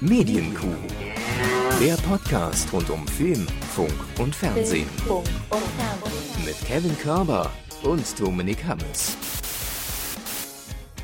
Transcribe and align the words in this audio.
Medienkuh. 0.00 0.76
Der 1.80 1.96
Podcast 1.96 2.72
rund 2.72 2.88
um 2.88 3.04
Film, 3.08 3.44
Funk 3.74 3.92
und 4.20 4.32
Fernsehen. 4.32 4.86
Mit 6.46 6.54
Kevin 6.64 6.96
Körber 6.98 7.50
und 7.82 8.04
Dominik 8.20 8.64
Hammes. 8.64 9.16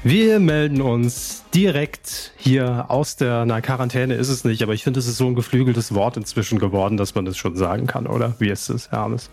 Wir 0.04 0.38
melden 0.38 0.80
uns 0.80 1.42
direkt 1.52 2.34
hier 2.36 2.84
aus 2.88 3.16
der, 3.16 3.44
na, 3.46 3.60
Quarantäne 3.60 4.14
ist 4.14 4.28
es 4.28 4.44
nicht, 4.44 4.62
aber 4.62 4.74
ich 4.74 4.84
finde, 4.84 5.00
es 5.00 5.08
ist 5.08 5.16
so 5.16 5.26
ein 5.26 5.34
geflügeltes 5.34 5.92
Wort 5.92 6.16
inzwischen 6.16 6.60
geworden, 6.60 6.96
dass 6.96 7.16
man 7.16 7.24
das 7.24 7.36
schon 7.36 7.56
sagen 7.56 7.88
kann, 7.88 8.06
oder? 8.06 8.36
Wie 8.38 8.48
ist 8.48 8.68
es, 8.68 8.92
Hermes? 8.92 9.28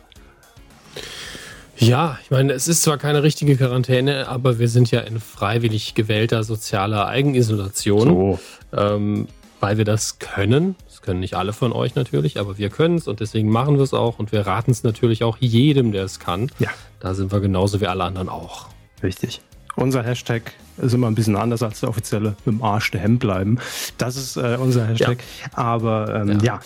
Ja, 1.78 2.18
ich 2.24 2.32
meine, 2.32 2.54
es 2.54 2.68
ist 2.68 2.82
zwar 2.82 2.98
keine 2.98 3.22
richtige 3.22 3.58
Quarantäne, 3.58 4.28
aber 4.28 4.58
wir 4.58 4.70
sind 4.70 4.90
ja 4.90 5.02
in 5.02 5.20
freiwillig 5.20 5.94
gewählter 5.94 6.44
sozialer 6.44 7.08
Eigenisolation, 7.08 8.08
so. 8.08 8.40
ähm, 8.76 9.28
weil 9.62 9.78
wir 9.78 9.86
das 9.86 10.20
können. 10.20 10.76
Das 10.88 11.02
können 11.02 11.22
nicht 11.22 11.36
alle 11.36 11.54
von 11.54 11.72
euch 11.72 11.96
natürlich, 11.96 12.40
aber 12.40 12.58
wir 12.58 12.70
können 12.70 12.98
es 12.98 13.08
und 13.08 13.22
deswegen 13.22 13.50
machen 13.50 13.78
wir 13.78 13.84
es 13.84 13.94
auch 13.94 14.20
und 14.20 14.32
wir 14.32 14.46
raten 14.46 14.72
es 14.72 14.84
natürlich 14.84 15.24
auch 15.24 15.38
jedem, 15.40 15.92
der 15.94 16.04
es 16.04 16.20
kann. 16.20 16.52
Ja. 16.60 16.70
Da 17.00 17.14
sind 17.14 17.32
wir 17.32 17.40
genauso 17.40 17.80
wie 17.80 17.88
alle 17.88 18.04
anderen 18.04 18.28
auch. 18.28 18.68
Richtig. 19.02 19.42
Unser 19.76 20.04
Hashtag 20.04 20.52
ist 20.78 20.94
immer 20.94 21.08
ein 21.08 21.16
bisschen 21.16 21.36
anders 21.36 21.64
als 21.64 21.80
der 21.80 21.90
offizielle 21.90 22.36
mit 22.46 22.56
dem 22.56 22.64
Arsch 22.64 22.92
der 22.92 23.02
Hemd 23.02 23.22
bleiben. 23.22 23.60
Das 23.98 24.18
ist 24.18 24.36
äh, 24.36 24.58
unser 24.60 24.86
Hashtag. 24.86 25.20
Ja. 25.20 25.58
Aber 25.58 26.14
ähm, 26.14 26.40
ja. 26.40 26.56
ja 26.56 26.60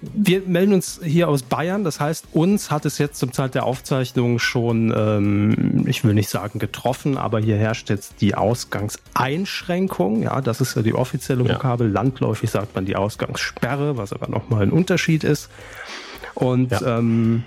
wir 0.00 0.42
melden 0.42 0.74
uns 0.74 1.00
hier 1.02 1.28
aus 1.28 1.42
Bayern. 1.42 1.84
Das 1.84 2.00
heißt, 2.00 2.26
uns 2.32 2.70
hat 2.70 2.84
es 2.84 2.98
jetzt 2.98 3.18
zum 3.18 3.32
Zeit 3.32 3.54
der 3.54 3.64
Aufzeichnung 3.64 4.38
schon, 4.38 4.92
ähm, 4.96 5.84
ich 5.86 6.04
will 6.04 6.14
nicht 6.14 6.28
sagen 6.28 6.58
getroffen, 6.58 7.16
aber 7.16 7.40
hier 7.40 7.56
herrscht 7.56 7.90
jetzt 7.90 8.20
die 8.20 8.34
Ausgangseinschränkung. 8.34 10.22
Ja, 10.22 10.40
das 10.40 10.60
ist 10.60 10.76
ja 10.76 10.82
die 10.82 10.94
offizielle 10.94 11.48
Vokabel. 11.48 11.88
Ja. 11.88 11.94
Landläufig 11.94 12.50
sagt 12.50 12.74
man 12.74 12.84
die 12.84 12.96
Ausgangssperre, 12.96 13.96
was 13.96 14.12
aber 14.12 14.28
nochmal 14.28 14.62
ein 14.62 14.70
Unterschied 14.70 15.24
ist. 15.24 15.50
Und 16.34 16.72
ja. 16.72 16.98
ähm, 16.98 17.44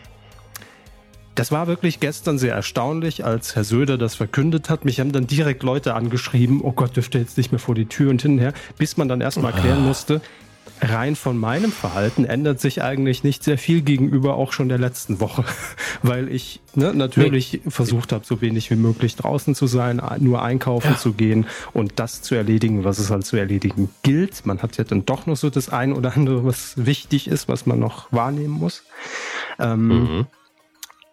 das 1.36 1.52
war 1.52 1.68
wirklich 1.68 2.00
gestern 2.00 2.40
sehr 2.40 2.56
erstaunlich, 2.56 3.24
als 3.24 3.56
Herr 3.56 3.64
Söder 3.64 4.00
das 4.00 4.16
verkündet 4.16 4.72
hat. 4.72 4.86
Mich 4.86 5.00
haben 5.00 5.12
dann 5.12 5.28
direkt 5.28 5.62
Leute 5.62 5.94
angeschrieben, 5.94 6.62
oh 6.64 6.72
Gott, 6.72 6.96
dürfte 6.96 7.20
jetzt 7.20 7.38
nicht 7.38 7.52
mehr 7.52 7.60
vor 7.60 7.76
die 7.76 7.86
Tür 7.86 8.10
und 8.10 8.22
hinher, 8.24 8.54
bis 8.80 8.98
man 8.98 9.08
dann 9.08 9.22
erstmal 9.22 9.54
erklären 9.54 9.84
ah. 9.84 9.88
musste, 9.88 10.22
rein 10.82 11.16
von 11.16 11.38
meinem 11.38 11.72
Verhalten 11.72 12.26
ändert 12.26 12.60
sich 12.60 12.82
eigentlich 12.82 13.24
nicht 13.24 13.44
sehr 13.44 13.58
viel 13.58 13.82
gegenüber 13.82 14.36
auch 14.36 14.52
schon 14.52 14.70
der 14.70 14.78
letzten 14.78 15.20
Woche, 15.20 15.44
weil 16.04 16.32
ich 16.32 16.62
ne, 16.76 16.94
natürlich 16.94 17.54
nee. 17.54 17.72
versucht 17.72 18.12
habe, 18.12 18.26
so 18.26 18.42
wenig 18.42 18.70
wie 18.70 18.76
möglich 18.76 19.16
draußen 19.16 19.56
zu 19.56 19.68
sein, 19.68 20.02
nur 20.20 20.42
einkaufen 20.42 20.92
ja. 20.92 20.98
zu 20.98 21.14
gehen 21.14 21.46
und 21.74 21.94
das 22.00 22.22
zu 22.22 22.36
erledigen, 22.36 22.84
was 22.84 23.00
es 23.00 23.10
halt 23.10 23.26
zu 23.26 23.38
erledigen 23.38 23.90
gilt. 24.04 24.46
Man 24.46 24.62
hat 24.62 24.78
ja 24.78 24.84
dann 24.84 25.06
doch 25.06 25.26
noch 25.26 25.38
so 25.38 25.50
das 25.50 25.70
ein 25.70 25.94
oder 25.94 26.16
andere, 26.16 26.46
was 26.46 26.74
wichtig 26.78 27.28
ist, 27.28 27.48
was 27.48 27.66
man 27.66 27.80
noch 27.80 28.12
wahrnehmen 28.12 28.54
muss. 28.54 28.84
Ähm, 29.60 29.88
mhm. 29.88 30.28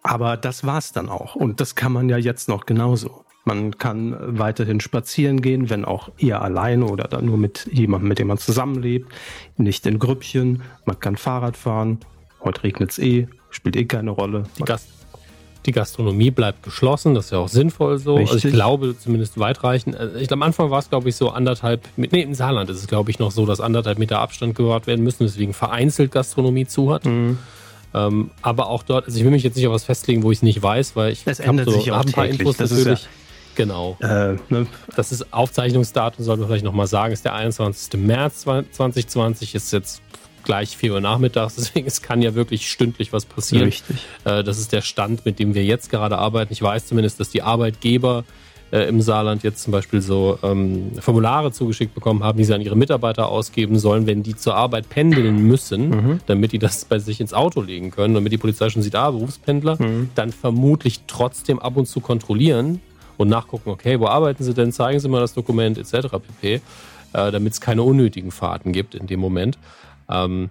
Aber 0.03 0.37
das 0.37 0.63
war's 0.63 0.91
dann 0.91 1.09
auch. 1.09 1.33
Und 1.33 1.59
das 1.59 1.73
kann 1.73 1.91
man 1.91 2.09
ja 2.09 2.17
jetzt 2.17 2.47
noch 2.47 2.67
genauso. 2.67 3.24
Man 3.47 3.77
kann 3.77 4.17
weiterhin 4.39 4.79
spazieren 4.79 5.39
gehen, 5.39 5.69
wenn 5.69 5.85
auch 5.85 6.09
eher 6.17 6.41
alleine 6.41 6.85
oder 6.85 7.03
dann 7.03 7.25
nur 7.25 7.37
mit 7.37 7.69
jemandem, 7.71 8.09
mit 8.09 8.17
dem 8.17 8.27
man 8.27 8.39
zusammenlebt. 8.39 9.11
Nicht 9.57 9.85
in 9.85 9.99
Grüppchen. 9.99 10.63
Man 10.85 10.99
kann 10.99 11.15
Fahrrad 11.15 11.55
fahren. 11.55 11.99
Heute 12.43 12.63
regnet 12.63 12.89
es 12.89 12.97
eh, 12.97 13.27
spielt 13.51 13.75
eh 13.75 13.85
keine 13.85 14.09
Rolle. 14.09 14.45
Die, 14.57 14.63
Gast 14.63 14.89
die, 15.67 15.71
Gastronomie 15.71 16.31
bleibt 16.31 16.63
geschlossen, 16.63 17.13
das 17.13 17.25
ist 17.25 17.31
ja 17.31 17.37
auch 17.37 17.47
sinnvoll 17.47 17.99
so. 17.99 18.15
Richtig. 18.15 18.33
Also 18.33 18.47
ich 18.47 18.53
glaube 18.55 18.95
zumindest 18.97 19.39
weitreichend. 19.39 19.95
Also 19.95 20.15
ich, 20.17 20.31
am 20.31 20.41
Anfang 20.41 20.71
war 20.71 20.79
es, 20.79 20.89
glaube 20.89 21.09
ich, 21.09 21.15
so 21.15 21.29
anderthalb, 21.29 21.87
nee, 21.97 22.21
im 22.21 22.33
Saarland 22.33 22.71
ist 22.71 22.77
es, 22.77 22.87
glaube 22.87 23.11
ich, 23.11 23.19
noch 23.19 23.29
so, 23.29 23.45
dass 23.45 23.61
anderthalb 23.61 23.99
Meter 23.99 24.19
Abstand 24.21 24.55
gewahrt 24.55 24.87
werden 24.87 25.03
müssen, 25.03 25.23
deswegen 25.23 25.53
vereinzelt 25.53 26.11
Gastronomie 26.11 26.65
zu 26.65 26.91
hat. 26.91 27.05
Mhm. 27.05 27.37
Ähm, 27.93 28.31
aber 28.41 28.69
auch 28.69 28.81
dort, 28.81 29.05
also 29.05 29.17
ich 29.17 29.23
will 29.23 29.31
mich 29.31 29.43
jetzt 29.43 29.55
nicht 29.55 29.67
auf 29.67 29.73
was 29.73 29.83
festlegen, 29.83 30.23
wo 30.23 30.31
ich 30.31 30.39
es 30.39 30.43
nicht 30.43 30.63
weiß, 30.63 30.95
weil 30.95 31.13
ich 31.13 31.27
habe 31.27 31.63
so, 31.63 31.85
hab 31.95 32.07
ein 32.07 32.11
paar 32.11 32.27
Infos 32.27 32.57
das 32.57 32.71
natürlich. 32.71 33.03
Ja 33.03 33.09
Genau. 33.55 33.97
Äh, 34.01 34.35
ne? 34.49 34.67
Das 34.95 35.11
ist 35.11 35.33
Aufzeichnungsdatum, 35.33 36.23
sollten 36.23 36.43
wir 36.43 36.47
vielleicht 36.47 36.65
nochmal 36.65 36.87
sagen, 36.87 37.13
ist 37.13 37.25
der 37.25 37.33
21. 37.33 37.99
März 37.99 38.41
2020, 38.41 39.55
ist 39.55 39.71
jetzt 39.71 40.01
gleich 40.43 40.77
4 40.77 40.93
Uhr 40.93 41.01
nachmittags, 41.01 41.55
deswegen 41.57 41.87
es 41.87 42.01
kann 42.01 42.21
ja 42.21 42.35
wirklich 42.35 42.69
stündlich 42.69 43.11
was 43.11 43.25
passieren. 43.25 43.65
Richtig. 43.65 43.97
Äh, 44.23 44.43
das 44.43 44.57
ist 44.57 44.71
der 44.71 44.81
Stand, 44.81 45.25
mit 45.25 45.39
dem 45.39 45.53
wir 45.53 45.63
jetzt 45.63 45.89
gerade 45.89 46.17
arbeiten. 46.17 46.53
Ich 46.53 46.61
weiß 46.61 46.85
zumindest, 46.85 47.19
dass 47.19 47.29
die 47.29 47.41
Arbeitgeber 47.41 48.23
äh, 48.71 48.87
im 48.87 49.01
Saarland 49.01 49.43
jetzt 49.43 49.61
zum 49.61 49.71
Beispiel 49.71 50.01
so 50.01 50.39
ähm, 50.43 50.91
Formulare 50.99 51.51
zugeschickt 51.51 51.93
bekommen 51.93 52.23
haben, 52.23 52.37
die 52.37 52.43
sie 52.43 52.53
an 52.53 52.61
ihre 52.61 52.75
Mitarbeiter 52.75 53.29
ausgeben 53.29 53.77
sollen, 53.79 54.07
wenn 54.07 54.23
die 54.23 54.35
zur 54.35 54.55
Arbeit 54.55 54.89
pendeln 54.89 55.43
müssen, 55.43 55.89
mhm. 55.89 56.19
damit 56.25 56.51
die 56.51 56.59
das 56.59 56.85
bei 56.85 56.99
sich 56.99 57.21
ins 57.21 57.33
Auto 57.33 57.61
legen 57.61 57.91
können, 57.91 58.13
damit 58.13 58.31
die 58.31 58.37
Polizei 58.37 58.69
schon 58.69 58.81
sieht, 58.81 58.95
ah, 58.95 59.11
Berufspendler, 59.11 59.81
mhm. 59.81 60.09
dann 60.15 60.31
vermutlich 60.31 61.01
trotzdem 61.07 61.59
ab 61.59 61.77
und 61.77 61.85
zu 61.87 61.99
kontrollieren, 61.99 62.81
und 63.17 63.29
nachgucken, 63.29 63.69
okay, 63.69 63.99
wo 63.99 64.07
arbeiten 64.07 64.43
Sie 64.43 64.53
denn? 64.53 64.71
Zeigen 64.71 64.99
Sie 64.99 65.09
mal 65.09 65.21
das 65.21 65.33
Dokument 65.33 65.77
etc. 65.77 66.09
pp. 66.09 66.61
Äh, 67.15 67.31
damit 67.31 67.53
es 67.53 67.61
keine 67.61 67.83
unnötigen 67.83 68.31
Fahrten 68.31 68.73
gibt 68.73 68.93
in 68.93 69.07
dem 69.07 69.21
Moment. 69.21 69.57
Ähm, 70.09 70.49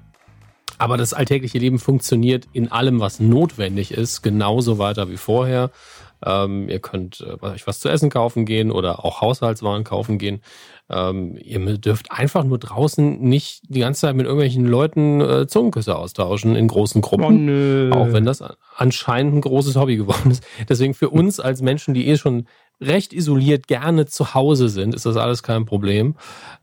aber 0.79 0.97
das 0.97 1.13
alltägliche 1.13 1.59
Leben 1.59 1.79
funktioniert 1.79 2.49
in 2.53 2.73
allem, 2.73 3.01
was 3.01 3.21
notwendig 3.21 3.93
ist, 3.93 4.23
genauso 4.23 4.79
weiter 4.79 5.11
wie 5.11 5.17
vorher. 5.17 5.71
Ähm, 6.25 6.69
ihr 6.69 6.81
könnt 6.81 7.21
äh, 7.21 7.45
euch 7.45 7.67
was 7.67 7.81
zu 7.81 7.89
essen 7.89 8.11
kaufen 8.11 8.47
gehen 8.47 8.71
oder 8.71 9.05
auch 9.05 9.21
Haushaltswaren 9.21 9.85
kaufen 9.85 10.19
gehen. 10.19 10.41
Ähm, 10.91 11.37
ihr 11.41 11.79
dürft 11.79 12.13
einfach 12.13 12.45
nur 12.45 12.59
draußen 12.59 13.21
nicht 13.21 13.63
die 13.69 13.81
ganze 13.81 14.03
Zeit 14.03 14.17
mit 14.17 14.27
irgendwelchen 14.27 14.67
Leuten 14.67 15.21
äh, 15.21 15.47
Zungenküsse 15.47 15.97
austauschen 15.97 16.57
in 16.57 16.69
großen 16.69 17.01
Gruppen. 17.01 17.91
Oh, 17.93 17.97
auch 17.97 18.13
wenn 18.13 18.25
das 18.25 18.43
anscheinend 18.77 19.35
ein 19.35 19.41
großes 19.41 19.77
Hobby 19.77 19.97
geworden 19.97 20.31
ist. 20.31 20.45
Deswegen 20.69 20.95
für 20.95 21.11
uns 21.11 21.41
als 21.41 21.63
Menschen, 21.63 21.95
die 21.95 22.09
eh 22.09 22.17
schon 22.17 22.47
recht 22.87 23.13
isoliert 23.13 23.67
gerne 23.67 24.07
zu 24.07 24.35
Hause 24.35 24.69
sind, 24.69 24.95
ist 24.95 25.07
das 25.07 25.17
alles 25.17 25.43
kein 25.43 25.65
Problem. 25.65 26.17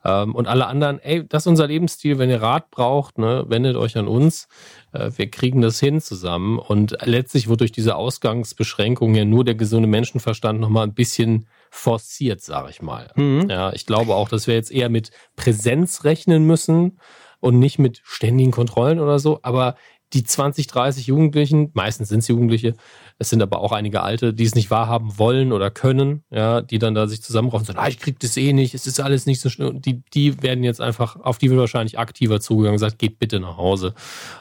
Ähm, 0.04 0.36
und 0.36 0.48
alle 0.48 0.68
anderen, 0.68 1.00
ey, 1.00 1.28
das 1.28 1.44
ist 1.44 1.48
unser 1.48 1.68
Lebensstil. 1.68 2.18
Wenn 2.18 2.30
ihr 2.30 2.42
Rat 2.42 2.72
braucht, 2.72 3.18
ne, 3.18 3.46
wendet 3.48 3.76
euch 3.76 3.98
an 3.98 4.08
uns. 4.08 4.48
Äh, 4.92 5.12
wir 5.16 5.30
kriegen 5.30 5.62
das 5.62 5.80
hin 5.80 6.02
zusammen. 6.02 6.60
Und 6.60 6.98
letztlich 7.04 7.48
wird 7.48 7.62
durch 7.62 7.72
diese 7.72 7.96
Ausgangsbeschränkungen 7.96 9.16
ja 9.16 9.26
nur 9.26 9.44
der 9.44 9.56
gesunde 9.56 9.88
Menschenverstand 9.88 10.60
nochmal 10.60 10.88
ein 10.88 10.94
bisschen 10.94 11.48
forciert, 11.70 12.42
sage 12.42 12.70
ich 12.70 12.82
mal. 12.82 13.12
Mhm. 13.16 13.50
Ja, 13.50 13.74
ich 13.74 13.86
glaube 13.86 14.16
auch, 14.16 14.30
dass 14.30 14.48
wir 14.48 14.56
jetzt 14.56 14.72
eher 14.72 14.90
mit 14.90 15.12
Präsenz 15.36 16.04
rechnen 16.04 16.46
müssen 16.46 17.00
und 17.40 17.60
nicht 17.60 17.80
mit 17.80 18.02
ständigen 18.04 18.52
Kontrollen 18.52 19.00
oder 19.00 19.20
so. 19.20 19.40
Aber 19.42 19.76
die 20.14 20.24
20, 20.24 20.68
30 20.68 21.08
Jugendlichen, 21.08 21.72
meistens 21.74 22.10
sind 22.10 22.20
es 22.20 22.28
Jugendliche, 22.28 22.76
es 23.22 23.30
sind 23.30 23.44
aber 23.44 23.60
auch 23.60 23.72
einige 23.72 24.02
Alte, 24.02 24.34
die 24.34 24.46
es 24.46 24.56
nicht 24.56 24.72
wahrhaben 24.72 25.20
wollen 25.20 25.52
oder 25.52 25.70
können, 25.70 26.24
ja, 26.32 26.62
die 26.62 26.80
dann 26.80 26.96
da 26.96 27.06
sich 27.06 27.22
zusammenraufen 27.22 27.62
und 27.62 27.68
sagen, 27.68 27.80
ah, 27.80 27.88
ich 27.88 28.00
krieg 28.00 28.20
das 28.20 28.36
eh 28.36 28.52
nicht, 28.52 28.74
es 28.74 28.88
ist 28.88 29.00
alles 29.00 29.28
nicht 29.28 29.40
so 29.40 29.50
schnell. 29.50 29.74
Die, 29.76 30.02
die 30.16 30.42
werden 30.42 30.64
jetzt 30.64 30.82
einfach, 30.82 31.18
auf 31.18 31.38
die 31.38 31.52
wird 31.52 31.60
wahrscheinlich 31.60 32.00
aktiver 32.00 32.42
zugegangen 32.42 32.72
und 32.72 32.78
gesagt, 32.78 32.98
geht 32.98 33.20
bitte 33.20 33.40
nach 33.40 33.58
Hause. 33.58 33.94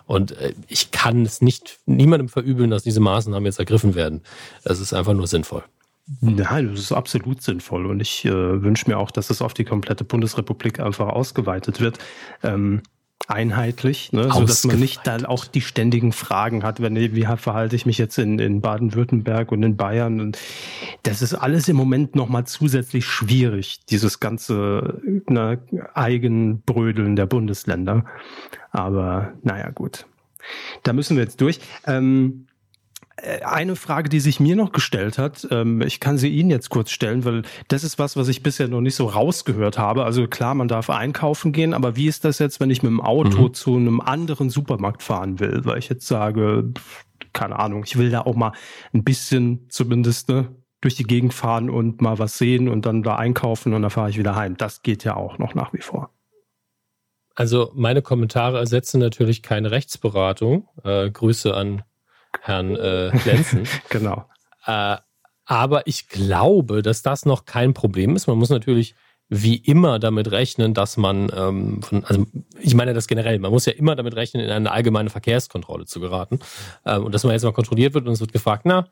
Und 0.07 0.33
äh, 0.33 0.55
ich 0.67 0.93
kann 0.93 1.27
es 1.27 1.43
nicht 1.43 1.79
niemandem 1.85 2.31
verübeln, 2.31 2.71
dass 2.71 2.83
diese 2.83 3.01
Maßnahmen 3.01 3.45
jetzt 3.45 3.59
ergriffen 3.59 3.95
werden. 3.95 4.23
Es 4.65 4.81
ist 4.81 4.95
einfach 4.95 5.13
nur 5.13 5.27
sinnvoll. 5.27 5.63
Nein, 6.23 6.71
das 6.71 6.81
ist 6.81 6.93
absolut 6.93 7.43
sinnvoll 7.43 7.85
und 7.85 8.01
ich 8.01 8.25
äh, 8.25 8.63
wünsche 8.63 8.89
mir 8.89 8.97
auch, 8.97 9.11
dass 9.11 9.29
es 9.29 9.43
auf 9.43 9.53
die 9.53 9.65
komplette 9.65 10.05
Bundesrepublik 10.05 10.81
einfach 10.81 11.09
ausgeweitet 11.09 11.81
wird. 11.81 11.99
Ähm, 12.43 12.81
einheitlich, 13.29 14.13
ne, 14.13 14.31
so 14.33 14.45
dass 14.45 14.65
man 14.65 14.79
nicht 14.79 15.07
dann 15.07 15.25
auch 15.25 15.45
die 15.45 15.61
ständigen 15.61 16.13
Fragen 16.13 16.63
hat, 16.63 16.81
wenn 16.81 16.97
wie 16.97 17.27
verhalte 17.37 17.77
ich 17.77 17.87
mich 17.87 17.99
jetzt 17.99 18.19
in, 18.19 18.39
in 18.39 18.61
Baden-Württemberg 18.61 19.53
und 19.53 19.63
in 19.63 19.77
Bayern 19.77 20.21
und 20.21 20.39
das 21.03 21.23
ist 21.23 21.35
alles 21.35 21.69
im 21.69 21.77
Moment 21.77 22.15
nochmal 22.17 22.45
zusätzlich 22.47 23.07
schwierig, 23.07 23.81
dieses 23.89 24.21
ganze 24.21 25.01
ne, 25.29 25.61
Eigenbrödeln 25.95 27.17
der 27.17 27.27
Bundesländer. 27.27 28.05
Aber 28.73 29.33
naja, 29.43 29.71
gut. 29.71 30.07
Da 30.83 30.93
müssen 30.93 31.17
wir 31.17 31.25
jetzt 31.25 31.41
durch. 31.41 31.61
Ähm, 31.87 32.47
äh, 32.47 32.50
eine 33.45 33.77
Frage, 33.77 34.09
die 34.09 34.21
sich 34.21 34.41
mir 34.41 34.57
noch 34.57 34.73
gestellt 34.73 35.19
hat, 35.19 35.47
ähm, 35.51 35.81
ich 35.83 36.01
kann 36.01 36.19
sie 36.19 36.29
Ihnen 36.29 36.51
jetzt 36.51 36.71
kurz 36.71 36.91
stellen, 36.91 37.25
weil 37.25 37.43
das 37.69 37.85
ist 37.85 37.99
was, 37.99 38.17
was 38.17 38.29
ich 38.29 38.43
bisher 38.43 38.69
noch 38.69 38.81
nicht 38.81 38.95
so 38.95 39.07
rausgehört 39.07 39.79
habe. 39.79 40.05
Also 40.05 40.27
klar, 40.27 40.55
man 40.55 40.69
darf 40.69 40.91
einkaufen 40.91 41.53
gehen, 41.53 41.75
aber 41.75 41.97
wie 41.97 42.07
ist 42.07 42.25
das 42.25 42.39
jetzt, 42.39 42.61
wenn 42.61 42.71
ich 42.71 42.83
mit 42.83 42.91
dem 42.91 43.01
Auto 43.01 43.49
mhm. 43.49 43.55
zu 43.55 43.77
einem 43.77 44.01
anderen 44.01 44.51
Supermarkt 44.51 45.03
fahren 45.03 45.41
will? 45.41 45.65
Weil 45.65 45.79
ich 45.79 45.89
jetzt 45.89 46.07
sage, 46.07 46.73
keine 47.33 47.59
Ahnung, 47.59 47.85
ich 47.85 47.99
will 47.99 48.11
da 48.11 48.23
auch 48.23 48.37
mal 48.37 48.53
ein 48.93 49.05
bisschen 49.05 49.67
zumindest 49.69 50.29
ne, 50.29 50.55
durch 50.81 50.95
die 50.95 51.05
Gegend 51.05 51.35
fahren 51.35 51.71
und 51.71 52.01
mal 52.01 52.19
was 52.19 52.39
sehen 52.39 52.69
und 52.69 52.87
dann 52.87 53.03
da 53.03 53.17
einkaufen 53.17 53.75
und 53.75 53.83
dann 53.83 53.91
fahre 53.91 54.11
ich 54.11 54.19
wieder 54.19 54.37
heim. 54.37 54.57
Das 54.57 54.83
geht 54.83 55.05
ja 55.05 55.17
auch 55.17 55.39
noch 55.39 55.55
nach 55.55 55.73
wie 55.73 55.83
vor. 55.83 56.11
Also 57.35 57.71
meine 57.75 58.03
Kommentare 58.03 58.59
ersetzen 58.59 59.01
natürlich 59.01 59.43
keine 59.43 59.71
Rechtsberatung. 59.71 60.69
Äh, 60.85 61.11
Grüße 61.11 61.55
an 61.55 61.83
Herrn 62.41 62.77
äh, 62.77 63.11
Lenzen. 63.25 63.65
genau. 63.89 64.27
Äh, 64.67 64.97
aber 65.45 65.87
ich 65.87 66.09
glaube, 66.09 66.83
dass 66.83 67.03
das 67.03 67.27
noch 67.27 67.45
kein 67.45 67.75
Problem 67.75 68.15
ist. 68.15 68.27
Man 68.27 68.39
muss 68.39 68.51
natürlich 68.51 68.95
wie 69.29 69.57
immer 69.57 70.01
damit 70.01 70.31
rechnen, 70.33 70.75
dass 70.75 70.97
man, 70.97 71.31
ähm, 71.35 71.83
von, 71.83 72.05
also 72.05 72.27
ich 72.61 72.75
meine 72.75 72.95
das 72.95 73.07
generell, 73.07 73.39
man 73.39 73.53
muss 73.53 73.65
ja 73.65 73.73
immer 73.73 73.95
damit 73.95 74.17
rechnen, 74.17 74.45
in 74.45 74.51
eine 74.51 74.71
allgemeine 74.71 75.09
Verkehrskontrolle 75.09 75.87
zu 75.87 76.01
geraten. 76.01 76.41
Ähm, 76.85 77.05
und 77.05 77.15
dass 77.15 77.23
man 77.23 77.33
jetzt 77.33 77.45
mal 77.45 77.53
kontrolliert 77.53 77.95
wird 77.95 78.07
und 78.07 78.13
es 78.13 78.21
wird 78.21 78.33
gefragt, 78.33 78.63
na, 78.65 78.89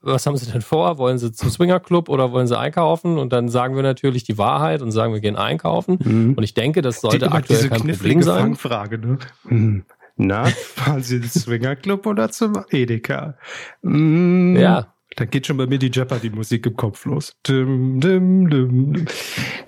was 0.00 0.26
haben 0.26 0.36
Sie 0.38 0.50
denn 0.50 0.62
vor? 0.62 0.96
Wollen 0.96 1.18
Sie 1.18 1.32
zum 1.32 1.50
Swingerclub 1.50 2.08
oder 2.08 2.32
wollen 2.32 2.46
Sie 2.46 2.58
einkaufen? 2.58 3.18
Und 3.18 3.32
dann 3.34 3.48
sagen 3.50 3.76
wir 3.76 3.82
natürlich 3.82 4.24
die 4.24 4.38
Wahrheit 4.38 4.80
und 4.80 4.90
sagen, 4.90 5.12
wir 5.12 5.20
gehen 5.20 5.36
einkaufen. 5.36 5.98
Mhm. 6.02 6.34
Und 6.34 6.42
ich 6.42 6.54
denke, 6.54 6.80
das 6.80 7.02
sollte 7.02 7.18
die, 7.18 7.24
aktuell 7.26 7.68
kein 7.68 7.86
Problem 7.86 8.22
sein. 8.22 8.40
Fangfrage, 8.40 8.98
ne? 8.98 9.18
Mhm. 9.44 9.84
Na, 10.16 10.44
fahren 10.74 11.02
Sie 11.02 11.20
zum 11.20 11.42
Swingerclub 11.42 12.06
oder 12.06 12.30
zum 12.30 12.64
Edeka? 12.70 13.36
Mhm. 13.82 14.56
Ja. 14.56 14.94
Dann 15.16 15.28
geht 15.28 15.46
schon 15.46 15.58
bei 15.58 15.66
mir 15.66 15.78
die 15.78 15.90
Jeopardy-Musik 15.90 16.64
im 16.66 16.76
Kopf 16.76 17.04
los. 17.04 17.36
Dim, 17.46 18.00
dim, 18.00 18.48
dim. 18.48 19.06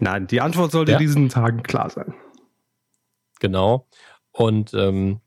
Nein, 0.01 0.27
die 0.27 0.41
Antwort 0.41 0.73
sollte 0.73 0.93
ja. 0.93 0.99
diesen 0.99 1.29
Tagen 1.29 1.63
klar 1.63 1.91
sein. 1.91 2.15
Genau. 3.41 3.87
Und 4.33 4.73
ähm, 4.73 5.21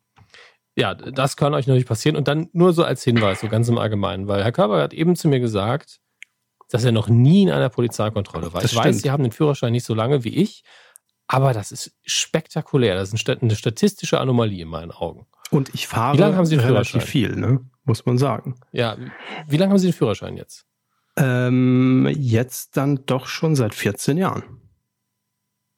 ja, 0.75 0.96
das 0.96 1.38
kann 1.38 1.54
euch 1.54 1.68
natürlich 1.68 1.88
passieren. 1.88 2.16
Und 2.16 2.28
dann 2.28 2.50
nur 2.54 2.74
so 2.74 2.84
als 2.84 3.04
Hinweis, 3.04 3.42
so 3.42 3.48
ganz 3.48 3.68
im 3.69 3.78
Allgemeinen, 3.78 4.28
weil 4.28 4.44
Herr 4.44 4.52
Körber 4.52 4.81
hat 4.81 4.94
eben 4.94 5.16
zu 5.16 5.28
mir 5.28 5.40
gesagt, 5.40 6.00
dass 6.69 6.84
er 6.84 6.92
noch 6.92 7.10
nie 7.10 7.44
in 7.44 7.52
einer 7.52 7.69
Polizeikontrolle 7.69 8.54
war. 8.54 8.62
Das 8.62 8.72
ich 8.72 8.78
stimmt. 8.78 8.86
weiß, 8.86 9.02
Sie 9.02 9.12
haben 9.12 9.24
den 9.24 9.31
Führerschein 9.31 9.72
nicht 9.72 9.86
so 9.86 9.94
lange 9.94 10.24
wie 10.24 10.36
ich, 10.36 10.64
aber 11.27 11.53
das 11.53 11.71
ist 11.71 11.91
spektakulär. 12.06 12.95
Das 12.95 13.13
ist 13.13 13.29
eine 13.29 13.56
statistische 13.56 14.19
Anomalie 14.19 14.63
in 14.63 14.69
meinen 14.69 14.91
Augen. 14.91 15.27
Und 15.51 15.74
ich 15.74 15.88
fahre 15.88 16.18
wie 16.18 16.21
lange 16.21 16.35
haben 16.35 16.45
Sie 16.45 16.56
den 16.57 16.65
relativ 16.65 17.03
viel, 17.03 17.35
ne? 17.35 17.62
muss 17.83 18.06
man 18.06 18.18
sagen. 18.18 18.56
Ja, 18.71 18.97
wie 19.47 19.57
lange 19.57 19.71
haben 19.71 19.79
Sie 19.79 19.88
den 19.88 19.94
Führerschein 19.94 20.38
jetzt? 20.38 20.65
Ähm, 21.15 22.07
jetzt 22.15 22.77
dann 22.77 23.06
doch 23.06 23.27
schon 23.27 23.56
seit 23.56 23.74
14 23.74 24.18
Jahren. 24.18 24.44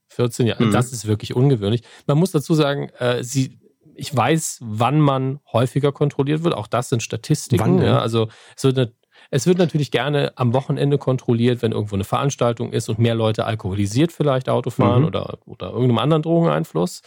14 0.10 0.48
Jahre, 0.48 0.66
mhm. 0.66 0.72
das 0.72 0.92
ist 0.92 1.06
wirklich 1.06 1.36
ungewöhnlich. 1.36 1.84
Man 2.08 2.18
muss 2.18 2.32
dazu 2.32 2.54
sagen, 2.56 2.90
äh, 2.98 3.24
Sie, 3.24 3.60
ich 3.96 4.14
weiß, 4.14 4.60
wann 4.62 5.00
man 5.00 5.40
häufiger 5.54 5.92
kontrolliert 5.92 6.44
wird. 6.44 6.56
Auch 6.56 6.68
das 6.68 6.90
sind 6.90 7.04
Statistiken. 7.04 7.78
Wann, 7.78 7.82
ja, 7.82 8.00
also 8.00 8.28
es 8.58 8.64
wird, 8.64 8.96
es 9.32 9.46
wird 9.46 9.58
natürlich 9.58 9.92
gerne 9.92 10.34
am 10.36 10.54
Wochenende 10.54 10.98
kontrolliert, 10.98 11.62
wenn 11.62 11.72
irgendwo 11.72 11.96
eine 11.96 12.04
Veranstaltung 12.04 12.72
ist 12.72 12.90
und 12.90 13.00
mehr 13.00 13.16
Leute 13.16 13.46
alkoholisiert 13.46 14.12
vielleicht 14.12 14.50
Auto 14.50 14.70
fahren 14.70 15.02
mhm. 15.02 15.08
oder, 15.08 15.38
oder 15.46 15.68
irgendeinem 15.68 16.00
anderen 16.00 16.24
Drogeneinfluss. 16.24 17.02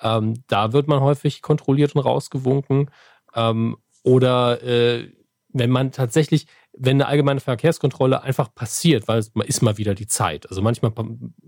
Ähm, 0.00 0.42
da 0.48 0.72
wird 0.72 0.88
man 0.88 1.00
häufig 1.00 1.42
kontrolliert 1.42 1.94
und 1.94 2.02
rausgewunken. 2.02 2.90
Ähm, 3.34 3.76
oder 4.02 4.62
äh, 4.62 5.08
wenn 5.54 5.70
man 5.70 5.92
tatsächlich, 5.92 6.46
wenn 6.72 6.96
eine 6.96 7.06
allgemeine 7.06 7.40
Verkehrskontrolle 7.40 8.22
einfach 8.22 8.54
passiert, 8.54 9.06
weil 9.06 9.18
es 9.18 9.32
ist 9.44 9.62
mal 9.62 9.76
wieder 9.76 9.94
die 9.94 10.06
Zeit. 10.06 10.48
Also 10.48 10.62
manchmal 10.62 10.92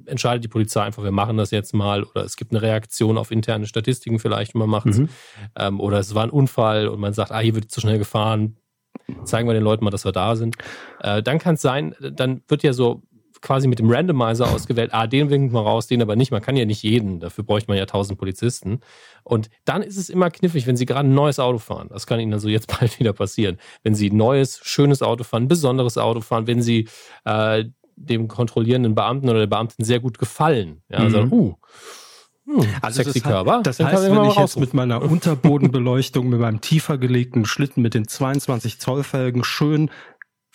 entscheidet 0.06 0.44
die 0.44 0.48
Polizei 0.48 0.82
einfach, 0.82 1.02
wir 1.02 1.10
machen 1.10 1.36
das 1.36 1.50
jetzt 1.50 1.74
mal, 1.74 2.04
oder 2.04 2.24
es 2.24 2.36
gibt 2.36 2.52
eine 2.52 2.62
Reaktion 2.62 3.16
auf 3.16 3.30
interne 3.30 3.66
Statistiken 3.66 4.18
vielleicht, 4.18 4.54
man 4.54 4.68
macht 4.68 4.86
es. 4.86 4.98
Mhm. 4.98 5.08
Ähm, 5.56 5.80
oder 5.80 5.98
es 5.98 6.14
war 6.14 6.24
ein 6.24 6.30
Unfall 6.30 6.88
und 6.88 7.00
man 7.00 7.14
sagt, 7.14 7.32
ah, 7.32 7.40
hier 7.40 7.54
wird 7.54 7.70
zu 7.70 7.80
schnell 7.80 7.98
gefahren, 7.98 8.56
zeigen 9.24 9.48
wir 9.48 9.54
den 9.54 9.62
Leuten 9.62 9.84
mal, 9.84 9.90
dass 9.90 10.04
wir 10.04 10.12
da 10.12 10.36
sind. 10.36 10.56
Äh, 11.00 11.22
dann 11.22 11.38
kann 11.38 11.54
es 11.54 11.62
sein, 11.62 11.94
dann 12.00 12.42
wird 12.48 12.62
ja 12.62 12.72
so 12.72 13.02
quasi 13.44 13.68
mit 13.68 13.78
dem 13.78 13.90
Randomizer 13.90 14.50
ausgewählt, 14.50 14.90
ah, 14.92 15.06
den 15.06 15.28
winkt 15.28 15.52
man 15.52 15.62
raus, 15.62 15.86
den 15.86 16.00
aber 16.00 16.16
nicht. 16.16 16.32
Man 16.32 16.40
kann 16.40 16.56
ja 16.56 16.64
nicht 16.64 16.82
jeden, 16.82 17.20
dafür 17.20 17.44
bräuchte 17.44 17.70
man 17.70 17.76
ja 17.76 17.84
tausend 17.84 18.18
Polizisten. 18.18 18.80
Und 19.22 19.50
dann 19.66 19.82
ist 19.82 19.98
es 19.98 20.08
immer 20.08 20.30
knifflig, 20.30 20.66
wenn 20.66 20.76
Sie 20.76 20.86
gerade 20.86 21.06
ein 21.08 21.14
neues 21.14 21.38
Auto 21.38 21.58
fahren. 21.58 21.88
Das 21.90 22.06
kann 22.06 22.18
Ihnen 22.18 22.32
also 22.32 22.48
jetzt 22.48 22.66
bald 22.80 22.98
wieder 22.98 23.12
passieren. 23.12 23.58
Wenn 23.82 23.94
Sie 23.94 24.10
ein 24.10 24.16
neues, 24.16 24.60
schönes 24.64 25.02
Auto 25.02 25.24
fahren, 25.24 25.44
ein 25.44 25.48
besonderes 25.48 25.98
Auto 25.98 26.22
fahren, 26.22 26.46
wenn 26.46 26.62
Sie 26.62 26.88
äh, 27.24 27.64
dem 27.96 28.28
kontrollierenden 28.28 28.94
Beamten 28.94 29.28
oder 29.28 29.40
der 29.40 29.46
Beamtin 29.46 29.84
sehr 29.84 30.00
gut 30.00 30.18
gefallen. 30.18 30.82
Ja, 30.88 31.00
mhm. 31.00 31.04
also, 31.04 31.18
uh, 31.30 31.54
hm, 32.46 32.62
also 32.82 33.02
sexy 33.02 33.20
das 33.20 33.30
Körper. 33.30 33.62
das 33.62 33.80
heißt, 33.80 34.10
wenn 34.10 34.24
ich 34.24 34.36
jetzt 34.36 34.58
mit 34.58 34.74
meiner 34.74 35.00
Unterbodenbeleuchtung, 35.02 36.28
mit 36.28 36.40
meinem 36.40 36.60
tiefer 36.60 36.98
gelegten 36.98 37.46
Schlitten 37.46 37.82
mit 37.82 37.94
den 37.94 38.06
22 38.06 38.78
Zoll 38.78 39.02
Felgen 39.02 39.44
schön 39.44 39.90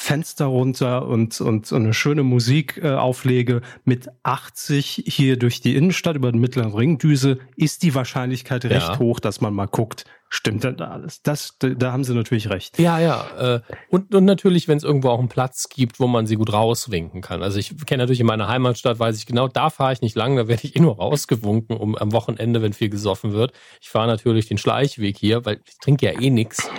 Fenster 0.02 0.46
runter 0.46 1.06
und, 1.08 1.42
und, 1.42 1.70
und 1.74 1.84
eine 1.84 1.94
schöne 1.94 2.24
Musik 2.24 2.80
äh, 2.82 2.92
auflege 2.92 3.62
mit 3.84 4.08
80 4.24 5.04
hier 5.06 5.38
durch 5.38 5.60
die 5.60 5.76
Innenstadt 5.76 6.16
über 6.16 6.32
den 6.32 6.40
mittleren 6.40 6.74
Ringdüse, 6.74 7.38
ist 7.58 7.84
die 7.84 7.94
Wahrscheinlichkeit 7.94 8.64
ja. 8.64 8.70
recht 8.70 8.98
hoch, 8.98 9.20
dass 9.20 9.42
man 9.42 9.54
mal 9.54 9.66
guckt, 9.66 10.06
stimmt 10.30 10.64
denn 10.64 10.78
da 10.78 10.86
alles? 10.92 11.22
Das, 11.22 11.58
da 11.60 11.92
haben 11.92 12.06
sie 12.06 12.16
natürlich 12.16 12.50
recht. 12.50 12.80
Ja, 12.80 12.98
ja. 13.00 13.56
Äh, 13.56 13.60
und, 13.90 14.16
und 14.16 14.24
natürlich, 14.24 14.70
wenn 14.70 14.78
es 14.78 14.86
irgendwo 14.86 15.10
auch 15.10 15.20
einen 15.20 15.28
Platz 15.28 15.68
gibt, 15.68 16.00
wo 16.00 16.08
man 16.08 16.28
sie 16.28 16.38
gut 16.38 16.54
rauswinken 16.54 17.22
kann. 17.22 17.44
Also 17.44 17.60
ich 17.60 17.76
kenne 17.86 18.04
natürlich 18.04 18.22
in 18.22 18.26
meiner 18.26 18.48
Heimatstadt, 18.48 19.00
weiß 19.00 19.18
ich 19.18 19.26
genau, 19.26 19.50
da 19.50 19.70
fahre 19.70 19.92
ich 19.92 20.02
nicht 20.02 20.16
lang, 20.16 20.38
da 20.38 20.48
werde 20.48 20.64
ich 20.64 20.78
eh 20.78 20.80
nur 20.80 20.96
rausgewunken, 20.96 21.76
um 21.76 21.98
am 21.98 22.14
Wochenende, 22.14 22.62
wenn 22.62 22.72
viel 22.72 22.90
gesoffen 22.90 23.34
wird. 23.34 23.52
Ich 23.82 23.90
fahre 23.90 24.08
natürlich 24.08 24.48
den 24.48 24.58
Schleichweg 24.58 25.18
hier, 25.18 25.46
weil 25.46 25.60
ich 25.68 25.78
trinke 25.80 26.06
ja 26.06 26.22
eh 26.22 26.30
nichts. 26.30 26.70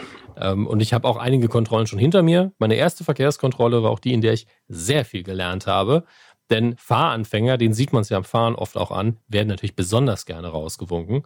Ähm, 0.40 0.66
und 0.66 0.80
ich 0.80 0.92
habe 0.92 1.06
auch 1.06 1.16
einige 1.16 1.48
Kontrollen 1.48 1.86
schon 1.86 1.98
hinter 1.98 2.22
mir. 2.22 2.52
Meine 2.58 2.74
erste 2.74 3.04
Verkehrskontrolle 3.04 3.82
war 3.82 3.90
auch 3.90 4.00
die, 4.00 4.12
in 4.12 4.20
der 4.20 4.32
ich 4.32 4.46
sehr 4.68 5.04
viel 5.04 5.22
gelernt 5.22 5.66
habe. 5.66 6.04
Denn 6.50 6.74
Fahranfänger, 6.76 7.56
den 7.58 7.72
sieht 7.72 7.92
man 7.92 8.02
es 8.02 8.08
ja 8.08 8.16
am 8.16 8.24
Fahren 8.24 8.56
oft 8.56 8.76
auch 8.76 8.90
an, 8.90 9.18
werden 9.28 9.46
natürlich 9.46 9.76
besonders 9.76 10.26
gerne 10.26 10.48
rausgewunken. 10.48 11.22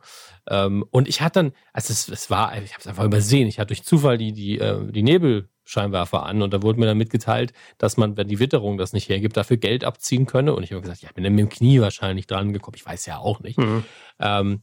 Ähm, 0.48 0.84
und 0.90 1.08
ich 1.08 1.22
hatte 1.22 1.44
dann, 1.44 1.52
also 1.72 1.92
es, 1.92 2.08
es 2.08 2.30
war, 2.30 2.54
ich 2.62 2.72
habe 2.72 2.80
es 2.80 2.86
einfach 2.86 3.04
übersehen, 3.04 3.48
ich 3.48 3.58
hatte 3.58 3.68
durch 3.68 3.84
Zufall 3.84 4.18
die, 4.18 4.32
die, 4.32 4.58
äh, 4.58 4.84
die 4.92 5.02
Nebelscheinwerfer 5.02 6.24
an 6.24 6.42
und 6.42 6.52
da 6.52 6.62
wurde 6.62 6.78
mir 6.78 6.84
dann 6.84 6.98
mitgeteilt, 6.98 7.54
dass 7.78 7.96
man, 7.96 8.18
wenn 8.18 8.28
die 8.28 8.38
Witterung 8.38 8.76
das 8.76 8.92
nicht 8.92 9.08
hergibt, 9.08 9.38
dafür 9.38 9.56
Geld 9.56 9.82
abziehen 9.82 10.26
könne. 10.26 10.54
Und 10.54 10.62
ich 10.62 10.72
habe 10.72 10.82
gesagt, 10.82 11.00
ja, 11.00 11.08
ich 11.08 11.14
bin 11.14 11.24
dann 11.24 11.34
mit 11.34 11.46
dem 11.46 11.48
Knie 11.48 11.80
wahrscheinlich 11.80 12.26
dran 12.26 12.52
gekommen. 12.52 12.76
Ich 12.76 12.84
weiß 12.84 13.06
ja 13.06 13.16
auch 13.16 13.40
nicht. 13.40 13.58
Mhm. 13.58 13.84
Ähm, 14.20 14.62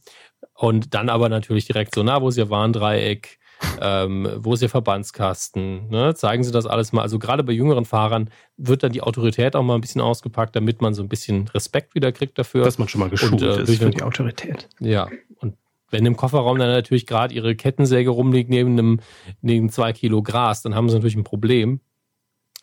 und 0.54 0.94
dann 0.94 1.08
aber 1.08 1.28
natürlich 1.28 1.66
direkt 1.66 1.92
so, 1.92 2.04
na, 2.04 2.22
wo 2.22 2.28
ist 2.28 2.36
Ihr 2.36 2.50
Warndreieck? 2.50 3.40
Ähm, 3.80 4.28
wo 4.36 4.54
ist 4.54 4.62
Ihr 4.62 4.68
Verbandskasten? 4.68 5.88
Ne? 5.88 6.14
Zeigen 6.14 6.44
Sie 6.44 6.52
das 6.52 6.66
alles 6.66 6.92
mal. 6.92 7.02
Also 7.02 7.18
gerade 7.18 7.42
bei 7.42 7.52
jüngeren 7.52 7.84
Fahrern 7.84 8.30
wird 8.56 8.82
dann 8.82 8.92
die 8.92 9.02
Autorität 9.02 9.56
auch 9.56 9.62
mal 9.62 9.74
ein 9.74 9.80
bisschen 9.80 10.00
ausgepackt, 10.00 10.54
damit 10.56 10.80
man 10.80 10.94
so 10.94 11.02
ein 11.02 11.08
bisschen 11.08 11.48
Respekt 11.48 11.94
wieder 11.94 12.12
kriegt 12.12 12.38
dafür. 12.38 12.64
Dass 12.64 12.78
man 12.78 12.88
schon 12.88 13.00
mal 13.00 13.10
geschult 13.10 13.32
und, 13.32 13.42
äh, 13.42 13.62
ist 13.62 13.78
für 13.78 13.90
die 13.90 14.02
Autorität. 14.02 14.68
Ja, 14.80 15.08
und 15.36 15.56
wenn 15.90 16.06
im 16.06 16.16
Kofferraum 16.16 16.58
dann 16.58 16.70
natürlich 16.70 17.06
gerade 17.06 17.34
Ihre 17.34 17.54
Kettensäge 17.54 18.10
rumliegt 18.10 18.50
neben 18.50 18.72
einem 18.72 19.00
neben 19.40 19.68
zwei 19.68 19.92
Kilo 19.92 20.22
Gras, 20.22 20.62
dann 20.62 20.74
haben 20.74 20.88
Sie 20.88 20.94
natürlich 20.94 21.16
ein 21.16 21.24
Problem. 21.24 21.80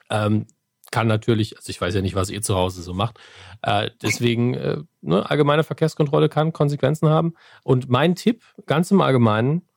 Ähm, 0.10 0.48
kann 0.92 1.08
natürlich, 1.08 1.56
also 1.58 1.70
ich 1.70 1.80
weiß 1.80 1.94
ja 1.94 2.02
nicht, 2.02 2.16
was 2.16 2.30
ihr 2.30 2.42
zu 2.42 2.56
Hause 2.56 2.82
so 2.82 2.94
macht. 2.94 3.20
Äh, 3.62 3.92
deswegen, 4.02 4.54
äh, 4.56 4.78
ne, 5.02 5.30
allgemeine 5.30 5.64
Verkehrskontrolle 5.64 6.30
kann 6.30 6.54
Konsequenzen 6.54 7.10
haben. 7.10 7.34
Und 7.64 7.90
mein 7.90 8.16
Tipp, 8.16 8.44
ganz 8.66 8.90
im 8.92 9.02
Allgemeinen, 9.02 9.69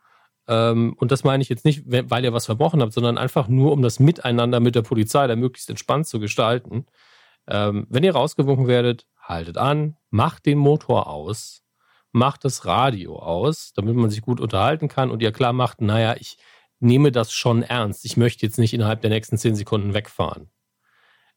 und 0.47 1.13
das 1.13 1.25
meine 1.25 1.43
ich 1.43 1.49
jetzt 1.49 1.65
nicht, 1.65 1.83
weil 1.87 2.25
ihr 2.25 2.33
was 2.33 2.47
verbrochen 2.47 2.83
habt, 2.83 2.93
sondern 2.93 3.19
einfach 3.19 3.49
nur, 3.49 3.73
um 3.73 3.83
das 3.83 4.01
Miteinander 4.01 4.61
mit 4.61 4.75
der 4.75 4.83
Polizei 4.83 5.27
da 5.27 5.37
möglichst 5.37 5.71
entspannt 5.71 6.07
zu 6.07 6.19
gestalten. 6.19 6.87
Ähm, 7.49 7.87
wenn 7.91 8.05
ihr 8.05 8.15
rausgewunken 8.15 8.67
werdet, 8.67 9.07
haltet 9.21 9.57
an, 9.57 9.97
macht 10.11 10.47
den 10.47 10.59
Motor 10.59 11.09
aus, 11.09 11.63
macht 12.13 12.45
das 12.45 12.67
Radio 12.67 13.19
aus, 13.19 13.73
damit 13.75 13.97
man 13.97 14.11
sich 14.11 14.23
gut 14.23 14.41
unterhalten 14.41 14.89
kann 14.89 15.11
und 15.11 15.23
ihr 15.23 15.33
klar 15.33 15.53
macht, 15.53 15.81
naja, 15.81 16.17
ich 16.19 16.39
nehme 16.81 17.13
das 17.13 17.33
schon 17.33 17.63
ernst. 17.63 18.05
Ich 18.05 18.17
möchte 18.17 18.45
jetzt 18.45 18.59
nicht 18.59 18.75
innerhalb 18.75 19.01
der 19.01 19.11
nächsten 19.11 19.39
zehn 19.39 19.55
Sekunden 19.55 19.95
wegfahren. 19.95 20.51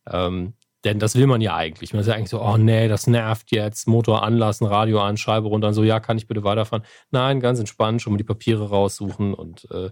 Ähm, 0.07 0.53
denn 0.85 0.99
das 0.99 1.15
will 1.15 1.27
man 1.27 1.41
ja 1.41 1.55
eigentlich. 1.55 1.93
Man 1.93 2.01
ist 2.01 2.07
ja 2.07 2.13
eigentlich 2.13 2.29
so, 2.29 2.41
oh 2.41 2.57
nee, 2.57 2.87
das 2.87 3.07
nervt 3.07 3.51
jetzt, 3.51 3.87
Motor 3.87 4.23
anlassen, 4.23 4.65
Radio 4.67 5.01
an, 5.01 5.17
Scheibe 5.17 5.47
runter 5.47 5.69
und 5.69 5.73
so, 5.73 5.83
ja, 5.83 5.99
kann 5.99 6.17
ich 6.17 6.27
bitte 6.27 6.43
weiterfahren? 6.43 6.85
Nein, 7.11 7.39
ganz 7.39 7.59
entspannt, 7.59 8.01
schon 8.01 8.13
mal 8.13 8.17
die 8.17 8.23
Papiere 8.23 8.69
raussuchen 8.69 9.33
und 9.33 9.67
äh, 9.71 9.89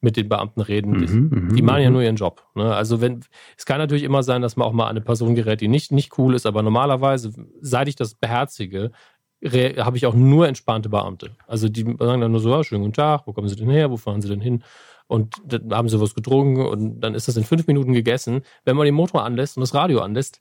mit 0.00 0.16
den 0.16 0.28
Beamten 0.28 0.60
reden. 0.60 0.92
Mhm, 0.92 0.98
die, 0.98 1.06
mhm, 1.06 1.54
die 1.54 1.62
machen 1.62 1.82
ja 1.82 1.88
mhm. 1.88 1.94
nur 1.94 2.02
ihren 2.02 2.16
Job. 2.16 2.44
Ne? 2.56 2.74
Also 2.74 3.00
wenn, 3.00 3.20
es 3.56 3.64
kann 3.64 3.78
natürlich 3.78 4.02
immer 4.02 4.24
sein, 4.24 4.42
dass 4.42 4.56
man 4.56 4.66
auch 4.66 4.72
mal 4.72 4.84
an 4.84 4.90
eine 4.90 5.00
Person 5.00 5.36
gerät, 5.36 5.60
die 5.60 5.68
nicht, 5.68 5.92
nicht 5.92 6.18
cool 6.18 6.34
ist, 6.34 6.44
aber 6.44 6.62
normalerweise, 6.62 7.32
seit 7.60 7.88
ich 7.88 7.94
das 7.96 8.14
beherzige, 8.14 8.90
habe 9.44 9.96
ich 9.96 10.06
auch 10.06 10.14
nur 10.14 10.46
entspannte 10.46 10.88
Beamte. 10.88 11.36
Also 11.46 11.68
die 11.68 11.82
sagen 11.82 12.20
dann 12.20 12.30
nur 12.30 12.40
so, 12.40 12.50
ja, 12.50 12.62
schönen 12.62 12.82
guten 12.82 12.94
Tag, 12.94 13.22
wo 13.26 13.32
kommen 13.32 13.48
Sie 13.48 13.56
denn 13.56 13.70
her, 13.70 13.90
wo 13.90 13.96
fahren 13.96 14.20
Sie 14.20 14.28
denn 14.28 14.40
hin? 14.40 14.62
Und 15.06 15.36
dann 15.44 15.72
haben 15.72 15.88
sie 15.88 16.00
was 16.00 16.14
getrunken 16.14 16.64
und 16.64 17.00
dann 17.00 17.14
ist 17.14 17.28
das 17.28 17.36
in 17.36 17.44
fünf 17.44 17.66
Minuten 17.66 17.92
gegessen. 17.92 18.42
Wenn 18.64 18.76
man 18.76 18.86
den 18.86 18.94
Motor 18.94 19.24
anlässt 19.24 19.56
und 19.56 19.60
das 19.62 19.74
Radio 19.74 20.00
anlässt, 20.00 20.40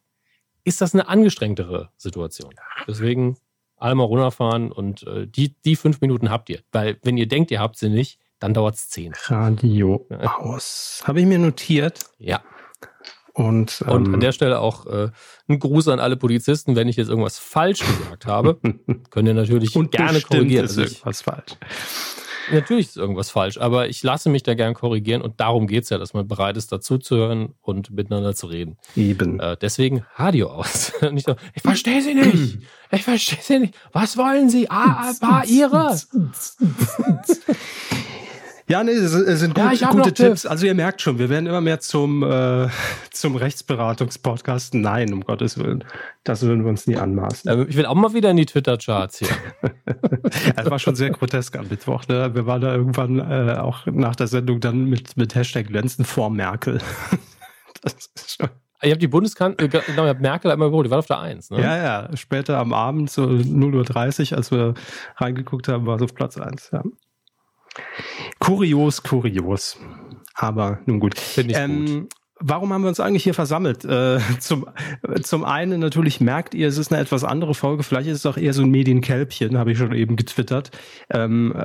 ist 0.63 0.81
das 0.81 0.93
eine 0.93 1.07
angestrengtere 1.07 1.89
Situation. 1.97 2.53
Deswegen 2.87 3.37
einmal 3.77 4.05
runterfahren 4.05 4.71
und 4.71 5.03
äh, 5.07 5.27
die, 5.27 5.55
die 5.65 5.75
fünf 5.75 6.01
Minuten 6.01 6.29
habt 6.29 6.49
ihr. 6.49 6.61
Weil 6.71 6.99
wenn 7.03 7.17
ihr 7.17 7.27
denkt, 7.27 7.51
ihr 7.51 7.59
habt 7.59 7.77
sie 7.77 7.89
nicht, 7.89 8.19
dann 8.39 8.53
dauert 8.53 8.75
es 8.75 8.89
zehn. 8.89 9.13
Radio 9.25 10.07
aus. 10.09 11.03
Habe 11.05 11.19
ich 11.19 11.25
mir 11.25 11.39
notiert. 11.39 12.05
Ja. 12.17 12.41
Und, 13.33 13.83
ähm, 13.87 13.93
und 13.93 14.07
an 14.07 14.13
ähm, 14.15 14.19
der 14.19 14.31
Stelle 14.31 14.59
auch 14.59 14.85
äh, 14.87 15.09
ein 15.47 15.59
Gruß 15.59 15.87
an 15.87 15.99
alle 15.99 16.17
Polizisten, 16.17 16.75
wenn 16.75 16.87
ich 16.87 16.97
jetzt 16.97 17.07
irgendwas 17.07 17.39
falsch 17.39 17.79
gesagt 17.79 18.25
habe, 18.25 18.59
könnt 19.09 19.27
ihr 19.27 19.33
natürlich 19.33 19.75
und 19.75 19.91
gerne 19.91 20.21
korrigieren. 20.21 20.65
Ist 20.65 20.77
irgendwas 20.77 21.21
falsch. 21.21 21.57
Natürlich 22.51 22.87
ist 22.87 22.97
irgendwas 22.97 23.29
falsch, 23.29 23.57
aber 23.57 23.89
ich 23.89 24.01
lasse 24.03 24.29
mich 24.29 24.43
da 24.43 24.53
gern 24.53 24.73
korrigieren 24.73 25.21
und 25.21 25.39
darum 25.39 25.67
geht 25.67 25.83
es 25.83 25.89
ja, 25.89 25.97
dass 25.97 26.13
man 26.13 26.27
bereit 26.27 26.57
ist, 26.57 26.71
dazuzuhören 26.71 27.53
und 27.61 27.91
miteinander 27.91 28.35
zu 28.35 28.47
reden. 28.47 28.77
Eben. 28.95 29.39
Äh, 29.39 29.57
deswegen 29.59 30.05
Radio 30.15 30.49
aus. 30.49 30.93
nicht 31.11 31.27
so, 31.27 31.35
ich 31.53 31.61
verstehe 31.61 32.01
sie 32.01 32.13
nicht. 32.13 32.59
Ich 32.91 33.03
verstehe 33.03 33.39
sie 33.41 33.59
nicht. 33.59 33.75
Was 33.91 34.17
wollen 34.17 34.49
sie? 34.49 34.69
Ah, 34.69 35.13
war 35.21 35.45
ihre. 35.45 35.97
Ja, 38.71 38.85
nee, 38.85 38.91
es 38.91 39.11
sind 39.11 39.53
gut, 39.53 39.73
ja, 39.73 39.91
gute 39.91 40.13
Tipps. 40.13 40.45
Also 40.45 40.65
ihr 40.65 40.73
merkt 40.73 41.01
schon, 41.01 41.19
wir 41.19 41.29
werden 41.29 41.45
immer 41.45 41.59
mehr 41.59 41.81
zum, 41.81 42.23
äh, 42.23 42.69
zum 43.11 43.35
Rechtsberatungspodcast. 43.35 44.75
Nein, 44.75 45.11
um 45.11 45.25
Gottes 45.25 45.57
Willen. 45.57 45.83
Das 46.23 46.41
würden 46.43 46.63
wir 46.63 46.69
uns 46.69 46.87
nie 46.87 46.95
anmaßen. 46.95 47.67
Ich 47.67 47.75
will 47.75 47.85
auch 47.85 47.95
mal 47.95 48.13
wieder 48.13 48.31
in 48.31 48.37
die 48.37 48.45
Twitter-Charts 48.45 49.19
hier. 49.19 49.27
Es 50.55 50.69
war 50.69 50.79
schon 50.79 50.95
sehr 50.95 51.09
grotesk 51.09 51.57
am 51.57 51.67
Mittwoch. 51.67 52.07
Ne? 52.07 52.33
Wir 52.33 52.45
waren 52.45 52.61
da 52.61 52.73
irgendwann 52.73 53.19
äh, 53.19 53.57
auch 53.59 53.85
nach 53.87 54.15
der 54.15 54.27
Sendung 54.27 54.61
dann 54.61 54.85
mit, 54.85 55.17
mit 55.17 55.35
Hashtag 55.35 55.69
Lenzen 55.69 56.05
vor 56.05 56.29
Merkel. 56.29 56.79
das 57.81 57.93
ist 58.15 58.37
schon 58.37 58.49
ich 58.83 58.89
habe 58.89 58.99
die 58.99 59.07
Bundeskanzlerin, 59.07 59.71
äh, 59.71 59.81
genau, 59.85 60.03
ich 60.03 60.09
habe 60.09 60.21
Merkel 60.21 60.49
einmal 60.49 60.69
geholt, 60.69 60.87
die 60.87 60.91
war 60.91 60.97
auf 60.97 61.05
der 61.05 61.19
1, 61.19 61.51
ne? 61.51 61.61
Ja, 61.61 61.77
ja, 61.77 62.17
später 62.17 62.57
am 62.57 62.73
Abend, 62.73 63.11
so 63.11 63.25
0.30 63.25 64.31
Uhr, 64.31 64.37
als 64.37 64.49
wir 64.49 64.73
reingeguckt 65.17 65.67
haben, 65.67 65.85
war 65.85 65.97
es 65.97 66.01
auf 66.01 66.15
Platz 66.15 66.37
1, 66.37 66.71
ja. 66.73 66.81
Kurios, 68.39 69.03
kurios. 69.03 69.77
Aber 70.33 70.79
nun 70.85 70.99
gut. 70.99 71.17
Finde 71.17 71.53
ich 71.53 71.59
ähm, 71.59 71.85
gut. 71.85 72.13
Warum 72.43 72.73
haben 72.73 72.81
wir 72.81 72.89
uns 72.89 72.99
eigentlich 72.99 73.23
hier 73.23 73.35
versammelt? 73.35 73.85
Äh, 73.85 74.19
zum, 74.39 74.67
zum 75.21 75.45
einen 75.45 75.79
natürlich 75.79 76.19
merkt 76.21 76.55
ihr, 76.55 76.67
es 76.67 76.77
ist 76.77 76.91
eine 76.91 77.01
etwas 77.01 77.23
andere 77.23 77.53
Folge. 77.53 77.83
Vielleicht 77.83 78.09
ist 78.09 78.17
es 78.17 78.25
auch 78.25 78.37
eher 78.37 78.53
so 78.53 78.63
ein 78.63 78.71
Medienkälbchen, 78.71 79.57
habe 79.57 79.71
ich 79.71 79.77
schon 79.77 79.93
eben 79.93 80.15
getwittert. 80.15 80.71
Ähm, 81.11 81.63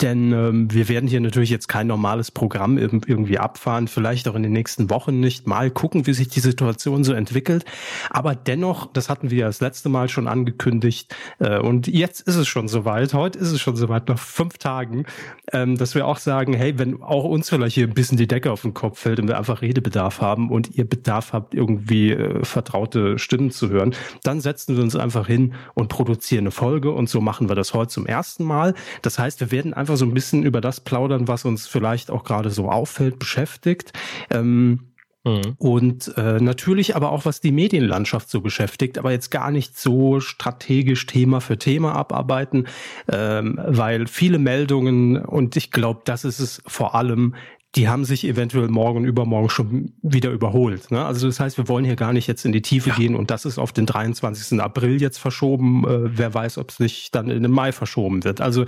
denn 0.00 0.32
ähm, 0.32 0.72
wir 0.72 0.88
werden 0.88 1.08
hier 1.08 1.20
natürlich 1.20 1.50
jetzt 1.50 1.68
kein 1.68 1.86
normales 1.86 2.30
Programm 2.30 2.78
irgendwie 2.78 3.38
abfahren, 3.38 3.88
vielleicht 3.88 4.28
auch 4.28 4.34
in 4.34 4.42
den 4.42 4.52
nächsten 4.52 4.90
Wochen 4.90 5.20
nicht. 5.20 5.46
Mal 5.46 5.70
gucken, 5.70 6.06
wie 6.06 6.12
sich 6.12 6.28
die 6.28 6.40
Situation 6.40 7.04
so 7.04 7.12
entwickelt. 7.12 7.64
Aber 8.10 8.34
dennoch, 8.34 8.92
das 8.92 9.08
hatten 9.08 9.30
wir 9.30 9.38
ja 9.38 9.46
das 9.46 9.60
letzte 9.60 9.88
Mal 9.88 10.08
schon 10.08 10.28
angekündigt, 10.28 11.14
äh, 11.38 11.58
und 11.58 11.86
jetzt 11.86 12.20
ist 12.20 12.36
es 12.36 12.48
schon 12.48 12.68
soweit, 12.68 13.14
heute 13.14 13.38
ist 13.38 13.52
es 13.52 13.60
schon 13.60 13.76
soweit, 13.76 14.08
nach 14.08 14.18
fünf 14.18 14.58
Tagen, 14.58 15.04
ähm, 15.52 15.76
dass 15.76 15.94
wir 15.94 16.06
auch 16.06 16.18
sagen, 16.18 16.54
hey, 16.54 16.78
wenn 16.78 17.02
auch 17.02 17.24
uns 17.24 17.50
vielleicht 17.50 17.74
hier 17.74 17.86
ein 17.86 17.94
bisschen 17.94 18.18
die 18.18 18.26
Decke 18.26 18.52
auf 18.52 18.62
den 18.62 18.74
Kopf 18.74 18.98
fällt 18.98 19.20
und 19.20 19.28
wir 19.28 19.38
einfach 19.38 19.62
Redebedarf 19.62 20.20
haben 20.20 20.50
und 20.50 20.74
ihr 20.74 20.88
Bedarf 20.88 21.32
habt, 21.32 21.54
irgendwie 21.54 22.12
äh, 22.12 22.44
vertraute 22.44 23.18
Stimmen 23.18 23.50
zu 23.50 23.68
hören, 23.68 23.94
dann 24.22 24.40
setzen 24.40 24.76
wir 24.76 24.82
uns 24.82 24.96
einfach 24.96 25.26
hin 25.26 25.54
und 25.74 25.88
produzieren 25.88 26.44
eine 26.44 26.50
Folge 26.50 26.90
und 26.92 27.08
so 27.08 27.20
machen 27.20 27.48
wir 27.48 27.56
das 27.56 27.74
heute 27.74 27.88
zum 27.88 28.06
ersten 28.06 28.44
Mal. 28.44 28.74
Das 29.02 29.18
heißt, 29.18 29.40
wir 29.40 29.50
werden 29.50 29.74
einfach 29.76 29.96
so 29.96 30.04
ein 30.04 30.14
bisschen 30.14 30.42
über 30.42 30.60
das 30.60 30.80
plaudern, 30.80 31.28
was 31.28 31.44
uns 31.44 31.66
vielleicht 31.66 32.10
auch 32.10 32.24
gerade 32.24 32.50
so 32.50 32.70
auffällt, 32.70 33.18
beschäftigt. 33.18 33.92
Ähm, 34.30 34.92
mhm. 35.24 35.54
und 35.58 36.16
äh, 36.16 36.40
natürlich 36.40 36.96
aber 36.96 37.12
auch, 37.12 37.24
was 37.24 37.40
die 37.40 37.52
Medienlandschaft 37.52 38.30
so 38.30 38.40
beschäftigt, 38.40 38.96
aber 38.98 39.10
jetzt 39.10 39.30
gar 39.30 39.50
nicht 39.50 39.78
so 39.78 40.20
strategisch 40.20 41.04
Thema 41.06 41.40
für 41.40 41.58
Thema 41.58 41.94
abarbeiten, 41.94 42.66
ähm, 43.12 43.60
weil 43.66 44.06
viele 44.06 44.38
Meldungen, 44.38 45.16
und 45.16 45.56
ich 45.56 45.70
glaube, 45.70 46.02
das 46.04 46.24
ist 46.24 46.40
es 46.40 46.62
vor 46.66 46.94
allem, 46.94 47.34
die 47.74 47.88
haben 47.88 48.06
sich 48.06 48.24
eventuell 48.24 48.68
morgen 48.68 49.00
und 49.00 49.04
übermorgen 49.04 49.50
schon 49.50 49.92
wieder 50.00 50.30
überholt. 50.30 50.90
Ne? 50.90 51.04
Also 51.04 51.26
das 51.26 51.38
heißt, 51.38 51.58
wir 51.58 51.68
wollen 51.68 51.84
hier 51.84 51.96
gar 51.96 52.14
nicht 52.14 52.26
jetzt 52.26 52.46
in 52.46 52.52
die 52.52 52.62
Tiefe 52.62 52.90
ja. 52.90 52.96
gehen 52.96 53.14
und 53.14 53.30
das 53.30 53.44
ist 53.44 53.58
auf 53.58 53.72
den 53.72 53.84
23. 53.84 54.58
April 54.60 55.00
jetzt 55.00 55.18
verschoben. 55.18 55.84
Äh, 55.84 56.18
wer 56.18 56.32
weiß, 56.32 56.56
ob 56.56 56.70
es 56.70 56.80
nicht 56.80 57.14
dann 57.14 57.28
in 57.28 57.42
den 57.42 57.52
Mai 57.52 57.72
verschoben 57.72 58.24
wird. 58.24 58.40
Also 58.40 58.64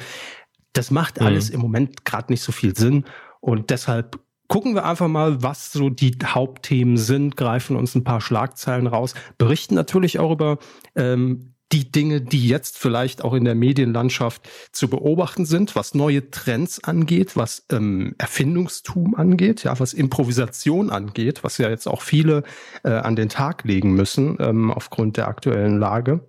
das 0.72 0.90
macht 0.90 1.20
alles 1.20 1.48
mhm. 1.48 1.54
im 1.54 1.60
Moment 1.60 2.04
gerade 2.04 2.32
nicht 2.32 2.42
so 2.42 2.52
viel 2.52 2.76
Sinn 2.76 3.04
und 3.40 3.70
deshalb 3.70 4.20
gucken 4.48 4.75
wir 4.75 4.84
einfach 4.84 5.08
mal, 5.08 5.42
was 5.42 5.72
so 5.72 5.90
die 5.90 6.16
Hauptthemen 6.25 6.96
sind, 6.96 7.37
greifen 7.37 7.76
uns 7.76 7.94
ein 7.94 8.04
paar 8.04 8.20
Schlagzeilen 8.20 8.87
raus, 8.87 9.14
berichten 9.37 9.75
natürlich 9.75 10.18
auch 10.18 10.32
über 10.32 10.58
ähm, 10.96 11.54
die 11.72 11.92
Dinge, 11.92 12.22
die 12.22 12.48
jetzt 12.48 12.78
vielleicht 12.78 13.22
auch 13.22 13.34
in 13.34 13.44
der 13.44 13.54
Medienlandschaft 13.54 14.48
zu 14.72 14.88
beobachten 14.88 15.44
sind, 15.44 15.76
was 15.76 15.94
neue 15.94 16.30
Trends 16.30 16.82
angeht, 16.82 17.37
was 17.37 17.66
ähm, 17.70 18.14
Erfindungstum 18.16 19.14
angeht, 19.14 19.64
ja, 19.64 19.78
was 19.78 19.92
Improvisation 19.92 20.88
angeht, 20.88 21.44
was 21.44 21.58
ja 21.58 21.68
jetzt 21.68 21.87
auch 21.87 22.00
viele 22.00 22.42
äh, 22.84 22.90
an 22.90 23.16
den 23.16 23.28
Tag 23.28 23.64
legen 23.64 23.92
müssen 23.92 24.38
ähm, 24.40 24.70
aufgrund 24.70 25.18
der 25.18 25.28
aktuellen 25.28 25.78
Lage. 25.78 26.26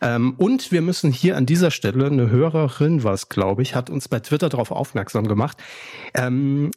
Ähm, 0.00 0.34
und 0.38 0.72
wir 0.72 0.82
müssen 0.82 1.12
hier 1.12 1.36
an 1.36 1.46
dieser 1.46 1.70
Stelle, 1.70 2.06
eine 2.06 2.30
Hörerin 2.30 3.04
was, 3.04 3.28
glaube 3.28 3.62
ich, 3.62 3.74
hat 3.74 3.90
uns 3.90 4.08
bei 4.08 4.20
Twitter 4.20 4.48
darauf 4.48 4.70
aufmerksam 4.70 5.26
gemacht. 5.28 5.58
Ähm, 6.14 6.70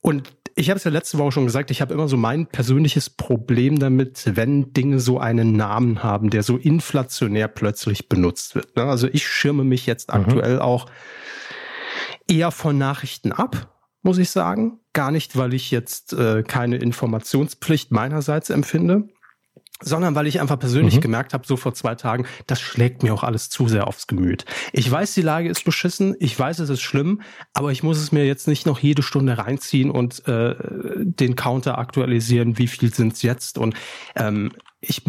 und 0.00 0.32
ich 0.54 0.68
habe 0.68 0.76
es 0.76 0.84
ja 0.84 0.90
letzte 0.90 1.18
Woche 1.18 1.32
schon 1.32 1.46
gesagt, 1.46 1.70
ich 1.70 1.80
habe 1.80 1.94
immer 1.94 2.08
so 2.08 2.16
mein 2.16 2.46
persönliches 2.46 3.08
Problem 3.08 3.78
damit, 3.78 4.22
wenn 4.36 4.72
Dinge 4.72 5.00
so 5.00 5.18
einen 5.18 5.56
Namen 5.56 6.02
haben, 6.02 6.30
der 6.30 6.42
so 6.42 6.56
inflationär 6.56 7.48
plötzlich 7.48 8.08
benutzt 8.08 8.54
wird. 8.54 8.76
Ne? 8.76 8.84
Also 8.84 9.08
ich 9.10 9.26
schirme 9.26 9.64
mich 9.64 9.86
jetzt 9.86 10.08
mhm. 10.08 10.20
aktuell 10.20 10.60
auch 10.60 10.86
eher 12.28 12.50
von 12.50 12.76
Nachrichten 12.76 13.32
ab, 13.32 13.74
muss 14.02 14.18
ich 14.18 14.30
sagen. 14.30 14.80
Gar 14.92 15.10
nicht, 15.10 15.36
weil 15.36 15.54
ich 15.54 15.70
jetzt 15.70 16.12
äh, 16.12 16.42
keine 16.42 16.76
Informationspflicht 16.76 17.92
meinerseits 17.92 18.50
empfinde, 18.50 19.08
sondern 19.84 20.14
weil 20.14 20.26
ich 20.26 20.40
einfach 20.40 20.58
persönlich 20.58 20.96
mhm. 20.96 21.00
gemerkt 21.00 21.34
habe, 21.34 21.46
so 21.46 21.56
vor 21.56 21.74
zwei 21.74 21.94
Tagen, 21.94 22.26
das 22.46 22.60
schlägt 22.60 23.02
mir 23.02 23.14
auch 23.14 23.22
alles 23.22 23.50
zu 23.50 23.68
sehr 23.68 23.86
aufs 23.86 24.06
Gemüt. 24.06 24.44
Ich 24.72 24.90
weiß, 24.90 25.14
die 25.14 25.22
Lage 25.22 25.48
ist 25.48 25.64
beschissen, 25.64 26.16
ich 26.18 26.38
weiß, 26.38 26.58
es 26.60 26.70
ist 26.70 26.82
schlimm, 26.82 27.22
aber 27.52 27.72
ich 27.72 27.82
muss 27.82 27.98
es 27.98 28.12
mir 28.12 28.26
jetzt 28.26 28.48
nicht 28.48 28.66
noch 28.66 28.78
jede 28.78 29.02
Stunde 29.02 29.38
reinziehen 29.38 29.90
und 29.90 30.26
äh, 30.26 30.54
den 30.98 31.36
Counter 31.36 31.78
aktualisieren, 31.78 32.58
wie 32.58 32.68
viel 32.68 32.92
sind's 32.92 33.22
jetzt. 33.22 33.58
Und 33.58 33.74
ähm, 34.16 34.52
ich 34.80 35.02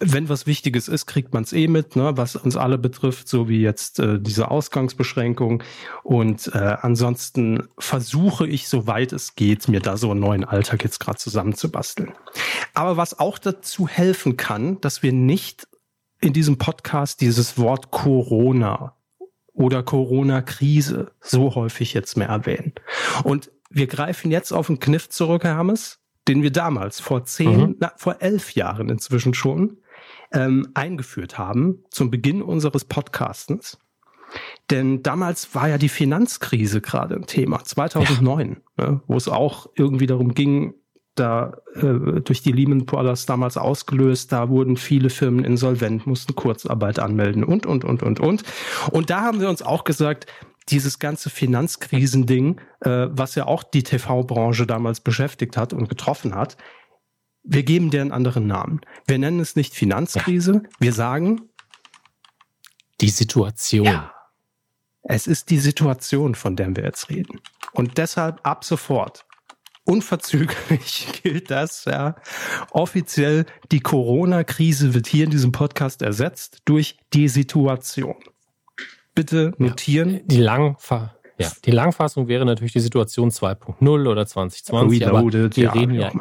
wenn 0.00 0.28
was 0.28 0.46
Wichtiges 0.46 0.88
ist, 0.88 1.06
kriegt 1.06 1.34
man 1.34 1.42
es 1.42 1.52
eh 1.52 1.68
mit, 1.68 1.96
ne, 1.96 2.16
was 2.16 2.36
uns 2.36 2.56
alle 2.56 2.78
betrifft, 2.78 3.28
so 3.28 3.48
wie 3.48 3.60
jetzt 3.60 3.98
äh, 3.98 4.18
diese 4.20 4.50
Ausgangsbeschränkung. 4.50 5.62
Und 6.02 6.50
äh, 6.54 6.76
ansonsten 6.80 7.68
versuche 7.78 8.46
ich, 8.46 8.68
soweit 8.68 9.12
es 9.12 9.34
geht, 9.34 9.68
mir 9.68 9.80
da 9.80 9.96
so 9.96 10.10
einen 10.10 10.20
neuen 10.20 10.44
Alltag 10.44 10.84
jetzt 10.84 11.00
gerade 11.00 11.18
zusammenzubasteln. 11.18 12.12
Aber 12.74 12.96
was 12.96 13.18
auch 13.18 13.38
dazu 13.38 13.86
helfen 13.88 14.36
kann, 14.36 14.80
dass 14.80 15.02
wir 15.02 15.12
nicht 15.12 15.68
in 16.20 16.32
diesem 16.32 16.56
Podcast 16.56 17.20
dieses 17.20 17.58
Wort 17.58 17.90
Corona 17.90 18.94
oder 19.52 19.82
Corona-Krise 19.82 21.12
so 21.20 21.54
häufig 21.54 21.92
jetzt 21.94 22.16
mehr 22.16 22.28
erwähnen. 22.28 22.72
Und 23.24 23.50
wir 23.68 23.86
greifen 23.86 24.30
jetzt 24.30 24.52
auf 24.52 24.68
einen 24.68 24.80
Kniff 24.80 25.08
zurück, 25.08 25.44
Herr 25.44 25.56
Hammes, 25.56 25.98
den 26.28 26.42
wir 26.42 26.52
damals 26.52 27.00
vor 27.00 27.24
zehn, 27.24 27.60
mhm. 27.60 27.76
na, 27.80 27.92
vor 27.96 28.16
elf 28.20 28.54
Jahren 28.54 28.88
inzwischen 28.88 29.34
schon 29.34 29.78
ähm, 30.32 30.68
eingeführt 30.74 31.38
haben 31.38 31.84
zum 31.90 32.10
Beginn 32.10 32.42
unseres 32.42 32.84
Podcastens. 32.84 33.78
Denn 34.70 35.02
damals 35.02 35.54
war 35.54 35.68
ja 35.68 35.78
die 35.78 35.88
Finanzkrise 35.88 36.80
gerade 36.80 37.16
ein 37.16 37.26
Thema, 37.26 37.62
2009, 37.64 38.60
ja. 38.78 38.90
ne, 38.90 39.00
wo 39.06 39.16
es 39.16 39.28
auch 39.28 39.68
irgendwie 39.76 40.06
darum 40.06 40.34
ging, 40.34 40.74
da 41.14 41.58
äh, 41.74 42.20
durch 42.22 42.42
die 42.42 42.52
Lehman 42.52 42.86
Brothers 42.86 43.26
damals 43.26 43.58
ausgelöst, 43.58 44.32
da 44.32 44.48
wurden 44.48 44.78
viele 44.78 45.10
Firmen 45.10 45.44
insolvent, 45.44 46.06
mussten 46.06 46.34
Kurzarbeit 46.34 46.98
anmelden 46.98 47.44
und, 47.44 47.66
und, 47.66 47.84
und, 47.84 48.02
und, 48.02 48.20
und. 48.20 48.42
Und 48.90 49.10
da 49.10 49.20
haben 49.20 49.40
wir 49.40 49.50
uns 49.50 49.60
auch 49.60 49.84
gesagt, 49.84 50.26
dieses 50.68 50.98
ganze 50.98 51.28
Finanzkrisending, 51.28 52.60
äh, 52.80 53.08
was 53.10 53.34
ja 53.34 53.46
auch 53.46 53.62
die 53.62 53.82
TV-Branche 53.82 54.66
damals 54.66 55.00
beschäftigt 55.00 55.56
hat 55.56 55.72
und 55.72 55.88
getroffen 55.88 56.34
hat, 56.34 56.56
wir 57.44 57.62
geben 57.62 57.90
dir 57.90 58.00
einen 58.00 58.12
anderen 58.12 58.46
Namen. 58.46 58.80
Wir 59.06 59.18
nennen 59.18 59.40
es 59.40 59.56
nicht 59.56 59.74
Finanzkrise, 59.74 60.62
ja. 60.64 60.70
wir 60.78 60.92
sagen 60.92 61.42
die 63.00 63.10
Situation. 63.10 63.86
Ja. 63.86 64.12
Es 65.02 65.26
ist 65.26 65.50
die 65.50 65.58
Situation, 65.58 66.34
von 66.34 66.54
der 66.54 66.74
wir 66.76 66.84
jetzt 66.84 67.10
reden. 67.10 67.40
Und 67.72 67.98
deshalb 67.98 68.40
ab 68.46 68.64
sofort, 68.64 69.26
unverzüglich 69.84 71.08
gilt 71.22 71.50
das, 71.50 71.84
ja, 71.86 72.14
offiziell 72.70 73.46
die 73.72 73.80
Corona-Krise 73.80 74.94
wird 74.94 75.08
hier 75.08 75.24
in 75.24 75.30
diesem 75.30 75.50
Podcast 75.50 76.02
ersetzt 76.02 76.62
durch 76.64 76.98
die 77.12 77.28
Situation. 77.28 78.16
Bitte 79.14 79.52
notieren. 79.58 80.14
Ja, 80.14 80.20
die 80.24 80.40
Langfahr 80.40 81.16
ja, 81.38 81.50
die 81.64 81.70
Langfassung 81.70 82.28
wäre 82.28 82.44
natürlich 82.44 82.72
die 82.72 82.80
Situation 82.80 83.30
2.0 83.30 84.08
oder 84.08 84.26
2020, 84.26 85.06
aber 85.06 85.26
wir 85.26 85.50
ja, 85.54 85.72
reden 85.72 85.94
ja 85.94 86.12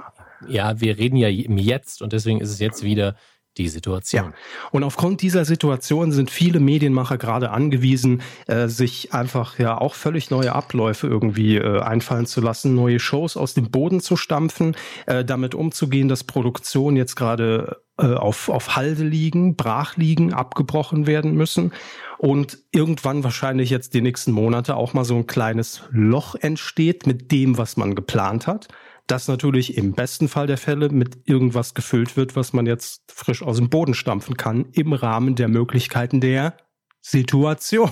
ja, 0.48 0.80
wir 0.80 0.98
reden 0.98 1.18
ja 1.18 1.28
im 1.28 1.58
Jetzt 1.58 2.02
und 2.02 2.14
deswegen 2.14 2.42
ist 2.42 2.50
es 2.50 2.60
jetzt 2.60 2.84
wieder 2.84 3.16
die 3.58 3.68
Situation. 3.68 4.26
Ja. 4.26 4.34
Und 4.72 4.84
aufgrund 4.84 5.22
dieser 5.22 5.44
Situation 5.44 6.12
sind 6.12 6.32
viele 6.32 6.60
Medienmacher 6.60 7.18
gerade 7.18 7.52
angewiesen, 7.52 8.22
äh, 8.48 8.68
sich 8.68 9.14
einfach 9.14 9.60
ja 9.60 9.78
auch 9.78 9.96
völlig 9.96 10.30
neue 10.32 10.54
Abläufe 10.54 11.08
irgendwie 11.08 11.58
äh, 11.58 11.82
einfallen 11.82 12.26
zu 12.26 12.40
lassen, 12.40 12.76
neue 12.76 13.00
Shows 13.00 13.36
aus 13.36 13.54
dem 13.54 13.70
Boden 13.70 14.00
zu 14.00 14.16
stampfen, 14.16 14.76
äh, 15.06 15.26
damit 15.26 15.54
umzugehen, 15.54 16.08
dass 16.08 16.24
Produktion 16.24 16.96
jetzt 16.96 17.16
gerade 17.16 17.82
äh, 17.98 18.14
auf, 18.14 18.48
auf 18.48 18.78
Halde 18.78 19.04
liegen, 19.04 19.58
brach 19.58 19.98
liegen, 19.98 20.34
abgebrochen 20.34 21.06
werden 21.06 21.36
müssen 21.36 21.74
und 22.20 22.60
irgendwann 22.72 23.26
wahrscheinlich 23.26 23.70
jetzt 23.70 23.94
die 23.94 24.02
nächsten 24.02 24.32
Monate 24.32 24.78
auch 24.78 24.94
mal 24.94 25.04
so 25.04 25.16
ein 25.16 25.28
kleines 25.28 25.84
Loch 25.92 26.36
entsteht 26.36 27.06
mit 27.06 27.34
dem, 27.34 27.58
was 27.58 27.76
man 27.76 27.96
geplant 27.96 28.48
hat. 28.48 28.70
Das 29.08 29.28
natürlich 29.28 29.78
im 29.78 29.94
besten 29.94 30.28
Fall 30.28 30.48
der 30.48 30.58
Fälle 30.58 30.90
mit 30.90 31.28
irgendwas 31.28 31.74
gefüllt 31.74 32.18
wird, 32.18 32.36
was 32.36 32.54
man 32.54 32.66
jetzt 32.66 33.02
frisch 33.12 33.44
aus 33.44 33.58
dem 33.58 33.70
Boden 33.70 33.94
stampfen 33.94 34.38
kann, 34.38 34.68
im 34.72 34.94
Rahmen 34.94 35.36
der 35.36 35.48
Möglichkeiten 35.48 36.22
der 36.22 36.56
Situation. 37.02 37.92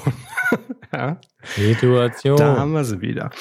ja. 0.94 1.20
Situation. 1.56 2.38
Da 2.38 2.58
haben 2.58 2.74
wir 2.74 2.84
sie 2.84 3.02
wieder. 3.02 3.32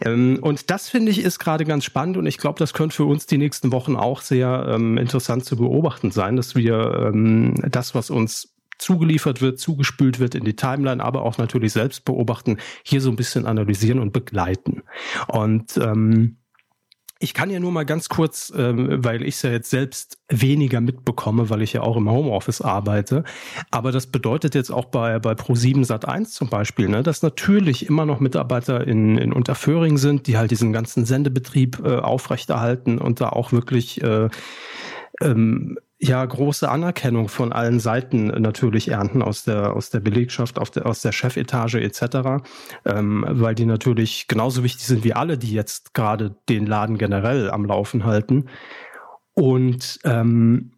Ähm, 0.00 0.38
und 0.40 0.70
das 0.70 0.88
finde 0.88 1.10
ich 1.10 1.18
ist 1.18 1.38
gerade 1.38 1.64
ganz 1.64 1.84
spannend 1.84 2.16
und 2.16 2.26
ich 2.26 2.38
glaube, 2.38 2.58
das 2.58 2.72
könnte 2.72 2.96
für 2.96 3.04
uns 3.04 3.26
die 3.26 3.38
nächsten 3.38 3.72
Wochen 3.72 3.94
auch 3.94 4.20
sehr 4.20 4.66
ähm, 4.68 4.96
interessant 4.96 5.44
zu 5.44 5.56
beobachten 5.56 6.10
sein, 6.10 6.36
dass 6.36 6.54
wir 6.54 7.10
ähm, 7.12 7.54
das, 7.70 7.94
was 7.94 8.10
uns 8.10 8.54
zugeliefert 8.78 9.40
wird, 9.40 9.60
zugespült 9.60 10.18
wird 10.18 10.34
in 10.34 10.44
die 10.44 10.56
Timeline, 10.56 11.02
aber 11.02 11.22
auch 11.22 11.38
natürlich 11.38 11.72
selbst 11.72 12.04
beobachten, 12.04 12.58
hier 12.82 13.00
so 13.00 13.10
ein 13.10 13.16
bisschen 13.16 13.46
analysieren 13.46 14.00
und 14.00 14.12
begleiten. 14.12 14.82
Und 15.28 15.76
ähm, 15.76 16.38
ich 17.22 17.34
kann 17.34 17.50
ja 17.50 17.60
nur 17.60 17.70
mal 17.70 17.84
ganz 17.84 18.08
kurz, 18.08 18.52
ähm, 18.56 19.04
weil 19.04 19.22
ich 19.22 19.36
es 19.36 19.42
ja 19.42 19.50
jetzt 19.50 19.70
selbst 19.70 20.18
weniger 20.28 20.80
mitbekomme, 20.80 21.50
weil 21.50 21.62
ich 21.62 21.72
ja 21.72 21.82
auch 21.82 21.96
im 21.96 22.10
Homeoffice 22.10 22.60
arbeite. 22.60 23.22
Aber 23.70 23.92
das 23.92 24.08
bedeutet 24.08 24.56
jetzt 24.56 24.70
auch 24.70 24.86
bei, 24.86 25.20
bei 25.20 25.32
Pro7 25.32 25.86
Sat1 25.86 26.30
zum 26.30 26.48
Beispiel, 26.48 26.88
ne, 26.88 27.04
dass 27.04 27.22
natürlich 27.22 27.86
immer 27.86 28.06
noch 28.06 28.18
Mitarbeiter 28.18 28.86
in, 28.86 29.18
in 29.18 29.32
Unterföhring 29.32 29.98
sind, 29.98 30.26
die 30.26 30.36
halt 30.36 30.50
diesen 30.50 30.72
ganzen 30.72 31.04
Sendebetrieb 31.04 31.80
äh, 31.84 31.98
aufrechterhalten 31.98 32.98
und 32.98 33.20
da 33.20 33.28
auch 33.28 33.52
wirklich 33.52 34.02
äh, 34.02 34.28
ähm, 35.20 35.78
ja 36.02 36.24
große 36.24 36.68
Anerkennung 36.68 37.28
von 37.28 37.52
allen 37.52 37.78
Seiten 37.78 38.26
natürlich 38.26 38.88
ernten 38.88 39.22
aus 39.22 39.44
der 39.44 39.72
aus 39.74 39.90
der 39.90 40.00
Belegschaft, 40.00 40.58
der, 40.74 40.86
aus 40.86 41.00
der 41.00 41.12
Chefetage 41.12 41.76
etc., 41.76 42.42
ähm, 42.84 43.24
weil 43.28 43.54
die 43.54 43.66
natürlich 43.66 44.26
genauso 44.26 44.64
wichtig 44.64 44.84
sind 44.84 45.04
wie 45.04 45.14
alle, 45.14 45.38
die 45.38 45.52
jetzt 45.52 45.94
gerade 45.94 46.34
den 46.48 46.66
Laden 46.66 46.98
generell 46.98 47.50
am 47.50 47.64
Laufen 47.64 48.04
halten. 48.04 48.48
Und 49.34 50.00
ähm, 50.04 50.72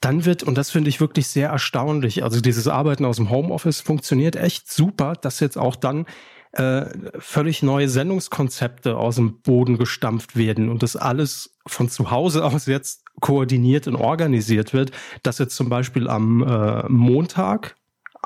dann 0.00 0.24
wird, 0.24 0.42
und 0.42 0.58
das 0.58 0.70
finde 0.70 0.88
ich 0.88 1.00
wirklich 1.00 1.28
sehr 1.28 1.50
erstaunlich, 1.50 2.24
also 2.24 2.40
dieses 2.40 2.66
Arbeiten 2.66 3.04
aus 3.04 3.16
dem 3.16 3.30
Homeoffice 3.30 3.80
funktioniert 3.80 4.34
echt 4.34 4.70
super, 4.70 5.12
dass 5.12 5.40
jetzt 5.40 5.58
auch 5.58 5.76
dann 5.76 6.06
äh, 6.52 6.86
völlig 7.18 7.62
neue 7.62 7.88
Sendungskonzepte 7.88 8.96
aus 8.96 9.16
dem 9.16 9.40
Boden 9.40 9.78
gestampft 9.78 10.36
werden 10.36 10.68
und 10.68 10.82
das 10.82 10.96
alles 10.96 11.56
von 11.66 11.88
zu 11.88 12.10
Hause 12.10 12.44
aus 12.46 12.66
jetzt 12.66 13.04
koordiniert 13.20 13.86
und 13.86 13.96
organisiert 13.96 14.72
wird, 14.72 14.92
dass 15.22 15.38
jetzt 15.38 15.56
zum 15.56 15.68
Beispiel 15.68 16.08
am 16.08 16.42
äh, 16.42 16.88
Montag, 16.88 17.76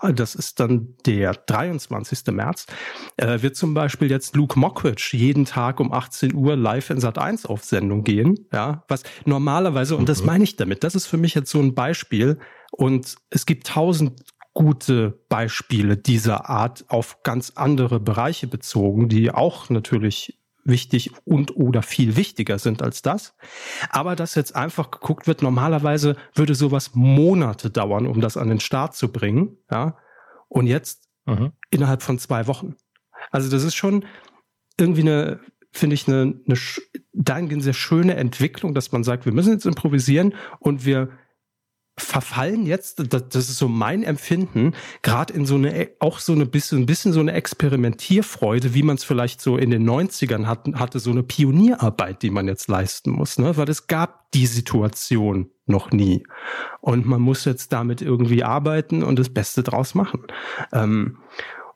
das 0.03 0.35
ist 0.35 0.61
dann 0.61 0.97
der 1.07 1.35
23. 1.35 2.27
März, 2.33 2.67
äh, 3.17 3.43
wird 3.43 3.57
zum 3.57 3.75
Beispiel 3.75 4.11
jetzt 4.11 4.35
Luke 4.37 4.59
Mockridge 4.59 5.11
jeden 5.13 5.45
Tag 5.45 5.81
um 5.81 5.93
18 5.93 6.35
Uhr 6.35 6.57
live 6.57 6.91
in 6.91 7.01
Sat 7.01 7.19
1 7.19 7.47
auf 7.47 7.65
Sendung 7.65 8.03
gehen. 8.05 8.47
Ja, 8.53 8.85
was 8.89 9.05
normalerweise, 9.25 9.97
und 9.97 10.09
das 10.09 10.21
mhm. 10.21 10.27
meine 10.27 10.45
ich 10.45 10.57
damit, 10.57 10.85
das 10.85 10.95
ist 10.95 11.07
für 11.07 11.17
mich 11.17 11.35
jetzt 11.35 11.51
so 11.51 11.61
ein 11.61 11.75
Beispiel. 11.75 12.39
Und 12.73 13.17
es 13.31 13.47
gibt 13.47 13.69
tausend 13.69 14.21
gute 14.53 15.19
Beispiele 15.29 15.97
dieser 15.97 16.49
Art 16.49 16.85
auf 16.89 17.23
ganz 17.23 17.53
andere 17.57 18.01
Bereiche 18.01 18.47
bezogen, 18.47 19.09
die 19.09 19.31
auch 19.31 19.69
natürlich 19.69 20.39
wichtig 20.65 21.11
und 21.25 21.57
oder 21.57 21.83
viel 21.83 22.17
wichtiger 22.17 22.59
sind 22.59 22.83
als 22.83 23.03
das. 23.03 23.35
Aber 23.91 24.17
dass 24.17 24.35
jetzt 24.35 24.57
einfach 24.57 24.91
geguckt 24.91 25.27
wird, 25.27 25.43
normalerweise 25.43 26.17
würde 26.35 26.55
sowas 26.55 26.93
Monate 26.95 27.71
dauern, 27.71 28.07
um 28.07 28.21
das 28.21 28.37
an 28.37 28.49
den 28.49 28.61
Start 28.61 28.97
zu 28.97 29.13
bringen, 29.13 29.59
ja. 29.71 29.97
Und 30.49 30.67
jetzt 30.67 31.09
mhm. 31.27 31.53
innerhalb 31.71 32.03
von 32.03 32.19
zwei 32.19 32.47
Wochen. 32.47 32.77
Also 33.31 33.51
das 33.51 33.65
ist 33.65 33.75
schon 33.75 34.05
irgendwie 34.79 35.01
eine, 35.01 35.41
finde 35.73 35.95
ich, 35.95 36.07
eine, 36.07 36.41
eine 36.47 36.59
dahingehend 37.13 37.63
sehr 37.63 37.73
schöne 37.73 38.15
Entwicklung, 38.15 38.75
dass 38.75 38.93
man 38.93 39.05
sagt, 39.05 39.25
wir 39.25 39.33
müssen 39.33 39.53
jetzt 39.53 39.67
improvisieren 39.67 40.35
und 40.61 40.85
wir 40.85 41.11
verfallen 41.97 42.67
jetzt, 42.67 43.03
das, 43.13 43.49
ist 43.49 43.57
so 43.57 43.69
mein 43.69 44.03
Empfinden, 44.03 44.73
gerade 45.03 45.33
in 45.33 45.47
so 45.47 45.55
eine, 45.55 45.91
auch 46.01 46.19
so 46.19 46.33
eine 46.33 46.45
bisschen, 46.45 46.79
ein 46.83 46.87
bisschen 46.87 47.13
so 47.13 47.21
eine 47.21 47.33
Experimentierfreude, 47.33 48.75
wie 48.75 48.83
man 48.83 48.97
es 48.97 49.05
vielleicht 49.05 49.41
so 49.41 49.57
in 49.57 49.71
den 49.71 49.89
90ern 49.89 50.47
hat, 50.47 50.67
hatte, 50.75 50.99
so 50.99 51.11
eine 51.11 51.23
Pionierarbeit, 51.23 52.23
die 52.23 52.31
man 52.31 52.49
jetzt 52.49 52.69
leisten 52.69 53.11
muss, 53.11 53.39
ne? 53.39 53.57
weil 53.57 53.69
es 53.69 53.87
gab 53.87 54.31
die 54.33 54.47
Situation 54.47 55.51
noch 55.67 55.93
nie. 55.93 56.27
Und 56.81 57.07
man 57.07 57.21
muss 57.21 57.45
jetzt 57.45 57.73
damit 57.73 58.03
irgendwie 58.03 58.43
arbeiten 58.43 59.03
und 59.03 59.19
das 59.19 59.31
Beste 59.31 59.63
draus 59.63 59.95
machen. 59.95 60.25
Ähm, 60.73 61.19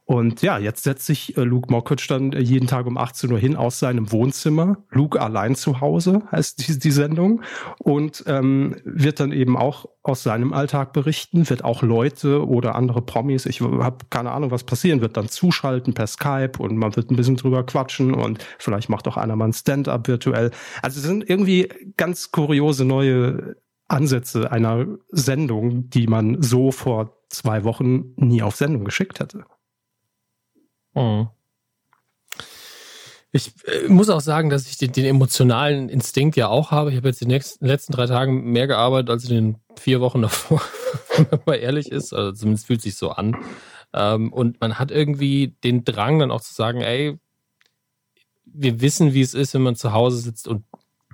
und 0.09 0.41
ja, 0.41 0.59
jetzt 0.59 0.85
setzt 0.85 1.05
sich 1.05 1.37
äh, 1.37 1.43
Luke 1.43 1.71
Mockridge 1.71 2.07
dann 2.09 2.33
äh, 2.33 2.41
jeden 2.41 2.67
Tag 2.67 2.87
um 2.87 2.97
18 2.97 3.31
Uhr 3.31 3.39
hin 3.39 3.57
aus 3.57 3.79
seinem 3.79 4.11
Wohnzimmer. 4.11 4.79
Luke 4.89 5.21
allein 5.21 5.55
zu 5.55 5.83
Hause 5.83 6.23
heißt 6.33 6.67
die, 6.67 6.79
die 6.79 6.91
Sendung. 6.91 7.43
Und 7.79 8.25
ähm, 8.27 8.77
wird 8.85 9.21
dann 9.21 9.33
eben 9.33 9.55
auch 9.55 9.85
aus 10.03 10.23
seinem 10.23 10.55
Alltag 10.55 10.95
berichten, 10.95 11.51
wird 11.51 11.63
auch 11.63 11.83
Leute 11.83 12.49
oder 12.49 12.75
andere 12.75 13.03
Promis, 13.03 13.45
ich 13.45 13.61
habe 13.61 14.07
keine 14.09 14.31
Ahnung, 14.31 14.51
was 14.51 14.65
passieren 14.65 15.03
wird, 15.03 15.19
dann 15.19 15.29
zuschalten 15.29 15.93
per 15.93 16.07
Skype 16.07 16.53
und 16.59 16.79
man 16.79 16.97
wird 16.97 17.11
ein 17.11 17.17
bisschen 17.17 17.37
drüber 17.37 17.67
quatschen 17.67 18.15
und 18.15 18.43
vielleicht 18.59 18.89
macht 18.89 19.07
auch 19.09 19.19
einer 19.19 19.37
mal 19.37 19.49
ein 19.49 19.53
Stand-up 19.53 20.09
virtuell. 20.09 20.53
Also 20.81 21.01
es 21.01 21.07
sind 21.07 21.29
irgendwie 21.29 21.69
ganz 21.99 22.33
kuriose 22.33 22.87
neue 22.87 23.57
Ansätze 23.89 24.51
einer 24.51 24.87
Sendung, 25.11 25.91
die 25.91 26.07
man 26.07 26.41
so 26.43 26.73
vor 26.73 27.13
zwei 27.29 27.65
Wochen 27.65 28.15
nie 28.17 28.41
auf 28.41 28.57
Sendung 28.57 28.85
geschickt 28.85 29.21
hätte. 29.21 29.45
Mhm. 30.99 31.29
Ich 33.31 33.53
äh, 33.67 33.89
muss 33.89 34.09
auch 34.09 34.21
sagen, 34.21 34.51
dass 34.51 34.69
ich 34.69 34.79
den, 34.79 34.93
den, 34.93 35.05
emotionalen 35.05 35.89
Instinkt 35.89 36.37
ja 36.37 36.49
auch 36.49 36.71
habe. 36.71 36.91
Ich 36.91 36.97
habe 36.97 37.09
jetzt 37.09 37.21
die 37.21 37.27
nächsten, 37.27 37.65
letzten 37.67 37.93
drei 37.93 38.07
Tage 38.07 38.33
mehr 38.33 38.67
gearbeitet 38.67 39.11
als 39.11 39.29
in 39.29 39.35
den 39.35 39.57
vier 39.77 40.01
Wochen 40.01 40.23
davor, 40.23 40.63
wenn 41.17 41.41
man 41.45 41.59
ehrlich 41.59 41.93
ist. 41.93 42.13
Also 42.13 42.33
zumindest 42.33 42.67
fühlt 42.67 42.83
sich 42.83 42.97
so 42.97 43.11
an. 43.11 43.37
Ähm, 43.93 44.33
und 44.33 44.61
man 44.61 44.79
hat 44.79 44.91
irgendwie 44.91 45.57
den 45.65 45.85
Drang 45.85 46.19
dann 46.19 46.31
auch 46.31 46.41
zu 46.41 46.55
sagen, 46.55 46.81
ey, 46.81 47.19
wir 48.45 48.81
wissen, 48.81 49.13
wie 49.13 49.21
es 49.21 49.35
ist, 49.35 49.55
wenn 49.55 49.63
man 49.63 49.77
zu 49.77 49.93
Hause 49.93 50.19
sitzt 50.19 50.49
und 50.49 50.65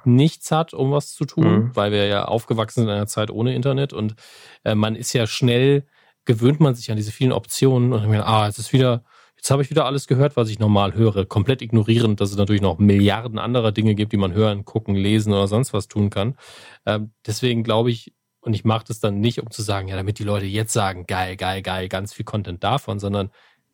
nichts 0.05 0.51
hat, 0.51 0.75
um 0.75 0.93
was 0.93 1.15
zu 1.15 1.25
tun, 1.25 1.47
mhm. 1.47 1.71
weil 1.77 1.91
wir 1.91 2.07
ja 2.07 2.27
aufgewachsen 2.27 2.81
sind 2.81 2.89
in 2.89 2.95
einer 2.95 3.07
Zeit 3.07 3.31
ohne 3.31 3.55
Internet 3.55 3.93
und 3.93 4.15
äh, 4.63 4.75
man 4.75 4.97
ist 4.97 5.13
ja 5.15 5.27
schnell, 5.27 5.87
gewöhnt 6.27 6.61
man 6.61 6.75
sich 6.75 6.91
an 6.91 6.97
diese 6.97 7.13
vielen 7.13 7.33
Optionen 7.33 7.93
und 7.93 8.03
dann 8.03 8.21
ah, 8.21 8.47
es 8.47 8.59
ist 8.59 8.73
wieder 8.73 9.05
Jetzt 9.45 9.51
habe 9.51 9.63
ich 9.63 9.69
wieder 9.69 9.85
alles 9.85 10.07
gehört, 10.07 10.37
was 10.37 10.49
ich 10.49 10.59
normal 10.59 10.95
höre, 10.95 11.27
komplett 11.27 11.61
ignorierend, 11.61 12.19
dass 12.19 12.31
es 12.31 12.39
natürlich 12.39 12.63
noch 12.63 12.79
Milliarden 12.79 13.39
anderer 13.39 13.73
Dinge 13.73 13.95
gibt, 13.95 14.15
die 14.15 14.17
man 14.17 14.33
hören, 14.33 14.65
gucken, 14.65 14.95
lesen 14.95 15.35
oder 15.35 15.49
sonst 15.49 15.75
was 15.75 15.87
tun 15.87 16.09
kann. 16.09 16.39
Ähm, 16.87 17.13
deswegen 17.27 17.63
glaube 17.63 17.91
ich, 17.91 18.15
und 18.41 18.55
ich 18.55 18.65
mache 18.65 18.87
das 18.89 19.01
dann 19.01 19.21
nicht, 19.21 19.43
um 19.43 19.51
zu 19.51 19.61
sagen, 19.61 19.89
ja, 19.89 19.97
damit 19.97 20.19
die 20.19 20.25
Leute 20.25 20.47
jetzt 20.47 20.73
sagen, 20.73 21.05
geil, 21.07 21.37
geil, 21.37 21.61
geil, 21.61 21.91
ganz 21.91 22.15
viel 22.15 22.25
Content 22.25 22.65
davon, 22.65 22.99
sondern 22.99 23.29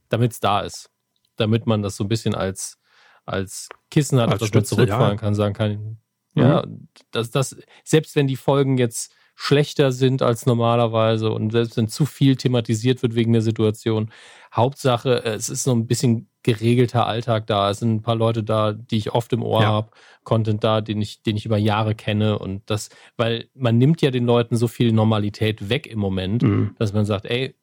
damit 0.08 0.32
es 0.32 0.40
da 0.40 0.58
ist. 0.58 0.90
Damit 1.36 1.68
man 1.68 1.82
das 1.82 1.94
so 1.94 2.02
ein 2.02 2.08
bisschen 2.08 2.34
als, 2.34 2.76
als 3.24 3.68
Kissen 3.92 4.18
hat, 4.18 4.32
als 4.32 4.42
auf 4.42 4.50
das 4.50 4.54
man 4.56 4.64
zurückfallen 4.64 5.18
ja. 5.18 5.20
kann, 5.20 5.36
sagen 5.36 5.54
kann, 5.54 5.98
ja, 6.34 6.66
mhm. 6.66 6.88
dass 7.12 7.30
das, 7.30 7.56
selbst 7.84 8.16
wenn 8.16 8.26
die 8.26 8.34
Folgen 8.34 8.76
jetzt 8.76 9.14
schlechter 9.42 9.90
sind 9.90 10.20
als 10.20 10.44
normalerweise 10.44 11.30
und 11.30 11.50
selbst 11.50 11.78
wenn 11.78 11.88
zu 11.88 12.04
viel 12.04 12.36
thematisiert 12.36 13.00
wird 13.02 13.14
wegen 13.14 13.32
der 13.32 13.40
Situation. 13.40 14.10
Hauptsache, 14.52 15.24
es 15.24 15.48
ist 15.48 15.62
so 15.62 15.72
ein 15.72 15.86
bisschen 15.86 16.28
geregelter 16.42 17.06
Alltag 17.06 17.46
da. 17.46 17.70
Es 17.70 17.78
sind 17.78 17.94
ein 17.94 18.02
paar 18.02 18.16
Leute 18.16 18.44
da, 18.44 18.74
die 18.74 18.98
ich 18.98 19.12
oft 19.12 19.32
im 19.32 19.42
Ohr 19.42 19.62
ja. 19.62 19.68
habe, 19.68 19.92
Content 20.24 20.62
da, 20.62 20.82
den 20.82 21.00
ich, 21.00 21.22
den 21.22 21.38
ich 21.38 21.46
über 21.46 21.56
Jahre 21.56 21.94
kenne. 21.94 22.38
Und 22.38 22.68
das, 22.68 22.90
weil 23.16 23.48
man 23.54 23.78
nimmt 23.78 24.02
ja 24.02 24.10
den 24.10 24.26
Leuten 24.26 24.56
so 24.56 24.68
viel 24.68 24.92
Normalität 24.92 25.70
weg 25.70 25.86
im 25.86 26.00
Moment, 26.00 26.42
mhm. 26.42 26.74
dass 26.78 26.92
man 26.92 27.06
sagt, 27.06 27.24
ey, 27.24 27.54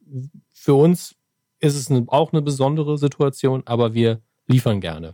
für 0.51 0.73
uns 0.73 1.15
ist 1.59 1.75
es 1.75 1.91
eine, 1.91 2.05
auch 2.07 2.33
eine 2.33 2.41
besondere 2.41 2.97
Situation, 2.97 3.61
aber 3.65 3.93
wir 3.93 4.21
liefern 4.47 4.81
gerne. 4.81 5.13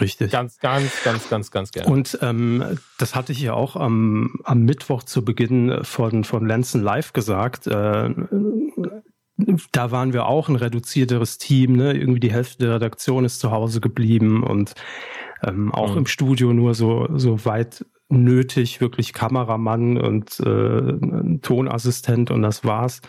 Richtig. 0.00 0.32
Ganz, 0.32 0.58
ganz, 0.58 1.02
ganz, 1.04 1.28
ganz, 1.28 1.50
ganz 1.50 1.72
gerne. 1.72 1.90
Und 1.90 2.18
ähm, 2.22 2.78
das 2.98 3.14
hatte 3.14 3.32
ich 3.32 3.40
ja 3.40 3.52
auch 3.52 3.76
am, 3.76 4.36
am 4.44 4.62
Mittwoch 4.62 5.02
zu 5.02 5.24
Beginn 5.24 5.80
von, 5.82 6.24
von 6.24 6.46
Lenzen 6.46 6.82
Live 6.82 7.12
gesagt. 7.12 7.66
Äh, 7.66 8.14
da 9.72 9.90
waren 9.90 10.12
wir 10.12 10.26
auch 10.26 10.48
ein 10.48 10.56
reduzierteres 10.56 11.38
Team. 11.38 11.76
Ne? 11.76 11.92
Irgendwie 11.92 12.20
die 12.20 12.32
Hälfte 12.32 12.64
der 12.64 12.74
Redaktion 12.76 13.24
ist 13.24 13.40
zu 13.40 13.50
Hause 13.50 13.80
geblieben 13.80 14.42
und 14.42 14.74
ähm, 15.42 15.72
auch 15.72 15.92
mhm. 15.92 15.98
im 15.98 16.06
Studio 16.06 16.52
nur 16.52 16.74
so, 16.74 17.08
so 17.14 17.44
weit 17.44 17.84
nötig, 18.08 18.80
wirklich 18.80 19.12
Kameramann 19.12 19.98
und 19.98 20.38
äh, 20.40 21.38
Tonassistent 21.40 22.30
und 22.30 22.42
das 22.42 22.64
war's. 22.64 23.00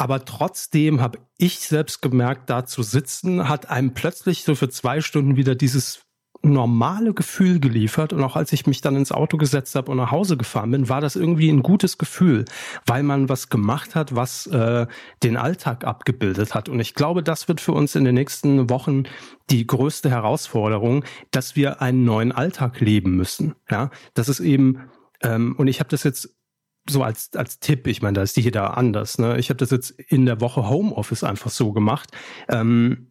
Aber 0.00 0.24
trotzdem 0.24 1.02
habe 1.02 1.18
ich 1.36 1.58
selbst 1.58 2.00
gemerkt, 2.00 2.48
da 2.48 2.64
zu 2.64 2.82
sitzen, 2.82 3.50
hat 3.50 3.68
einem 3.68 3.92
plötzlich 3.92 4.44
so 4.44 4.54
für 4.54 4.70
zwei 4.70 5.02
Stunden 5.02 5.36
wieder 5.36 5.54
dieses 5.54 6.06
normale 6.40 7.12
Gefühl 7.12 7.60
geliefert 7.60 8.14
und 8.14 8.24
auch 8.24 8.34
als 8.34 8.50
ich 8.54 8.66
mich 8.66 8.80
dann 8.80 8.96
ins 8.96 9.12
Auto 9.12 9.36
gesetzt 9.36 9.74
habe 9.74 9.90
und 9.90 9.98
nach 9.98 10.10
Hause 10.10 10.38
gefahren 10.38 10.70
bin, 10.70 10.88
war 10.88 11.02
das 11.02 11.16
irgendwie 11.16 11.50
ein 11.50 11.62
gutes 11.62 11.98
Gefühl, 11.98 12.46
weil 12.86 13.02
man 13.02 13.28
was 13.28 13.50
gemacht 13.50 13.94
hat, 13.94 14.16
was 14.16 14.46
äh, 14.46 14.86
den 15.22 15.36
Alltag 15.36 15.84
abgebildet 15.84 16.54
hat. 16.54 16.70
Und 16.70 16.80
ich 16.80 16.94
glaube, 16.94 17.22
das 17.22 17.46
wird 17.46 17.60
für 17.60 17.72
uns 17.72 17.94
in 17.94 18.06
den 18.06 18.14
nächsten 18.14 18.70
Wochen 18.70 19.02
die 19.50 19.66
größte 19.66 20.08
Herausforderung, 20.08 21.04
dass 21.30 21.56
wir 21.56 21.82
einen 21.82 22.04
neuen 22.04 22.32
Alltag 22.32 22.80
leben 22.80 23.16
müssen. 23.16 23.54
Ja, 23.70 23.90
das 24.14 24.30
ist 24.30 24.40
eben 24.40 24.80
ähm, 25.22 25.56
und 25.58 25.68
ich 25.68 25.78
habe 25.78 25.90
das 25.90 26.04
jetzt 26.04 26.39
so 26.88 27.02
als, 27.02 27.30
als 27.34 27.60
Tipp, 27.60 27.86
ich 27.86 28.02
meine, 28.02 28.14
da 28.14 28.22
ist 28.22 28.36
jeder 28.36 28.76
anders. 28.76 29.18
Ne? 29.18 29.38
Ich 29.38 29.50
habe 29.50 29.58
das 29.58 29.70
jetzt 29.70 29.90
in 29.90 30.26
der 30.26 30.40
Woche 30.40 30.68
Homeoffice 30.68 31.24
einfach 31.24 31.50
so 31.50 31.72
gemacht. 31.72 32.10
Ähm, 32.48 33.10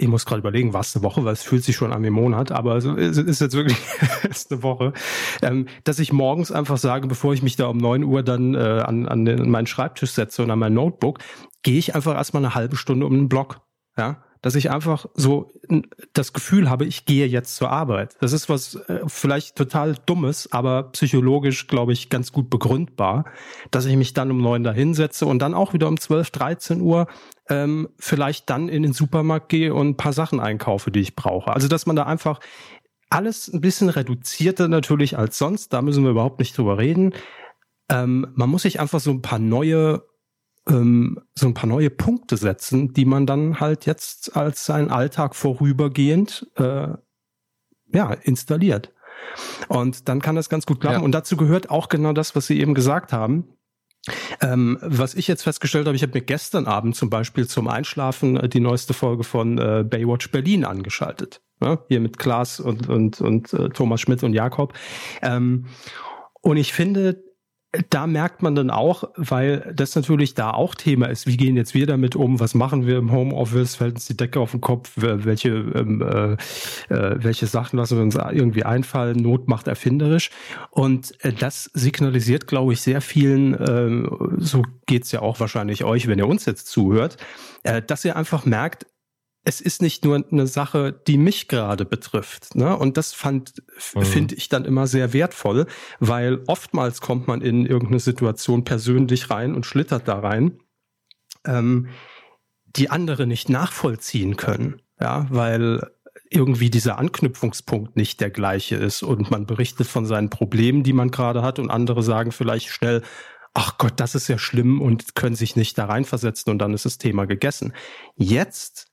ich 0.00 0.08
muss 0.08 0.24
gerade 0.24 0.40
überlegen, 0.40 0.72
was 0.72 0.96
eine 0.96 1.02
Woche, 1.02 1.24
weil 1.24 1.34
es 1.34 1.42
fühlt 1.42 1.62
sich 1.62 1.76
schon 1.76 1.92
an 1.92 2.02
wie 2.02 2.10
Monat, 2.10 2.52
aber 2.52 2.76
es 2.76 2.86
ist 2.86 3.40
jetzt 3.40 3.54
wirklich 3.54 3.76
ist 4.30 4.50
eine 4.50 4.62
Woche, 4.62 4.94
ähm, 5.42 5.66
dass 5.84 5.98
ich 5.98 6.12
morgens 6.12 6.50
einfach 6.50 6.78
sage, 6.78 7.06
bevor 7.06 7.34
ich 7.34 7.42
mich 7.42 7.56
da 7.56 7.66
um 7.66 7.76
neun 7.76 8.02
Uhr 8.02 8.22
dann 8.22 8.54
äh, 8.54 8.58
an, 8.58 9.06
an, 9.06 9.24
den, 9.26 9.50
meinen 9.50 9.66
Schreibtisch 9.66 10.12
setze 10.12 10.42
und 10.42 10.50
an 10.50 10.58
mein 10.58 10.72
Notebook, 10.72 11.18
gehe 11.62 11.78
ich 11.78 11.94
einfach 11.94 12.14
erstmal 12.14 12.42
eine 12.42 12.54
halbe 12.54 12.76
Stunde 12.76 13.04
um 13.04 13.14
den 13.14 13.28
Block. 13.28 13.60
Ja, 13.98 14.24
dass 14.42 14.54
ich 14.54 14.70
einfach 14.70 15.06
so 15.14 15.52
das 16.12 16.32
Gefühl 16.32 16.70
habe, 16.70 16.86
ich 16.86 17.04
gehe 17.04 17.26
jetzt 17.26 17.56
zur 17.56 17.70
Arbeit. 17.70 18.16
Das 18.20 18.32
ist 18.32 18.48
was 18.48 18.74
äh, 18.74 19.00
vielleicht 19.06 19.56
total 19.56 19.96
Dummes, 20.06 20.50
aber 20.52 20.84
psychologisch, 20.92 21.66
glaube 21.66 21.92
ich, 21.92 22.08
ganz 22.08 22.32
gut 22.32 22.48
begründbar, 22.48 23.24
dass 23.70 23.86
ich 23.86 23.96
mich 23.96 24.14
dann 24.14 24.30
um 24.30 24.40
neun 24.40 24.64
da 24.64 24.72
hinsetze 24.72 25.26
und 25.26 25.40
dann 25.40 25.54
auch 25.54 25.74
wieder 25.74 25.88
um 25.88 26.00
zwölf, 26.00 26.30
dreizehn 26.30 26.80
Uhr 26.80 27.06
ähm, 27.48 27.88
vielleicht 27.98 28.48
dann 28.48 28.68
in 28.68 28.82
den 28.82 28.92
Supermarkt 28.92 29.48
gehe 29.50 29.74
und 29.74 29.88
ein 29.88 29.96
paar 29.96 30.12
Sachen 30.12 30.40
einkaufe, 30.40 30.90
die 30.90 31.00
ich 31.00 31.16
brauche. 31.16 31.52
Also 31.52 31.68
dass 31.68 31.86
man 31.86 31.96
da 31.96 32.04
einfach 32.04 32.40
alles 33.10 33.52
ein 33.52 33.60
bisschen 33.60 33.88
reduzierter 33.88 34.68
natürlich 34.68 35.18
als 35.18 35.36
sonst, 35.36 35.72
da 35.72 35.82
müssen 35.82 36.04
wir 36.04 36.12
überhaupt 36.12 36.38
nicht 36.38 36.56
drüber 36.56 36.78
reden. 36.78 37.12
Ähm, 37.90 38.28
man 38.34 38.48
muss 38.48 38.62
sich 38.62 38.80
einfach 38.80 39.00
so 39.00 39.10
ein 39.10 39.20
paar 39.20 39.40
neue 39.40 40.02
ähm, 40.70 41.20
so 41.34 41.46
ein 41.46 41.54
paar 41.54 41.68
neue 41.68 41.90
Punkte 41.90 42.36
setzen, 42.36 42.92
die 42.92 43.04
man 43.04 43.26
dann 43.26 43.60
halt 43.60 43.86
jetzt 43.86 44.36
als 44.36 44.64
sein 44.64 44.90
Alltag 44.90 45.34
vorübergehend 45.34 46.50
äh, 46.56 46.88
ja, 47.92 48.12
installiert. 48.22 48.92
Und 49.68 50.08
dann 50.08 50.20
kann 50.20 50.36
das 50.36 50.48
ganz 50.48 50.66
gut 50.66 50.80
klappen. 50.80 51.00
Ja. 51.00 51.04
Und 51.04 51.12
dazu 51.12 51.36
gehört 51.36 51.70
auch 51.70 51.88
genau 51.88 52.12
das, 52.12 52.34
was 52.34 52.46
Sie 52.46 52.60
eben 52.60 52.74
gesagt 52.74 53.12
haben. 53.12 53.48
Ähm, 54.40 54.78
was 54.80 55.14
ich 55.14 55.28
jetzt 55.28 55.42
festgestellt 55.42 55.86
habe, 55.86 55.94
ich 55.94 56.02
habe 56.02 56.14
mir 56.14 56.24
gestern 56.24 56.66
Abend 56.66 56.96
zum 56.96 57.10
Beispiel 57.10 57.46
zum 57.46 57.68
Einschlafen 57.68 58.38
äh, 58.38 58.48
die 58.48 58.60
neueste 58.60 58.94
Folge 58.94 59.24
von 59.24 59.58
äh, 59.58 59.84
Baywatch 59.86 60.30
Berlin 60.30 60.64
angeschaltet. 60.64 61.42
Ne? 61.60 61.78
Hier 61.88 62.00
mit 62.00 62.16
Klaas 62.16 62.60
und, 62.60 62.88
und, 62.88 63.20
und 63.20 63.52
äh, 63.52 63.68
Thomas 63.68 64.00
Schmidt 64.00 64.22
und 64.22 64.32
Jakob. 64.32 64.72
Ähm, 65.20 65.66
und 66.40 66.56
ich 66.56 66.72
finde, 66.72 67.22
da 67.88 68.08
merkt 68.08 68.42
man 68.42 68.56
dann 68.56 68.70
auch, 68.70 69.04
weil 69.14 69.72
das 69.74 69.94
natürlich 69.94 70.34
da 70.34 70.50
auch 70.50 70.74
Thema 70.74 71.06
ist, 71.06 71.28
wie 71.28 71.36
gehen 71.36 71.56
jetzt 71.56 71.72
wir 71.72 71.86
damit 71.86 72.16
um, 72.16 72.40
was 72.40 72.54
machen 72.54 72.84
wir 72.84 72.98
im 72.98 73.12
Homeoffice, 73.12 73.76
fällt 73.76 73.94
uns 73.94 74.06
die 74.06 74.16
Decke 74.16 74.40
auf 74.40 74.50
den 74.50 74.60
Kopf, 74.60 74.90
welche, 74.96 75.50
ähm, 75.50 76.02
äh, 76.02 76.32
äh, 76.92 77.22
welche 77.22 77.46
Sachen 77.46 77.76
lassen 77.78 77.96
wir 77.96 78.02
uns 78.02 78.16
irgendwie 78.16 78.64
einfallen, 78.64 79.18
Not 79.18 79.46
macht 79.46 79.68
erfinderisch. 79.68 80.30
Und 80.70 81.12
äh, 81.24 81.32
das 81.32 81.70
signalisiert, 81.72 82.48
glaube 82.48 82.72
ich, 82.72 82.80
sehr 82.80 83.00
vielen, 83.00 83.54
äh, 83.54 84.10
so 84.38 84.64
geht's 84.86 85.12
ja 85.12 85.22
auch 85.22 85.38
wahrscheinlich 85.38 85.84
euch, 85.84 86.08
wenn 86.08 86.18
ihr 86.18 86.26
uns 86.26 86.46
jetzt 86.46 86.66
zuhört, 86.66 87.18
äh, 87.62 87.80
dass 87.82 88.04
ihr 88.04 88.16
einfach 88.16 88.46
merkt, 88.46 88.86
es 89.42 89.60
ist 89.60 89.80
nicht 89.80 90.04
nur 90.04 90.22
eine 90.30 90.46
Sache, 90.46 90.92
die 91.06 91.16
mich 91.16 91.48
gerade 91.48 91.84
betrifft. 91.84 92.54
Ne? 92.54 92.76
Und 92.76 92.96
das 92.96 93.14
fand, 93.14 93.62
mhm. 93.94 94.02
finde 94.02 94.34
ich 94.34 94.48
dann 94.48 94.64
immer 94.64 94.86
sehr 94.86 95.12
wertvoll, 95.12 95.66
weil 95.98 96.42
oftmals 96.46 97.00
kommt 97.00 97.26
man 97.26 97.40
in 97.40 97.64
irgendeine 97.64 98.00
Situation 98.00 98.64
persönlich 98.64 99.30
rein 99.30 99.54
und 99.54 99.64
schlittert 99.64 100.08
da 100.08 100.18
rein, 100.18 100.58
ähm, 101.46 101.88
die 102.66 102.90
andere 102.90 103.26
nicht 103.26 103.48
nachvollziehen 103.48 104.36
können. 104.36 104.82
Ja, 105.00 105.26
weil 105.30 105.80
irgendwie 106.30 106.68
dieser 106.68 106.98
Anknüpfungspunkt 106.98 107.96
nicht 107.96 108.20
der 108.20 108.30
gleiche 108.30 108.76
ist 108.76 109.02
und 109.02 109.30
man 109.30 109.46
berichtet 109.46 109.86
von 109.86 110.04
seinen 110.04 110.28
Problemen, 110.28 110.82
die 110.82 110.92
man 110.92 111.10
gerade 111.10 111.42
hat 111.42 111.58
und 111.58 111.70
andere 111.70 112.02
sagen 112.02 112.30
vielleicht 112.30 112.68
schnell, 112.68 113.02
ach 113.54 113.78
Gott, 113.78 113.94
das 113.96 114.14
ist 114.14 114.28
ja 114.28 114.38
schlimm 114.38 114.80
und 114.80 115.14
können 115.14 115.34
sich 115.34 115.56
nicht 115.56 115.76
da 115.78 115.86
reinversetzen 115.86 116.52
und 116.52 116.58
dann 116.58 116.74
ist 116.74 116.84
das 116.84 116.98
Thema 116.98 117.26
gegessen. 117.26 117.72
Jetzt 118.14 118.89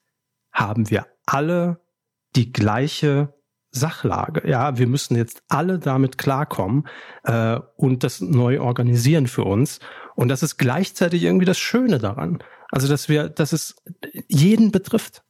haben 0.58 0.90
wir 0.90 1.06
alle 1.28 1.80
die 2.36 2.52
gleiche 2.52 3.34
Sachlage. 3.72 4.50
Ja, 4.50 4.78
wir 4.78 4.88
müssen 4.88 5.16
jetzt 5.16 5.44
alle 5.50 5.78
damit 5.78 6.18
klarkommen 6.18 6.88
äh, 7.24 7.60
und 7.76 8.04
das 8.04 8.22
neu 8.22 8.60
organisieren 8.60 9.28
für 9.28 9.44
uns. 9.44 9.80
Und 10.16 10.30
das 10.30 10.42
ist 10.42 10.58
gleichzeitig 10.58 11.24
irgendwie 11.24 11.46
das 11.46 11.60
Schöne 11.60 12.00
daran. 12.00 12.40
Also, 12.72 12.88
dass 12.88 13.08
wir, 13.08 13.30
dass 13.30 13.54
es 13.54 13.76
jeden 14.28 14.72
betrifft. 14.72 15.24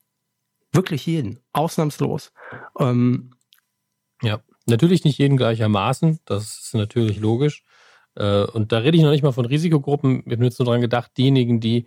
Wirklich 0.72 1.06
jeden. 1.06 1.40
Ausnahmslos. 1.52 2.32
Ähm, 2.80 3.32
ja, 4.22 4.40
natürlich 4.66 5.04
nicht 5.04 5.18
jeden 5.18 5.36
gleichermaßen. 5.36 6.20
Das 6.26 6.60
ist 6.60 6.74
natürlich 6.74 7.20
logisch. 7.20 7.64
Äh, 8.16 8.46
und 8.46 8.72
da 8.72 8.78
rede 8.78 8.96
ich 8.96 9.04
noch 9.04 9.12
nicht 9.12 9.24
mal 9.24 9.34
von 9.34 9.46
Risikogruppen. 9.46 10.24
Wir 10.26 10.38
haben 10.38 10.44
jetzt 10.44 10.60
nur 10.60 10.68
daran 10.68 10.82
gedacht, 10.82 11.12
diejenigen, 11.18 11.60
die 11.60 11.86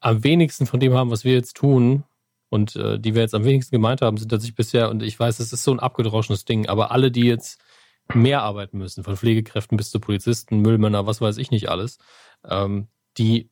am 0.00 0.22
wenigsten 0.22 0.66
von 0.66 0.78
dem 0.78 0.94
haben, 0.94 1.10
was 1.10 1.24
wir 1.24 1.32
jetzt 1.32 1.56
tun, 1.56 2.04
und 2.50 2.76
äh, 2.76 2.98
die 2.98 3.14
wir 3.14 3.22
jetzt 3.22 3.34
am 3.34 3.44
wenigsten 3.44 3.74
gemeint 3.74 4.02
haben, 4.02 4.16
sind 4.16 4.30
tatsächlich 4.30 4.56
bisher, 4.56 4.90
und 4.90 5.02
ich 5.02 5.18
weiß, 5.18 5.40
es 5.40 5.52
ist 5.52 5.64
so 5.64 5.72
ein 5.72 5.80
abgedroschenes 5.80 6.44
Ding, 6.44 6.68
aber 6.68 6.90
alle, 6.90 7.10
die 7.10 7.26
jetzt 7.26 7.60
mehr 8.14 8.42
arbeiten 8.42 8.78
müssen, 8.78 9.04
von 9.04 9.16
Pflegekräften 9.16 9.76
bis 9.76 9.90
zu 9.90 10.00
Polizisten, 10.00 10.60
Müllmänner, 10.60 11.06
was 11.06 11.20
weiß 11.20 11.36
ich 11.38 11.50
nicht 11.50 11.68
alles, 11.68 11.98
ähm, 12.48 12.88
die 13.18 13.50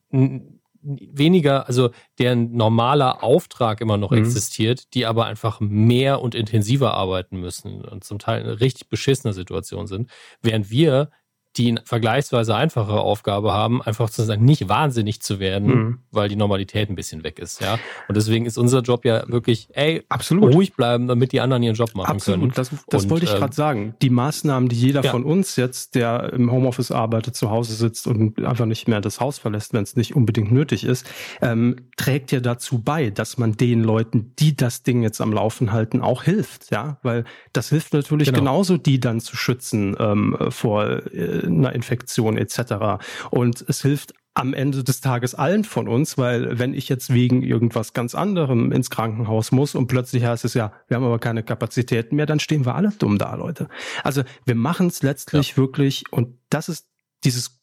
weniger, 0.87 1.67
also 1.67 1.91
deren 2.19 2.53
normaler 2.53 3.23
Auftrag 3.25 3.81
immer 3.81 3.97
noch 3.97 4.13
mhm. 4.13 4.19
existiert, 4.19 4.95
die 4.95 5.05
aber 5.05 5.27
einfach 5.27 5.61
mehr 5.61 6.23
und 6.23 6.35
intensiver 6.35 6.95
arbeiten 6.95 7.41
müssen 7.41 7.85
und 7.85 8.05
zum 8.05 8.19
Teil 8.19 8.43
in 8.43 8.49
richtig 8.51 8.89
beschissener 8.89 9.33
Situation 9.33 9.87
sind, 9.87 10.11
während 10.43 10.71
wir 10.71 11.11
die 11.57 11.69
eine 11.69 11.83
vergleichsweise 11.85 12.55
einfache 12.55 12.93
Aufgabe 12.93 13.53
haben, 13.53 13.83
einfach 13.83 14.09
sozusagen 14.09 14.45
nicht 14.45 14.69
wahnsinnig 14.69 15.21
zu 15.23 15.41
werden, 15.41 15.69
mhm. 15.69 15.99
weil 16.11 16.29
die 16.29 16.37
Normalität 16.37 16.91
ein 16.91 16.97
bisschen 16.97 17.25
weg 17.25 17.39
ist, 17.39 17.61
ja. 17.61 17.79
Und 18.09 18.17
deswegen 18.17 18.47
ist 18.47 18.59
unser 18.59 18.81
Job 18.81 19.05
ja 19.05 19.25
wirklich, 19.29 19.69
ey, 19.73 20.05
absolut 20.09 20.55
ruhig 20.55 20.75
bleiben, 20.75 21.09
damit 21.09 21.33
die 21.33 21.41
anderen 21.41 21.63
ihren 21.63 21.75
Job 21.75 21.95
machen 21.95 22.17
absolut. 22.17 22.41
können. 22.41 22.53
Das, 22.55 22.71
das 22.89 23.05
und, 23.05 23.11
wollte 23.11 23.25
ich 23.25 23.33
gerade 23.33 23.47
ähm, 23.47 23.53
sagen. 23.53 23.95
Die 24.03 24.11
Maßnahmen, 24.11 24.69
die 24.69 24.77
jeder 24.77 25.03
ja. 25.03 25.11
von 25.11 25.25
uns 25.25 25.57
jetzt, 25.57 25.95
der 25.95 26.33
im 26.33 26.51
Homeoffice 26.51 26.91
arbeitet, 26.91 27.37
zu 27.37 27.51
Hause 27.51 27.75
sitzt 27.75 28.07
und 28.07 28.45
einfach 28.45 28.67
nicht 28.67 28.89
mehr 28.89 29.01
das 29.01 29.21
Haus 29.21 29.39
verlässt, 29.39 29.73
wenn 29.73 29.83
es 29.83 29.97
nicht 29.97 30.15
unbedingt 30.15 30.53
nötig 30.53 30.85
ist, 30.85 31.07
ähm, 31.41 31.77
trägt 31.97 32.33
ja 32.33 32.41
dazu 32.41 32.83
bei, 32.83 33.11
dass 33.11 33.39
man 33.39 33.57
den 33.57 33.83
Leuten, 33.83 34.33
die 34.39 34.57
das 34.57 34.83
Ding 34.83 35.03
jetzt 35.03 35.21
am 35.21 35.33
Laufen 35.33 35.73
halten, 35.73 36.03
auch 36.03 36.23
hilft, 36.23 36.71
ja, 36.71 36.99
weil 37.03 37.25
das 37.53 37.71
hilft 37.71 37.95
natürlich 37.95 38.29
genau. 38.29 38.41
genauso, 38.41 38.77
die 38.77 39.01
dann 39.01 39.21
zu 39.21 39.37
schützen 39.37 39.97
ähm, 39.99 40.37
vor 40.51 41.07
äh, 41.13 41.46
einer 41.47 41.73
Infektion 41.73 42.37
etc. 42.37 43.05
Und 43.31 43.65
es 43.69 43.83
hilft 43.83 44.15
am 44.37 44.53
Ende 44.53 44.85
des 44.85 45.01
Tages 45.01 45.35
allen 45.35 45.65
von 45.65 45.89
uns, 45.89 46.19
weil 46.19 46.59
wenn 46.59 46.75
ich 46.75 46.91
jetzt 46.91 47.13
wegen 47.13 47.43
irgendwas 47.43 47.95
ganz 47.95 48.15
anderem 48.15 48.71
ins 48.71 48.91
Krankenhaus 48.91 49.51
muss 49.51 49.75
und 49.75 49.87
plötzlich 49.87 50.25
heißt 50.25 50.45
es 50.45 50.53
ja, 50.53 50.73
wir 50.89 50.97
haben 50.97 51.05
aber 51.05 51.19
keine 51.19 51.43
Kapazitäten 51.43 52.17
mehr, 52.17 52.27
dann 52.27 52.39
stehen 52.39 52.67
wir 52.67 52.75
alle 52.75 52.91
dumm 52.91 53.17
da, 53.17 53.35
Leute. 53.35 53.69
Also 54.05 54.25
wir 54.45 54.55
machen 54.55 54.89
es 54.89 55.03
letztlich 55.03 55.53
ja. 55.53 55.57
wirklich 55.57 56.05
und 56.11 56.37
das 56.51 56.69
ist 56.69 56.87
dieses 57.25 57.57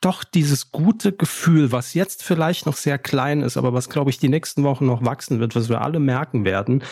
doch 0.00 0.22
dieses 0.22 0.70
gute 0.70 1.12
Gefühl, 1.12 1.72
was 1.72 1.94
jetzt 1.94 2.22
vielleicht 2.22 2.66
noch 2.66 2.76
sehr 2.76 2.98
klein 2.98 3.42
ist, 3.42 3.56
aber 3.56 3.72
was 3.72 3.88
glaube 3.88 4.10
ich 4.10 4.18
die 4.18 4.28
nächsten 4.28 4.62
Wochen 4.62 4.86
noch 4.86 5.04
wachsen 5.04 5.40
wird, 5.40 5.56
was 5.56 5.68
wir 5.68 5.82
alle 5.82 5.98
merken 5.98 6.44
werden, 6.44 6.82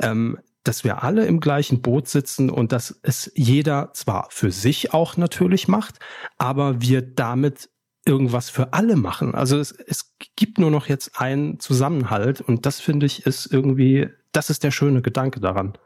ähm, 0.00 0.38
dass 0.66 0.84
wir 0.84 1.02
alle 1.02 1.26
im 1.26 1.40
gleichen 1.40 1.80
Boot 1.80 2.08
sitzen 2.08 2.50
und 2.50 2.72
dass 2.72 2.98
es 3.02 3.30
jeder 3.34 3.90
zwar 3.92 4.28
für 4.30 4.50
sich 4.50 4.92
auch 4.92 5.16
natürlich 5.16 5.68
macht, 5.68 5.98
aber 6.38 6.80
wir 6.80 7.02
damit 7.02 7.70
irgendwas 8.04 8.50
für 8.50 8.72
alle 8.72 8.96
machen. 8.96 9.34
Also 9.34 9.58
es, 9.58 9.72
es 9.72 10.14
gibt 10.36 10.58
nur 10.58 10.70
noch 10.70 10.86
jetzt 10.86 11.20
einen 11.20 11.58
Zusammenhalt 11.60 12.40
und 12.40 12.66
das 12.66 12.80
finde 12.80 13.06
ich 13.06 13.26
ist 13.26 13.46
irgendwie, 13.46 14.08
das 14.32 14.50
ist 14.50 14.64
der 14.64 14.70
schöne 14.70 15.02
Gedanke 15.02 15.40
daran 15.40 15.76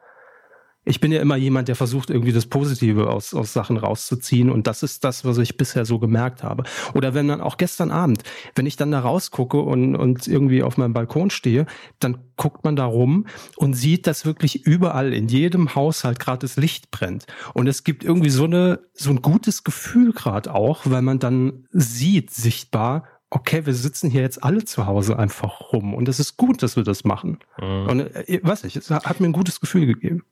ich 0.90 1.00
bin 1.00 1.12
ja 1.12 1.20
immer 1.20 1.36
jemand, 1.36 1.68
der 1.68 1.76
versucht, 1.76 2.10
irgendwie 2.10 2.32
das 2.32 2.46
Positive 2.46 3.10
aus, 3.10 3.32
aus 3.32 3.52
Sachen 3.52 3.76
rauszuziehen. 3.76 4.50
Und 4.50 4.66
das 4.66 4.82
ist 4.82 5.04
das, 5.04 5.24
was 5.24 5.38
ich 5.38 5.56
bisher 5.56 5.84
so 5.84 6.00
gemerkt 6.00 6.42
habe. 6.42 6.64
Oder 6.94 7.14
wenn 7.14 7.28
dann 7.28 7.40
auch 7.40 7.56
gestern 7.56 7.92
Abend, 7.92 8.24
wenn 8.56 8.66
ich 8.66 8.76
dann 8.76 8.90
da 8.90 8.98
rausgucke 8.98 9.60
und, 9.60 9.94
und 9.94 10.26
irgendwie 10.26 10.64
auf 10.64 10.76
meinem 10.76 10.92
Balkon 10.92 11.30
stehe, 11.30 11.66
dann 12.00 12.18
guckt 12.36 12.64
man 12.64 12.74
da 12.74 12.86
rum 12.86 13.26
und 13.56 13.74
sieht, 13.74 14.08
dass 14.08 14.26
wirklich 14.26 14.66
überall 14.66 15.12
in 15.12 15.28
jedem 15.28 15.76
Haushalt 15.76 16.18
gerade 16.18 16.40
das 16.40 16.56
Licht 16.56 16.90
brennt. 16.90 17.26
Und 17.54 17.68
es 17.68 17.84
gibt 17.84 18.02
irgendwie 18.02 18.30
so 18.30 18.44
eine, 18.44 18.80
so 18.92 19.10
ein 19.10 19.22
gutes 19.22 19.62
Gefühl 19.62 20.12
gerade 20.12 20.52
auch, 20.52 20.82
weil 20.84 21.02
man 21.02 21.20
dann 21.20 21.66
sieht, 21.70 22.30
sichtbar, 22.30 23.04
okay, 23.30 23.64
wir 23.64 23.74
sitzen 23.74 24.10
hier 24.10 24.22
jetzt 24.22 24.42
alle 24.42 24.64
zu 24.64 24.86
Hause 24.86 25.18
einfach 25.18 25.72
rum 25.72 25.94
und 25.94 26.08
es 26.08 26.18
ist 26.18 26.36
gut, 26.36 26.64
dass 26.64 26.74
wir 26.74 26.82
das 26.82 27.04
machen. 27.04 27.38
Mhm. 27.60 27.86
Und 27.88 28.00
äh, 28.00 28.40
weiß 28.42 28.64
ich, 28.64 28.74
es 28.74 28.90
hat 28.90 29.20
mir 29.20 29.26
ein 29.26 29.32
gutes 29.32 29.60
Gefühl 29.60 29.86
gegeben. 29.86 30.24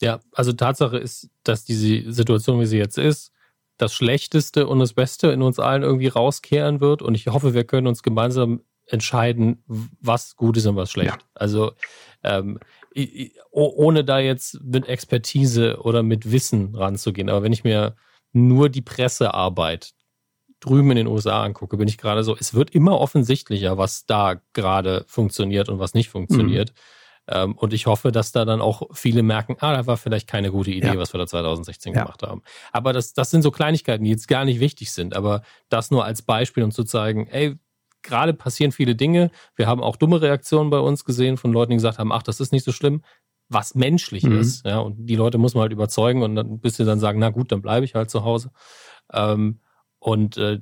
Ja, 0.00 0.20
also 0.32 0.52
Tatsache 0.52 0.98
ist, 0.98 1.30
dass 1.42 1.64
diese 1.64 2.12
Situation, 2.12 2.60
wie 2.60 2.66
sie 2.66 2.78
jetzt 2.78 2.98
ist, 2.98 3.32
das 3.78 3.94
Schlechteste 3.94 4.66
und 4.66 4.78
das 4.78 4.92
Beste 4.92 5.28
in 5.28 5.42
uns 5.42 5.58
allen 5.58 5.82
irgendwie 5.82 6.08
rauskehren 6.08 6.80
wird. 6.80 7.02
Und 7.02 7.14
ich 7.14 7.26
hoffe, 7.26 7.54
wir 7.54 7.64
können 7.64 7.86
uns 7.86 8.02
gemeinsam 8.02 8.62
entscheiden, 8.86 9.62
was 9.66 10.36
gut 10.36 10.56
ist 10.56 10.66
und 10.66 10.76
was 10.76 10.90
schlecht. 10.90 11.10
Ja. 11.10 11.28
Also 11.34 11.72
ähm, 12.22 12.58
ohne 13.50 14.04
da 14.04 14.18
jetzt 14.18 14.62
mit 14.62 14.88
Expertise 14.88 15.78
oder 15.82 16.02
mit 16.02 16.30
Wissen 16.30 16.74
ranzugehen. 16.74 17.28
Aber 17.28 17.42
wenn 17.42 17.52
ich 17.52 17.64
mir 17.64 17.96
nur 18.32 18.68
die 18.68 18.82
Pressearbeit 18.82 19.92
drüben 20.60 20.90
in 20.90 20.96
den 20.96 21.06
USA 21.06 21.42
angucke, 21.42 21.76
bin 21.76 21.88
ich 21.88 21.98
gerade 21.98 22.24
so, 22.24 22.36
es 22.38 22.54
wird 22.54 22.70
immer 22.70 22.98
offensichtlicher, 22.98 23.76
was 23.76 24.06
da 24.06 24.40
gerade 24.52 25.04
funktioniert 25.06 25.68
und 25.68 25.78
was 25.78 25.94
nicht 25.94 26.08
funktioniert. 26.08 26.70
Mhm. 26.70 26.74
Ähm, 27.28 27.56
und 27.56 27.72
ich 27.72 27.86
hoffe, 27.86 28.12
dass 28.12 28.32
da 28.32 28.44
dann 28.44 28.60
auch 28.60 28.82
viele 28.92 29.22
merken, 29.22 29.56
ah, 29.60 29.74
da 29.74 29.86
war 29.86 29.96
vielleicht 29.96 30.28
keine 30.28 30.50
gute 30.50 30.70
Idee, 30.70 30.88
ja. 30.88 30.98
was 30.98 31.12
wir 31.12 31.18
da 31.18 31.26
2016 31.26 31.92
ja. 31.92 32.02
gemacht 32.02 32.22
haben. 32.22 32.42
Aber 32.72 32.92
das, 32.92 33.14
das 33.14 33.30
sind 33.30 33.42
so 33.42 33.50
Kleinigkeiten, 33.50 34.04
die 34.04 34.10
jetzt 34.10 34.28
gar 34.28 34.44
nicht 34.44 34.60
wichtig 34.60 34.92
sind. 34.92 35.16
Aber 35.16 35.42
das 35.68 35.90
nur 35.90 36.04
als 36.04 36.22
Beispiel, 36.22 36.62
um 36.62 36.70
zu 36.70 36.84
zeigen, 36.84 37.26
ey, 37.26 37.58
gerade 38.02 38.32
passieren 38.32 38.72
viele 38.72 38.94
Dinge. 38.94 39.30
Wir 39.56 39.66
haben 39.66 39.82
auch 39.82 39.96
dumme 39.96 40.22
Reaktionen 40.22 40.70
bei 40.70 40.78
uns 40.78 41.04
gesehen 41.04 41.36
von 41.36 41.52
Leuten, 41.52 41.70
die 41.70 41.76
gesagt 41.76 41.98
haben, 41.98 42.12
ach, 42.12 42.22
das 42.22 42.40
ist 42.40 42.52
nicht 42.52 42.64
so 42.64 42.72
schlimm, 42.72 43.02
was 43.48 43.74
menschlich 43.74 44.22
mhm. 44.24 44.38
ist. 44.38 44.64
Ja, 44.64 44.78
und 44.78 45.06
die 45.06 45.16
Leute 45.16 45.38
muss 45.38 45.54
man 45.54 45.62
halt 45.62 45.72
überzeugen 45.72 46.22
und 46.22 46.36
dann 46.36 46.60
bis 46.60 46.76
sie 46.76 46.84
dann 46.84 47.00
sagen, 47.00 47.18
na 47.18 47.30
gut, 47.30 47.52
dann 47.52 47.62
bleibe 47.62 47.84
ich 47.84 47.94
halt 47.94 48.10
zu 48.10 48.24
Hause. 48.24 48.50
Ähm, 49.12 49.60
und 49.98 50.36
äh, 50.36 50.60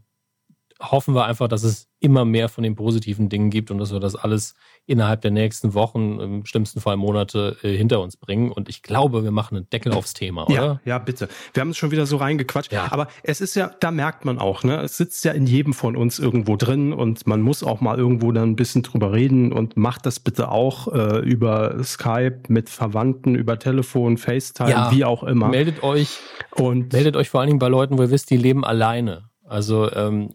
hoffen 0.80 1.14
wir 1.14 1.24
einfach, 1.24 1.48
dass 1.48 1.62
es 1.62 1.88
immer 2.00 2.24
mehr 2.24 2.48
von 2.50 2.62
den 2.62 2.74
positiven 2.74 3.28
Dingen 3.30 3.48
gibt 3.48 3.70
und 3.70 3.78
dass 3.78 3.92
wir 3.92 4.00
das 4.00 4.14
alles 4.14 4.54
innerhalb 4.86 5.22
der 5.22 5.30
nächsten 5.30 5.72
Wochen, 5.72 6.20
im 6.20 6.44
schlimmsten 6.44 6.80
Fall 6.80 6.98
Monate, 6.98 7.56
äh, 7.62 7.74
hinter 7.74 8.00
uns 8.00 8.18
bringen. 8.18 8.52
Und 8.52 8.68
ich 8.68 8.82
glaube, 8.82 9.24
wir 9.24 9.30
machen 9.30 9.56
einen 9.56 9.70
Deckel 9.70 9.92
aufs 9.94 10.12
Thema, 10.12 10.44
oder? 10.44 10.54
Ja, 10.54 10.80
ja 10.84 10.98
bitte. 10.98 11.28
Wir 11.54 11.62
haben 11.62 11.70
es 11.70 11.78
schon 11.78 11.90
wieder 11.90 12.04
so 12.04 12.18
reingequatscht. 12.18 12.72
Ja. 12.72 12.88
Aber 12.90 13.08
es 13.22 13.40
ist 13.40 13.54
ja, 13.54 13.70
da 13.80 13.90
merkt 13.90 14.26
man 14.26 14.38
auch, 14.38 14.64
ne, 14.64 14.82
es 14.82 14.98
sitzt 14.98 15.24
ja 15.24 15.32
in 15.32 15.46
jedem 15.46 15.72
von 15.72 15.96
uns 15.96 16.18
irgendwo 16.18 16.56
drin 16.56 16.92
und 16.92 17.26
man 17.26 17.40
muss 17.40 17.62
auch 17.62 17.80
mal 17.80 17.96
irgendwo 17.96 18.32
dann 18.32 18.50
ein 18.50 18.56
bisschen 18.56 18.82
drüber 18.82 19.12
reden 19.12 19.52
und 19.52 19.78
macht 19.78 20.04
das 20.04 20.20
bitte 20.20 20.50
auch 20.50 20.92
äh, 20.92 21.20
über 21.20 21.82
Skype 21.82 22.42
mit 22.48 22.68
Verwandten, 22.68 23.34
über 23.34 23.58
Telefon, 23.58 24.18
FaceTime, 24.18 24.70
ja, 24.70 24.90
wie 24.92 25.06
auch 25.06 25.22
immer. 25.22 25.48
Meldet 25.48 25.82
euch 25.82 26.18
und 26.50 26.92
meldet 26.92 27.16
euch 27.16 27.30
vor 27.30 27.40
allen 27.40 27.48
Dingen 27.48 27.60
bei 27.60 27.68
Leuten, 27.68 27.96
wo 27.96 28.02
ihr 28.02 28.10
wisst, 28.10 28.28
die 28.28 28.36
leben 28.36 28.64
alleine. 28.64 29.30
Also 29.44 29.90
ähm, 29.92 30.34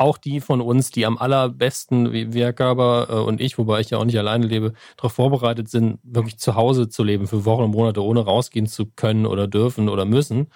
auch 0.00 0.18
die 0.18 0.40
von 0.40 0.60
uns, 0.60 0.90
die 0.90 1.04
am 1.04 1.18
allerbesten, 1.18 2.12
wie 2.12 2.52
Körber 2.52 3.08
äh, 3.10 3.14
und 3.14 3.40
ich, 3.40 3.58
wobei 3.58 3.80
ich 3.80 3.90
ja 3.90 3.98
auch 3.98 4.04
nicht 4.04 4.18
alleine 4.18 4.46
lebe, 4.46 4.72
darauf 4.96 5.12
vorbereitet 5.12 5.68
sind, 5.68 5.98
wirklich 6.02 6.38
zu 6.38 6.54
Hause 6.54 6.88
zu 6.88 7.04
leben 7.04 7.26
für 7.26 7.44
Wochen 7.44 7.64
und 7.64 7.72
Monate, 7.72 8.02
ohne 8.02 8.20
rausgehen 8.20 8.66
zu 8.66 8.86
können 8.86 9.26
oder 9.26 9.46
dürfen 9.46 9.88
oder 9.88 10.06
müssen. 10.06 10.48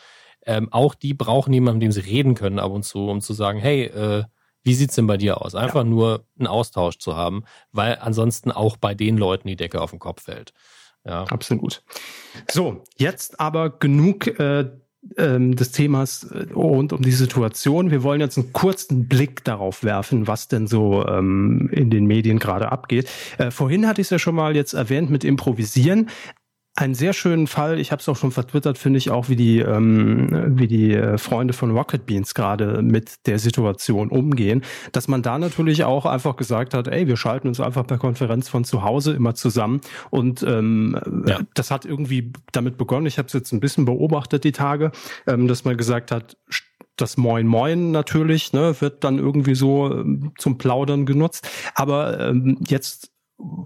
Ähm, 0.46 0.72
auch 0.72 0.94
die 0.94 1.14
brauchen 1.14 1.52
jemanden, 1.52 1.78
mit 1.78 1.84
dem 1.84 1.92
sie 1.92 2.00
reden 2.00 2.34
können 2.34 2.58
ab 2.58 2.72
und 2.72 2.84
zu, 2.84 3.08
um 3.08 3.20
zu 3.20 3.34
sagen, 3.34 3.58
hey, 3.58 3.84
äh, 3.84 4.24
wie 4.62 4.74
sieht's 4.74 4.94
denn 4.94 5.06
bei 5.06 5.18
dir 5.18 5.42
aus? 5.42 5.54
Einfach 5.54 5.84
ja. 5.84 5.84
nur 5.84 6.24
einen 6.38 6.46
Austausch 6.46 6.98
zu 6.98 7.14
haben, 7.14 7.44
weil 7.70 7.98
ansonsten 8.00 8.50
auch 8.50 8.78
bei 8.78 8.94
den 8.94 9.18
Leuten 9.18 9.46
die 9.46 9.56
Decke 9.56 9.80
auf 9.82 9.90
den 9.90 9.98
Kopf 9.98 10.22
fällt. 10.22 10.54
Ja. 11.04 11.24
Absolut. 11.24 11.82
So, 12.50 12.82
jetzt 12.96 13.38
aber 13.40 13.68
genug 13.68 14.26
äh, 14.40 14.70
ähm, 15.16 15.56
des 15.56 15.70
Themas 15.70 16.24
äh, 16.24 16.52
rund 16.52 16.92
um 16.92 17.02
die 17.02 17.12
Situation. 17.12 17.90
Wir 17.90 18.02
wollen 18.02 18.20
jetzt 18.20 18.38
einen 18.38 18.52
kurzen 18.52 19.06
Blick 19.06 19.44
darauf 19.44 19.84
werfen, 19.84 20.26
was 20.26 20.48
denn 20.48 20.66
so 20.66 21.06
ähm, 21.06 21.68
in 21.72 21.90
den 21.90 22.06
Medien 22.06 22.38
gerade 22.38 22.72
abgeht. 22.72 23.08
Äh, 23.38 23.50
vorhin 23.50 23.86
hatte 23.86 24.00
ich 24.00 24.06
es 24.06 24.10
ja 24.10 24.18
schon 24.18 24.34
mal 24.34 24.56
jetzt 24.56 24.74
erwähnt 24.74 25.10
mit 25.10 25.24
Improvisieren 25.24 26.10
einen 26.76 26.94
sehr 26.94 27.12
schönen 27.12 27.46
Fall. 27.46 27.78
Ich 27.78 27.92
habe 27.92 28.00
es 28.00 28.08
auch 28.08 28.16
schon 28.16 28.32
vertwittert, 28.32 28.78
finde 28.78 28.98
ich 28.98 29.10
auch, 29.10 29.28
wie 29.28 29.36
die 29.36 29.60
ähm, 29.60 30.58
wie 30.58 30.66
die 30.66 30.92
äh, 30.92 31.18
Freunde 31.18 31.54
von 31.54 31.70
Rocket 31.70 32.04
Beans 32.04 32.34
gerade 32.34 32.82
mit 32.82 33.26
der 33.26 33.38
Situation 33.38 34.10
umgehen, 34.10 34.62
dass 34.90 35.06
man 35.06 35.22
da 35.22 35.38
natürlich 35.38 35.84
auch 35.84 36.04
einfach 36.04 36.36
gesagt 36.36 36.74
hat, 36.74 36.88
ey, 36.88 37.06
wir 37.06 37.16
schalten 37.16 37.46
uns 37.46 37.60
einfach 37.60 37.86
per 37.86 37.98
Konferenz 37.98 38.48
von 38.48 38.64
zu 38.64 38.82
Hause 38.82 39.12
immer 39.12 39.34
zusammen 39.34 39.80
und 40.10 40.42
ähm, 40.42 40.98
ja. 41.26 41.40
das 41.54 41.70
hat 41.70 41.84
irgendwie 41.84 42.32
damit 42.50 42.76
begonnen. 42.76 43.06
Ich 43.06 43.18
habe 43.18 43.26
es 43.26 43.34
jetzt 43.34 43.52
ein 43.52 43.60
bisschen 43.60 43.84
beobachtet 43.84 44.42
die 44.42 44.52
Tage, 44.52 44.90
ähm, 45.28 45.46
dass 45.46 45.64
man 45.64 45.76
gesagt 45.76 46.10
hat, 46.10 46.36
das 46.96 47.16
Moin 47.16 47.46
Moin 47.46 47.90
natürlich, 47.92 48.52
ne, 48.52 48.74
wird 48.80 49.04
dann 49.04 49.18
irgendwie 49.18 49.54
so 49.54 49.92
ähm, 49.92 50.32
zum 50.38 50.58
Plaudern 50.58 51.06
genutzt. 51.06 51.48
Aber 51.74 52.20
ähm, 52.20 52.58
jetzt 52.66 53.13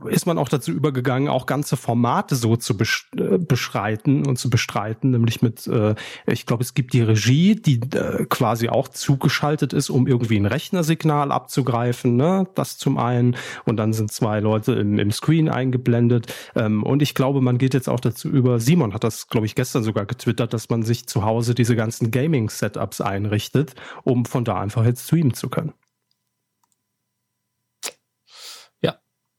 ist 0.08 0.26
man 0.26 0.38
auch 0.38 0.48
dazu 0.48 0.72
übergegangen, 0.72 1.28
auch 1.28 1.46
ganze 1.46 1.76
Formate 1.76 2.36
so 2.36 2.56
zu 2.56 2.74
äh, 3.16 3.38
beschreiten 3.38 4.26
und 4.26 4.38
zu 4.38 4.50
bestreiten, 4.50 5.10
nämlich 5.10 5.42
mit, 5.42 5.66
äh, 5.66 5.94
ich 6.26 6.46
glaube, 6.46 6.62
es 6.62 6.74
gibt 6.74 6.92
die 6.92 7.02
Regie, 7.02 7.54
die 7.56 7.80
äh, 7.94 8.24
quasi 8.26 8.68
auch 8.68 8.88
zugeschaltet 8.88 9.72
ist, 9.72 9.90
um 9.90 10.06
irgendwie 10.06 10.38
ein 10.38 10.46
Rechnersignal 10.46 11.32
abzugreifen, 11.32 12.16
ne? 12.16 12.46
das 12.54 12.78
zum 12.78 12.98
einen, 12.98 13.36
und 13.64 13.76
dann 13.76 13.92
sind 13.92 14.12
zwei 14.12 14.40
Leute 14.40 14.72
im, 14.74 14.98
im 14.98 15.10
Screen 15.10 15.48
eingeblendet 15.48 16.32
ähm, 16.54 16.82
und 16.82 17.02
ich 17.02 17.14
glaube, 17.14 17.40
man 17.40 17.58
geht 17.58 17.74
jetzt 17.74 17.88
auch 17.88 18.00
dazu 18.00 18.28
über, 18.28 18.60
Simon 18.60 18.94
hat 18.94 19.04
das, 19.04 19.28
glaube 19.28 19.46
ich, 19.46 19.54
gestern 19.54 19.82
sogar 19.82 20.06
getwittert, 20.06 20.52
dass 20.52 20.68
man 20.68 20.82
sich 20.82 21.06
zu 21.06 21.24
Hause 21.24 21.54
diese 21.54 21.76
ganzen 21.76 22.10
Gaming-Setups 22.10 23.00
einrichtet, 23.00 23.74
um 24.04 24.24
von 24.24 24.44
da 24.44 24.60
einfach 24.60 24.84
jetzt 24.84 25.06
streamen 25.06 25.34
zu 25.34 25.48
können. 25.48 25.72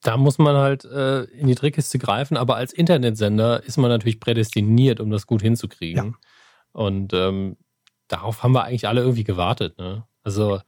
Da 0.02 0.18
muss 0.18 0.38
man 0.38 0.56
halt 0.56 0.86
äh, 0.86 1.24
in 1.24 1.48
die 1.48 1.56
Trickkiste 1.56 2.00
greifen, 2.00 2.38
aber 2.38 2.56
als 2.56 2.72
Internetsender 2.72 3.64
ist 3.64 3.78
man 3.78 3.90
natürlich 3.90 4.20
prädestiniert, 4.20 5.00
um 5.00 5.10
das 5.10 5.28
gut 5.28 5.42
hinzukriegen. 5.42 6.06
Ja. 6.06 6.14
Und 6.72 7.14
ähm, 7.14 7.58
darauf 8.08 8.44
haben 8.44 8.54
wir 8.54 8.64
eigentlich 8.64 8.88
alle 8.88 9.02
irgendwie 9.02 9.24
gewartet. 9.24 9.78
Ne? 9.78 10.06
Also 10.24 10.62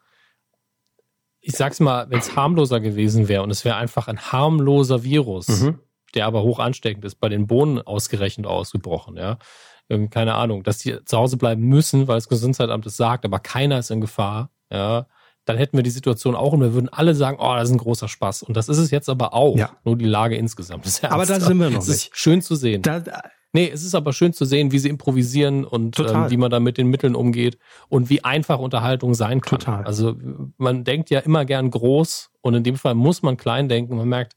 ich 1.40 1.54
sag's 1.54 1.80
mal, 1.80 2.10
wenn 2.10 2.20
es 2.20 2.36
harmloser 2.36 2.80
gewesen 2.80 3.28
wäre 3.28 3.44
und 3.44 3.52
es 3.52 3.66
wäre 3.66 3.78
einfach 3.78 4.08
ein 4.08 4.20
harmloser 4.20 5.04
Virus, 5.04 5.48
mhm. 5.48 5.80
der 6.14 6.26
aber 6.26 6.44
hoch 6.44 6.60
ansteckend 6.60 7.06
ist, 7.06 7.16
bei 7.16 7.30
den 7.30 7.48
Bohnen 7.48 7.82
ausgerechnet 7.82 8.48
ausgebrochen, 8.48 9.18
ja. 9.18 9.38
Keine 10.10 10.36
Ahnung, 10.36 10.64
dass 10.64 10.78
die 10.78 11.04
zu 11.04 11.18
Hause 11.18 11.36
bleiben 11.36 11.64
müssen, 11.64 12.08
weil 12.08 12.16
das 12.16 12.30
Gesundheitsamt 12.30 12.86
es 12.86 12.96
sagt, 12.96 13.26
aber 13.26 13.40
keiner 13.40 13.78
ist 13.78 13.92
in 13.92 14.00
Gefahr, 14.00 14.50
ja 14.72 15.06
dann 15.46 15.58
hätten 15.58 15.78
wir 15.78 15.84
die 15.84 15.90
Situation 15.90 16.36
auch 16.36 16.54
und 16.54 16.62
wir 16.62 16.74
würden 16.74 16.90
alle 16.90 17.16
sagen, 17.16 17.38
oh, 17.40 17.56
das 17.56 17.70
ist 17.70 17.76
ein 17.76 17.80
großer 17.80 18.08
Spaß. 18.08 18.44
Und 18.44 18.56
das 18.56 18.70
ist 18.70 18.78
es 18.78 18.92
jetzt 18.92 19.10
aber 19.10 19.34
auch. 19.34 19.58
Ja. 19.58 19.72
Nur 19.84 19.98
die 19.98 20.06
Lage 20.06 20.36
insgesamt 20.36 20.86
ist 20.86 21.04
Aber 21.04 21.26
da 21.26 21.40
sind 21.40 21.60
wir 21.60 21.70
noch 21.70 21.80
es 21.80 21.88
nicht. 21.88 22.12
Ist 22.12 22.18
schön 22.18 22.42
zu 22.42 22.56
sehen. 22.56 22.84
Da, 22.84 23.00
da, 23.00 23.24
nee, 23.52 23.70
es 23.70 23.84
ist 23.84 23.96
aber 23.96 24.14
schön 24.14 24.34
zu 24.34 24.46
sehen, 24.46 24.72
wie 24.72 24.78
sie 24.78 24.90
improvisieren 24.90 25.66
und 25.66 26.00
ähm, 26.00 26.30
wie 26.30 26.38
man 26.38 26.52
da 26.52 26.60
mit 26.60 26.78
den 26.78 26.88
Mitteln 26.88 27.16
umgeht 27.16 27.58
und 27.90 28.10
wie 28.10 28.24
einfach 28.24 28.60
Unterhaltung 28.60 29.16
sein 29.16 29.42
kann. 29.42 29.60
Total. 29.60 29.84
Also 29.84 30.16
man 30.58 30.84
denkt 30.84 31.10
ja 31.10 31.20
immer 31.20 31.46
gern 31.46 31.72
groß 31.72 32.30
und 32.42 32.54
in 32.54 32.64
dem 32.64 32.76
Fall 32.76 32.94
muss 32.94 33.24
man 33.24 33.38
klein 33.38 33.68
denken. 33.68 33.98
Man 33.98 34.10
merkt, 34.10 34.36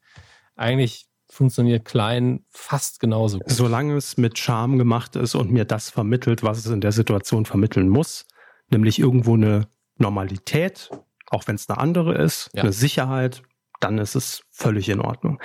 eigentlich 0.57 1.07
funktioniert 1.29 1.85
klein 1.85 2.45
fast 2.49 3.01
genauso 3.01 3.41
gut. 3.41 3.51
Solange 3.51 3.97
es 3.97 4.17
mit 4.17 4.39
Charme 4.39 4.79
gemacht 4.79 5.17
ist 5.17 5.35
und 5.35 5.51
mir 5.51 5.65
das 5.65 5.91
vermittelt, 5.91 6.43
was 6.43 6.59
es 6.59 6.67
in 6.67 6.81
der 6.81 6.93
Situation 6.93 7.45
vermitteln 7.45 7.89
muss, 7.89 8.27
nämlich 8.71 8.99
irgendwo 8.99 9.35
eine 9.35 9.67
Normalität, 9.99 10.91
auch 11.31 11.47
wenn 11.47 11.57
es 11.57 11.69
eine 11.69 11.79
andere 11.79 12.15
ist, 12.15 12.51
ja. 12.55 12.63
eine 12.63 12.73
Sicherheit, 12.73 13.43
dann 13.81 13.99
ist 13.99 14.15
es 14.15 14.43
völlig 14.51 14.89
in 14.89 15.01
Ordnung. 15.01 15.39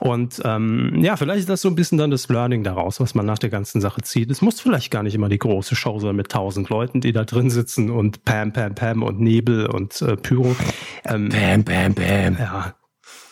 Und 0.00 0.40
ähm, 0.44 1.02
ja, 1.02 1.16
vielleicht 1.16 1.40
ist 1.40 1.48
das 1.48 1.60
so 1.60 1.68
ein 1.68 1.74
bisschen 1.74 1.98
dann 1.98 2.10
das 2.10 2.28
Learning 2.28 2.64
daraus, 2.64 3.00
was 3.00 3.14
man 3.14 3.26
nach 3.26 3.38
der 3.38 3.50
ganzen 3.50 3.80
Sache 3.80 4.02
zieht. 4.02 4.30
Es 4.30 4.40
muss 4.40 4.60
vielleicht 4.60 4.90
gar 4.90 5.02
nicht 5.02 5.14
immer 5.14 5.28
die 5.28 5.38
große 5.38 5.76
Show 5.76 5.98
sein 5.98 6.16
mit 6.16 6.30
tausend 6.30 6.70
Leuten, 6.70 7.00
die 7.00 7.12
da 7.12 7.24
drin 7.24 7.50
sitzen 7.50 7.90
und 7.90 8.24
Pam, 8.24 8.52
Pam, 8.52 8.74
Pam 8.74 9.02
und 9.02 9.20
Nebel 9.20 9.66
und 9.66 10.00
äh, 10.00 10.16
Pyro. 10.16 10.56
Ähm, 11.04 11.28
Pam, 11.28 11.64
Pam, 11.64 11.94
Pam. 11.94 12.36
Ja, 12.38 12.74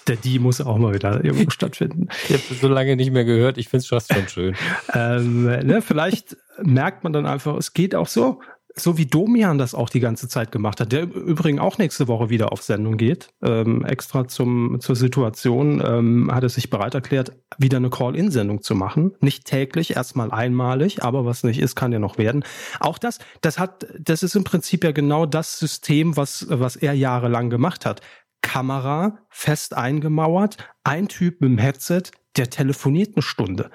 der 0.07 0.17
Die 0.17 0.39
muss 0.39 0.61
auch 0.61 0.77
mal 0.77 0.93
wieder 0.93 1.25
irgendwo 1.25 1.51
stattfinden. 1.51 2.09
Ich 2.29 2.35
habe 2.35 2.61
so 2.61 2.69
lange 2.69 2.97
nicht 2.97 3.13
mehr 3.13 3.25
gehört. 3.25 3.57
Ich 3.57 3.69
finde 3.69 3.83
es 3.83 3.87
fast 3.87 4.13
schon 4.13 4.29
schön. 4.29 4.57
ähm, 4.93 5.45
ne, 5.45 5.81
vielleicht 5.81 6.37
merkt 6.63 7.05
man 7.05 7.13
dann 7.13 7.27
einfach, 7.27 7.57
es 7.57 7.73
geht 7.73 7.95
auch 7.95 8.09
so 8.09 8.41
so 8.75 8.97
wie 8.97 9.07
Domian 9.07 9.59
das 9.59 9.75
auch 9.75 9.89
die 9.89 10.01
ganze 10.01 10.29
Zeit 10.29 10.53
gemacht 10.53 10.81
hat, 10.81 10.93
der 10.93 11.03
übrigens 11.03 11.61
auch 11.61 11.79
nächste 11.79 12.09
Woche 12.09 12.31
wieder 12.31 12.53
auf 12.53 12.63
Sendung 12.63 12.97
geht, 12.97 13.29
ähm, 13.43 13.85
extra 13.85 14.29
zum, 14.29 14.81
zur 14.81 14.97
Situation, 14.97 15.83
ähm, 15.85 16.31
hat 16.33 16.43
er 16.43 16.49
sich 16.49 16.71
bereit 16.71 16.95
erklärt, 16.95 17.33
wieder 17.59 17.79
eine 17.79 17.91
Call-In-Sendung 17.91 18.63
zu 18.63 18.75
machen. 18.75 19.13
Nicht 19.21 19.45
täglich, 19.45 19.97
erstmal 19.97 20.31
einmalig, 20.31 21.03
aber 21.03 21.25
was 21.25 21.43
nicht 21.43 21.61
ist, 21.61 21.75
kann 21.75 21.93
ja 21.93 21.99
noch 21.99 22.19
werden. 22.19 22.45
Auch 22.79 22.99
das, 22.99 23.19
das 23.41 23.59
hat, 23.59 23.87
das 23.99 24.23
ist 24.23 24.37
im 24.37 24.45
Prinzip 24.45 24.85
ja 24.85 24.93
genau 24.93 25.27
das 25.27 25.59
System, 25.59 26.17
was, 26.17 26.47
was 26.49 26.77
er 26.77 26.93
jahrelang 26.93 27.51
gemacht 27.51 27.87
hat. 27.87 28.01
Kamera 28.43 29.19
fest 29.29 29.77
eingemauert, 29.77 30.57
ein 30.85 31.09
Typ 31.09 31.41
mit 31.41 31.51
dem 31.51 31.59
Headset, 31.59 32.05
der 32.37 32.49
telefoniert 32.49 33.17
eine 33.17 33.23
Stunde. 33.23 33.71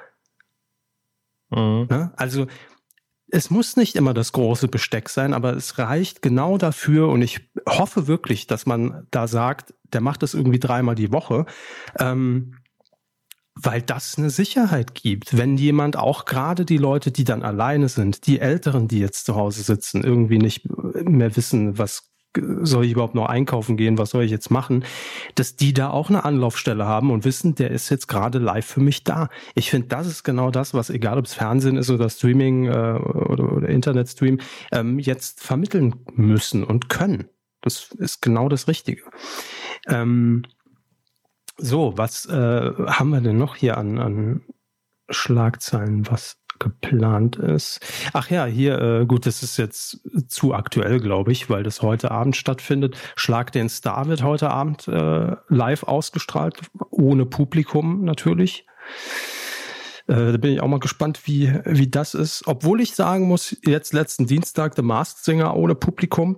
Mhm. 1.52 1.88
Ne? 1.90 2.14
Also, 2.16 2.48
es 3.28 3.50
muss 3.50 3.76
nicht 3.76 3.96
immer 3.96 4.14
das 4.14 4.32
große 4.32 4.68
Besteck 4.68 5.10
sein, 5.10 5.34
aber 5.34 5.56
es 5.56 5.78
reicht 5.78 6.22
genau 6.22 6.58
dafür 6.58 7.10
und 7.10 7.22
ich 7.22 7.50
hoffe 7.68 8.08
wirklich, 8.08 8.48
dass 8.48 8.66
man 8.66 9.08
da 9.12 9.28
sagt, 9.28 9.74
der 9.94 10.02
macht 10.02 10.24
das 10.24 10.34
irgendwie 10.34 10.60
dreimal 10.60 10.96
die 10.96 11.12
Woche. 11.12 11.46
Ähm, 12.00 12.56
weil 13.56 13.82
das 13.82 14.18
eine 14.18 14.30
Sicherheit 14.30 14.96
gibt. 14.96 15.38
Wenn 15.38 15.58
jemand 15.58 15.96
auch 15.96 16.26
gerade 16.26 16.66
die 16.66 16.78
Leute, 16.78 17.12
die 17.12 17.24
dann 17.24 17.42
alleine 17.42 17.88
sind, 17.88 18.28
die 18.28 18.40
Älteren, 18.40 18.90
die 18.90 19.00
jetzt 19.00 19.26
zu 19.26 19.36
Hause 19.36 19.64
sitzen, 19.64 20.04
irgendwie 20.04 20.40
nicht 20.40 20.68
mehr 20.70 21.36
wissen, 21.38 21.78
was 21.78 22.12
soll 22.62 22.86
ich 22.86 22.92
überhaupt 22.92 23.16
noch 23.16 23.28
einkaufen 23.28 23.78
gehen, 23.78 23.98
was 23.98 24.12
soll 24.12 24.24
ich 24.24 24.32
jetzt 24.32 24.52
machen, 24.52 24.84
dass 25.36 25.56
die 25.56 25.74
da 25.74 25.90
auch 25.90 26.10
eine 26.10 26.26
Anlaufstelle 26.26 26.86
haben 26.86 27.12
und 27.12 27.26
wissen, 27.26 27.56
der 27.56 27.72
ist 27.72 27.90
jetzt 27.90 28.08
gerade 28.08 28.40
live 28.40 28.66
für 28.66 28.82
mich 28.82 29.04
da. 29.04 29.30
Ich 29.54 29.70
finde, 29.70 29.88
das 29.88 30.08
ist 30.08 30.24
genau 30.24 30.52
das, 30.52 30.74
was 30.74 30.90
egal 30.90 31.18
ob 31.18 31.26
es 31.26 31.34
Fernsehen 31.34 31.78
ist 31.78 31.90
oder 31.90 32.10
Streaming 32.10 32.66
äh, 32.66 32.70
oder, 32.70 33.52
oder 33.52 33.70
Internetstream, 33.70 34.40
ähm, 34.72 35.00
jetzt 35.00 35.42
vermitteln 35.42 35.96
müssen 36.14 36.64
und 36.64 36.90
können. 36.90 37.30
Das 37.62 37.92
ist 37.98 38.22
genau 38.22 38.48
das 38.50 38.68
Richtige. 38.68 39.02
Ähm, 39.88 40.44
so, 41.58 41.98
was 41.98 42.26
äh, 42.26 42.74
haben 42.88 43.10
wir 43.10 43.22
denn 43.22 43.38
noch 43.38 43.56
hier 43.56 43.78
an, 43.78 43.98
an 43.98 44.42
Schlagzeilen, 45.10 46.10
was 46.10 46.38
geplant 46.60 47.36
ist? 47.36 47.80
Ach 48.14 48.30
ja, 48.30 48.46
hier, 48.46 48.80
äh, 48.80 49.06
gut, 49.06 49.26
das 49.26 49.44
ist 49.44 49.58
jetzt 49.58 50.02
zu 50.28 50.54
aktuell, 50.54 51.00
glaube 51.00 51.32
ich, 51.32 51.50
weil 51.50 51.64
das 51.64 51.82
heute 51.82 52.12
Abend 52.12 52.36
stattfindet. 52.36 52.98
Schlag 53.16 53.52
den 53.52 53.70
Star 53.70 54.08
wird 54.08 54.24
heute 54.24 54.50
Abend 54.52 54.88
äh, 54.88 55.36
live 55.50 55.84
ausgestrahlt, 55.84 56.62
ohne 56.90 57.26
Publikum 57.26 58.04
natürlich. 58.04 58.66
Äh, 60.08 60.32
da 60.32 60.38
bin 60.38 60.54
ich 60.54 60.62
auch 60.62 60.68
mal 60.68 60.80
gespannt, 60.80 61.22
wie, 61.26 61.54
wie 61.66 61.90
das 61.90 62.14
ist. 62.14 62.44
Obwohl 62.46 62.82
ich 62.82 62.96
sagen 62.96 63.28
muss, 63.28 63.56
jetzt 63.66 63.94
letzten 63.94 64.28
Dienstag, 64.28 64.76
The 64.76 64.82
Masked 64.82 65.24
Singer 65.24 65.56
ohne 65.56 65.76
Publikum, 65.76 66.38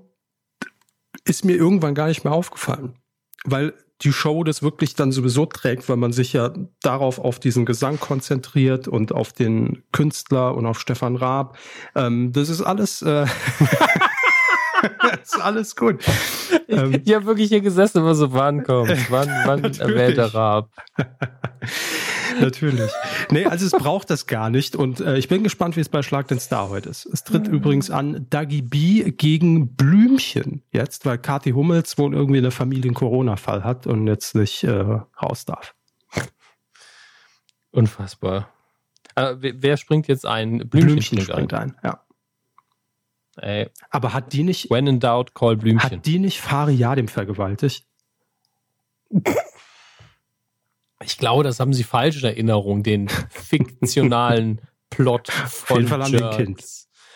ist 1.25 1.45
mir 1.45 1.55
irgendwann 1.55 1.95
gar 1.95 2.07
nicht 2.07 2.23
mehr 2.23 2.33
aufgefallen. 2.33 2.99
Weil 3.43 3.73
die 4.01 4.13
Show 4.13 4.43
das 4.43 4.61
wirklich 4.61 4.95
dann 4.95 5.11
sowieso 5.11 5.45
trägt, 5.45 5.89
weil 5.89 5.97
man 5.97 6.11
sich 6.11 6.33
ja 6.33 6.53
darauf 6.81 7.19
auf 7.19 7.39
diesen 7.39 7.65
Gesang 7.65 7.99
konzentriert 7.99 8.87
und 8.87 9.11
auf 9.11 9.33
den 9.33 9.83
Künstler 9.91 10.55
und 10.55 10.65
auf 10.65 10.79
Stefan 10.79 11.15
Raab. 11.15 11.57
Ähm, 11.95 12.31
das 12.31 12.49
ist 12.49 12.61
alles. 12.61 13.01
Äh 13.01 13.25
ist 15.23 15.41
alles 15.41 15.75
gut. 15.75 16.03
Ich, 16.67 16.77
ähm, 16.77 17.01
ich 17.03 17.13
habe 17.13 17.25
wirklich 17.25 17.49
hier 17.49 17.61
gesessen, 17.61 17.99
immer 17.99 18.15
so, 18.15 18.33
wann 18.33 18.63
kommt, 18.63 19.11
wann, 19.11 19.29
wann 19.45 19.63
erwähnt 19.79 20.17
der 20.17 20.33
Raab? 20.33 20.69
Natürlich. 22.39 22.91
Nee, 23.31 23.45
also 23.45 23.65
es 23.65 23.71
braucht 23.71 24.09
das 24.09 24.27
gar 24.27 24.49
nicht. 24.49 24.75
Und 24.75 24.99
äh, 24.99 25.17
ich 25.17 25.27
bin 25.27 25.43
gespannt, 25.43 25.75
wie 25.75 25.81
es 25.81 25.89
bei 25.89 26.01
Schlag 26.01 26.27
den 26.27 26.39
Star 26.39 26.69
heute 26.69 26.89
ist. 26.89 27.05
Es 27.05 27.23
tritt 27.23 27.47
mhm. 27.47 27.53
übrigens 27.53 27.89
an 27.89 28.27
Dagi 28.29 28.61
B 28.61 29.11
gegen 29.11 29.75
Blümchen 29.75 30.63
jetzt, 30.71 31.05
weil 31.05 31.17
Kathi 31.17 31.51
Hummels 31.51 31.97
wohl 31.97 32.13
irgendwie 32.13 32.39
eine 32.39 32.51
Familie 32.51 32.91
Corona-Fall 32.91 33.63
hat 33.63 33.87
und 33.87 34.07
jetzt 34.07 34.35
nicht 34.35 34.63
äh, 34.63 34.71
raus 35.21 35.45
darf. 35.45 35.75
Unfassbar. 37.71 38.49
Äh, 39.15 39.35
wer 39.39 39.77
springt 39.77 40.07
jetzt 40.07 40.25
ein? 40.25 40.69
Blümchen, 40.69 40.69
Blümchen 40.69 41.21
springt, 41.21 41.53
ein. 41.53 41.71
ein, 41.71 41.77
ja. 41.83 42.01
Ey. 43.37 43.69
Aber 43.91 44.13
hat 44.13 44.33
die 44.33 44.43
nicht. 44.43 44.69
When 44.69 44.87
in 44.87 44.99
doubt, 44.99 45.35
call 45.35 45.57
Blümchen. 45.57 45.91
Hat 45.91 46.05
die 46.05 46.19
nicht 46.19 46.41
Fariadim 46.41 47.07
vergewaltigt? 47.07 47.85
Ich 51.07 51.17
glaube, 51.17 51.45
das 51.45 51.61
haben 51.61 51.71
sie 51.71 51.83
falsch 51.83 52.17
in 52.17 52.25
Erinnerung, 52.25 52.83
den 52.83 53.07
fiktionalen 53.29 54.59
Plot 54.89 55.29
von 55.29 55.45
Auf 55.45 55.77
jeden 55.77 55.87
Fall 55.87 56.01
an 56.01 56.11
den 56.11 56.29
Kind. 56.31 56.65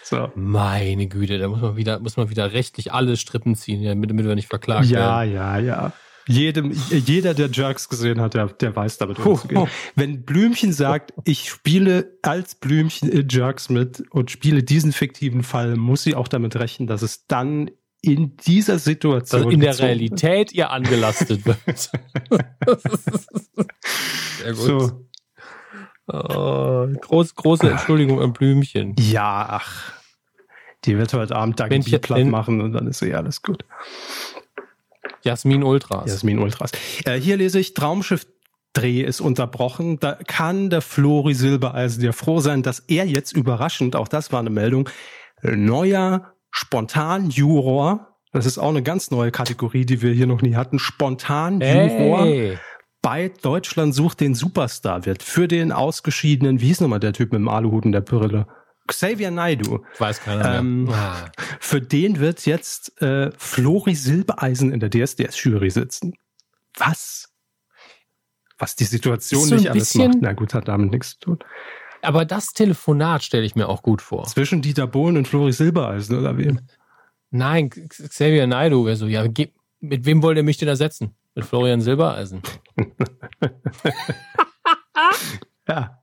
So. 0.04 0.32
Meine 0.36 1.08
Güte, 1.08 1.38
da 1.38 1.50
muss 1.50 1.62
man 1.62 1.76
wieder, 1.76 2.00
muss 2.00 2.16
man 2.16 2.30
wieder 2.30 2.54
rechtlich 2.54 2.94
alle 2.94 3.18
Strippen 3.18 3.56
ziehen, 3.56 3.84
damit, 3.84 4.10
damit 4.10 4.26
wir 4.26 4.36
nicht 4.36 4.48
verklagt 4.48 4.86
ja, 4.86 5.22
werden. 5.22 5.34
Ja, 5.34 5.58
ja, 5.58 5.60
ja. 5.60 5.94
Jedem, 6.28 6.72
jeder, 6.90 7.34
der 7.34 7.50
Jerks 7.50 7.90
gesehen 7.90 8.22
hat, 8.22 8.34
der, 8.34 8.48
der 8.48 8.76
weiß 8.76 8.98
damit 8.98 9.20
umzugehen. 9.20 9.58
Oh, 9.58 9.64
oh. 9.64 9.92
Wenn 9.96 10.24
Blümchen 10.24 10.72
sagt, 10.72 11.14
ich 11.26 11.50
spiele 11.50 12.18
als 12.22 12.56
Blümchen 12.56 13.10
in 13.10 13.28
Jerks 13.30 13.70
mit 13.70 14.04
und 14.12 14.32
spiele 14.32 14.64
diesen 14.64 14.94
fiktiven 14.94 15.44
Fall, 15.44 15.76
muss 15.76 16.04
sie 16.04 16.16
auch 16.16 16.30
damit 16.30 16.56
rechnen, 16.56 16.88
dass 16.88 17.02
es 17.02 17.26
dann 17.28 17.72
in 18.02 18.36
dieser 18.38 18.80
Situation. 18.80 19.44
Dass 19.44 19.54
in 19.54 19.60
der 19.60 19.78
Realität 19.78 20.52
ihr 20.54 20.72
angelastet 20.72 21.46
wird. 21.46 21.92
Sehr 24.40 24.54
gut. 24.54 24.58
So. 24.58 25.08
Oh, 26.08 26.88
groß, 27.00 27.36
große 27.36 27.70
Entschuldigung 27.70 28.20
an 28.22 28.34
Blümchen. 28.34 28.96
Ja, 29.00 29.46
ach. 29.50 29.94
Die 30.84 30.98
wird 30.98 31.14
heute 31.14 31.36
Abend 31.36 31.60
da 31.60 31.70
die 31.70 31.98
platt 32.00 32.26
machen 32.26 32.60
und 32.60 32.74
dann 32.74 32.88
ist 32.88 33.04
eh 33.04 33.14
alles 33.14 33.44
gut. 33.44 33.64
Jasmin 35.24 35.64
Ultras. 35.64 36.10
Jasmin 36.10 36.40
Ultras. 36.40 36.72
Äh, 37.06 37.20
hier 37.20 37.38
lese 37.38 37.60
ich 37.60 37.76
Traumschiff 37.76 38.26
Dreh 38.74 39.02
ist 39.02 39.20
unterbrochen. 39.20 40.00
Da 40.00 40.14
kann 40.16 40.70
der 40.70 40.82
Flori 40.82 41.34
Silbereisen 41.34 42.04
ja 42.04 42.14
froh 42.14 42.40
sein, 42.40 42.64
dass 42.64 42.80
er 42.80 43.06
jetzt 43.06 43.34
überraschend, 43.34 43.96
auch 43.96 44.08
das 44.08 44.32
war 44.32 44.40
eine 44.40 44.50
Meldung, 44.50 44.90
neuer 45.44 46.31
Spontan-Juror. 46.52 48.18
Das 48.32 48.46
ist 48.46 48.58
auch 48.58 48.70
eine 48.70 48.84
ganz 48.84 49.12
neue 49.12 49.32
Kategorie, 49.32 49.86
die 49.86 50.02
wir 50.02 50.14
hier 50.14 50.28
noch 50.28 50.42
nie 50.42 50.56
hatten. 50.56 50.80
Spontan-Juror. 50.80 52.26
Hey. 52.26 52.58
Bei 53.02 53.30
Deutschland 53.30 53.96
sucht 53.96 54.20
den 54.20 54.36
Superstar 54.36 55.06
wird 55.06 55.24
für 55.24 55.48
den 55.48 55.72
ausgeschiedenen, 55.72 56.62
wie 56.62 56.68
hieß 56.68 56.82
nochmal 56.82 57.00
der 57.00 57.14
Typ 57.14 57.32
mit 57.32 57.40
dem 57.40 57.50
Aluhut 57.50 57.86
und 57.86 57.94
der 57.94 58.02
Brille? 58.02 58.46
Xavier 58.88 59.32
Naidu. 59.32 59.84
Weiß 59.98 60.22
keiner 60.22 60.44
mehr. 60.44 60.60
Ähm, 60.60 60.90
ah. 60.92 61.32
Für 61.60 61.82
den 61.82 62.20
wird 62.20 62.46
jetzt 62.46 63.02
äh, 63.02 63.32
Flori 63.38 63.96
Silbereisen 63.96 64.72
in 64.72 64.80
der 64.80 64.90
DSDS-Jury 64.90 65.72
sitzen. 65.72 66.14
Was? 66.78 67.30
Was 68.58 68.76
die 68.76 68.84
Situation 68.84 69.46
so 69.46 69.56
nicht 69.56 69.70
alles 69.70 69.96
macht. 69.96 70.18
Na 70.22 70.34
gut, 70.34 70.54
hat 70.54 70.68
damit 70.68 70.92
nichts 70.92 71.12
zu 71.12 71.20
tun. 71.20 71.40
Aber 72.02 72.26
das 72.26 72.54
Telefonat 72.54 73.24
stelle 73.24 73.46
ich 73.46 73.56
mir 73.56 73.70
auch 73.70 73.84
gut 73.84 74.02
vor. 74.02 74.26
Zwischen 74.26 74.62
Dieter 74.62 74.88
Bohlen 74.88 75.18
und 75.18 75.28
Flori 75.28 75.54
Silbereisen, 75.54 76.18
oder 76.18 76.38
wem? 76.38 76.60
Nein, 77.30 77.70
Xavier 77.70 78.48
Naidu 78.48 78.86
wäre 78.86 78.96
so, 78.96 79.08
ja, 79.08 79.24
mit 79.80 80.06
wem 80.06 80.22
wollt 80.22 80.38
ihr 80.38 80.44
mich 80.44 80.58
denn 80.58 80.68
ersetzen? 80.68 81.16
Mit 81.34 81.46
Florian 81.46 81.82
Silbereisen. 81.82 82.42
ja. 85.68 85.98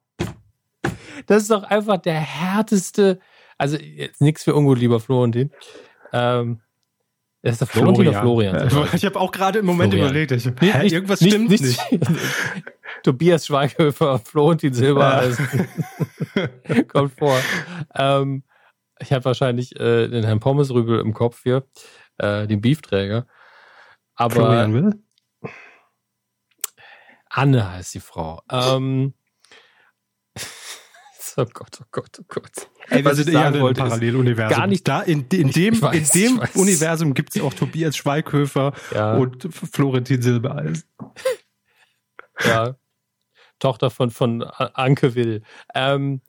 Das 1.26 1.42
ist 1.42 1.50
doch 1.50 1.64
einfach 1.64 1.98
der 1.98 2.18
härteste, 2.18 3.20
also 3.58 3.76
jetzt 3.76 4.22
nichts 4.22 4.44
für 4.44 4.54
ungut, 4.54 4.78
lieber 4.78 5.00
Florentin. 5.00 5.50
Ähm, 6.12 6.61
ist 7.42 7.61
der 7.61 7.68
Florentin 7.68 8.12
Florian. 8.12 8.54
oder 8.56 8.70
Florian? 8.70 8.88
Ich 8.94 9.04
habe 9.04 9.20
auch 9.20 9.30
gerade 9.30 9.58
im 9.61 9.66
Moment 9.66 9.92
Florian. 9.92 10.11
überlegt, 10.11 10.32
ich, 10.32 10.46
nee, 10.46 10.82
nicht, 10.82 10.92
irgendwas 10.92 11.20
nicht, 11.20 11.30
stimmt 11.30 11.50
nicht. 11.50 11.62
nicht. 11.62 11.80
Tobias 13.02 13.46
Schweighöfer, 13.46 14.18
Florentin 14.18 14.74
Silbereisen 14.74 15.68
kommt 16.88 17.18
vor. 17.18 17.38
Ähm, 17.94 18.42
ich 19.00 19.12
habe 19.12 19.24
wahrscheinlich 19.24 19.78
äh, 19.78 20.08
den 20.08 20.24
Herrn 20.24 20.40
Pommesrübel 20.40 21.00
im 21.00 21.14
Kopf 21.14 21.42
hier, 21.42 21.66
äh, 22.18 22.46
den 22.46 22.61
Beefträger. 22.61 23.26
Aber 24.14 24.34
Florian 24.34 24.74
Will? 24.74 25.02
Anne 27.30 27.70
heißt 27.70 27.94
die 27.94 28.00
Frau. 28.00 28.42
Ähm, 28.50 29.14
oh 31.37 31.46
Gott, 31.52 31.78
oh 31.80 31.87
Gott, 31.92 32.18
oh 32.20 32.24
Gott. 32.26 32.68
Ey, 32.88 33.04
wir 33.04 33.14
sind 33.14 33.28
eher 33.28 33.54
in 33.54 33.74
Paralleluniversum. 33.74 34.56
Gar 34.56 34.66
nicht. 34.66 34.88
Da, 34.88 35.02
in, 35.02 35.26
in 35.28 35.50
dem, 35.50 35.80
weiß, 35.80 36.14
in 36.14 36.38
dem 36.38 36.40
Universum 36.54 37.14
gibt 37.14 37.37
es 37.37 37.42
auch 37.42 37.54
Tobias 37.54 37.96
Schweighöfer 37.96 38.72
ja. 38.92 39.14
und 39.14 39.48
Florentin 39.52 40.22
Silbereisen. 40.22 40.84
Ja. 42.44 42.76
Tochter 43.58 43.90
von, 43.90 44.10
von 44.10 44.42
Anke 44.42 45.14
Will. 45.14 45.42
Ähm, 45.74 46.20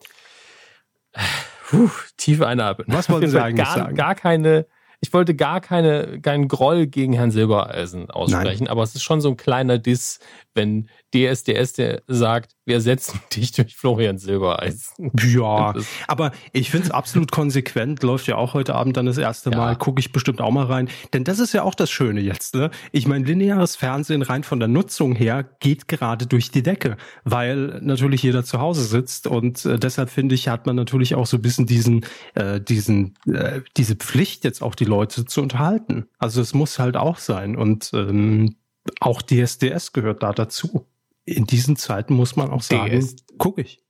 puh, 1.67 1.89
tiefe 2.17 2.47
Einatmen. 2.47 2.87
Was 2.89 3.09
wollten 3.09 3.29
Sie 3.29 3.41
eigentlich 3.41 3.65
gar, 3.65 3.75
sagen? 3.75 3.95
Gar 3.95 4.15
keine, 4.15 4.65
ich 5.01 5.13
wollte 5.13 5.35
gar 5.35 5.61
keine, 5.61 6.19
keinen 6.21 6.47
Groll 6.47 6.87
gegen 6.87 7.13
Herrn 7.13 7.31
Silbereisen 7.31 8.09
aussprechen, 8.09 8.65
Nein. 8.65 8.71
aber 8.71 8.83
es 8.83 8.95
ist 8.95 9.03
schon 9.03 9.21
so 9.21 9.29
ein 9.29 9.37
kleiner 9.37 9.77
Diss, 9.77 10.19
wenn 10.60 10.89
DSDS 11.13 11.74
der 11.74 12.02
sagt, 12.08 12.52
wir 12.65 12.76
ersetzen 12.76 13.19
dich 13.36 13.54
durch 13.54 13.76
Florian 13.76 14.17
Silbereisen. 14.17 15.12
Ja, 15.24 15.74
aber 16.08 16.32
ich 16.52 16.69
finde 16.69 16.88
es 16.88 16.91
absolut 16.91 17.32
konsequent, 17.32 18.04
läuft 18.04 18.28
ja 18.28 18.36
auch 18.36 18.54
heute 18.54 18.76
Abend 18.76 18.98
dann 18.98 19.06
das 19.06 19.17
erste 19.17 19.50
Mal, 19.50 19.72
ja. 19.72 19.76
gucke 19.76 20.02
ich 20.02 20.12
bestimmt 20.12 20.41
auch 20.41 20.52
mal 20.52 20.65
rein. 20.65 20.89
Denn 21.13 21.24
das 21.24 21.39
ist 21.39 21.54
ja 21.54 21.63
auch 21.63 21.76
das 21.76 21.89
Schöne 21.89 22.19
jetzt. 22.19 22.56
Ne? 22.56 22.72
Ich 22.91 23.08
meine, 23.08 23.26
lineares 23.26 23.78
Fernsehen 23.78 24.22
rein 24.22 24.43
von 24.43 24.60
der 24.60 24.67
Nutzung 24.67 25.15
her 25.15 25.45
geht 25.62 25.88
gerade 25.88 26.28
durch 26.28 26.52
die 26.52 26.62
Decke, 26.62 26.98
weil 27.24 27.80
natürlich 27.82 28.22
jeder 28.22 28.43
zu 28.43 28.60
Hause 28.60 28.84
sitzt 28.84 29.28
und 29.28 29.65
äh, 29.65 29.80
deshalb 29.80 30.10
finde 30.10 30.36
ich, 30.36 30.49
hat 30.49 30.66
man 30.66 30.76
natürlich 30.76 31.16
auch 31.16 31.26
so 31.26 31.38
ein 31.38 31.41
bisschen 31.41 31.66
diesen, 31.68 32.05
äh, 32.36 32.60
diesen, 32.60 33.16
äh, 33.26 33.62
diese 33.78 33.95
Pflicht 33.95 34.43
jetzt 34.43 34.62
auch 34.62 34.76
die 34.76 34.86
Leute 34.86 35.26
zu 35.26 35.41
unterhalten. 35.41 36.05
Also 36.18 36.41
es 36.41 36.53
muss 36.53 36.80
halt 36.80 36.97
auch 36.97 37.18
sein 37.18 37.55
und 37.55 37.91
ähm, 37.93 38.55
auch 38.99 39.21
DSDS 39.21 39.93
gehört 39.93 40.23
da 40.23 40.34
dazu. 40.34 40.88
In 41.25 41.45
diesen 41.45 41.75
Zeiten 41.75 42.13
muss 42.13 42.36
man 42.36 42.49
auch 42.49 42.61
sagen, 42.61 43.07
gucke 43.38 43.61
ich. 43.61 43.84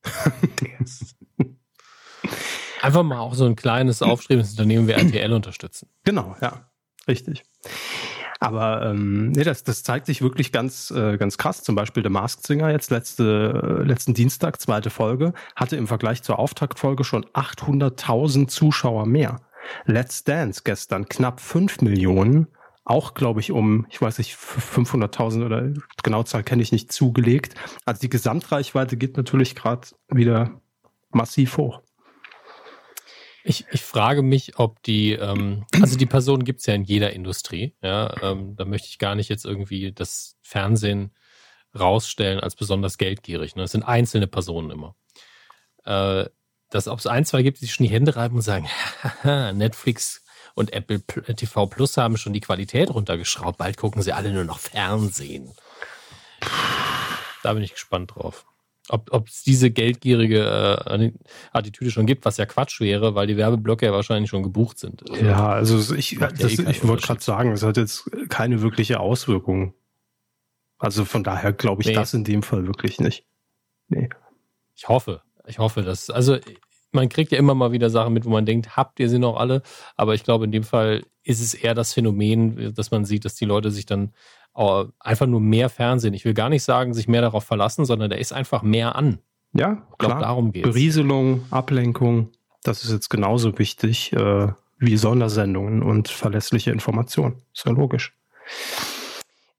DS. 0.61 1.15
Einfach 2.81 3.03
mal 3.03 3.19
auch 3.19 3.33
so 3.33 3.45
ein 3.45 3.55
kleines 3.55 4.01
aufstrebendes 4.01 4.51
Unternehmen 4.51 4.87
wie 4.87 4.93
RTL 4.93 5.33
unterstützen. 5.33 5.89
Genau, 6.03 6.35
ja. 6.41 6.69
Richtig. 7.07 7.43
Aber 8.39 8.85
ähm, 8.85 9.31
nee, 9.31 9.43
das, 9.43 9.63
das 9.63 9.83
zeigt 9.83 10.05
sich 10.05 10.21
wirklich 10.21 10.53
ganz, 10.53 10.91
äh, 10.91 11.17
ganz 11.17 11.37
krass. 11.37 11.61
Zum 11.61 11.75
Beispiel 11.75 12.03
der 12.03 12.11
Masked 12.11 12.47
Singer 12.47 12.69
jetzt 12.71 12.89
letzte, 12.89 13.81
äh, 13.81 13.83
letzten 13.83 14.13
Dienstag, 14.13 14.61
zweite 14.61 14.89
Folge, 14.89 15.33
hatte 15.57 15.75
im 15.75 15.87
Vergleich 15.87 16.23
zur 16.23 16.39
Auftaktfolge 16.39 17.03
schon 17.03 17.25
800.000 17.25 18.47
Zuschauer 18.47 19.05
mehr. 19.05 19.41
Let's 19.85 20.23
Dance 20.23 20.61
gestern 20.63 21.09
knapp 21.09 21.41
5 21.41 21.81
Millionen. 21.81 22.47
Auch, 22.89 23.13
glaube 23.13 23.39
ich, 23.39 23.51
um, 23.51 23.85
ich 23.91 24.01
weiß 24.01 24.17
nicht, 24.17 24.35
500.000 24.35 25.45
oder 25.45 25.71
genau 26.01 26.23
Zahl 26.23 26.43
kenne 26.43 26.63
ich 26.63 26.71
nicht, 26.71 26.91
zugelegt. 26.91 27.53
Also 27.85 28.01
die 28.01 28.09
Gesamtreichweite 28.09 28.97
geht 28.97 29.15
natürlich 29.15 29.53
gerade 29.53 29.89
wieder 30.07 30.59
massiv 31.11 31.57
hoch. 31.57 31.83
Ich, 33.43 33.67
ich 33.71 33.83
frage 33.83 34.23
mich, 34.23 34.57
ob 34.57 34.81
die, 34.81 35.11
ähm, 35.11 35.67
also 35.79 35.99
die 35.99 36.07
Person 36.07 36.43
gibt 36.43 36.61
es 36.61 36.65
ja 36.65 36.73
in 36.73 36.83
jeder 36.83 37.13
Industrie. 37.13 37.75
Ja, 37.83 38.11
ähm, 38.23 38.55
da 38.55 38.65
möchte 38.65 38.87
ich 38.87 38.97
gar 38.97 39.13
nicht 39.13 39.29
jetzt 39.29 39.45
irgendwie 39.45 39.91
das 39.91 40.35
Fernsehen 40.41 41.13
rausstellen 41.79 42.39
als 42.39 42.55
besonders 42.55 42.97
geldgierig. 42.97 43.55
Ne? 43.55 43.61
Das 43.61 43.73
sind 43.73 43.83
einzelne 43.83 44.25
Personen 44.25 44.71
immer. 44.71 44.95
Äh, 45.85 46.27
dass 46.71 46.87
ob 46.87 46.97
es 46.97 47.05
ein, 47.05 47.23
zwei 47.23 47.43
gibt, 47.43 47.61
die 47.61 47.67
schon 47.67 47.85
die 47.85 47.93
Hände 47.93 48.15
reiben 48.15 48.37
und 48.37 48.41
sagen, 48.41 48.67
Netflix 49.23 50.23
und 50.59 50.73
Apple 50.73 51.01
TV 51.01 51.65
Plus 51.67 51.97
haben 51.97 52.17
schon 52.17 52.33
die 52.33 52.41
Qualität 52.41 52.93
runtergeschraubt. 52.93 53.57
Bald 53.57 53.77
gucken 53.77 54.01
sie 54.01 54.13
alle 54.13 54.31
nur 54.31 54.43
noch 54.43 54.59
Fernsehen. 54.59 55.51
Da 57.43 57.53
bin 57.53 57.63
ich 57.63 57.73
gespannt 57.73 58.13
drauf 58.13 58.45
ob 58.89 59.27
es 59.27 59.43
diese 59.43 59.69
geldgierige 59.69 60.83
äh, 60.87 61.11
Attitüde 61.51 61.91
schon 61.91 62.05
gibt, 62.05 62.25
was 62.25 62.37
ja 62.37 62.45
Quatsch 62.45 62.79
wäre, 62.79 63.15
weil 63.15 63.27
die 63.27 63.37
Werbeblöcke 63.37 63.85
ja 63.85 63.91
wahrscheinlich 63.91 64.29
schon 64.29 64.43
gebucht 64.43 64.79
sind. 64.79 65.09
Also, 65.09 65.23
ja, 65.23 65.49
also 65.49 65.95
ich, 65.95 66.17
das, 66.17 66.59
eh 66.59 66.69
ich 66.69 66.87
wollte 66.87 67.05
gerade 67.05 67.21
sagen, 67.21 67.51
es 67.51 67.63
hat 67.63 67.77
jetzt 67.77 68.09
keine 68.29 68.61
wirkliche 68.61 68.99
Auswirkung. 68.99 69.73
Also 70.79 71.05
von 71.05 71.23
daher 71.23 71.53
glaube 71.53 71.81
ich 71.81 71.89
nee. 71.89 71.93
das 71.93 72.13
in 72.13 72.23
dem 72.23 72.41
Fall 72.41 72.65
wirklich 72.65 72.99
nicht. 72.99 73.25
Nee. 73.89 74.09
Ich 74.75 74.87
hoffe, 74.87 75.21
ich 75.45 75.59
hoffe, 75.59 75.83
dass, 75.83 76.09
also 76.09 76.37
man 76.91 77.09
kriegt 77.09 77.31
ja 77.31 77.37
immer 77.37 77.55
mal 77.55 77.71
wieder 77.71 77.89
Sachen 77.89 78.13
mit, 78.13 78.25
wo 78.25 78.29
man 78.29 78.45
denkt, 78.45 78.75
habt 78.75 78.99
ihr 78.99 79.09
sie 79.09 79.19
noch 79.19 79.37
alle? 79.37 79.61
Aber 79.95 80.15
ich 80.15 80.23
glaube, 80.23 80.45
in 80.45 80.51
dem 80.51 80.63
Fall 80.63 81.03
ist 81.23 81.41
es 81.41 81.53
eher 81.53 81.75
das 81.75 81.93
Phänomen, 81.93 82.73
dass 82.73 82.91
man 82.91 83.05
sieht, 83.05 83.25
dass 83.25 83.35
die 83.35 83.45
Leute 83.45 83.71
sich 83.71 83.85
dann 83.85 84.13
einfach 84.53 85.27
nur 85.27 85.39
mehr 85.39 85.69
Fernsehen. 85.69 86.13
Ich 86.13 86.25
will 86.25 86.33
gar 86.33 86.49
nicht 86.49 86.63
sagen, 86.63 86.93
sich 86.93 87.07
mehr 87.07 87.21
darauf 87.21 87.45
verlassen, 87.45 87.85
sondern 87.85 88.09
der 88.09 88.19
ist 88.19 88.33
einfach 88.33 88.61
mehr 88.61 88.95
an. 88.95 89.19
Ja, 89.53 89.83
ich 89.91 89.97
glaube, 89.97 90.19
darum 90.19 90.51
geht 90.51 90.63
Berieselung, 90.63 91.43
Ablenkung, 91.49 92.31
das 92.63 92.83
ist 92.83 92.91
jetzt 92.91 93.09
genauso 93.09 93.57
wichtig 93.57 94.13
äh, 94.13 94.49
wie 94.77 94.97
Sondersendungen 94.97 95.81
und 95.81 96.09
verlässliche 96.09 96.71
Informationen. 96.71 97.41
Ist 97.53 97.65
ja 97.65 97.71
logisch. 97.71 98.13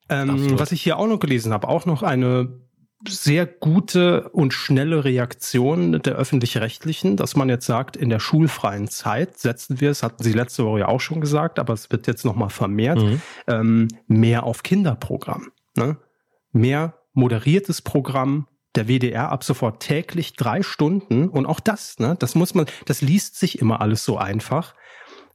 Ähm, 0.09 0.59
was 0.59 0.73
ich 0.73 0.83
hier 0.83 0.99
auch 0.99 1.07
noch 1.07 1.19
gelesen 1.19 1.53
habe, 1.53 1.69
auch 1.69 1.87
noch 1.87 2.03
eine 2.03 2.61
sehr 3.09 3.47
gute 3.47 4.29
und 4.31 4.53
schnelle 4.53 5.05
Reaktion 5.05 6.03
der 6.03 6.17
öffentlich-rechtlichen, 6.17 7.17
dass 7.17 7.35
man 7.35 7.49
jetzt 7.49 7.67
sagt, 7.67 7.97
in 7.97 8.11
der 8.11 8.21
schulfreien 8.21 8.89
Zeit 8.89 9.39
setzen 9.39 9.81
wir 9.81 9.91
es, 9.91 10.03
hatten 10.03 10.23
Sie 10.23 10.33
letzte 10.33 10.65
Woche 10.65 10.81
ja 10.81 10.89
auch 10.89 11.01
schon 11.01 11.21
gesagt, 11.21 11.59
aber 11.59 11.73
es 11.73 11.91
wird 11.91 12.07
jetzt 12.07 12.25
nochmal 12.25 12.51
vermehrt, 12.51 12.99
mhm. 12.99 13.23
ähm, 13.47 13.89
mehr 14.07 14.45
auf 14.45 14.63
Kinderprogramm. 14.63 15.53
Ne? 15.77 15.97
Mehr 16.53 16.95
moderiertes 17.15 17.81
Programm, 17.83 18.47
der 18.75 18.87
WDR 18.87 19.31
ab 19.31 19.45
sofort 19.45 19.81
täglich 19.81 20.35
drei 20.35 20.63
Stunden 20.63 21.29
und 21.29 21.47
auch 21.47 21.61
das, 21.61 21.99
ne, 21.99 22.17
das 22.19 22.35
muss 22.35 22.55
man, 22.55 22.67
das 22.87 23.01
liest 23.01 23.37
sich 23.37 23.59
immer 23.59 23.81
alles 23.81 24.05
so 24.05 24.17
einfach. 24.17 24.75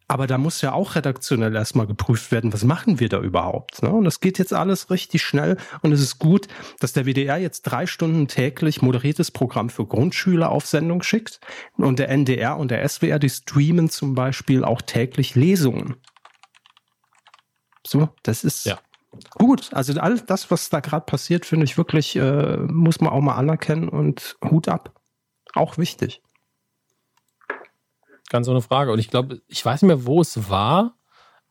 Aber 0.08 0.28
da 0.28 0.38
muss 0.38 0.62
ja 0.62 0.72
auch 0.74 0.96
redaktionell 0.96 1.56
erstmal 1.56 1.88
geprüft 1.88 2.32
werden, 2.32 2.54
was 2.54 2.64
machen 2.64 3.00
wir 3.00 3.10
da 3.10 3.20
überhaupt. 3.20 3.82
Ne? 3.82 3.90
Und 3.90 4.04
das 4.04 4.20
geht 4.20 4.38
jetzt 4.38 4.54
alles 4.54 4.92
richtig 4.92 5.24
schnell 5.24 5.58
und 5.82 5.92
es 5.92 6.02
ist 6.02 6.20
gut, 6.20 6.48
dass 6.80 6.94
der 6.94 7.06
WDR 7.06 7.38
jetzt 7.38 7.64
drei 7.64 7.88
Stunden 7.88 8.28
täglich 8.28 8.84
moderiertes 8.84 9.32
Programm 9.32 9.70
für 9.70 9.88
Grundschüler 9.88 10.52
auf 10.52 10.68
Sendung 10.68 11.02
schickt 11.02 11.40
und 11.78 11.98
der 11.98 12.10
NDR 12.10 12.58
und 12.58 12.70
der 12.70 12.88
SWR, 12.88 13.18
die 13.18 13.30
streamen 13.30 13.90
zum 13.90 14.14
Beispiel 14.14 14.64
auch 14.64 14.82
täglich 14.84 15.34
Lesungen. 15.34 15.96
So, 17.86 18.10
das 18.22 18.44
ist 18.44 18.66
ja. 18.66 18.80
gut. 19.36 19.74
Also 19.74 20.00
all 20.00 20.20
das, 20.20 20.52
was 20.52 20.70
da 20.70 20.82
gerade 20.82 21.06
passiert, 21.06 21.48
finde 21.48 21.66
ich 21.66 21.78
wirklich, 21.78 22.16
äh, 22.16 22.58
muss 22.58 23.02
man 23.02 23.12
auch 23.12 23.22
mal 23.22 23.36
anerkennen 23.36 23.90
und 23.90 24.38
Hut 24.44 24.68
ab. 24.68 25.00
Auch 25.54 25.78
wichtig. 25.80 26.22
Ganz 28.30 28.48
ohne 28.48 28.62
Frage. 28.62 28.92
Und 28.92 29.00
ich 29.00 29.10
glaube, 29.10 29.42
ich 29.48 29.66
weiß 29.66 29.82
nicht 29.82 29.88
mehr, 29.88 30.06
wo 30.06 30.22
es 30.22 30.50
war. 30.50 30.96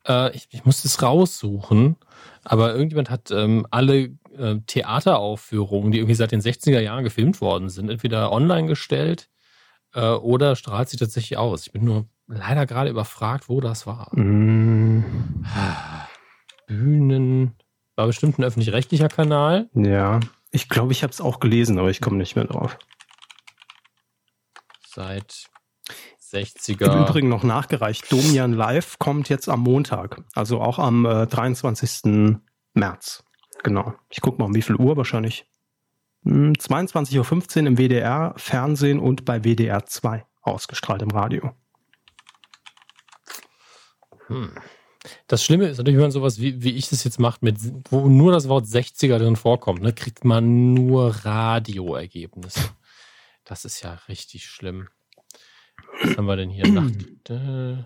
Äh, 0.07 0.35
ich, 0.35 0.49
ich 0.51 0.65
musste 0.65 0.89
es 0.89 1.03
raussuchen. 1.03 1.97
Aber 2.43 2.73
irgendjemand 2.73 3.11
hat 3.11 3.31
ähm, 3.31 3.67
alle 3.71 4.17
äh, 4.37 4.61
Theateraufführungen, 4.67 5.93
die 5.93 5.99
irgendwie 5.99 6.15
seit 6.15 6.33
den 6.33 6.41
60er 6.41 6.81
Jahren 6.81 7.05
gefilmt 7.05 7.41
worden 7.41 7.69
sind, 7.69 7.91
entweder 7.91 8.33
online 8.33 8.67
gestellt 8.67 9.31
äh, 9.95 10.11
oder 10.11 10.57
strahlt 10.57 10.89
sie 10.89 10.97
tatsächlich 10.97 11.39
aus. 11.39 11.67
Ich 11.67 11.73
bin 11.73 11.85
nur 11.85 12.07
leider 12.27 12.67
gerade 12.67 12.91
überfragt, 12.91 13.49
wo 13.49 13.61
das 13.61 13.87
war. 13.87 14.15
Mm. 14.17 15.05
Bühnen. 16.67 17.55
War 17.97 18.07
bestimmt 18.07 18.39
ein 18.39 18.45
öffentlich-rechtlicher 18.45 19.09
Kanal. 19.09 19.69
Ja. 19.75 20.21
Ich 20.51 20.69
glaube, 20.69 20.93
ich 20.93 21.03
habe 21.03 21.13
es 21.13 21.21
auch 21.21 21.39
gelesen, 21.39 21.79
aber 21.79 21.91
ich 21.91 22.01
komme 22.01 22.17
nicht 22.17 22.35
mehr 22.35 22.47
drauf. 22.47 22.79
Seit 24.87 25.47
60er. 26.33 26.93
Im 26.93 27.03
Übrigen 27.05 27.29
noch 27.29 27.43
nachgereicht. 27.43 28.11
Domian 28.11 28.53
Live 28.53 28.99
kommt 28.99 29.29
jetzt 29.29 29.49
am 29.49 29.61
Montag, 29.61 30.23
also 30.35 30.61
auch 30.61 30.79
am 30.79 31.05
äh, 31.05 31.27
23. 31.27 32.39
März. 32.75 33.25
Genau. 33.63 33.95
Ich 34.11 34.21
gucke 34.21 34.39
mal 34.39 34.47
um 34.47 34.55
wie 34.55 34.63
viel 34.63 34.77
Uhr 34.77 34.97
wahrscheinlich. 34.97 35.47
Hm, 36.25 36.53
22.15 36.53 37.61
Uhr 37.61 37.67
im 37.67 37.79
WDR, 37.79 38.35
Fernsehen 38.37 38.99
und 38.99 39.25
bei 39.25 39.45
WDR 39.45 39.85
2 39.87 40.25
ausgestrahlt 40.43 41.03
im 41.03 41.11
Radio. 41.11 41.53
Hm. 44.27 44.53
Das 45.27 45.45
Schlimme 45.45 45.69
ist 45.69 45.79
natürlich, 45.79 45.97
wenn 45.97 46.05
man 46.05 46.11
sowas 46.11 46.41
wie, 46.41 46.63
wie 46.63 46.73
ich 46.73 46.89
das 46.89 47.05
jetzt 47.05 47.21
macht, 47.21 47.43
mit, 47.43 47.59
wo 47.91 48.09
nur 48.09 48.33
das 48.33 48.49
Wort 48.49 48.65
60er 48.65 49.19
drin 49.19 49.37
vorkommt, 49.37 49.83
ne, 49.83 49.93
kriegt 49.93 50.25
man 50.25 50.73
nur 50.73 51.15
Radioergebnisse. 51.25 52.71
Das 53.45 53.67
ist 53.67 53.83
ja 53.83 53.99
richtig 54.09 54.47
schlimm. 54.47 54.89
Was 56.03 56.17
haben 56.17 56.27
wir 56.27 56.37
denn 56.37 56.51
hier? 56.51 56.65
Äh, 57.29 57.85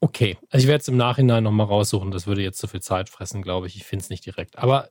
okay, 0.00 0.38
also 0.50 0.64
ich 0.64 0.68
werde 0.68 0.82
es 0.82 0.88
im 0.88 0.96
Nachhinein 0.96 1.44
nochmal 1.44 1.66
raussuchen. 1.66 2.10
Das 2.10 2.26
würde 2.26 2.42
jetzt 2.42 2.58
zu 2.58 2.66
viel 2.66 2.80
Zeit 2.82 3.08
fressen, 3.08 3.42
glaube 3.42 3.66
ich. 3.66 3.76
Ich 3.76 3.84
finde 3.84 4.02
es 4.04 4.10
nicht 4.10 4.24
direkt. 4.24 4.58
Aber 4.58 4.90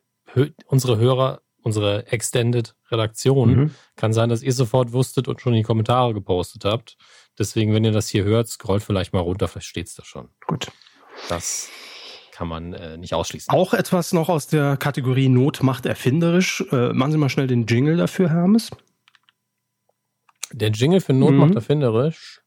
unsere 0.66 0.97
Hörer, 0.97 1.41
unsere 1.62 2.08
Extended-Redaktion, 2.08 3.56
mhm. 3.56 3.76
kann 3.95 4.14
sein, 4.14 4.30
dass 4.30 4.43
ihr 4.43 4.54
sofort 4.54 4.93
wusstet 4.93 5.28
und 5.28 5.41
schon 5.41 5.54
in 5.54 5.58
die 5.58 5.64
Kommentare 5.64 6.14
gepostet 6.14 6.66
habt. 6.66 6.97
Deswegen, 7.38 7.74
wenn 7.74 7.84
ihr 7.84 7.91
das 7.91 8.08
hier 8.08 8.24
hört, 8.24 8.47
scrollt 8.47 8.84
vielleicht 8.84 9.14
mal 9.14 9.20
runter, 9.20 9.47
vielleicht 9.47 9.68
steht 9.68 9.88
es 9.88 9.95
da 9.95 10.04
schon. 10.04 10.30
Gut. 10.47 10.72
Das 11.30 11.70
kann 12.32 12.47
man 12.47 12.74
äh, 12.74 12.97
nicht 12.97 13.14
ausschließen. 13.14 13.54
Auch 13.54 13.74
etwas 13.74 14.14
noch 14.14 14.30
aus 14.30 14.47
der 14.47 14.78
Kategorie 14.78 15.30
Not 15.30 15.62
macht 15.62 15.86
erfinderisch. 15.86 16.64
Äh, 16.72 16.93
machen 16.93 17.12
Sie 17.12 17.18
mal 17.18 17.30
schnell 17.30 17.47
den 17.47 17.68
Jingle 17.68 17.97
dafür, 17.97 18.30
Hermes. 18.30 18.72
Der 20.54 20.70
Jingle 20.70 21.02
für 21.02 21.14
Not 21.14 21.32
mhm. 21.32 21.38
macht 21.38 21.56
erfinderisch. 21.56 22.41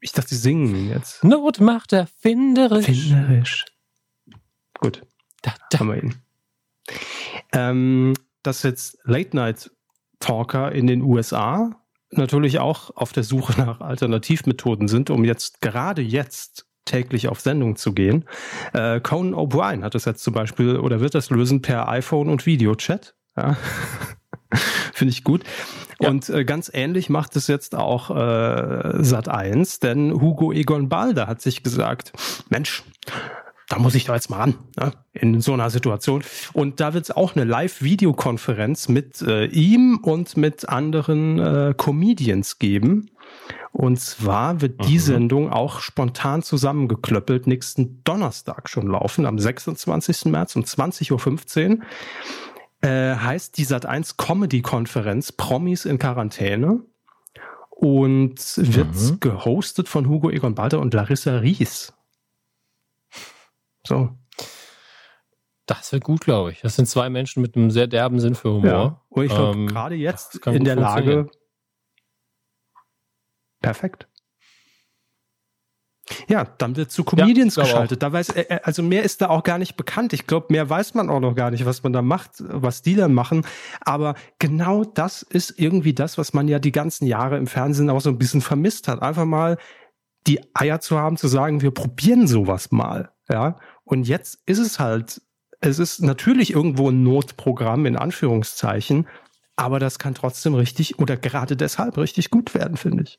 Ich 0.00 0.12
dachte, 0.12 0.30
sie 0.30 0.36
singen 0.36 0.90
jetzt. 0.90 1.24
Not 1.24 1.60
macht 1.60 1.92
erfinderisch. 1.92 2.88
Erfinderisch. 2.88 3.64
Gut. 4.78 5.02
Da, 5.42 5.54
da. 5.70 5.78
Haben 5.78 5.88
wir 5.88 6.02
ihn. 6.02 6.14
Ähm, 7.52 8.14
dass 8.42 8.62
jetzt 8.62 8.98
Late 9.04 9.34
Night 9.34 9.70
Talker 10.20 10.72
in 10.72 10.86
den 10.86 11.02
USA 11.02 11.70
natürlich 12.10 12.58
auch 12.58 12.94
auf 12.96 13.12
der 13.12 13.24
Suche 13.24 13.60
nach 13.60 13.80
Alternativmethoden 13.80 14.88
sind, 14.88 15.10
um 15.10 15.24
jetzt 15.24 15.60
gerade 15.60 16.02
jetzt 16.02 16.66
täglich 16.84 17.28
auf 17.28 17.40
Sendung 17.40 17.76
zu 17.76 17.94
gehen. 17.94 18.24
Äh, 18.72 19.00
Conan 19.00 19.34
O'Brien 19.34 19.82
hat 19.82 19.94
das 19.94 20.04
jetzt 20.04 20.22
zum 20.22 20.34
Beispiel 20.34 20.76
oder 20.76 21.00
wird 21.00 21.14
das 21.14 21.30
lösen 21.30 21.62
per 21.62 21.88
iPhone 21.88 22.28
und 22.28 22.46
Videochat. 22.46 23.14
Ja. 23.36 23.56
Finde 24.92 25.12
ich 25.12 25.24
gut. 25.24 25.42
Ja. 26.00 26.08
Und 26.08 26.28
äh, 26.28 26.44
ganz 26.44 26.70
ähnlich 26.72 27.08
macht 27.10 27.36
es 27.36 27.46
jetzt 27.46 27.74
auch 27.74 28.10
äh, 28.10 29.02
Sat 29.02 29.28
1, 29.28 29.80
denn 29.80 30.12
Hugo 30.20 30.52
Egon 30.52 30.88
Balder 30.88 31.26
hat 31.26 31.40
sich 31.40 31.62
gesagt, 31.62 32.12
Mensch, 32.48 32.82
da 33.68 33.78
muss 33.78 33.94
ich 33.94 34.04
da 34.04 34.14
jetzt 34.14 34.28
mal 34.30 34.38
ran, 34.38 34.54
ne, 34.76 34.92
in 35.12 35.40
so 35.40 35.52
einer 35.52 35.70
Situation. 35.70 36.22
Und 36.52 36.80
da 36.80 36.94
wird 36.94 37.04
es 37.04 37.10
auch 37.10 37.34
eine 37.34 37.44
Live-Videokonferenz 37.44 38.88
mit 38.88 39.22
äh, 39.22 39.46
ihm 39.46 39.98
und 40.02 40.36
mit 40.36 40.68
anderen 40.68 41.38
äh, 41.38 41.74
Comedians 41.76 42.58
geben. 42.58 43.10
Und 43.72 43.98
zwar 43.98 44.60
wird 44.60 44.86
die 44.86 44.94
mhm. 44.94 45.00
Sendung 45.00 45.52
auch 45.52 45.80
spontan 45.80 46.42
zusammengeklöppelt 46.42 47.48
nächsten 47.48 48.02
Donnerstag 48.04 48.68
schon 48.68 48.86
laufen, 48.86 49.26
am 49.26 49.38
26. 49.38 50.26
März 50.26 50.54
um 50.54 50.62
20.15 50.62 51.70
Uhr 51.70 51.78
äh, 52.84 53.16
heißt 53.16 53.56
die 53.56 53.66
Sat1 53.66 54.16
Comedy-Konferenz 54.16 55.32
Promis 55.32 55.84
in 55.84 55.98
Quarantäne. 55.98 56.82
und 57.70 58.36
wird 58.56 58.94
mhm. 58.94 59.20
gehostet 59.20 59.88
von 59.88 60.08
Hugo 60.08 60.30
Egon 60.30 60.54
Balter 60.54 60.80
und 60.80 60.94
Larissa 60.94 61.38
Ries. 61.38 61.92
So. 63.86 64.10
Das 65.66 65.92
wird 65.92 66.04
gut, 66.04 66.20
glaube 66.20 66.52
ich. 66.52 66.60
Das 66.60 66.76
sind 66.76 66.86
zwei 66.86 67.08
Menschen 67.08 67.40
mit 67.40 67.56
einem 67.56 67.70
sehr 67.70 67.86
derben 67.86 68.20
Sinn 68.20 68.34
für 68.34 68.50
Humor. 68.50 68.66
Ja. 68.66 69.00
Und 69.08 69.24
ich 69.24 69.30
glaube, 69.30 69.58
ähm, 69.58 69.66
gerade 69.66 69.94
jetzt 69.94 70.46
in 70.46 70.64
der 70.64 70.76
Lage. 70.76 71.30
Perfekt. 73.60 74.06
Ja, 76.28 76.44
dann 76.58 76.76
wird 76.76 76.90
zu 76.90 77.04
Comedians 77.04 77.56
ja, 77.56 77.62
geschaltet. 77.62 78.02
Da 78.02 78.12
weiß, 78.12 78.30
äh, 78.30 78.42
äh, 78.42 78.60
also 78.62 78.82
mehr 78.82 79.02
ist 79.02 79.20
da 79.20 79.28
auch 79.28 79.42
gar 79.42 79.58
nicht 79.58 79.76
bekannt. 79.76 80.12
Ich 80.12 80.26
glaube, 80.26 80.46
mehr 80.50 80.68
weiß 80.68 80.94
man 80.94 81.10
auch 81.10 81.20
noch 81.20 81.34
gar 81.34 81.50
nicht, 81.50 81.66
was 81.66 81.82
man 81.82 81.92
da 81.92 82.02
macht, 82.02 82.32
was 82.38 82.82
die 82.82 82.94
dann 82.94 83.14
machen. 83.14 83.46
Aber 83.80 84.14
genau 84.38 84.84
das 84.84 85.22
ist 85.22 85.58
irgendwie 85.58 85.94
das, 85.94 86.18
was 86.18 86.32
man 86.32 86.48
ja 86.48 86.58
die 86.58 86.72
ganzen 86.72 87.06
Jahre 87.06 87.36
im 87.36 87.46
Fernsehen 87.46 87.90
auch 87.90 88.00
so 88.00 88.10
ein 88.10 88.18
bisschen 88.18 88.40
vermisst 88.40 88.88
hat. 88.88 89.02
Einfach 89.02 89.24
mal 89.24 89.58
die 90.26 90.40
Eier 90.54 90.80
zu 90.80 90.98
haben, 90.98 91.16
zu 91.16 91.28
sagen, 91.28 91.60
wir 91.60 91.70
probieren 91.70 92.26
sowas 92.26 92.70
mal. 92.72 93.10
Ja. 93.28 93.58
Und 93.84 94.08
jetzt 94.08 94.38
ist 94.46 94.58
es 94.58 94.78
halt 94.78 95.20
es 95.64 95.78
ist 95.78 96.02
natürlich 96.02 96.52
irgendwo 96.52 96.90
ein 96.90 97.02
Notprogramm 97.02 97.86
in 97.86 97.96
Anführungszeichen, 97.96 99.08
aber 99.56 99.78
das 99.78 99.98
kann 99.98 100.14
trotzdem 100.14 100.54
richtig 100.54 100.98
oder 100.98 101.16
gerade 101.16 101.56
deshalb 101.56 101.96
richtig 101.96 102.30
gut 102.30 102.54
werden, 102.54 102.76
finde 102.76 103.04
ich. 103.04 103.18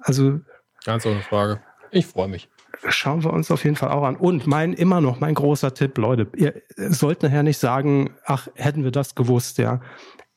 Also. 0.00 0.40
Ganz 0.84 1.06
ohne 1.06 1.20
Frage. 1.20 1.62
Ich 1.90 2.06
freue 2.06 2.28
mich. 2.28 2.48
Schauen 2.88 3.24
wir 3.24 3.32
uns 3.32 3.50
auf 3.50 3.64
jeden 3.64 3.76
Fall 3.76 3.90
auch 3.90 4.04
an. 4.04 4.16
Und 4.16 4.46
mein, 4.46 4.72
immer 4.72 5.00
noch 5.00 5.20
mein 5.20 5.34
großer 5.34 5.74
Tipp, 5.74 5.98
Leute, 5.98 6.28
ihr 6.36 6.62
sollt 6.76 7.22
nachher 7.22 7.42
nicht 7.42 7.58
sagen, 7.58 8.14
ach, 8.24 8.48
hätten 8.54 8.84
wir 8.84 8.90
das 8.90 9.14
gewusst, 9.14 9.58
ja. 9.58 9.80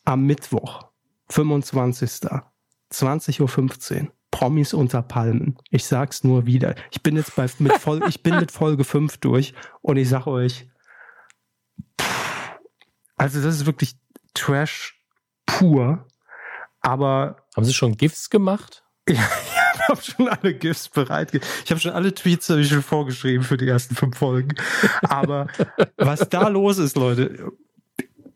Am 0.03 0.25
Mittwoch, 0.25 0.89
25. 1.29 2.29
20.15 2.91 4.01
Uhr. 4.01 4.11
Promis 4.31 4.73
unter 4.73 5.03
Palmen. 5.03 5.57
Ich 5.69 5.85
sag's 5.85 6.23
nur 6.23 6.47
wieder. 6.47 6.75
Ich 6.89 7.03
bin 7.03 7.15
jetzt 7.15 7.35
bei, 7.35 7.47
mit, 7.59 7.73
Folge, 7.73 8.07
ich 8.09 8.23
bin 8.23 8.35
mit 8.35 8.51
Folge 8.51 8.83
5 8.83 9.17
durch 9.17 9.53
und 9.81 9.97
ich 9.97 10.09
sag 10.09 10.25
euch, 10.25 10.67
also 13.15 13.41
das 13.41 13.55
ist 13.55 13.65
wirklich 13.67 13.95
Trash 14.33 14.99
pur. 15.45 16.07
Aber. 16.81 17.37
Haben 17.55 17.65
Sie 17.65 17.73
schon 17.73 17.95
GIFs 17.95 18.29
gemacht? 18.29 18.83
Ja, 19.09 19.19
ich 19.19 19.62
habe 19.89 20.01
schon 20.01 20.27
alle 20.27 20.53
GIFs 20.53 20.89
bereit. 20.89 21.33
Ich 21.33 21.71
habe 21.71 21.79
schon 21.79 21.91
alle 21.91 22.13
Tweets 22.13 22.49
ich 22.49 22.69
schon 22.69 22.81
vorgeschrieben 22.81 23.43
für 23.43 23.57
die 23.57 23.67
ersten 23.67 23.95
fünf 23.95 24.17
Folgen. 24.17 24.55
Aber 25.03 25.47
was 25.97 26.27
da 26.29 26.47
los 26.47 26.77
ist, 26.77 26.95
Leute, 26.95 27.51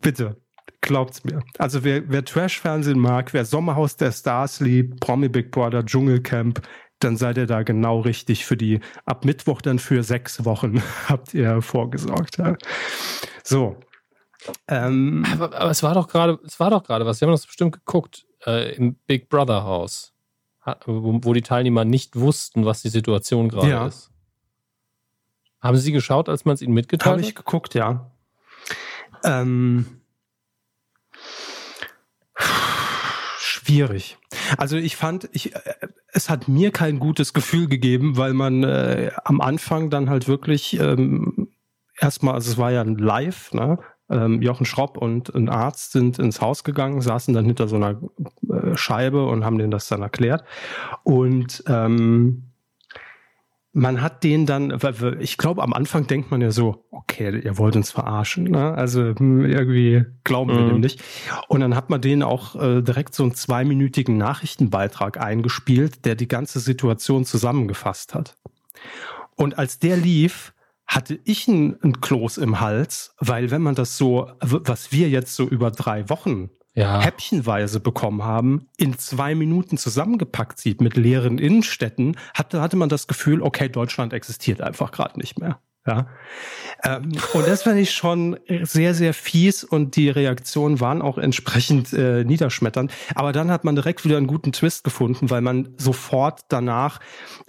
bitte, 0.02 0.38
glaubt's 0.82 1.24
mir. 1.24 1.44
Also 1.58 1.84
wer, 1.84 2.10
wer 2.10 2.24
Trash-Fernsehen 2.24 3.00
mag, 3.00 3.34
wer 3.34 3.46
Sommerhaus 3.46 3.98
der 3.98 4.12
Stars 4.12 4.60
liebt, 4.60 5.00
Promi 5.00 5.30
Big 5.30 5.52
Brother, 5.52 5.86
Dschungelcamp, 5.86 6.62
dann 7.00 7.16
seid 7.16 7.38
ihr 7.38 7.46
da 7.46 7.64
genau 7.64 8.00
richtig 8.00 8.46
für 8.46 8.58
die, 8.58 8.80
ab 9.06 9.24
Mittwoch 9.24 9.62
dann 9.62 9.80
für 9.80 10.04
sechs 10.04 10.46
Wochen 10.46 10.82
habt 11.08 11.34
ihr 11.34 11.62
vorgesorgt. 11.62 12.38
Ja. 12.38 12.56
So, 13.44 13.78
ähm, 14.68 15.26
aber, 15.32 15.56
aber, 15.56 15.72
es 15.72 15.84
war 15.84 15.94
doch 15.94 16.08
gerade, 16.08 16.40
es 16.46 16.60
war 16.60 16.70
doch 16.70 16.84
gerade 16.84 17.06
was. 17.06 17.22
Wir 17.22 17.28
haben 17.28 17.34
das 17.34 17.46
bestimmt 17.46 17.74
geguckt 17.74 18.26
äh, 18.46 18.76
im 18.76 18.96
Big 19.08 19.30
Brother 19.30 19.64
Haus, 19.64 20.14
wo, 20.86 21.34
die 21.34 21.42
Teilnehmer 21.42 21.86
nicht 21.86 22.16
wussten, 22.16 22.66
was 22.66 22.82
die 22.82 22.90
Situation 22.90 23.50
gerade 23.50 23.70
ja. 23.70 23.88
ist. 23.88 24.12
Haben 25.60 25.78
Sie 25.78 25.92
geschaut, 25.92 26.30
als 26.30 26.46
man 26.46 26.54
es 26.56 26.62
Ihnen 26.62 26.74
mitgeteilt 26.74 27.06
hat? 27.06 27.12
Habe 27.14 27.22
ich 27.22 27.36
geguckt, 27.36 27.74
ja. 27.74 28.12
Ähm, 29.24 29.86
schwierig. 33.40 34.18
Also 34.58 34.78
ich 34.78 34.96
fand, 34.96 35.30
ich, 35.32 35.56
äh, 35.56 35.60
es 36.08 36.30
hat 36.30 36.48
mir 36.48 36.72
kein 36.72 37.00
gutes 37.00 37.34
Gefühl 37.34 37.68
gegeben, 37.68 38.18
weil 38.18 38.34
man 38.34 38.64
äh, 38.64 39.12
am 39.24 39.42
Anfang 39.42 39.90
dann 39.90 40.10
halt 40.10 40.28
wirklich 40.28 40.80
ähm, 40.80 41.50
erstmal, 42.00 42.36
also 42.36 42.52
es 42.52 42.58
war 42.58 42.72
ja 42.72 42.82
ein 42.82 42.98
Live, 42.98 43.54
ne? 43.54 43.80
ähm, 44.10 44.42
Jochen 44.42 44.66
Schropp 44.66 44.98
und 44.98 45.34
ein 45.36 45.50
Arzt 45.50 45.92
sind 45.92 46.20
ins 46.20 46.40
Haus 46.42 46.64
gegangen, 46.64 47.02
saßen 47.02 47.34
dann 47.34 47.46
hinter 47.46 47.68
so 47.68 47.76
einer 47.76 48.00
Scheibe 48.76 49.26
und 49.26 49.46
haben 49.46 49.58
denen 49.58 49.72
das 49.72 49.88
dann 49.88 50.02
erklärt. 50.02 50.44
Und 51.04 51.64
ähm, 51.68 52.44
man 53.78 54.02
hat 54.02 54.24
den 54.24 54.48
dann, 54.48 54.76
ich 55.20 55.38
glaube, 55.38 55.62
am 55.62 55.72
Anfang 55.72 56.08
denkt 56.08 56.32
man 56.32 56.42
ja 56.42 56.50
so, 56.50 56.86
okay, 56.90 57.40
ihr 57.40 57.60
wollt 57.60 57.76
uns 57.76 57.92
verarschen, 57.92 58.46
ne? 58.46 58.74
Also 58.74 59.14
hm, 59.16 59.46
irgendwie 59.46 60.04
glauben 60.24 60.52
wir 60.52 60.62
mhm. 60.62 60.70
dem 60.70 60.80
nicht. 60.80 61.04
Und 61.48 61.60
dann 61.60 61.76
hat 61.76 61.92
man 61.92 62.02
denen 62.02 62.24
auch 62.24 62.56
äh, 62.56 62.82
direkt 62.82 63.14
so 63.14 63.22
einen 63.22 63.36
zweiminütigen 63.36 64.18
Nachrichtenbeitrag 64.18 65.22
eingespielt, 65.22 66.06
der 66.06 66.16
die 66.16 66.28
ganze 66.28 66.60
Situation 66.60 67.24
zusammengefasst 67.24 68.16
hat. 68.16 68.36
Und 69.36 69.60
als 69.60 69.78
der 69.78 69.96
lief, 69.96 70.54
hatte 70.88 71.20
ich 71.26 71.48
ein, 71.48 71.78
ein 71.84 72.02
Kloß 72.02 72.38
im 72.40 72.60
Hals, 72.60 73.14
weil 73.20 73.52
wenn 73.52 73.62
man 73.62 73.76
das 73.76 73.98
so, 73.98 74.32
was 74.42 74.92
wir 74.92 75.10
jetzt 75.10 75.36
so 75.36 75.44
über 75.48 75.70
drei 75.70 76.10
Wochen 76.10 76.50
ja. 76.78 77.02
häppchenweise 77.02 77.80
bekommen 77.80 78.24
haben, 78.24 78.68
in 78.78 78.98
zwei 78.98 79.36
Minuten 79.36 79.78
zusammengepackt 79.78 80.60
sieht 80.60 80.80
mit 80.80 80.96
leeren 80.96 81.40
Innenstädten, 81.40 82.18
hatte, 82.34 82.62
hatte 82.62 82.78
man 82.78 82.90
das 82.90 83.08
Gefühl, 83.08 83.42
okay, 83.42 83.68
Deutschland 83.68 84.14
existiert 84.14 84.62
einfach 84.62 84.92
gerade 84.92 85.20
nicht 85.20 85.40
mehr. 85.40 85.60
Ja. 85.88 86.08
Ähm, 86.84 87.14
und 87.34 87.48
das 87.48 87.64
fand 87.64 87.80
ich 87.80 87.92
schon 87.92 88.38
sehr, 88.64 88.94
sehr 88.94 89.14
fies 89.14 89.64
und 89.64 89.96
die 89.96 90.10
Reaktionen 90.10 90.80
waren 90.80 91.02
auch 91.02 91.18
entsprechend 91.18 91.94
äh, 91.94 92.24
niederschmetternd. 92.24 92.92
Aber 93.16 93.32
dann 93.32 93.50
hat 93.50 93.64
man 93.64 93.76
direkt 93.76 94.06
wieder 94.06 94.18
einen 94.18 94.28
guten 94.28 94.52
Twist 94.52 94.84
gefunden, 94.84 95.30
weil 95.30 95.42
man 95.42 95.70
sofort 95.78 96.42
danach 96.50 97.00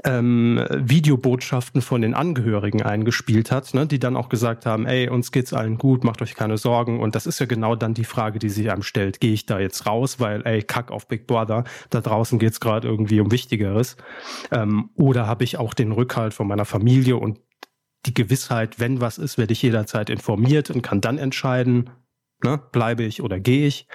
ähm, 0.05 0.64
Videobotschaften 0.70 1.82
von 1.82 2.01
den 2.01 2.14
Angehörigen 2.14 2.82
eingespielt 2.82 3.51
hat, 3.51 3.74
ne, 3.74 3.86
die 3.86 3.99
dann 3.99 4.16
auch 4.16 4.28
gesagt 4.28 4.66
haben, 4.66 4.86
ey, 4.86 5.09
uns 5.09 5.32
geht's 5.32 5.53
allen 5.53 5.78
gut, 5.78 6.05
macht 6.05 6.22
euch 6.22 6.34
keine 6.34 6.57
Sorgen. 6.57 7.01
Und 7.01 7.14
das 7.14 7.26
ist 7.26 7.41
ja 7.41 7.47
genau 7.47 7.74
dann 7.74 7.95
die 7.95 8.05
Frage, 8.05 8.39
die 8.39 8.49
sich 8.49 8.70
einem 8.70 8.82
stellt. 8.82 9.20
Gehe 9.20 9.32
ich 9.32 9.47
da 9.47 9.59
jetzt 9.59 9.84
raus, 9.86 10.20
weil, 10.20 10.47
ey, 10.47 10.62
kack 10.62 10.91
auf 10.91 11.09
Big 11.09 11.26
Brother, 11.26 11.64
da 11.91 12.01
draußen 12.01 12.39
geht's 12.39 12.61
gerade 12.61 12.86
irgendwie 12.86 13.20
um 13.20 13.32
Wichtigeres. 13.32 13.97
Ähm, 14.53 14.91
oder 14.95 15.26
habe 15.26 15.45
ich 15.45 15.59
auch 15.59 15.74
den 15.74 15.93
Rückhalt 15.93 16.34
von 16.34 16.47
meiner 16.47 16.64
Familie 16.64 17.16
und 17.16 17.41
die 18.07 18.15
Gewissheit, 18.15 18.79
wenn 18.79 19.01
was 19.01 19.19
ist, 19.19 19.39
werde 19.39 19.53
ich 19.53 19.63
jederzeit 19.63 20.11
informiert 20.11 20.71
und 20.71 20.83
kann 20.83 21.01
dann 21.01 21.19
entscheiden, 21.19 21.91
ne, 22.43 22.59
bleibe 22.73 23.05
ich 23.05 23.23
oder 23.23 23.41
gehe 23.41 23.67
ich. 23.67 23.87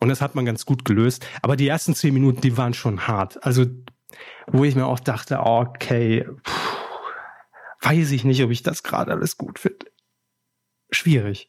Und 0.00 0.08
das 0.08 0.20
hat 0.20 0.34
man 0.34 0.44
ganz 0.44 0.66
gut 0.66 0.84
gelöst. 0.84 1.26
Aber 1.42 1.56
die 1.56 1.68
ersten 1.68 1.94
zehn 1.94 2.14
Minuten, 2.14 2.40
die 2.40 2.56
waren 2.56 2.74
schon 2.74 3.06
hart. 3.06 3.42
Also, 3.44 3.64
wo 4.46 4.64
ich 4.64 4.74
mir 4.74 4.86
auch 4.86 5.00
dachte, 5.00 5.40
okay, 5.40 6.26
pff, 6.46 6.76
weiß 7.82 8.10
ich 8.12 8.24
nicht, 8.24 8.42
ob 8.42 8.50
ich 8.50 8.62
das 8.62 8.82
gerade 8.82 9.12
alles 9.12 9.36
gut 9.36 9.58
finde. 9.58 9.86
Schwierig. 10.90 11.48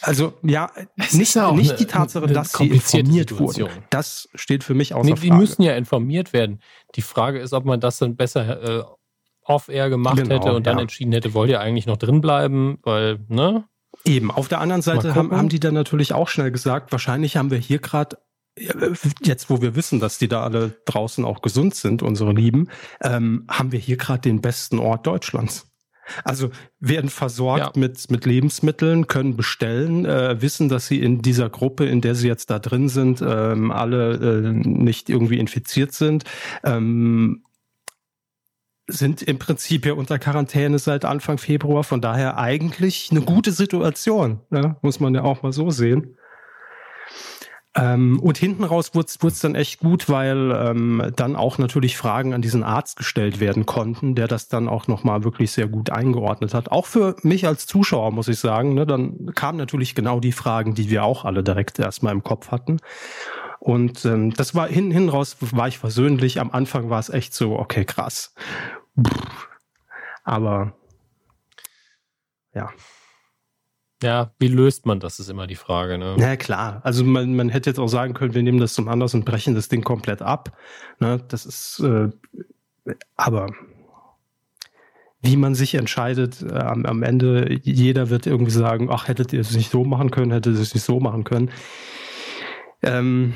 Also 0.00 0.34
ja, 0.42 0.70
es 0.96 1.14
nicht, 1.14 1.34
ja 1.34 1.52
nicht 1.52 1.70
eine, 1.70 1.78
die 1.78 1.86
Tatsache, 1.86 2.26
dass 2.26 2.52
sie 2.52 2.68
informiert 2.68 3.30
Situation. 3.30 3.70
wurden. 3.70 3.84
Das 3.90 4.28
steht 4.34 4.64
für 4.64 4.74
mich 4.74 4.94
außer 4.94 5.04
nee, 5.04 5.16
Frage. 5.16 5.22
Die 5.22 5.32
müssen 5.32 5.62
ja 5.62 5.76
informiert 5.76 6.32
werden. 6.32 6.60
Die 6.94 7.02
Frage 7.02 7.38
ist, 7.38 7.52
ob 7.52 7.64
man 7.64 7.80
das 7.80 7.98
dann 7.98 8.16
besser 8.16 8.80
äh, 8.80 8.84
off-air 9.48 9.90
gemacht 9.90 10.16
genau, 10.16 10.34
hätte 10.34 10.52
und 10.52 10.66
dann 10.66 10.76
ja. 10.76 10.82
entschieden 10.82 11.12
hätte, 11.12 11.34
wollt 11.34 11.50
ihr 11.50 11.60
eigentlich 11.60 11.86
noch 11.86 11.96
drin 11.96 12.20
bleiben, 12.20 12.78
weil, 12.82 13.18
ne? 13.28 13.64
Eben, 14.04 14.30
auf 14.30 14.48
der 14.48 14.60
anderen 14.60 14.82
Seite 14.82 15.14
haben, 15.14 15.32
haben 15.32 15.48
die 15.48 15.60
dann 15.60 15.74
natürlich 15.74 16.12
auch 16.12 16.28
schnell 16.28 16.52
gesagt, 16.52 16.92
wahrscheinlich 16.92 17.36
haben 17.36 17.50
wir 17.50 17.58
hier 17.58 17.78
gerade 17.78 18.18
jetzt, 19.22 19.50
wo 19.50 19.62
wir 19.62 19.76
wissen, 19.76 20.00
dass 20.00 20.18
die 20.18 20.28
da 20.28 20.42
alle 20.42 20.76
draußen 20.84 21.24
auch 21.24 21.42
gesund 21.42 21.74
sind, 21.74 22.02
unsere 22.02 22.32
Lieben, 22.32 22.68
ähm, 23.02 23.44
haben 23.48 23.72
wir 23.72 23.78
hier 23.78 23.96
gerade 23.96 24.20
den 24.20 24.40
besten 24.40 24.78
Ort 24.78 25.06
Deutschlands. 25.06 25.66
Also 26.24 26.50
werden 26.80 27.10
versorgt 27.10 27.76
ja. 27.76 27.80
mit, 27.80 28.10
mit 28.10 28.24
Lebensmitteln, 28.24 29.06
können 29.08 29.36
bestellen, 29.36 30.06
äh, 30.06 30.40
wissen, 30.40 30.68
dass 30.68 30.86
sie 30.86 31.00
in 31.00 31.20
dieser 31.20 31.50
Gruppe, 31.50 31.84
in 31.84 32.00
der 32.00 32.14
sie 32.14 32.28
jetzt 32.28 32.50
da 32.50 32.58
drin 32.58 32.88
sind, 32.88 33.22
ähm, 33.22 33.70
alle 33.70 34.14
äh, 34.14 34.52
nicht 34.52 35.10
irgendwie 35.10 35.38
infiziert 35.38 35.92
sind. 35.92 36.24
Ähm, 36.64 37.44
sind 38.88 39.22
im 39.22 39.38
Prinzip 39.38 39.86
ja 39.86 39.92
unter 39.92 40.18
Quarantäne 40.18 40.78
seit 40.78 41.04
Anfang 41.04 41.38
Februar, 41.38 41.84
von 41.84 42.00
daher 42.00 42.38
eigentlich 42.38 43.08
eine 43.10 43.20
gute 43.20 43.52
Situation, 43.52 44.40
ne? 44.50 44.76
muss 44.82 44.98
man 44.98 45.14
ja 45.14 45.22
auch 45.22 45.42
mal 45.42 45.52
so 45.52 45.70
sehen. 45.70 46.16
Ähm, 47.76 48.18
und 48.18 48.38
hinten 48.38 48.64
raus 48.64 48.92
wurde 48.94 49.06
es 49.28 49.40
dann 49.40 49.54
echt 49.54 49.80
gut, 49.80 50.08
weil 50.08 50.52
ähm, 50.52 51.12
dann 51.14 51.36
auch 51.36 51.58
natürlich 51.58 51.96
Fragen 51.96 52.32
an 52.32 52.42
diesen 52.42 52.64
Arzt 52.64 52.96
gestellt 52.96 53.40
werden 53.40 53.66
konnten, 53.66 54.14
der 54.14 54.26
das 54.26 54.48
dann 54.48 54.68
auch 54.68 54.88
nochmal 54.88 55.22
wirklich 55.22 55.52
sehr 55.52 55.68
gut 55.68 55.90
eingeordnet 55.90 56.54
hat. 56.54 56.72
Auch 56.72 56.86
für 56.86 57.14
mich 57.22 57.46
als 57.46 57.66
Zuschauer, 57.66 58.10
muss 58.10 58.26
ich 58.26 58.38
sagen. 58.38 58.74
Ne? 58.74 58.86
Dann 58.86 59.32
kamen 59.34 59.58
natürlich 59.58 59.94
genau 59.94 60.18
die 60.18 60.32
Fragen, 60.32 60.74
die 60.74 60.90
wir 60.90 61.04
auch 61.04 61.24
alle 61.24 61.44
direkt 61.44 61.78
erstmal 61.78 62.14
im 62.14 62.24
Kopf 62.24 62.50
hatten. 62.50 62.78
Und 63.60 64.04
ähm, 64.04 64.32
das 64.32 64.54
war 64.54 64.66
hin, 64.66 64.90
hin 64.90 65.08
raus 65.08 65.36
war 65.40 65.68
ich 65.68 65.78
versöhnlich. 65.78 66.40
Am 66.40 66.50
Anfang 66.50 66.90
war 66.90 67.00
es 67.00 67.10
echt 67.10 67.34
so, 67.34 67.58
okay, 67.58 67.84
krass. 67.84 68.34
Aber 70.24 70.74
ja. 72.54 72.70
Ja, 74.02 74.30
wie 74.38 74.48
löst 74.48 74.86
man 74.86 75.00
das, 75.00 75.18
ist 75.18 75.28
immer 75.28 75.46
die 75.48 75.56
Frage. 75.56 75.98
Ne? 75.98 76.14
Na 76.18 76.36
klar, 76.36 76.80
also 76.84 77.02
man, 77.04 77.34
man 77.34 77.48
hätte 77.48 77.70
jetzt 77.70 77.80
auch 77.80 77.88
sagen 77.88 78.14
können, 78.14 78.34
wir 78.34 78.42
nehmen 78.42 78.60
das 78.60 78.74
zum 78.74 78.88
Anlass 78.88 79.14
und 79.14 79.24
brechen 79.24 79.56
das 79.56 79.68
Ding 79.68 79.82
komplett 79.82 80.22
ab. 80.22 80.56
Ne? 81.00 81.24
Das 81.28 81.46
ist, 81.46 81.80
äh, 81.80 82.10
aber 83.16 83.48
wie 85.20 85.36
man 85.36 85.56
sich 85.56 85.74
entscheidet, 85.74 86.42
äh, 86.42 86.54
am, 86.54 86.86
am 86.86 87.02
Ende, 87.02 87.58
jeder 87.64 88.08
wird 88.08 88.26
irgendwie 88.26 88.52
sagen, 88.52 88.88
ach, 88.90 89.08
hättet 89.08 89.32
ihr 89.32 89.40
es 89.40 89.54
nicht 89.56 89.70
so 89.70 89.84
machen 89.84 90.12
können, 90.12 90.30
hättet 90.30 90.54
ihr 90.54 90.62
es 90.62 90.74
nicht 90.74 90.84
so 90.84 91.00
machen 91.00 91.24
können. 91.24 91.50
Ähm, 92.82 93.34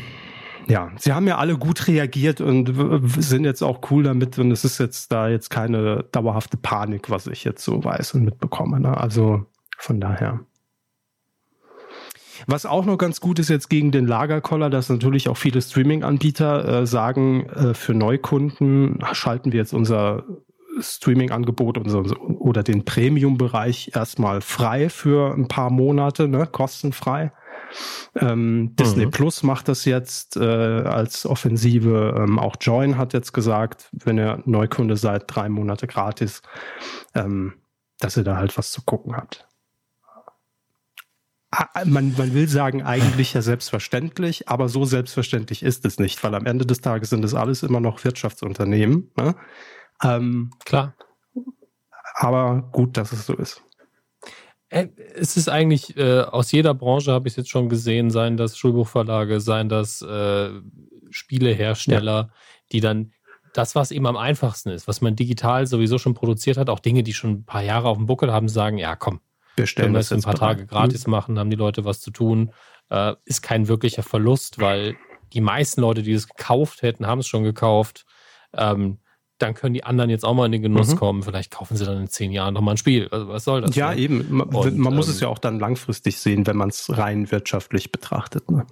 ja, 0.68 0.90
sie 0.98 1.12
haben 1.12 1.26
ja 1.26 1.38
alle 1.38 1.56
gut 1.56 1.88
reagiert 1.88 2.40
und 2.40 2.72
sind 3.18 3.44
jetzt 3.44 3.62
auch 3.62 3.80
cool 3.90 4.04
damit 4.04 4.38
und 4.38 4.50
es 4.50 4.64
ist 4.64 4.78
jetzt 4.78 5.12
da 5.12 5.28
jetzt 5.28 5.50
keine 5.50 6.04
dauerhafte 6.12 6.56
Panik, 6.56 7.10
was 7.10 7.26
ich 7.26 7.44
jetzt 7.44 7.64
so 7.64 7.82
weiß 7.82 8.14
und 8.14 8.24
mitbekomme. 8.24 8.80
Ne? 8.80 8.96
Also 8.96 9.46
von 9.78 10.00
daher. 10.00 10.40
Was 12.46 12.66
auch 12.66 12.84
noch 12.84 12.98
ganz 12.98 13.20
gut 13.20 13.38
ist 13.38 13.50
jetzt 13.50 13.68
gegen 13.68 13.92
den 13.92 14.06
Lagerkoller, 14.06 14.70
dass 14.70 14.88
natürlich 14.88 15.28
auch 15.28 15.36
viele 15.36 15.62
Streaming-Anbieter 15.62 16.82
äh, 16.82 16.86
sagen, 16.86 17.46
äh, 17.50 17.74
für 17.74 17.94
Neukunden 17.94 18.98
schalten 19.12 19.52
wir 19.52 19.60
jetzt 19.60 19.74
unser 19.74 20.24
Streaming-Angebot 20.80 21.78
oder 22.38 22.62
den 22.62 22.84
Premium-Bereich 22.84 23.92
erstmal 23.94 24.40
frei 24.40 24.88
für 24.88 25.34
ein 25.34 25.46
paar 25.46 25.70
Monate, 25.70 26.28
ne, 26.28 26.46
kostenfrei. 26.46 27.32
Ähm, 28.14 28.74
Disney 28.76 29.06
mhm. 29.06 29.10
Plus 29.10 29.42
macht 29.42 29.68
das 29.68 29.84
jetzt 29.84 30.36
äh, 30.36 30.40
als 30.40 31.26
Offensive. 31.26 32.14
Ähm, 32.18 32.38
auch 32.38 32.56
Join 32.60 32.98
hat 32.98 33.12
jetzt 33.12 33.32
gesagt, 33.32 33.88
wenn 33.92 34.18
ihr 34.18 34.42
Neukunde 34.44 34.96
seid, 34.96 35.24
drei 35.26 35.48
Monate 35.48 35.86
gratis, 35.86 36.42
ähm, 37.14 37.54
dass 37.98 38.16
ihr 38.16 38.24
da 38.24 38.36
halt 38.36 38.56
was 38.58 38.70
zu 38.70 38.82
gucken 38.82 39.16
habt. 39.16 39.46
Ah, 41.54 41.68
man, 41.84 42.14
man 42.16 42.32
will 42.32 42.48
sagen, 42.48 42.82
eigentlich 42.82 43.34
ja 43.34 43.42
selbstverständlich, 43.42 44.48
aber 44.48 44.70
so 44.70 44.86
selbstverständlich 44.86 45.62
ist 45.62 45.84
es 45.84 45.98
nicht, 45.98 46.24
weil 46.24 46.34
am 46.34 46.46
Ende 46.46 46.64
des 46.64 46.80
Tages 46.80 47.10
sind 47.10 47.22
es 47.26 47.34
alles 47.34 47.62
immer 47.62 47.80
noch 47.80 48.04
Wirtschaftsunternehmen. 48.04 49.10
Ne? 49.18 49.34
Ähm, 50.02 50.50
Klar. 50.64 50.94
Aber 52.14 52.70
gut, 52.72 52.96
dass 52.96 53.12
es 53.12 53.26
so 53.26 53.34
ist. 53.34 53.62
Äh, 54.72 54.88
es 55.14 55.36
ist 55.36 55.48
eigentlich 55.50 55.96
äh, 55.98 56.20
aus 56.22 56.50
jeder 56.50 56.72
Branche, 56.72 57.12
habe 57.12 57.28
ich 57.28 57.36
jetzt 57.36 57.50
schon 57.50 57.68
gesehen, 57.68 58.10
seien 58.10 58.38
das 58.38 58.56
Schulbuchverlage, 58.56 59.40
seien 59.40 59.68
das 59.68 60.00
äh, 60.00 60.48
Spielehersteller, 61.10 62.12
ja. 62.12 62.30
die 62.72 62.80
dann 62.80 63.12
das, 63.52 63.74
was 63.74 63.90
eben 63.90 64.06
am 64.06 64.16
einfachsten 64.16 64.70
ist, 64.70 64.88
was 64.88 65.02
man 65.02 65.14
digital 65.14 65.66
sowieso 65.66 65.98
schon 65.98 66.14
produziert 66.14 66.56
hat, 66.56 66.70
auch 66.70 66.80
Dinge, 66.80 67.02
die 67.02 67.12
schon 67.12 67.30
ein 67.32 67.44
paar 67.44 67.62
Jahre 67.62 67.88
auf 67.88 67.98
dem 67.98 68.06
Buckel 68.06 68.32
haben, 68.32 68.48
sagen, 68.48 68.78
ja 68.78 68.96
komm, 68.96 69.20
wir 69.56 69.66
stellen 69.66 69.92
das 69.92 70.10
ein 70.10 70.22
paar 70.22 70.32
bereit. 70.32 70.56
Tage 70.56 70.66
gratis 70.66 71.06
mhm. 71.06 71.10
machen, 71.10 71.38
haben 71.38 71.50
die 71.50 71.56
Leute 71.56 71.84
was 71.84 72.00
zu 72.00 72.10
tun, 72.10 72.52
äh, 72.88 73.14
ist 73.26 73.42
kein 73.42 73.68
wirklicher 73.68 74.02
Verlust, 74.02 74.58
weil 74.58 74.96
die 75.34 75.42
meisten 75.42 75.82
Leute, 75.82 76.02
die 76.02 76.12
es 76.12 76.28
gekauft 76.28 76.80
hätten, 76.80 77.06
haben 77.06 77.18
es 77.18 77.26
schon 77.26 77.42
gekauft. 77.44 78.06
Ähm, 78.54 79.00
dann 79.42 79.54
können 79.54 79.74
die 79.74 79.84
anderen 79.84 80.10
jetzt 80.10 80.24
auch 80.24 80.34
mal 80.34 80.46
in 80.46 80.52
den 80.52 80.62
Genuss 80.62 80.92
mhm. 80.92 80.96
kommen. 80.96 81.22
Vielleicht 81.22 81.50
kaufen 81.50 81.76
sie 81.76 81.84
dann 81.84 82.02
in 82.02 82.08
zehn 82.08 82.32
Jahren 82.32 82.54
nochmal 82.54 82.74
ein 82.74 82.78
Spiel. 82.78 83.08
Also 83.10 83.28
was 83.28 83.44
soll 83.44 83.60
das? 83.60 83.74
Ja, 83.74 83.90
denn? 83.90 83.98
eben. 83.98 84.26
Man, 84.30 84.48
Und, 84.48 84.78
man 84.78 84.94
muss 84.94 85.08
ähm, 85.08 85.14
es 85.14 85.20
ja 85.20 85.28
auch 85.28 85.38
dann 85.38 85.58
langfristig 85.58 86.18
sehen, 86.18 86.46
wenn 86.46 86.56
man 86.56 86.68
es 86.68 86.96
rein 86.96 87.30
wirtschaftlich 87.30 87.90
betrachtet. 87.92 88.50
Ne? 88.50 88.66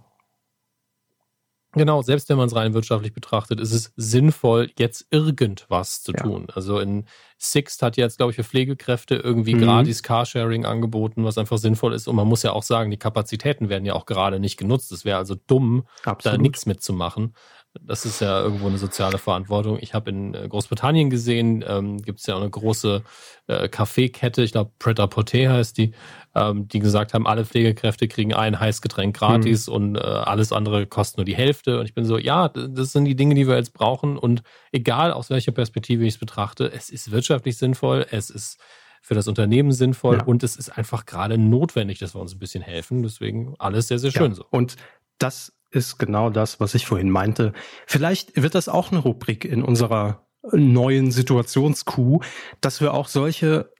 Genau, 1.73 2.03
selbst 2.03 2.29
wenn 2.29 2.37
man 2.37 2.49
es 2.49 2.57
rein 2.57 2.75
wirtschaftlich 2.75 3.12
betrachtet, 3.12 3.61
ist 3.61 3.73
es 3.73 3.93
sinnvoll, 3.97 4.71
jetzt 4.77 5.07
irgendwas 5.11 6.03
zu 6.03 6.11
ja. 6.12 6.23
tun. 6.23 6.49
Also 6.53 6.81
in 6.81 7.05
Sixt 7.39 7.83
hat 7.83 7.97
jetzt, 7.97 8.16
glaube 8.16 8.31
ich, 8.33 8.37
für 8.37 8.43
Pflegekräfte 8.43 9.14
irgendwie 9.14 9.55
mhm. 9.55 9.62
gratis 9.62 10.03
Carsharing 10.03 10.64
angeboten, 10.64 11.25
was 11.25 11.39
einfach 11.39 11.59
sinnvoll 11.59 11.95
ist. 11.95 12.09
Und 12.09 12.16
man 12.16 12.27
muss 12.27 12.43
ja 12.43 12.53
auch 12.53 12.64
sagen, 12.64 12.91
die 12.91 12.97
Kapazitäten 12.97 13.68
werden 13.68 13.85
ja 13.85 13.95
auch 13.95 14.05
gerade 14.05 14.41
nicht 14.41 14.57
genutzt. 14.57 14.91
Es 14.91 15.05
wäre 15.05 15.18
also 15.18 15.37
dumm, 15.47 15.85
Absolut. 16.05 16.39
da 16.39 16.43
nichts 16.43 16.66
mitzumachen. 16.66 17.35
Das 17.79 18.05
ist 18.05 18.21
ja 18.21 18.41
irgendwo 18.41 18.66
eine 18.66 18.79
soziale 18.79 19.18
Verantwortung. 19.18 19.79
Ich 19.81 19.95
habe 19.95 20.11
in 20.11 20.35
äh, 20.35 20.49
Großbritannien 20.49 21.09
gesehen, 21.09 21.64
ähm, 21.66 22.03
gibt 22.03 22.18
es 22.18 22.27
ja 22.27 22.35
auch 22.35 22.41
eine 22.41 22.51
große 22.51 23.05
äh, 23.47 23.68
Kaffeekette, 23.68 24.43
ich 24.43 24.53
glaube 24.53 24.73
Pret 24.81 24.97
Porter 24.97 25.53
heißt 25.53 25.79
die, 25.79 25.93
ähm, 26.35 26.66
die 26.66 26.81
gesagt 26.81 27.14
haben, 27.14 27.29
alle 27.29 27.45
Pflegekräfte 27.45 28.09
kriegen 28.09 28.35
ein 28.35 28.59
Heißgetränk 28.59 29.16
gratis 29.16 29.68
mhm. 29.68 29.75
und 29.75 29.97
äh, 29.97 30.01
alles 30.01 30.53
andere 30.53 30.87
kostet 30.87 31.18
nur 31.18 31.25
die 31.25 31.37
Hälfte. 31.37 31.79
Und 31.79 31.87
ich 31.87 31.95
bin 31.95 32.05
so, 32.05 32.18
ja, 32.18 32.49
das 32.49 32.91
sind 32.91 33.05
die 33.05 33.14
Dinge, 33.14 33.37
die 33.37 33.47
wir 33.47 33.55
jetzt 33.55 33.73
brauchen. 33.73 34.18
Und 34.18 34.43
egal 34.73 35.12
aus 35.12 35.31
welcher 35.31 35.53
Perspektive 35.53 36.05
ich 36.05 36.14
es 36.14 36.18
betrachte, 36.18 36.73
es 36.73 36.91
ist 36.91 37.12
wirtschaftlich 37.12 37.57
sinnvoll, 37.57 38.05
es 38.11 38.31
ist 38.31 38.59
für 39.01 39.14
das 39.14 39.29
Unternehmen 39.29 39.73
sinnvoll 39.73 40.18
ja. 40.18 40.25
und 40.25 40.43
es 40.43 40.57
ist 40.57 40.77
einfach 40.77 41.07
gerade 41.07 41.39
notwendig, 41.39 42.01
dass 42.01 42.14
wir 42.14 42.21
uns 42.21 42.35
ein 42.35 42.39
bisschen 42.39 42.62
helfen. 42.62 43.03
Deswegen 43.03 43.55
alles 43.59 43.89
sehr, 43.89 43.99
sehr 43.99 44.11
schön 44.11 44.33
ja. 44.33 44.35
so. 44.35 44.45
Und 44.51 44.77
das 45.18 45.53
ist 45.71 45.99
genau 45.99 46.31
das, 46.31 46.61
was 46.61 46.75
ich 46.75 46.87
vorhin 46.87 47.11
meinte. 47.11 47.53
Vielleicht 47.87 48.41
wird 48.41 48.55
das 48.55 48.68
auch 48.68 48.91
eine 48.91 49.01
Rubrik 49.01 49.45
in 49.45 49.62
unserer 49.62 50.27
neuen 50.53 51.11
Situationskuh, 51.11 52.21
dass 52.61 52.81
wir 52.81 52.95
auch 52.95 53.09
solche 53.09 53.73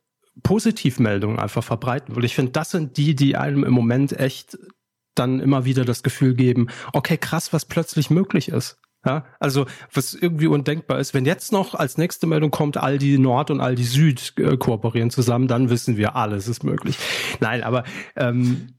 Positivmeldungen 0.43 1.38
einfach 1.38 1.64
verbreiten, 1.64 2.16
weil 2.16 2.24
ich 2.24 2.34
finde, 2.34 2.53
das 2.53 2.70
sind 2.70 2.97
die, 2.97 3.14
die 3.14 3.36
einem 3.36 3.64
im 3.64 3.72
Moment 3.72 4.18
echt 4.18 4.59
dann 5.14 5.41
immer 5.41 5.64
wieder 5.64 5.84
das 5.84 6.03
Gefühl 6.03 6.34
geben, 6.34 6.68
okay, 6.93 7.16
krass, 7.16 7.53
was 7.53 7.64
plötzlich 7.64 8.11
möglich 8.11 8.49
ist. 8.49 8.78
Ja, 9.05 9.24
also 9.38 9.64
was 9.95 10.12
irgendwie 10.12 10.47
undenkbar 10.47 10.99
ist, 10.99 11.14
wenn 11.14 11.24
jetzt 11.24 11.53
noch 11.53 11.74
als 11.74 11.97
nächste 11.97 12.26
Meldung 12.26 12.51
kommt, 12.51 12.76
Aldi 12.76 13.18
Nord 13.18 13.51
und 13.51 13.61
Aldi 13.61 13.82
Süd 13.82 14.34
äh, 14.36 14.59
kooperieren 14.59 15.11
zusammen, 15.11 15.49
dann 15.49 15.70
wissen 15.70 15.97
wir, 15.97 16.16
alles 16.16 16.49
ist 16.49 16.64
möglich. 16.64 16.99
Nein, 17.41 17.62
aber 17.62 17.84
ähm, 18.14 18.74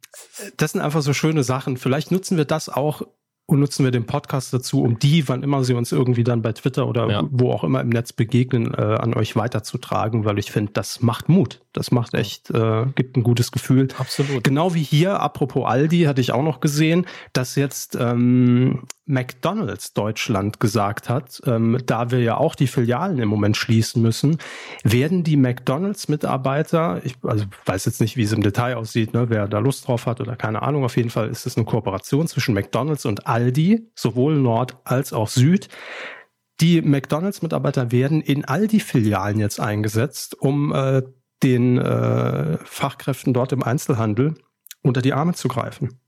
das 0.58 0.72
sind 0.72 0.82
einfach 0.82 1.02
so 1.02 1.14
schöne 1.14 1.44
Sachen. 1.44 1.78
Vielleicht 1.78 2.12
nutzen 2.12 2.38
wir 2.38 2.46
das 2.46 2.70
auch 2.70 3.04
und 3.52 3.60
nutzen 3.60 3.84
wir 3.84 3.92
den 3.92 4.06
Podcast 4.06 4.54
dazu, 4.54 4.82
um 4.82 4.98
die, 4.98 5.28
wann 5.28 5.44
immer 5.44 5.64
sie 5.64 5.74
uns 5.74 5.92
irgendwie 5.92 6.24
dann 6.24 6.42
bei 6.42 6.54
Twitter 6.54 6.88
oder 6.88 7.10
ja. 7.10 7.24
wo 7.32 7.52
auch 7.52 7.64
immer 7.64 7.82
im 7.82 7.90
Netz 7.90 8.14
begegnen, 8.14 8.74
äh, 8.74 8.82
an 8.82 9.14
euch 9.14 9.36
weiterzutragen, 9.36 10.24
weil 10.24 10.40
ich 10.40 10.52
finde, 10.52 10.72
das 10.72 11.02
macht 11.02 11.28
Mut. 11.28 11.62
Das 11.74 11.92
macht 11.92 12.14
echt, 12.14 12.50
äh, 12.52 12.86
gibt 12.96 13.18
ein 13.18 13.24
gutes 13.24 13.52
Gefühl. 13.52 13.90
Absolut. 13.98 14.44
Genau 14.44 14.74
wie 14.74 14.84
hier, 14.84 15.20
apropos 15.20 15.66
Aldi, 15.66 16.04
hatte 16.04 16.22
ich 16.22 16.32
auch 16.32 16.44
noch 16.44 16.62
gesehen, 16.62 17.06
dass 17.34 17.56
jetzt 17.56 17.98
ähm, 18.00 18.84
McDonald's 19.06 19.94
Deutschland 19.94 20.60
gesagt 20.60 21.10
hat, 21.10 21.42
ähm, 21.46 21.80
da 21.86 22.12
wir 22.12 22.20
ja 22.20 22.38
auch 22.38 22.56
die 22.56 22.68
Filialen 22.68 23.20
im 23.20 23.30
Moment 23.30 23.58
schließen 23.58 24.02
müssen, 24.02 24.38
werden 24.84 25.24
die 25.24 25.38
McDonald's-Mitarbeiter, 25.38 27.02
ich 27.04 27.16
also 27.24 27.46
weiß 27.66 27.86
jetzt 27.86 28.00
nicht, 28.00 28.16
wie 28.16 28.24
es 28.24 28.32
im 28.32 28.44
Detail 28.44 28.76
aussieht, 28.76 29.14
ne, 29.14 29.30
wer 29.30 29.48
da 29.48 29.60
Lust 29.60 29.88
drauf 29.88 30.06
hat 30.06 30.22
oder 30.22 30.36
keine 30.36 30.62
Ahnung, 30.62 30.86
auf 30.86 30.98
jeden 30.98 31.10
Fall 31.10 31.30
ist 31.30 31.46
es 31.46 31.58
eine 31.58 31.66
Kooperation 31.66 32.28
zwischen 32.28 32.54
McDonald's 32.54 33.06
und 33.06 33.28
Aldi, 33.28 33.92
sowohl 33.96 34.36
Nord 34.38 34.78
als 34.84 35.14
auch 35.14 35.28
Süd. 35.28 35.68
Die 36.60 36.82
McDonald's-Mitarbeiter 36.82 37.92
werden 37.92 38.22
in 38.22 38.46
Aldi-Filialen 38.46 39.40
jetzt 39.40 39.60
eingesetzt, 39.60 40.40
um 40.40 40.74
äh, 40.74 41.02
den 41.42 41.80
äh, 41.80 42.58
Fachkräften 42.64 43.34
dort 43.34 43.52
im 43.52 43.64
Einzelhandel 43.64 44.36
unter 44.84 45.02
die 45.02 45.14
Arme 45.14 45.34
zu 45.34 45.48
greifen. 45.48 46.00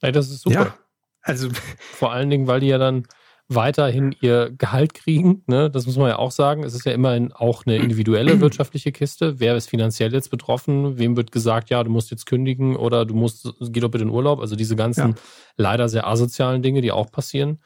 Ey, 0.00 0.12
das 0.12 0.30
ist 0.30 0.42
super. 0.42 0.54
Ja, 0.54 0.74
also 1.22 1.48
vor 1.78 2.12
allen 2.12 2.30
Dingen, 2.30 2.46
weil 2.46 2.60
die 2.60 2.68
ja 2.68 2.78
dann 2.78 3.04
weiterhin 3.50 4.14
ihr 4.20 4.50
Gehalt 4.56 4.94
kriegen. 4.94 5.42
Ne? 5.46 5.70
Das 5.70 5.84
muss 5.84 5.96
man 5.96 6.08
ja 6.08 6.18
auch 6.18 6.30
sagen. 6.30 6.62
Es 6.62 6.72
ist 6.72 6.86
ja 6.86 6.92
immerhin 6.92 7.32
auch 7.32 7.66
eine 7.66 7.76
individuelle 7.76 8.40
wirtschaftliche 8.40 8.92
Kiste. 8.92 9.40
Wer 9.40 9.56
ist 9.56 9.68
finanziell 9.68 10.12
jetzt 10.12 10.30
betroffen? 10.30 10.98
Wem 10.98 11.16
wird 11.16 11.32
gesagt, 11.32 11.68
ja, 11.68 11.82
du 11.82 11.90
musst 11.90 12.12
jetzt 12.12 12.26
kündigen 12.26 12.76
oder 12.76 13.04
du 13.04 13.14
musst, 13.14 13.52
geh 13.60 13.80
doch 13.80 13.90
bitte 13.90 14.04
in 14.04 14.10
Urlaub? 14.10 14.38
Also 14.38 14.54
diese 14.54 14.76
ganzen 14.76 15.10
ja. 15.10 15.14
leider 15.56 15.88
sehr 15.88 16.06
asozialen 16.06 16.62
Dinge, 16.62 16.80
die 16.80 16.92
auch 16.92 17.10
passieren. 17.10 17.58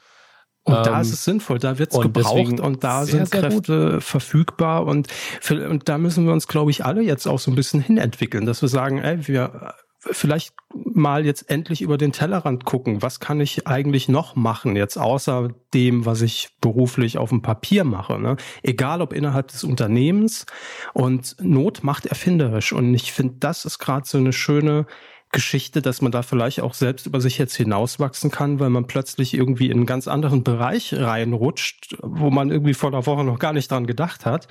Und 0.63 0.75
ähm, 0.75 0.83
da 0.85 1.01
ist 1.03 1.13
es 1.13 1.23
sinnvoll, 1.23 1.59
da 1.59 1.79
wird 1.79 1.93
es 1.93 2.01
gebraucht 2.01 2.59
und 2.59 2.83
da 2.83 3.05
sehr, 3.05 3.27
sind 3.27 3.43
Kräfte 3.43 3.91
gut. 3.93 4.03
verfügbar 4.03 4.87
und, 4.87 5.09
für, 5.11 5.69
und 5.69 5.91
da 5.91 5.99
müssen 5.99 6.25
wir 6.25 6.33
uns, 6.33 6.49
glaube 6.49 6.71
ich, 6.71 6.87
alle 6.87 7.03
jetzt 7.03 7.27
auch 7.27 7.39
so 7.39 7.51
ein 7.51 7.55
bisschen 7.55 7.83
hinentwickeln, 7.83 8.47
dass 8.47 8.63
wir 8.63 8.71
sagen, 8.71 8.97
ey, 8.99 9.29
wir 9.29 9.75
vielleicht 9.99 10.55
mal 10.95 11.25
jetzt 11.25 11.51
endlich 11.51 11.83
über 11.83 11.99
den 11.99 12.13
Tellerrand 12.13 12.65
gucken. 12.65 13.03
Was 13.03 13.21
kann 13.21 13.41
ich 13.41 13.67
eigentlich 13.67 14.09
noch 14.09 14.37
machen 14.37 14.77
jetzt 14.77 14.97
außer 14.97 15.49
dem, 15.73 16.07
was 16.07 16.23
ich 16.23 16.51
beruflich 16.61 17.19
auf 17.19 17.31
dem 17.31 17.43
Papier 17.43 17.85
mache? 17.85 18.19
Ne? 18.19 18.37
Egal 18.63 19.03
ob 19.03 19.13
innerhalb 19.13 19.49
des 19.49 19.65
Unternehmens 19.65 20.47
und 20.93 21.37
Not 21.41 21.83
macht 21.85 22.07
erfinderisch. 22.07 22.73
Und 22.73 22.95
ich 22.95 23.13
finde, 23.13 23.37
das 23.41 23.65
ist 23.65 23.79
gerade 23.79 24.07
so 24.07 24.19
eine 24.19 24.33
schöne 24.33 24.87
Geschichte, 25.33 25.83
dass 25.83 26.01
man 26.01 26.13
da 26.13 26.23
vielleicht 26.23 26.61
auch 26.61 26.75
selbst 26.75 27.07
über 27.07 27.21
sich 27.21 27.39
jetzt 27.39 27.57
hinauswachsen 27.57 28.31
kann, 28.31 28.61
weil 28.61 28.71
man 28.71 28.87
plötzlich 28.87 29.35
irgendwie 29.35 29.67
in 29.67 29.79
einen 29.79 29.87
ganz 29.87 30.07
anderen 30.07 30.45
Bereich 30.45 30.95
reinrutscht, 30.95 31.97
wo 32.03 32.31
man 32.31 32.51
irgendwie 32.51 32.75
vor 32.75 32.91
einer 32.91 33.05
Woche 33.07 33.25
noch 33.25 33.41
gar 33.41 33.53
nicht 33.53 33.71
dran 33.71 33.87
gedacht 33.87 34.27
hat 34.27 34.47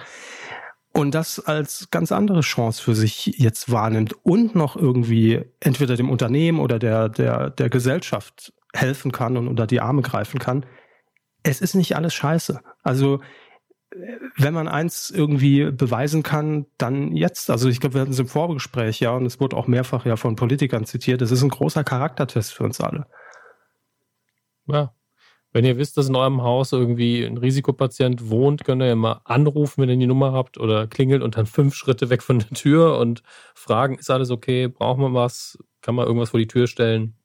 und 0.93 1.15
das 1.15 1.39
als 1.39 1.89
ganz 1.91 2.11
andere 2.11 2.41
Chance 2.41 2.81
für 2.81 2.95
sich 2.95 3.25
jetzt 3.37 3.71
wahrnimmt 3.71 4.13
und 4.23 4.55
noch 4.55 4.75
irgendwie 4.75 5.41
entweder 5.59 5.95
dem 5.95 6.09
Unternehmen 6.09 6.59
oder 6.59 6.79
der, 6.79 7.09
der, 7.09 7.49
der 7.49 7.69
Gesellschaft 7.69 8.53
helfen 8.73 9.11
kann 9.11 9.35
und 9.35 9.47
unter 9.47 9.67
die 9.67 9.81
Arme 9.81 10.03
greifen 10.03 10.39
kann. 10.39 10.65
Es 11.41 11.61
ist 11.61 11.73
nicht 11.73 11.95
alles 11.95 12.13
scheiße. 12.13 12.61
Also 12.83 13.21
wenn 14.37 14.53
man 14.53 14.67
eins 14.67 15.09
irgendwie 15.09 15.71
beweisen 15.71 16.23
kann, 16.23 16.65
dann 16.77 17.15
jetzt. 17.15 17.49
Also 17.49 17.69
ich 17.69 17.79
glaube, 17.79 17.95
wir 17.95 18.01
hatten 18.01 18.11
es 18.11 18.19
im 18.19 18.27
Vorgespräch, 18.27 18.99
ja, 18.99 19.11
und 19.11 19.25
es 19.25 19.39
wurde 19.39 19.55
auch 19.55 19.67
mehrfach 19.67 20.05
ja 20.05 20.15
von 20.15 20.35
Politikern 20.35 20.85
zitiert. 20.85 21.21
Es 21.21 21.31
ist 21.31 21.43
ein 21.43 21.49
großer 21.49 21.83
Charaktertest 21.83 22.53
für 22.53 22.63
uns 22.63 22.81
alle. 22.81 23.07
Ja. 24.67 24.93
Wenn 25.53 25.65
ihr 25.65 25.77
wisst, 25.77 25.97
dass 25.97 26.09
in 26.09 26.15
eurem 26.15 26.41
Haus 26.41 26.71
irgendwie 26.71 27.23
ein 27.23 27.37
Risikopatient 27.37 28.29
wohnt, 28.29 28.65
könnt 28.65 28.81
ihr 28.81 28.87
ja 28.87 28.95
mal 28.95 29.21
anrufen, 29.23 29.81
wenn 29.81 29.89
ihr 29.89 29.97
die 29.97 30.07
Nummer 30.07 30.33
habt 30.33 30.57
oder 30.57 30.87
klingelt 30.87 31.21
und 31.21 31.37
dann 31.37 31.45
fünf 31.45 31.75
Schritte 31.75 32.09
weg 32.09 32.23
von 32.23 32.39
der 32.39 32.49
Tür 32.49 32.97
und 32.97 33.21
fragen, 33.53 33.97
ist 33.97 34.09
alles 34.09 34.31
okay? 34.31 34.67
Braucht 34.67 34.99
man 34.99 35.13
was? 35.13 35.57
Kann 35.81 35.95
man 35.95 36.07
irgendwas 36.07 36.31
vor 36.31 36.39
die 36.39 36.47
Tür 36.47 36.67
stellen? 36.67 37.15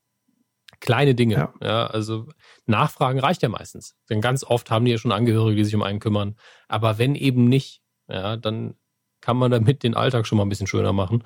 Kleine 0.80 1.14
Dinge. 1.14 1.34
Ja. 1.34 1.54
ja. 1.62 1.86
also 1.86 2.28
Nachfragen 2.66 3.18
reicht 3.18 3.42
ja 3.42 3.48
meistens. 3.48 3.96
Denn 4.10 4.20
ganz 4.20 4.44
oft 4.44 4.70
haben 4.70 4.84
die 4.84 4.92
ja 4.92 4.98
schon 4.98 5.10
Angehörige, 5.10 5.56
die 5.56 5.64
sich 5.64 5.74
um 5.74 5.82
einen 5.82 5.98
kümmern. 5.98 6.36
Aber 6.68 6.98
wenn 6.98 7.14
eben 7.14 7.46
nicht, 7.46 7.82
ja, 8.08 8.36
dann 8.36 8.74
kann 9.20 9.36
man 9.36 9.50
damit 9.50 9.82
den 9.82 9.94
Alltag 9.94 10.26
schon 10.26 10.38
mal 10.38 10.44
ein 10.44 10.48
bisschen 10.48 10.66
schöner 10.66 10.92
machen. 10.92 11.24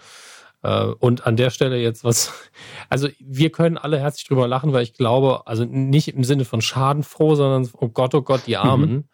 Äh, 0.63 0.85
und 0.85 1.27
an 1.27 1.37
der 1.37 1.51
Stelle 1.51 1.79
jetzt 1.81 2.05
was, 2.05 2.33
also 2.89 3.09
wir 3.19 3.51
können 3.51 3.79
alle 3.79 3.99
herzlich 3.99 4.27
drüber 4.27 4.49
lachen, 4.49 4.73
weil 4.73 4.83
ich 4.83 4.95
glaube, 4.95 5.47
also 5.47 5.65
nicht 5.65 6.09
im 6.09 6.25
Sinne 6.25 6.45
von 6.45 6.63
schadenfroh, 6.63 7.35
sondern 7.35 7.69
oh 7.79 7.89
Gott, 7.89 8.15
oh 8.15 8.23
Gott, 8.23 8.43
die 8.47 8.57
Armen. 8.57 8.91
Mhm. 8.91 9.05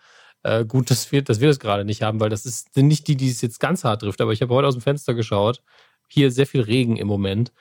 Äh, 0.44 0.64
gut, 0.64 0.90
dass 0.90 1.10
wir, 1.10 1.22
dass 1.22 1.40
wir 1.40 1.48
das 1.48 1.58
gerade 1.58 1.84
nicht 1.84 2.02
haben, 2.02 2.20
weil 2.20 2.30
das 2.30 2.46
ist, 2.46 2.74
sind 2.74 2.86
nicht 2.86 3.08
die, 3.08 3.16
die 3.16 3.28
es 3.28 3.40
jetzt 3.40 3.58
ganz 3.58 3.84
hart 3.84 4.02
trifft. 4.02 4.20
Aber 4.20 4.32
ich 4.32 4.40
habe 4.40 4.54
heute 4.54 4.68
aus 4.68 4.74
dem 4.74 4.82
Fenster 4.82 5.14
geschaut. 5.14 5.62
Hier 6.06 6.30
sehr 6.30 6.46
viel 6.46 6.62
Regen 6.62 6.96
im 6.96 7.08
Moment. 7.08 7.52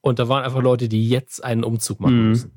Und 0.00 0.18
da 0.18 0.28
waren 0.28 0.44
einfach 0.44 0.62
Leute, 0.62 0.88
die 0.88 1.08
jetzt 1.08 1.42
einen 1.42 1.64
Umzug 1.64 2.00
machen 2.00 2.22
mhm. 2.22 2.28
müssen. 2.28 2.52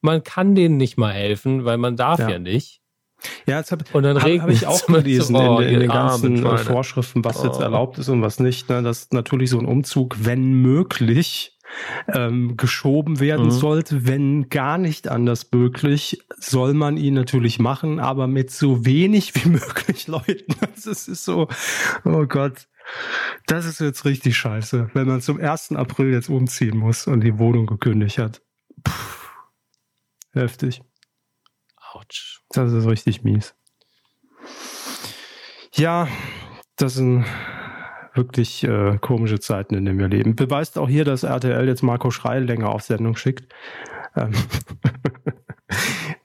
Man 0.00 0.24
kann 0.24 0.54
denen 0.54 0.78
nicht 0.78 0.96
mal 0.96 1.12
helfen, 1.12 1.64
weil 1.64 1.76
man 1.76 1.96
darf 1.96 2.18
ja, 2.18 2.30
ja 2.30 2.38
nicht. 2.38 2.81
Ja, 3.46 3.60
das 3.60 3.72
habe 3.72 3.84
hab, 3.92 4.22
hab 4.22 4.48
ich 4.48 4.66
auch 4.66 4.86
gelesen 4.86 5.36
oh, 5.36 5.60
in, 5.60 5.68
in, 5.68 5.80
den 5.80 5.88
ganzen 5.88 6.44
Arme, 6.46 6.58
Vorschriften, 6.58 7.24
was 7.24 7.40
oh. 7.40 7.46
jetzt 7.46 7.60
erlaubt 7.60 7.98
ist 7.98 8.08
und 8.08 8.22
was 8.22 8.40
nicht. 8.40 8.68
Ne? 8.68 8.82
Dass 8.82 9.10
natürlich 9.10 9.50
so 9.50 9.58
ein 9.58 9.66
Umzug, 9.66 10.16
wenn 10.20 10.54
möglich, 10.54 11.58
ähm, 12.12 12.56
geschoben 12.56 13.20
werden 13.20 13.46
mhm. 13.46 13.50
sollte. 13.50 14.06
Wenn 14.06 14.48
gar 14.48 14.78
nicht 14.78 15.08
anders 15.08 15.48
möglich, 15.52 16.22
soll 16.36 16.74
man 16.74 16.96
ihn 16.96 17.14
natürlich 17.14 17.58
machen, 17.58 17.98
aber 17.98 18.26
mit 18.26 18.50
so 18.50 18.84
wenig 18.84 19.34
wie 19.34 19.48
möglich 19.48 20.08
Leuten. 20.08 20.54
Das 20.84 20.86
ist 20.86 21.24
so, 21.24 21.48
oh 22.04 22.26
Gott. 22.26 22.68
Das 23.46 23.64
ist 23.64 23.80
jetzt 23.80 24.04
richtig 24.04 24.36
scheiße, 24.36 24.90
wenn 24.92 25.06
man 25.06 25.20
zum 25.20 25.40
1. 25.40 25.72
April 25.72 26.12
jetzt 26.12 26.28
umziehen 26.28 26.76
muss 26.76 27.06
und 27.06 27.20
die 27.20 27.38
Wohnung 27.38 27.66
gekündigt 27.66 28.18
hat. 28.18 28.42
Puh, 28.82 28.92
heftig. 30.32 30.82
Autsch. 31.94 32.40
Das 32.50 32.72
ist 32.72 32.86
richtig 32.86 33.22
mies. 33.22 33.54
Ja, 35.74 36.08
das 36.76 36.94
sind 36.94 37.24
wirklich 38.14 38.64
äh, 38.64 38.98
komische 38.98 39.40
Zeiten, 39.40 39.74
in 39.74 39.84
denen 39.84 39.98
wir 39.98 40.08
leben. 40.08 40.36
Beweist 40.36 40.78
auch 40.78 40.88
hier, 40.88 41.04
dass 41.04 41.22
RTL 41.22 41.66
jetzt 41.66 41.82
Marco 41.82 42.10
Schreil 42.10 42.44
länger 42.44 42.68
auf 42.68 42.82
Sendung 42.82 43.16
schickt. 43.16 43.52
Ähm 44.16 44.32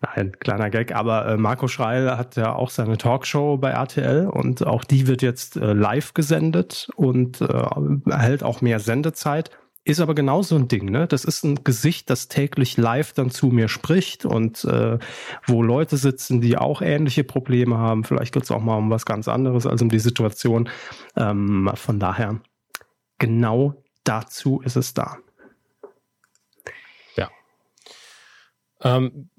Nein, 0.01 0.33
kleiner 0.39 0.69
Gag, 0.69 0.93
aber 0.95 1.27
äh, 1.27 1.37
Marco 1.37 1.67
Schreil 1.67 2.17
hat 2.17 2.35
ja 2.35 2.53
auch 2.53 2.69
seine 2.69 2.97
Talkshow 2.97 3.57
bei 3.57 3.69
RTL 3.69 4.27
und 4.27 4.65
auch 4.65 4.83
die 4.83 5.07
wird 5.07 5.21
jetzt 5.21 5.55
äh, 5.55 5.73
live 5.73 6.13
gesendet 6.13 6.89
und 6.95 7.41
äh, 7.41 7.65
erhält 8.09 8.43
auch 8.43 8.61
mehr 8.61 8.79
Sendezeit. 8.79 9.51
Ist 9.87 10.01
aber 10.01 10.15
genau 10.15 10.41
so 10.43 10.57
ein 10.57 10.67
Ding, 10.67 10.91
ne? 10.91 11.07
Das 11.07 11.23
ist 11.23 11.45
ein 11.45 11.63
Gesicht, 11.63 12.09
das 12.09 12.27
täglich 12.27 12.75
live 12.75 13.13
dann 13.13 13.31
zu 13.31 13.47
mir 13.47 13.69
spricht 13.69 14.25
und 14.25 14.65
äh, 14.65 14.99
wo 15.45 15.63
Leute 15.63 15.95
sitzen, 15.95 16.41
die 16.41 16.57
auch 16.57 16.81
ähnliche 16.81 17.23
Probleme 17.23 17.77
haben. 17.77 18.03
Vielleicht 18.03 18.33
geht 18.33 18.43
es 18.43 18.51
auch 18.51 18.59
mal 18.59 18.75
um 18.75 18.89
was 18.89 19.05
ganz 19.05 19.29
anderes 19.29 19.65
als 19.65 19.81
um 19.81 19.87
die 19.87 19.99
Situation. 19.99 20.67
Ähm, 21.15 21.71
von 21.75 22.01
daher, 22.01 22.41
genau 23.17 23.81
dazu 24.03 24.59
ist 24.59 24.75
es 24.75 24.93
da. 24.93 25.19
Ja. 27.15 27.29
Ähm, 28.81 29.29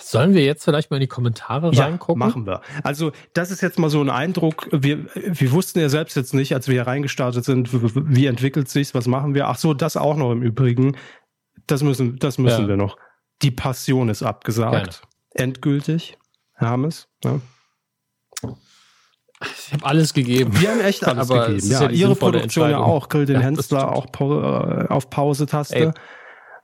Sollen 0.00 0.34
wir 0.34 0.44
jetzt 0.44 0.64
vielleicht 0.64 0.90
mal 0.90 0.96
in 0.96 1.02
die 1.02 1.06
Kommentare 1.06 1.70
ja, 1.72 1.84
reingucken? 1.84 2.18
machen 2.18 2.46
wir. 2.46 2.62
Also 2.82 3.12
das 3.34 3.50
ist 3.50 3.60
jetzt 3.60 3.78
mal 3.78 3.90
so 3.90 4.00
ein 4.00 4.08
Eindruck. 4.08 4.68
Wir, 4.72 5.06
wir 5.14 5.52
wussten 5.52 5.80
ja 5.80 5.88
selbst 5.88 6.16
jetzt 6.16 6.32
nicht, 6.32 6.54
als 6.54 6.68
wir 6.68 6.74
hier 6.74 6.86
reingestartet 6.86 7.44
sind, 7.44 7.68
wie 7.72 8.26
entwickelt 8.26 8.68
sich's, 8.68 8.94
was 8.94 9.06
machen 9.06 9.34
wir. 9.34 9.48
Ach 9.48 9.58
so, 9.58 9.74
das 9.74 9.96
auch 9.96 10.16
noch 10.16 10.32
im 10.32 10.42
Übrigen. 10.42 10.96
Das 11.66 11.82
müssen, 11.82 12.18
das 12.18 12.38
müssen 12.38 12.62
ja. 12.62 12.68
wir 12.68 12.76
noch. 12.76 12.96
Die 13.42 13.50
Passion 13.50 14.08
ist 14.08 14.22
abgesagt. 14.22 15.02
Gerne. 15.34 15.48
Endgültig. 15.50 16.16
Hermes. 16.54 17.08
Ja. 17.22 17.40
Ich 19.42 19.72
habe 19.74 19.84
alles 19.84 20.14
gegeben. 20.14 20.58
Wir 20.58 20.70
haben 20.70 20.80
echt 20.80 21.06
alles 21.06 21.28
gegeben. 21.28 21.68
Ja, 21.68 21.82
ja 21.82 21.90
ihre 21.90 22.16
Produktion 22.16 22.70
ja 22.70 22.78
auch. 22.78 23.10
Grill 23.10 23.26
den 23.26 23.40
Hensler 23.40 23.92
auch 23.92 24.06
äh, 24.06 24.86
auf 24.88 25.10
Pause-Taste. 25.10 25.92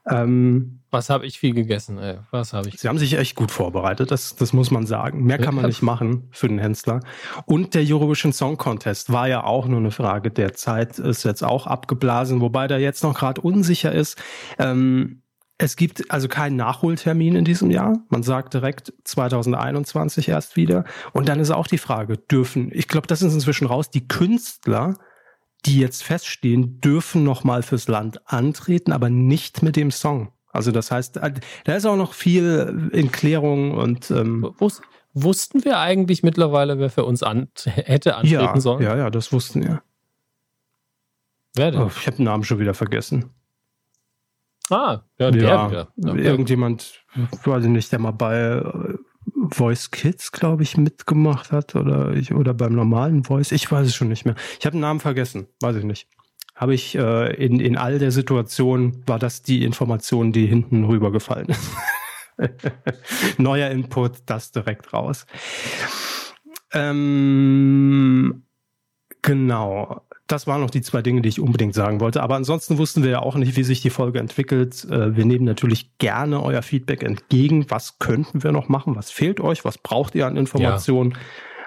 Ähm, 0.09 0.82
was 0.93 1.09
habe 1.09 1.25
ich 1.25 1.39
viel 1.39 1.53
gegessen? 1.53 1.97
Ey? 1.97 2.19
Was 2.31 2.53
habe 2.53 2.69
ich? 2.69 2.79
Sie 2.79 2.87
haben 2.87 2.97
sich 2.97 3.17
echt 3.17 3.35
gut 3.35 3.51
vorbereitet, 3.51 4.11
das, 4.11 4.35
das 4.35 4.53
muss 4.53 4.71
man 4.71 4.85
sagen. 4.85 5.23
Mehr 5.23 5.39
kann 5.39 5.55
man 5.55 5.65
nicht 5.65 5.81
machen 5.81 6.27
für 6.31 6.47
den 6.47 6.59
Hensler. 6.59 7.01
Und 7.45 7.73
der 7.73 7.83
Eurovision 7.83 8.31
Song 8.31 8.57
Contest 8.57 9.11
war 9.11 9.27
ja 9.27 9.43
auch 9.43 9.67
nur 9.67 9.79
eine 9.79 9.91
Frage 9.91 10.31
der 10.31 10.53
Zeit, 10.53 10.99
ist 10.99 11.23
jetzt 11.23 11.43
auch 11.43 11.67
abgeblasen, 11.67 12.39
wobei 12.41 12.67
der 12.67 12.79
jetzt 12.79 13.03
noch 13.03 13.17
gerade 13.17 13.41
unsicher 13.41 13.91
ist. 13.91 14.21
Ähm, 14.59 15.23
es 15.57 15.75
gibt 15.75 16.11
also 16.11 16.27
keinen 16.27 16.55
Nachholtermin 16.55 17.35
in 17.35 17.45
diesem 17.45 17.71
Jahr. 17.71 17.97
Man 18.09 18.23
sagt 18.23 18.53
direkt 18.53 18.93
2021 19.03 20.29
erst 20.29 20.55
wieder. 20.55 20.83
Und 21.11 21.27
dann 21.27 21.39
ist 21.39 21.51
auch 21.51 21.67
die 21.67 21.77
Frage, 21.77 22.17
dürfen, 22.17 22.69
ich 22.73 22.87
glaube, 22.87 23.07
das 23.07 23.21
ist 23.21 23.33
inzwischen 23.33 23.67
raus, 23.67 23.89
die 23.89 24.07
Künstler 24.07 24.95
die 25.65 25.79
jetzt 25.79 26.03
feststehen, 26.03 26.81
dürfen 26.81 27.23
nochmal 27.23 27.63
fürs 27.63 27.87
Land 27.87 28.21
antreten, 28.29 28.91
aber 28.91 29.09
nicht 29.09 29.63
mit 29.63 29.75
dem 29.75 29.91
Song. 29.91 30.33
Also 30.53 30.71
das 30.71 30.91
heißt, 30.91 31.17
äh, 31.17 31.33
da 31.65 31.75
ist 31.75 31.85
auch 31.85 31.97
noch 31.97 32.13
viel 32.13 32.89
in 32.93 33.11
Klärung 33.11 33.71
und 33.71 34.11
ähm, 34.11 34.53
wussten 35.13 35.65
wir 35.65 35.79
eigentlich 35.79 36.21
mittlerweile, 36.21 36.77
wer 36.77 36.91
für 36.91 37.03
uns 37.03 37.23
an, 37.23 37.49
hätte 37.65 38.15
antreten 38.15 38.55
ja, 38.55 38.59
sollen? 38.59 38.83
Ja, 38.83 38.95
ja, 38.95 39.09
das 39.09 39.33
wussten 39.33 39.63
wir. 39.63 39.81
Wer 41.55 41.71
denn? 41.71 41.81
Oh, 41.81 41.91
ich 41.95 42.05
habe 42.05 42.17
den 42.17 42.25
Namen 42.25 42.43
schon 42.43 42.59
wieder 42.59 42.75
vergessen. 42.75 43.31
Ah, 44.69 45.01
ja, 45.17 45.31
der 45.31 45.43
ja, 45.43 45.69
wieder. 45.69 45.87
Okay. 45.97 46.21
Irgendjemand, 46.21 47.03
weiß 47.43 47.65
ich 47.65 47.69
nicht, 47.69 47.91
der 47.91 47.99
mal 47.99 48.11
bei 48.11 48.37
äh, 48.39 48.97
Voice 49.49 49.91
Kids, 49.91 50.31
glaube 50.31 50.63
ich, 50.63 50.77
mitgemacht 50.77 51.51
hat 51.51 51.75
oder 51.75 52.13
ich, 52.13 52.33
oder 52.33 52.53
beim 52.53 52.73
normalen 52.73 53.23
Voice. 53.23 53.51
Ich 53.51 53.69
weiß 53.69 53.87
es 53.87 53.95
schon 53.95 54.07
nicht 54.07 54.25
mehr. 54.25 54.35
Ich 54.59 54.65
habe 54.65 54.75
den 54.75 54.81
Namen 54.81 54.99
vergessen, 54.99 55.47
weiß 55.59 55.75
ich 55.77 55.83
nicht 55.83 56.07
habe 56.55 56.73
ich 56.73 56.95
äh, 56.95 57.33
in, 57.35 57.59
in 57.59 57.77
all 57.77 57.99
der 57.99 58.11
Situation, 58.11 59.03
war 59.07 59.19
das 59.19 59.41
die 59.41 59.63
Information, 59.63 60.31
die 60.31 60.45
hinten 60.45 60.83
rübergefallen 60.85 61.49
ist. 61.49 61.71
Neuer 63.37 63.69
Input, 63.69 64.23
das 64.25 64.51
direkt 64.51 64.93
raus. 64.93 65.25
Ähm, 66.73 68.43
genau. 69.21 70.01
Das 70.27 70.47
waren 70.47 70.61
noch 70.61 70.69
die 70.69 70.81
zwei 70.81 71.01
Dinge, 71.01 71.21
die 71.21 71.29
ich 71.29 71.39
unbedingt 71.39 71.75
sagen 71.75 71.99
wollte. 71.99 72.23
Aber 72.23 72.35
ansonsten 72.35 72.77
wussten 72.77 73.03
wir 73.03 73.11
ja 73.11 73.19
auch 73.19 73.35
nicht, 73.35 73.57
wie 73.57 73.63
sich 73.63 73.81
die 73.81 73.89
Folge 73.89 74.19
entwickelt. 74.19 74.85
Äh, 74.85 75.15
wir 75.15 75.25
nehmen 75.25 75.45
natürlich 75.45 75.97
gerne 75.97 76.41
euer 76.41 76.61
Feedback 76.61 77.03
entgegen. 77.03 77.65
Was 77.69 77.99
könnten 77.99 78.43
wir 78.43 78.51
noch 78.51 78.69
machen? 78.69 78.95
Was 78.95 79.11
fehlt 79.11 79.39
euch? 79.39 79.65
Was 79.65 79.77
braucht 79.77 80.15
ihr 80.15 80.25
an 80.25 80.37
Informationen? 80.37 81.11
Ja. 81.11 81.17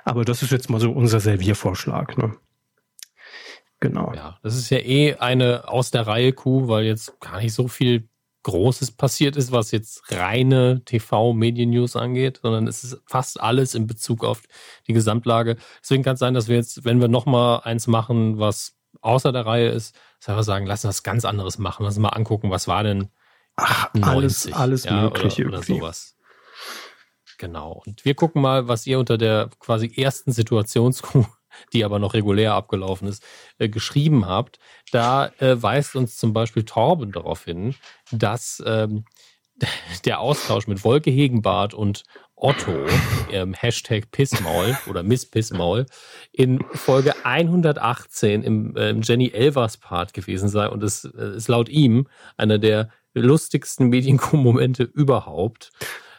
Aber 0.05 0.25
das 0.25 0.43
ist 0.43 0.53
jetzt 0.53 0.71
mal 0.71 0.81
so 0.81 0.91
unser 0.91 1.21
Serviervorschlag. 1.21 2.17
Ne? 2.17 2.35
Genau. 3.81 4.13
Ja, 4.15 4.39
das 4.43 4.57
ist 4.57 4.71
ja 4.71 4.79
eh 4.79 5.17
eine 5.17 5.69
aus 5.69 5.91
der 5.91 6.07
Reihe 6.07 6.33
Kuh, 6.33 6.69
weil 6.69 6.85
jetzt 6.85 7.21
gar 7.21 7.41
nicht 7.41 7.53
so 7.53 7.69
viel 7.69 8.09
Großes 8.47 8.93
passiert 8.93 9.37
ist, 9.37 9.51
was 9.51 9.73
jetzt 9.73 10.03
reine 10.13 10.83
TV-Medien-News 10.85 11.97
angeht, 11.97 12.41
sondern 12.43 12.69
es 12.69 12.85
ist 12.85 13.03
fast 13.05 13.41
alles 13.41 13.75
in 13.75 13.89
Bezug 13.89 14.25
auf 14.25 14.43
die 14.87 14.93
Gesamtlage. 14.93 15.57
Deswegen 15.83 16.05
kann 16.05 16.15
es 16.15 16.21
sein, 16.21 16.33
dass 16.33 16.47
wir 16.47 16.55
jetzt, 16.55 16.85
wenn 16.85 17.01
wir 17.01 17.09
nochmal 17.09 17.63
eins 17.65 17.89
machen, 17.89 18.39
was 18.39 18.77
außer 19.01 19.33
der 19.33 19.47
Reihe 19.47 19.69
ist, 19.71 19.97
wir 20.25 20.43
sagen, 20.45 20.67
lass 20.67 20.85
uns 20.85 20.97
was 20.97 21.03
ganz 21.03 21.25
anderes 21.25 21.59
machen, 21.59 21.83
lass 21.85 21.97
uns 21.97 22.03
mal 22.03 22.11
angucken, 22.11 22.51
was 22.51 22.69
war 22.69 22.85
denn 22.85 23.11
Ach, 23.57 23.93
90, 23.95 24.15
alles, 24.15 24.53
alles 24.55 24.85
ja, 24.85 25.03
Mögliche 25.03 25.45
oder, 25.45 25.59
oder 25.59 25.63
sowas. 25.67 26.17
Genau. 27.39 27.83
Und 27.85 28.05
wir 28.05 28.15
gucken 28.15 28.43
mal, 28.43 28.69
was 28.69 28.87
ihr 28.87 28.99
unter 28.99 29.19
der 29.19 29.51
quasi 29.59 29.93
ersten 29.95 30.33
Situationskuh 30.33 31.27
die 31.73 31.85
aber 31.85 31.99
noch 31.99 32.15
regulär 32.15 32.55
abgelaufen 32.55 33.09
ist, 33.09 33.25
äh, 33.59 33.69
geschrieben 33.69 34.27
habt. 34.27 34.59
Da 34.93 35.33
äh, 35.39 35.61
weist 35.61 35.97
uns 35.97 36.17
zum 36.17 36.33
Beispiel 36.33 36.65
Torben 36.65 37.13
darauf 37.13 37.45
hin, 37.45 37.75
dass 38.11 38.63
ähm, 38.67 39.05
der 40.05 40.21
Austausch 40.21 40.67
mit 40.67 40.85
Wolke 40.85 41.11
Hegenbart 41.11 41.75
und 41.75 42.05
Otto, 42.39 42.87
ähm, 43.33 43.55
Hashtag 43.55 44.11
Pissmaul 44.11 44.77
oder 44.91 45.03
Miss 45.03 45.25
Pissmaul, 45.25 45.87
in 46.33 46.63
Folge 46.75 47.15
118 47.25 48.43
im, 48.43 48.77
äh, 48.77 48.93
Jenny 49.01 49.31
Elvers 49.31 49.79
Part 49.79 50.13
gewesen 50.13 50.51
sei 50.51 50.69
und 50.69 50.83
es 50.83 51.05
äh, 51.05 51.37
ist 51.37 51.49
laut 51.49 51.71
ihm 51.71 52.07
einer 52.37 52.59
der 52.59 52.91
lustigsten 53.15 53.89
Medienko-Momente 53.89 54.83
überhaupt. 54.83 55.73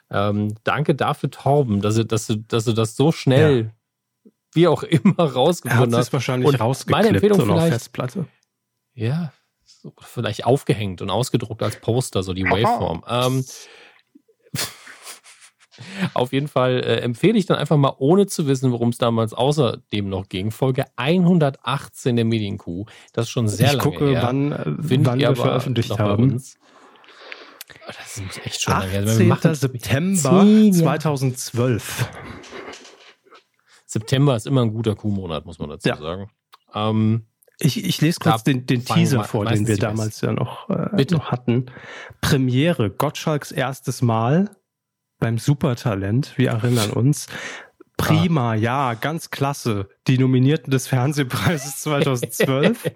Ähm, 0.09 0.55
danke 0.63 0.95
dafür, 0.95 1.29
Torben, 1.29 1.81
dass 1.81 1.95
du, 1.95 2.05
dass 2.05 2.25
du, 2.25 2.37
dass 2.37 2.65
du 2.65 2.73
das 2.73 2.95
so 2.95 3.11
schnell, 3.11 3.65
ja. 3.65 3.71
Wie 4.53 4.67
auch 4.67 4.83
immer, 4.83 5.15
rausgefunden 5.19 5.91
er 5.93 5.97
hat 5.97 6.05
hast. 6.05 6.13
wahrscheinlich 6.13 6.47
Und 6.47 6.55
rausgeklippt 6.59 6.97
meine 7.03 7.09
Empfehlung 7.15 7.39
auf 7.41 7.45
vielleicht- 7.45 7.73
Festplatte. 7.73 8.25
Ja, 8.93 9.31
so, 9.63 9.93
vielleicht 9.99 10.45
aufgehängt 10.45 11.01
und 11.01 11.09
ausgedruckt 11.09 11.61
als 11.61 11.79
Poster, 11.79 12.23
so 12.23 12.33
die 12.33 12.43
Waveform. 12.45 13.03
Ähm, 13.07 13.45
auf 16.15 16.33
jeden 16.33 16.47
Fall 16.47 16.79
äh, 16.83 17.01
empfehle 17.01 17.37
ich 17.37 17.45
dann 17.45 17.57
einfach 17.57 17.77
mal, 17.77 17.93
ohne 17.99 18.25
zu 18.25 18.47
wissen, 18.47 18.71
worum 18.71 18.89
es 18.89 18.97
damals 18.97 19.33
außerdem 19.33 20.09
noch 20.09 20.27
ging, 20.29 20.49
Folge 20.51 20.85
118 20.95 22.15
der 22.15 22.25
Medienkuh. 22.25 22.85
Das 23.13 23.25
ist 23.25 23.29
schon 23.29 23.47
sehr 23.47 23.67
ich 23.67 23.73
lange 23.73 23.83
gucke, 23.91 24.09
her. 24.09 24.23
wann, 24.23 24.51
äh, 24.51 24.63
wann 24.65 25.19
wir 25.19 25.35
veröffentlicht 25.35 25.99
haben. 25.99 26.41
Das 27.85 28.19
muss 28.21 28.37
echt 28.43 28.61
schon 28.63 28.73
lange 28.73 28.87
her. 28.89 29.03
18. 29.03 29.27
Machen- 29.27 29.53
September 29.55 30.41
Zehn 30.41 30.73
Jahre. 30.73 30.99
2012. 30.99 32.09
September 33.87 34.35
ist 34.35 34.45
immer 34.45 34.61
ein 34.61 34.73
guter 34.73 34.95
Kuhmonat, 34.95 35.45
muss 35.45 35.57
man 35.59 35.69
dazu 35.69 35.89
Ja. 35.89 35.97
sagen. 35.97 36.29
Ähm, 36.75 37.25
Ich, 37.59 37.83
ich 37.83 38.01
lese 38.01 38.19
kurz 38.19 38.43
den, 38.43 38.67
den 38.67 38.85
Teaser 38.85 39.23
vor, 39.23 39.45
den 39.45 39.65
wir 39.67 39.77
damals 39.77 40.21
ja 40.21 40.31
noch, 40.31 40.69
äh, 40.69 41.05
noch 41.09 41.31
hatten. 41.31 41.65
Premiere, 42.21 42.91
Gottschalks 42.91 43.51
erstes 43.51 44.03
Mal 44.03 44.51
beim 45.19 45.39
Supertalent, 45.39 46.37
wir 46.37 46.49
erinnern 46.51 46.91
uns. 46.91 47.25
Prima, 47.97 48.53
ja, 48.53 48.93
ganz 48.93 49.31
klasse. 49.31 49.89
Die 50.05 50.19
Nominierten 50.19 50.69
des 50.69 50.85
Fernsehpreises 50.87 51.77
2012. 51.81 52.91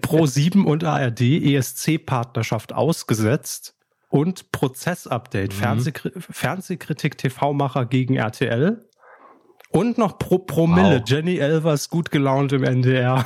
Pro 0.00 0.26
7 0.26 0.64
und 0.64 0.84
ARD 0.84 1.20
ESC-Partnerschaft 1.22 2.72
ausgesetzt. 2.72 3.74
Und 4.10 4.52
Prozessupdate, 4.52 5.52
Mhm. 5.52 5.56
Fernsehkri 5.58 6.10
Fernsehkritik 6.18 7.18
TV-Macher 7.18 7.84
gegen 7.86 8.14
RTL. 8.14 8.87
Und 9.70 9.98
noch 9.98 10.18
Pro 10.18 10.38
Promille, 10.38 11.00
Wow. 11.00 11.08
Jenny 11.08 11.36
Elvers 11.38 11.88
gut 11.90 12.10
gelaunt 12.10 12.52
im 12.52 12.64
NDR. 12.64 13.24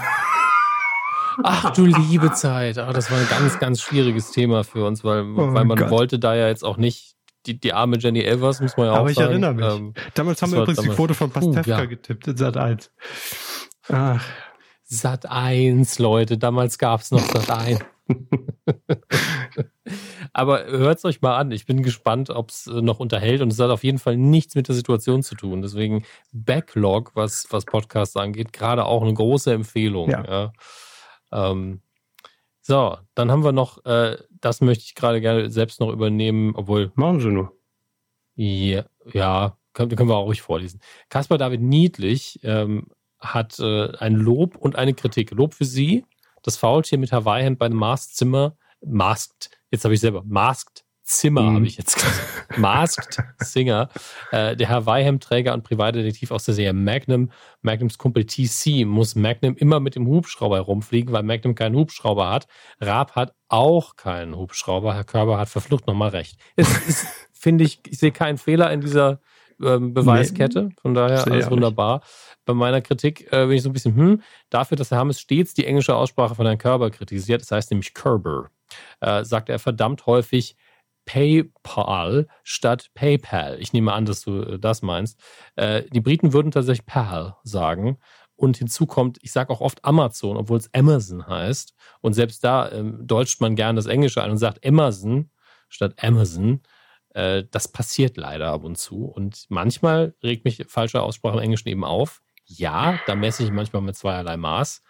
Ach 1.45 1.71
du 1.71 1.87
liebe 1.87 2.33
Zeit. 2.33 2.79
Ach, 2.79 2.93
das 2.93 3.11
war 3.11 3.19
ein 3.19 3.29
ganz, 3.29 3.59
ganz 3.59 3.81
schwieriges 3.81 4.33
Thema 4.33 4.65
für 4.65 4.85
uns, 4.87 5.03
weil, 5.05 5.23
Oh 5.23 5.55
weil 5.55 5.65
man 5.65 5.79
Gott. 5.79 5.91
wollte 5.91 6.19
da 6.19 6.35
ja 6.35 6.49
jetzt 6.49 6.65
auch 6.65 6.77
nicht 6.77 7.15
die, 7.47 7.59
die 7.59 7.73
arme 7.73 7.97
Jenny 7.99 8.21
Elvers, 8.21 8.61
muss 8.61 8.77
man 8.77 8.87
ja 8.87 8.93
auch 8.93 8.97
Aber 8.99 9.11
ich 9.11 9.17
sagen. 9.17 9.31
erinnere 9.31 9.55
mich. 9.55 9.65
Ähm, 9.65 9.95
Damals 10.15 10.43
haben 10.43 10.53
wir 10.53 10.59
übrigens 10.63 10.79
die 10.81 10.85
damals- 10.85 10.97
Foto 10.97 11.15
von 11.15 11.31
Pastewka 11.31 11.61
Uh, 11.61 11.81
ja. 11.81 11.85
getippt 11.87 12.27
in 12.29 12.37
Sat 12.37 12.57
1. 12.57 12.91
Ach, 13.91 14.25
Sat 14.85 15.27
1, 15.31 15.99
Leute, 15.99 16.39
damals 16.39 16.79
gab 16.79 17.01
es 17.01 17.11
noch 17.11 17.21
Sat 17.25 17.51
1. 17.51 17.79
Aber 20.33 20.65
hört 20.67 20.99
es 20.99 21.05
euch 21.05 21.21
mal 21.21 21.37
an. 21.37 21.53
Ich 21.53 21.67
bin 21.67 21.83
gespannt, 21.83 22.31
ob 22.31 22.51
es 22.51 22.67
noch 22.67 23.01
unterhält. 23.01 23.43
Und 23.43 23.53
es 23.53 23.59
hat 23.59 23.71
auf 23.71 23.85
jeden 23.85 23.99
Fall 23.99 24.17
nichts 24.17 24.55
mit 24.55 24.69
der 24.69 24.75
Situation 24.75 25.23
zu 25.23 25.35
tun. 25.35 25.61
Deswegen 25.61 26.05
Backlog, 26.33 27.13
was, 27.15 27.47
was 27.51 27.67
Podcasts 27.67 28.17
angeht, 28.17 28.53
gerade 28.53 28.85
auch 28.87 29.03
eine 29.03 29.13
große 29.13 29.53
Empfehlung. 29.53 30.11
Ja. 30.11 30.25
Ja. 30.25 30.53
Ähm, 31.51 31.83
so, 32.63 32.97
dann 33.15 33.31
haben 33.31 33.45
wir 33.45 33.53
noch, 33.53 33.85
äh, 33.85 34.17
das 34.41 34.61
möchte 34.61 34.85
ich 34.85 34.95
gerade 34.95 35.21
gerne 35.21 35.51
selbst 35.51 35.81
noch 35.81 35.91
übernehmen, 35.91 36.55
obwohl 36.55 36.93
machen 36.95 37.21
Sie 37.21 37.29
nur. 37.29 37.53
ja, 38.37 38.85
ja 39.13 39.57
können, 39.73 39.97
können 39.97 40.09
wir 40.09 40.17
auch 40.17 40.27
ruhig 40.27 40.43
vorlesen. 40.43 40.81
Caspar 41.09 41.39
David 41.39 41.61
Niedlich 41.61 42.41
ähm, 42.43 42.87
hat 43.19 43.59
äh, 43.59 43.97
ein 43.99 44.15
Lob 44.15 44.57
und 44.57 44.77
eine 44.77 44.95
Kritik. 44.95 45.31
Lob 45.33 45.55
für 45.55 45.65
Sie, 45.65 46.05
das 46.43 46.57
Faultier 46.57 46.99
mit 46.99 47.13
Hawaii-Hemd 47.13 47.59
bei 47.59 47.69
Masked 47.69 48.17
Zimmer, 48.17 48.57
Masked, 48.85 49.51
jetzt 49.71 49.85
habe 49.85 49.95
ich 49.95 50.01
selber, 50.01 50.23
Masked 50.25 50.85
Zimmer 51.05 51.43
Mhm. 51.43 51.55
habe 51.57 51.67
ich 51.67 51.77
jetzt 51.77 51.97
gesagt. 51.97 52.59
Masked 52.59 53.23
Singer, 53.39 53.89
äh, 54.31 54.57
der 54.57 54.69
Hawaii-Hemd-Träger 54.69 55.53
und 55.53 55.65
Privatdetektiv 55.65 56.31
aus 56.31 56.45
der 56.45 56.55
Serie 56.55 56.73
Magnum. 56.73 57.31
Magnums 57.61 57.99
Kumpel 57.99 58.25
TC 58.25 58.85
muss 58.87 59.17
Magnum 59.17 59.57
immer 59.57 59.81
mit 59.81 59.97
dem 59.97 60.07
Hubschrauber 60.07 60.57
herumfliegen, 60.57 61.13
weil 61.13 61.25
Magnum 61.25 61.55
keinen 61.55 61.75
Hubschrauber 61.75 62.31
hat. 62.31 62.47
Raab 62.81 63.17
hat 63.17 63.35
auch 63.49 63.97
keinen 63.97 64.37
Hubschrauber. 64.37 64.95
Herr 64.95 65.05
Körber 65.05 65.39
hat 65.39 65.49
verflucht 65.49 65.87
nochmal 65.87 66.11
recht. 66.11 66.39
Finde 67.33 67.65
ich, 67.65 67.81
ich 67.89 67.99
sehe 67.99 68.13
keinen 68.13 68.39
Fehler 68.39 68.73
in 68.73 68.81
dieser 68.81 69.21
ähm, 69.61 69.95
Beweiskette. 69.95 70.71
Von 70.81 70.95
daher 70.95 71.27
alles 71.27 71.51
wunderbar. 71.51 72.03
Bei 72.45 72.55
meiner 72.55 72.81
Kritik 72.81 73.33
äh, 73.33 73.47
bin 73.47 73.53
ich 73.53 73.63
so 73.63 73.71
ein 73.71 73.73
bisschen, 73.73 73.97
hm, 73.97 74.23
dafür, 74.51 74.77
dass 74.77 74.91
Herr 74.91 74.99
Hammes 74.99 75.21
stets 75.21 75.55
die 75.55 75.67
englische 75.67 75.95
Aussprache 75.95 76.35
von 76.35 76.47
Herrn 76.47 76.59
Körber 76.59 76.91
kritisiert, 76.91 77.43
das 77.43 77.51
heißt 77.51 77.71
nämlich 77.71 77.95
Kerber, 77.95 78.51
äh, 79.01 79.25
sagt 79.25 79.49
er 79.49 79.59
verdammt 79.59 80.07
häufig 80.07 80.57
PayPal 81.05 82.29
statt 82.45 82.91
PayPal. 82.95 83.59
Ich 83.61 83.73
nehme 83.73 83.93
an, 83.93 84.05
dass 84.05 84.23
du 84.23 84.43
äh, 84.43 84.59
das 84.59 84.83
meinst. 84.83 85.21
Äh, 85.57 85.83
die 85.93 86.01
Briten 86.01 86.33
würden 86.33 86.53
tatsächlich 86.53 86.87
PAL 86.87 87.37
sagen. 87.43 87.99
Und 88.37 88.57
hinzu 88.57 88.87
kommt, 88.87 89.19
ich 89.23 89.33
sage 89.33 89.51
auch 89.51 89.61
oft 89.61 89.85
Amazon, 89.85 90.37
obwohl 90.37 90.59
es 90.59 90.73
Amazon 90.75 91.27
heißt. 91.27 91.75
Und 92.01 92.15
selbst 92.15 92.43
da 92.45 92.71
ähm, 92.71 93.07
deutscht 93.07 93.41
man 93.41 93.57
gerne 93.57 93.77
das 93.77 93.87
Englische 93.87 94.23
ein 94.23 94.31
und 94.31 94.39
sagt 94.39 94.67
Amazon 94.67 95.31
statt 95.69 95.95
Amazon. 96.03 96.63
Äh, 97.11 97.45
das 97.51 97.69
passiert 97.69 98.17
leider 98.17 98.49
ab 98.49 98.65
und 98.65 98.79
zu. 98.79 99.05
Und 99.05 99.47
manchmal 99.49 100.15
regt 100.23 100.45
mich 100.45 100.65
falsche 100.69 101.03
Aussprache 101.03 101.37
im 101.37 101.45
Englischen 101.45 101.69
eben 101.69 101.85
auf. 101.85 102.23
Ja, 102.45 102.99
da 103.07 103.15
messe 103.15 103.45
ich 103.45 103.51
manchmal 103.51 103.83
mit 103.83 103.97
zweierlei 103.97 104.37
Maß. 104.37 104.83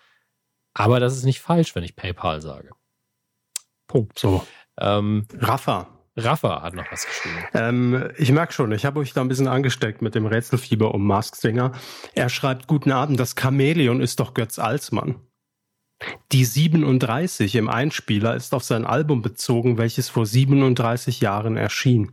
Aber 0.74 1.00
das 1.00 1.16
ist 1.16 1.24
nicht 1.24 1.40
falsch, 1.40 1.74
wenn 1.74 1.84
ich 1.84 1.96
PayPal 1.96 2.40
sage. 2.40 2.70
Punkt. 3.92 4.18
So, 4.18 4.44
Ähm, 4.80 5.26
Rafa. 5.38 5.88
Rafa 6.16 6.62
hat 6.62 6.74
noch 6.74 6.90
was 6.90 7.06
geschrieben. 7.06 7.36
Ähm, 7.54 8.10
ich 8.16 8.32
merke 8.32 8.52
schon, 8.52 8.72
ich 8.72 8.84
habe 8.84 9.00
euch 9.00 9.12
da 9.12 9.20
ein 9.20 9.28
bisschen 9.28 9.48
angesteckt 9.48 10.02
mit 10.02 10.14
dem 10.14 10.26
Rätselfieber 10.26 10.94
um 10.94 11.06
Mask 11.06 11.36
Singer. 11.36 11.72
Er 12.14 12.28
schreibt, 12.28 12.66
guten 12.66 12.90
Abend, 12.90 13.18
das 13.20 13.34
Chamäleon 13.38 14.00
ist 14.00 14.20
doch 14.20 14.34
Götz 14.34 14.58
Alsmann. 14.58 15.16
Die 16.32 16.44
37 16.44 17.54
im 17.54 17.68
Einspieler 17.68 18.34
ist 18.34 18.54
auf 18.54 18.64
sein 18.64 18.84
Album 18.84 19.22
bezogen, 19.22 19.78
welches 19.78 20.08
vor 20.08 20.26
37 20.26 21.20
Jahren 21.20 21.56
erschien. 21.56 22.12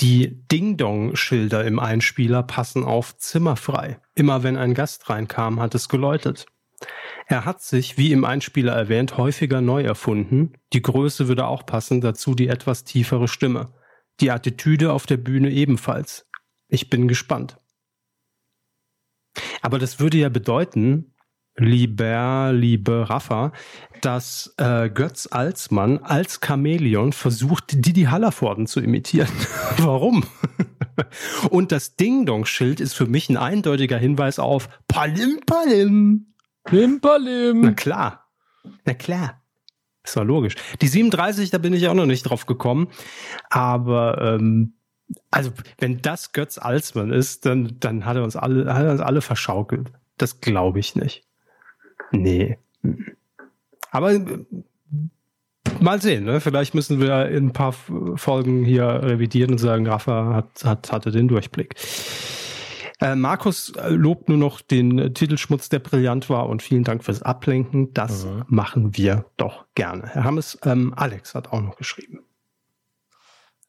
Die 0.00 0.42
Ding-Dong-Schilder 0.50 1.64
im 1.64 1.78
Einspieler 1.78 2.42
passen 2.42 2.82
auf 2.82 3.16
zimmerfrei. 3.16 4.00
Immer 4.14 4.42
wenn 4.42 4.56
ein 4.56 4.74
Gast 4.74 5.08
reinkam, 5.08 5.60
hat 5.60 5.74
es 5.74 5.88
geläutet. 5.88 6.46
Er 7.26 7.44
hat 7.44 7.62
sich, 7.62 7.96
wie 7.96 8.12
im 8.12 8.24
Einspieler 8.24 8.72
erwähnt, 8.72 9.16
häufiger 9.16 9.60
neu 9.60 9.82
erfunden. 9.82 10.52
Die 10.72 10.82
Größe 10.82 11.28
würde 11.28 11.46
auch 11.46 11.64
passen, 11.64 12.00
dazu 12.00 12.34
die 12.34 12.48
etwas 12.48 12.84
tiefere 12.84 13.28
Stimme. 13.28 13.72
Die 14.20 14.30
Attitüde 14.30 14.92
auf 14.92 15.06
der 15.06 15.16
Bühne 15.16 15.50
ebenfalls. 15.50 16.28
Ich 16.68 16.90
bin 16.90 17.08
gespannt. 17.08 17.58
Aber 19.62 19.78
das 19.78 19.98
würde 19.98 20.18
ja 20.18 20.28
bedeuten, 20.28 21.14
lieber, 21.56 22.52
liebe 22.52 23.08
Rafa, 23.08 23.52
dass 24.00 24.54
äh, 24.58 24.90
Götz 24.90 25.28
Alsmann 25.30 25.98
als 25.98 26.40
Chamäleon 26.44 27.12
versucht, 27.12 27.86
Didi 27.86 28.04
Hallervorden 28.04 28.66
zu 28.66 28.80
imitieren. 28.80 29.32
Warum? 29.78 30.24
Und 31.50 31.72
das 31.72 31.96
Ding-Dong-Schild 31.96 32.80
ist 32.80 32.94
für 32.94 33.06
mich 33.06 33.28
ein 33.28 33.36
eindeutiger 33.36 33.98
Hinweis 33.98 34.38
auf 34.38 34.68
Palim 34.86 35.40
Palim. 35.46 36.33
Na 36.64 36.70
Plimperlim. 36.70 37.76
klar. 37.76 38.26
Na 38.84 38.94
klar. 38.94 39.42
Das 40.02 40.16
war 40.16 40.24
logisch. 40.24 40.54
Die 40.80 40.88
37, 40.88 41.50
da 41.50 41.58
bin 41.58 41.72
ich 41.72 41.88
auch 41.88 41.94
noch 41.94 42.06
nicht 42.06 42.24
drauf 42.24 42.46
gekommen. 42.46 42.88
Aber 43.48 44.20
ähm, 44.20 44.74
also, 45.30 45.50
wenn 45.78 46.02
das 46.02 46.32
Götz 46.32 46.58
Alsmann 46.58 47.10
ist, 47.10 47.46
dann, 47.46 47.76
dann 47.80 48.04
hat 48.04 48.16
er 48.16 48.24
uns 48.24 48.36
alle, 48.36 48.72
hat 48.72 48.84
er 48.84 48.92
uns 48.92 49.00
alle 49.00 49.20
verschaukelt. 49.20 49.90
Das 50.18 50.40
glaube 50.40 50.78
ich 50.78 50.94
nicht. 50.94 51.24
Nee. 52.12 52.58
Aber 53.90 54.12
äh, 54.12 54.20
mal 55.80 56.00
sehen, 56.00 56.24
ne? 56.24 56.40
Vielleicht 56.40 56.74
müssen 56.74 57.00
wir 57.00 57.28
in 57.28 57.46
ein 57.46 57.52
paar 57.52 57.72
Folgen 57.72 58.64
hier 58.64 58.86
revidieren 58.86 59.52
und 59.52 59.58
sagen, 59.58 59.86
Rafa 59.86 60.34
hat, 60.34 60.64
hat, 60.64 60.92
hatte 60.92 61.10
den 61.10 61.28
Durchblick. 61.28 61.74
Äh, 63.04 63.16
Markus 63.16 63.70
äh, 63.76 63.90
lobt 63.90 64.28
nur 64.30 64.38
noch 64.38 64.62
den 64.62 64.98
äh, 64.98 65.10
Titelschmutz, 65.12 65.68
der 65.68 65.78
brillant 65.80 66.30
war 66.30 66.48
und 66.48 66.62
vielen 66.62 66.84
Dank 66.84 67.04
fürs 67.04 67.20
Ablenken. 67.22 67.92
Das 67.92 68.24
Mhm. 68.24 68.44
machen 68.48 68.96
wir 68.96 69.26
doch 69.36 69.66
gerne. 69.74 70.06
Herr 70.08 70.24
Hammes, 70.24 70.58
ähm, 70.64 70.94
Alex 70.96 71.34
hat 71.34 71.52
auch 71.52 71.60
noch 71.60 71.76
geschrieben. 71.76 72.20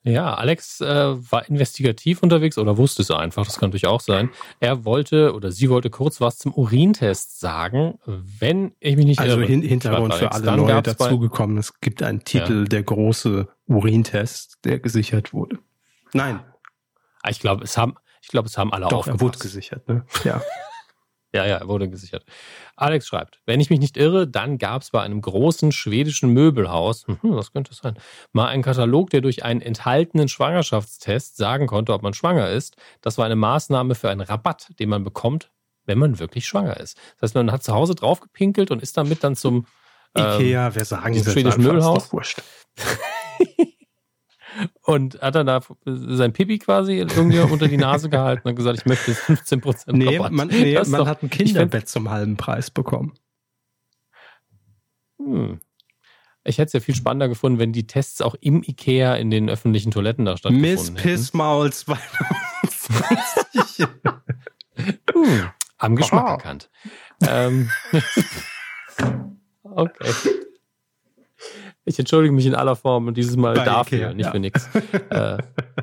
Ja, 0.04 0.36
Alex 0.36 0.82
äh, 0.82 0.86
war 1.32 1.50
investigativ 1.50 2.22
unterwegs 2.22 2.60
oder 2.60 2.78
wusste 2.78 3.02
es 3.02 3.10
einfach, 3.10 3.44
das 3.44 3.58
kann 3.58 3.70
natürlich 3.70 3.88
auch 3.88 4.00
sein. 4.02 4.30
Er 4.60 4.86
wollte 4.86 5.34
oder 5.34 5.52
sie 5.52 5.68
wollte 5.72 5.90
kurz 5.90 6.22
was 6.22 6.38
zum 6.38 6.54
Urintest 6.54 7.40
sagen, 7.40 7.98
wenn 8.06 8.74
ich 8.80 8.96
mich 8.98 9.06
nicht 9.08 9.20
Also 9.20 9.38
irre. 9.40 9.48
hin 9.48 9.64
Hintergrund 9.64 10.14
für 10.14 10.20
Alex. 10.32 10.36
alle 10.36 10.46
Dann 10.46 10.60
neu 10.60 10.68
gab's 10.68 10.94
bei- 10.96 11.06
dazugekommen. 11.06 11.58
Es 11.58 11.80
gibt 11.82 12.04
einen 12.04 12.24
Titel, 12.24 12.66
der 12.68 12.84
große 12.84 13.48
Urintest, 13.68 14.60
der 14.64 14.80
gesichert 14.80 15.34
wurde. 15.34 15.58
Nein, 16.14 16.40
Ich 17.28 17.40
glaube, 17.40 17.64
es 17.64 17.76
haben, 17.76 17.96
ich 18.26 18.30
glaube, 18.30 18.48
es 18.48 18.58
haben 18.58 18.74
alle 18.74 18.88
doch, 18.88 19.06
er 19.06 19.14
wurde 19.14 19.36
aufgepasst. 19.36 19.42
gesichert. 19.44 19.88
Ne? 19.88 20.04
Ja. 20.24 20.42
Ja, 21.34 21.46
ja, 21.46 21.58
er 21.58 21.68
wurde 21.68 21.90
gesichert. 21.90 22.24
Alex 22.78 23.08
schreibt, 23.08 23.42
wenn 23.46 23.60
ich 23.60 23.70
mich 23.70 23.82
nicht 23.82 23.98
irre, 23.98 24.26
dann 24.26 24.58
gab 24.58 24.84
es 24.84 24.92
bei 24.92 25.02
einem 25.02 25.20
großen 25.20 25.74
schwedischen 25.74 26.30
Möbelhaus, 26.30 27.06
hm, 27.08 27.18
was 27.24 27.52
könnte 27.52 27.72
es 27.74 27.80
sein, 27.80 27.98
mal 28.32 28.48
einen 28.48 28.64
Katalog, 28.64 29.10
der 29.10 29.20
durch 29.20 29.44
einen 29.44 29.60
enthaltenen 29.60 30.30
Schwangerschaftstest 30.30 31.36
sagen 31.36 31.68
konnte, 31.68 31.92
ob 31.92 32.04
man 32.04 32.14
schwanger 32.14 32.52
ist. 32.52 32.78
Das 33.02 33.18
war 33.18 33.26
eine 33.26 33.36
Maßnahme 33.36 33.96
für 33.96 34.10
einen 34.10 34.22
Rabatt, 34.22 34.70
den 34.80 34.88
man 34.88 35.04
bekommt, 35.04 35.52
wenn 35.84 35.98
man 35.98 36.20
wirklich 36.20 36.48
schwanger 36.48 36.80
ist. 36.80 36.96
Das 37.20 37.24
heißt, 37.32 37.36
man 37.36 37.52
hat 37.52 37.64
zu 37.64 37.74
Hause 37.74 37.96
draufgepinkelt 37.96 38.72
und 38.72 38.82
ist 38.82 38.96
damit 38.96 39.22
dann 39.26 39.36
zum 39.36 39.68
ähm, 40.16 40.40
Ikea, 40.40 40.74
wer 40.74 40.86
sagen 40.86 41.16
Sie 41.16 41.30
schwedischen 41.30 41.64
Möbelhaus. 41.64 42.10
und 44.82 45.22
hat 45.22 45.36
dann 45.36 45.48
da 45.48 45.62
sein 45.86 46.34
Pipi 46.34 46.60
quasi 46.60 46.98
irgendwie 46.98 47.40
unter 47.40 47.68
die 47.68 47.78
Nase 47.78 48.10
gehalten 48.10 48.48
und 48.48 48.56
gesagt, 48.56 48.80
ich 48.80 48.86
möchte 48.86 49.14
15 49.14 49.62
Prozent 49.62 49.98
Nee, 49.98 50.18
Rabatt. 50.18 50.32
man, 50.32 50.48
nee, 50.48 50.76
man 50.76 50.92
doch, 50.92 51.08
hat 51.08 51.24
ein 51.24 51.30
Kinderbett 51.30 51.88
zum 51.88 52.10
halben 52.10 52.38
Preis 52.38 52.72
bekommen. 52.72 53.14
Hm. 55.20 55.60
Ich 56.48 56.60
hätte 56.60 56.68
es 56.68 56.74
ja 56.74 56.80
viel 56.80 56.94
spannender 56.96 57.28
gefunden, 57.28 57.58
wenn 57.58 57.74
die 57.74 57.88
Tests 57.88 58.22
auch 58.22 58.36
im 58.40 58.62
Ikea 58.62 59.16
in 59.16 59.32
den 59.32 59.50
öffentlichen 59.50 59.90
Toiletten 59.92 60.26
da 60.26 60.38
stattgefunden 60.38 60.94
Miss 60.94 60.96
Pissmaul 61.02 61.74
2020. 61.74 63.88
hm, 65.12 65.50
am 65.80 65.96
Geschmack 65.96 66.28
erkannt. 66.28 66.70
Ähm, 67.28 67.72
okay. 69.64 70.14
Ich 71.88 72.00
entschuldige 72.00 72.34
mich 72.34 72.48
in 72.48 72.56
aller 72.56 72.76
Form 72.76 73.08
und 73.08 73.16
dieses 73.16 73.38
Mal 73.38 73.54
bei 73.54 73.64
dafür, 73.64 73.98
Ikea, 74.00 74.14
nicht 74.16 74.26
ja. 74.26 74.32
für 74.32 74.40
nichts. 74.40 74.70
äh, 75.10 75.38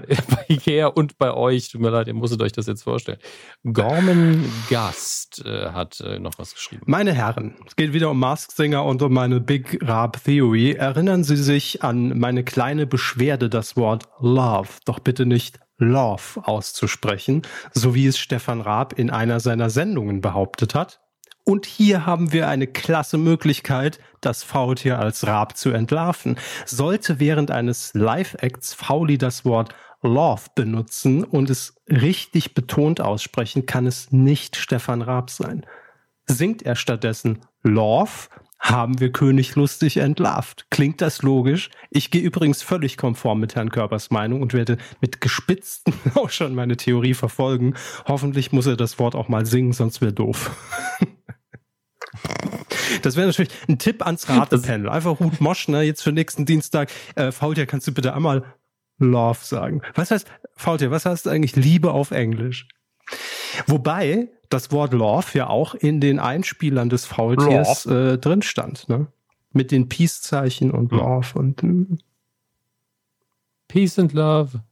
bei 0.07 0.44
Ikea 0.48 0.88
und 0.88 1.16
bei 1.16 1.32
euch, 1.32 1.70
tut 1.70 1.80
mir 1.80 1.90
leid, 1.90 2.09
ihr 2.09 2.14
musstet 2.14 2.42
euch 2.42 2.50
das 2.50 2.66
jetzt 2.66 2.82
vorstellen. 2.82 3.18
Gorman 3.62 4.44
Gast 4.68 5.44
äh, 5.46 5.70
hat 5.70 6.00
äh, 6.00 6.18
noch 6.18 6.32
was 6.38 6.55
geschrieben. 6.55 6.82
Meine 6.86 7.12
Herren, 7.12 7.55
es 7.66 7.76
geht 7.76 7.92
wieder 7.92 8.11
um 8.11 8.18
Mask 8.18 8.50
Singer 8.50 8.84
und 8.84 9.00
um 9.00 9.12
meine 9.12 9.40
Big 9.40 9.78
Rap 9.80 10.22
Theory. 10.24 10.72
Erinnern 10.72 11.22
Sie 11.22 11.36
sich 11.36 11.84
an 11.84 12.18
meine 12.18 12.42
kleine 12.42 12.86
Beschwerde, 12.86 13.48
das 13.48 13.76
Wort 13.76 14.09
Love, 14.18 14.68
doch 14.84 14.98
bitte 14.98 15.24
nicht 15.24 15.61
Love 15.78 16.42
auszusprechen, 16.42 17.42
so 17.72 17.94
wie 17.94 18.07
es 18.07 18.18
Stefan 18.18 18.61
Raab 18.61 18.98
in 18.98 19.11
einer 19.11 19.40
seiner 19.40 19.70
Sendungen 19.70 20.20
behauptet 20.20 20.74
hat? 20.74 21.01
Und 21.53 21.66
hier 21.66 22.07
haben 22.07 22.32
wir 22.32 22.48
eine 22.48 22.66
klasse 22.66 23.18
Möglichkeit, 23.18 23.98
das 24.22 24.42
Faultier 24.42 24.98
als 24.98 25.26
Rab 25.26 25.55
zu 25.55 25.68
entlarven. 25.68 26.38
Sollte 26.64 27.20
während 27.20 27.50
eines 27.50 27.92
Live-Acts 27.92 28.72
Fauli 28.72 29.18
das 29.18 29.44
Wort 29.44 29.74
Love 30.00 30.44
benutzen 30.55 31.24
und 31.24 31.50
es 31.50 31.74
richtig 31.90 32.55
betont 32.55 33.03
aussprechen, 33.03 33.66
kann 33.66 33.86
es 33.86 34.12
nicht 34.12 34.57
Stefan 34.57 35.03
Raab 35.03 35.28
sein. 35.28 35.66
Singt 36.24 36.62
er 36.62 36.74
stattdessen 36.74 37.40
Love, 37.62 38.30
haben 38.59 38.98
wir 38.98 39.12
König 39.12 39.55
lustig 39.55 39.98
entlarvt. 39.98 40.68
Klingt 40.70 41.03
das 41.03 41.20
logisch? 41.20 41.68
Ich 41.90 42.11
gehe 42.11 42.22
übrigens 42.22 42.62
völlig 42.62 42.96
konform 42.96 43.40
mit 43.40 43.57
Herrn 43.57 43.68
Körpers 43.68 44.11
Meinung 44.11 44.40
und 44.40 44.55
werde 44.55 44.78
mit 45.03 45.20
gespitzten 45.20 45.92
schon 46.28 46.55
meine 46.55 46.78
Theorie 46.78 47.12
verfolgen. 47.12 47.74
Hoffentlich 48.07 48.53
muss 48.53 48.64
er 48.64 48.78
das 48.78 48.98
Wort 48.98 49.14
auch 49.14 49.28
mal 49.28 49.44
singen, 49.44 49.74
sonst 49.74 50.00
wäre 50.00 50.14
doof. 50.14 50.50
Das 53.02 53.16
wäre 53.16 53.26
natürlich 53.26 53.52
ein 53.68 53.78
Tipp 53.78 54.04
ans 54.04 54.28
Ratepanel. 54.28 54.88
Einfach 54.88 55.18
Hut 55.18 55.40
Mosch, 55.40 55.68
ne, 55.68 55.82
jetzt 55.82 56.02
für 56.02 56.12
nächsten 56.12 56.44
Dienstag. 56.44 56.90
Äh, 57.14 57.32
Faultier, 57.32 57.66
kannst 57.66 57.86
du 57.86 57.92
bitte 57.92 58.14
einmal 58.14 58.44
Love 58.98 59.38
sagen? 59.40 59.82
Was 59.94 60.10
heißt, 60.10 60.26
Faultier, 60.54 60.90
was 60.90 61.06
heißt 61.06 61.28
eigentlich 61.28 61.56
Liebe 61.56 61.92
auf 61.92 62.10
Englisch? 62.10 62.68
Wobei 63.66 64.28
das 64.48 64.70
Wort 64.70 64.92
Love 64.92 65.26
ja 65.34 65.48
auch 65.48 65.74
in 65.74 66.00
den 66.00 66.18
Einspielern 66.18 66.88
des 66.88 67.06
Faultiers 67.06 67.86
äh, 67.86 68.18
drin 68.18 68.42
stand, 68.42 68.88
ne? 68.88 69.06
Mit 69.54 69.70
den 69.70 69.88
Peace-Zeichen 69.88 70.70
und. 70.70 70.92
Love 70.92 71.38
und 71.38 71.62
äh. 71.62 71.98
Peace 73.68 73.98
and 73.98 74.12
Love. 74.12 74.62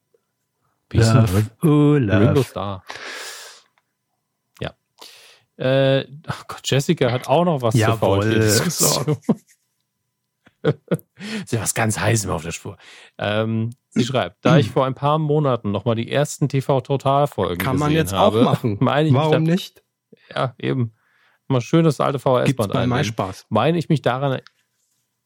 Peace 0.88 1.06
love. 1.08 1.18
and 1.18 1.32
Love. 1.32 1.50
Oh, 1.62 1.96
love. 1.98 2.20
Ringo 2.20 2.42
Starr. 2.42 2.84
Äh, 5.60 6.06
oh 6.26 6.42
Gott, 6.48 6.62
Jessica 6.64 7.12
hat 7.12 7.28
auch 7.28 7.44
noch 7.44 7.60
was 7.60 7.74
Jawohl. 7.74 8.22
zur 8.22 8.30
Diskussion. 8.32 9.16
Sie 11.46 11.56
hat 11.56 11.62
was 11.62 11.74
ganz 11.74 11.98
Heißes 11.98 12.30
auf 12.30 12.42
der 12.42 12.52
Spur. 12.52 12.78
Ähm, 13.18 13.70
sie 13.90 14.04
schreibt, 14.04 14.44
da 14.44 14.58
ich 14.58 14.70
vor 14.70 14.86
ein 14.86 14.94
paar 14.94 15.18
Monaten 15.18 15.70
nochmal 15.70 15.96
die 15.96 16.10
ersten 16.10 16.48
TV-Total-Folgen 16.48 17.58
Kann 17.58 17.78
man 17.78 17.92
jetzt 17.92 18.12
habe, 18.12 18.40
auch 18.40 18.44
machen. 18.44 18.76
Warum 18.80 19.32
da, 19.32 19.38
nicht? 19.38 19.82
Ja, 20.34 20.54
eben. 20.58 20.94
Mal 21.48 21.60
schön 21.60 21.84
das 21.84 22.00
alte 22.00 22.18
VHS-Band 22.18 22.74
ein. 22.74 23.04
Spaß. 23.04 23.46
Meine 23.48 23.78
ich 23.78 23.88
mich 23.88 24.02
daran 24.02 24.40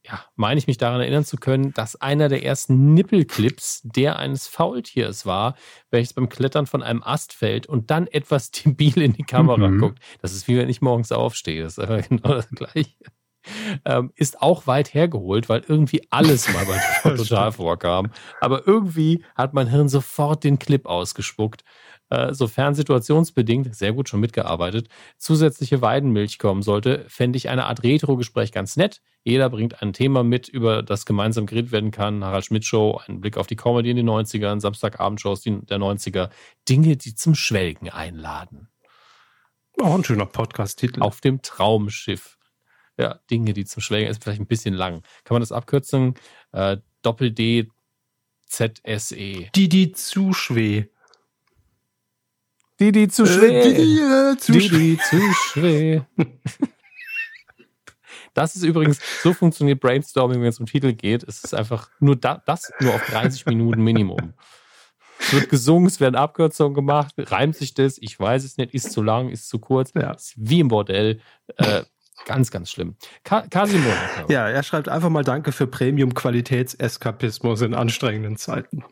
ja, 0.07 0.23
meine 0.37 0.59
ich 0.59 0.67
mich 0.67 0.77
daran 0.77 1.01
erinnern 1.01 1.25
zu 1.25 1.39
können, 1.39 1.73
dass 1.73 1.97
einer 1.97 2.29
der 2.29 2.45
ersten 2.45 2.93
Nippelclips 2.93 3.81
der 3.85 4.19
eines 4.19 4.47
Faultiers 4.47 5.25
war, 5.25 5.55
welches 5.91 6.13
beim 6.13 6.29
Klettern 6.29 6.67
von 6.67 6.83
einem 6.83 7.03
Ast 7.03 7.33
fällt 7.33 7.67
und 7.67 7.91
dann 7.91 8.07
etwas 8.07 8.51
debil 8.51 9.01
in 9.01 9.15
die 9.15 9.23
Kamera 9.23 9.69
mhm. 9.69 9.81
guckt. 9.81 9.99
Das 10.21 10.35
ist 10.35 10.47
wie 10.47 10.59
wenn 10.59 10.69
ich 10.69 10.83
morgens 10.83 11.11
aufstehe. 11.11 11.63
Das 11.63 11.79
ist 11.79 11.89
einfach 11.89 12.09
genau 12.09 12.35
das 12.35 12.49
Gleiche. 12.51 12.93
Ähm, 13.85 14.11
ist 14.15 14.41
auch 14.41 14.67
weit 14.67 14.95
hergeholt, 14.95 15.51
weil 15.51 15.63
irgendwie 15.67 16.07
alles 16.11 16.49
mal 16.53 16.65
bei 16.65 17.17
Total 17.17 17.53
vorkam. 17.53 18.11
Aber 18.41 18.67
irgendwie 18.67 19.25
hat 19.35 19.55
mein 19.55 19.69
Hirn 19.69 19.89
sofort 19.89 20.45
den 20.45 20.59
Clip 20.59 20.87
ausgespuckt 20.87 21.63
sofern 22.33 22.75
situationsbedingt, 22.75 23.75
sehr 23.75 23.93
gut 23.93 24.09
schon 24.09 24.21
mitgearbeitet, 24.21 24.89
zusätzliche 25.19 25.83
Weidenmilch 25.83 26.39
kommen 26.39 26.62
sollte, 26.62 27.05
fände 27.09 27.37
ich 27.37 27.49
eine 27.49 27.67
Art 27.67 27.83
Retro-Gespräch 27.83 28.53
ganz 28.53 28.77
nett. 28.77 29.01
Jeder 29.23 29.49
bringt 29.49 29.83
ein 29.83 29.93
Thema 29.93 30.23
mit, 30.23 30.49
über 30.49 30.83
das 30.83 31.07
gemeinsam 31.07 31.47
geredet 31.47 31.73
werden 31.73 31.91
kann. 31.91 32.25
Harald 32.25 32.45
Schmidt 32.45 32.65
Show, 32.65 33.01
ein 33.07 33.21
Blick 33.21 33.39
auf 33.39 33.47
die 33.47 33.57
Comedy 33.57 33.91
in 33.91 33.97
den 33.97 34.09
90ern, 34.09 34.61
Samstagabendshows 34.61 35.43
der 35.43 35.79
90er. 35.79 36.31
Dinge, 36.69 36.97
die 36.97 37.15
zum 37.15 37.35
Schwelgen 37.35 37.89
einladen. 37.89 38.69
Auch 39.81 39.95
ein 39.95 40.05
schöner 40.05 40.27
Podcast-Titel. 40.27 41.01
Auf 41.01 41.21
dem 41.21 41.43
Traumschiff. 41.43 42.39
Ja, 42.97 43.19
Dinge, 43.31 43.55
die 43.55 43.65
zum 43.65 43.83
Schwelgen 43.83 44.11
ist 44.11 44.23
vielleicht 44.23 44.41
ein 44.41 44.47
bisschen 44.47 44.75
lang. 44.75 45.03
Kann 45.25 45.35
man 45.35 45.43
das 45.43 45.53
abkürzen? 45.53 46.15
Äh, 46.53 46.77
Doppel 47.03 47.33
D 47.33 47.69
ZSE. 48.47 49.51
Die, 49.55 49.69
die 49.69 49.93
zu 49.93 50.33
schweh. 50.33 50.85
Didi 52.85 53.09
zu 53.09 53.26
schwer. 53.26 53.64
Äh, 53.64 53.72
Didi, 53.72 53.99
äh, 54.01 54.37
zu 54.37 54.53
Didi 54.53 54.99
zu 54.99 55.20
schwer. 55.32 56.07
Das 58.35 58.57
ist 58.57 58.64
übrigens, 58.64 59.01
so 59.22 59.32
funktioniert 59.32 59.80
Brainstorming, 59.80 60.41
wenn 60.41 60.49
es 60.49 60.59
um 60.59 60.66
Titel 60.66 60.93
geht. 60.93 61.22
Es 61.22 61.45
ist 61.45 61.55
einfach 61.55 61.89
nur 62.01 62.16
da, 62.16 62.43
das 62.45 62.72
nur 62.80 62.93
auf 62.93 63.07
30 63.07 63.47
Minuten 63.47 63.80
Minimum. 63.80 64.35
Es 65.20 65.32
wird 65.32 65.49
gesungen, 65.49 65.87
es 65.87 66.01
werden 66.01 66.16
Abkürzungen 66.16 66.74
gemacht, 66.74 67.14
reimt 67.16 67.55
sich 67.57 67.74
das, 67.74 67.97
ich 67.99 68.18
weiß 68.18 68.43
es 68.45 68.57
nicht, 68.57 68.74
ist 68.74 68.91
zu 68.91 69.03
lang, 69.03 69.28
ist 69.30 69.49
zu 69.49 69.61
kurz, 69.61 69.93
ja. 69.95 70.11
ist 70.11 70.35
wie 70.37 70.59
im 70.61 70.68
Bordell. 70.68 71.20
Äh, 71.57 71.85
ganz, 72.26 72.51
ganz 72.51 72.70
schlimm. 72.70 72.97
Ka 73.22 73.47
Casimir. 73.47 73.95
Ja, 74.28 74.49
er 74.49 74.62
schreibt 74.64 74.89
einfach 74.89 75.11
mal 75.11 75.22
Danke 75.22 75.53
für 75.53 75.68
Premium-Qualitätseskapismus 75.68 77.62
in 77.62 77.72
anstrengenden 77.74 78.37
Zeiten. 78.37 78.85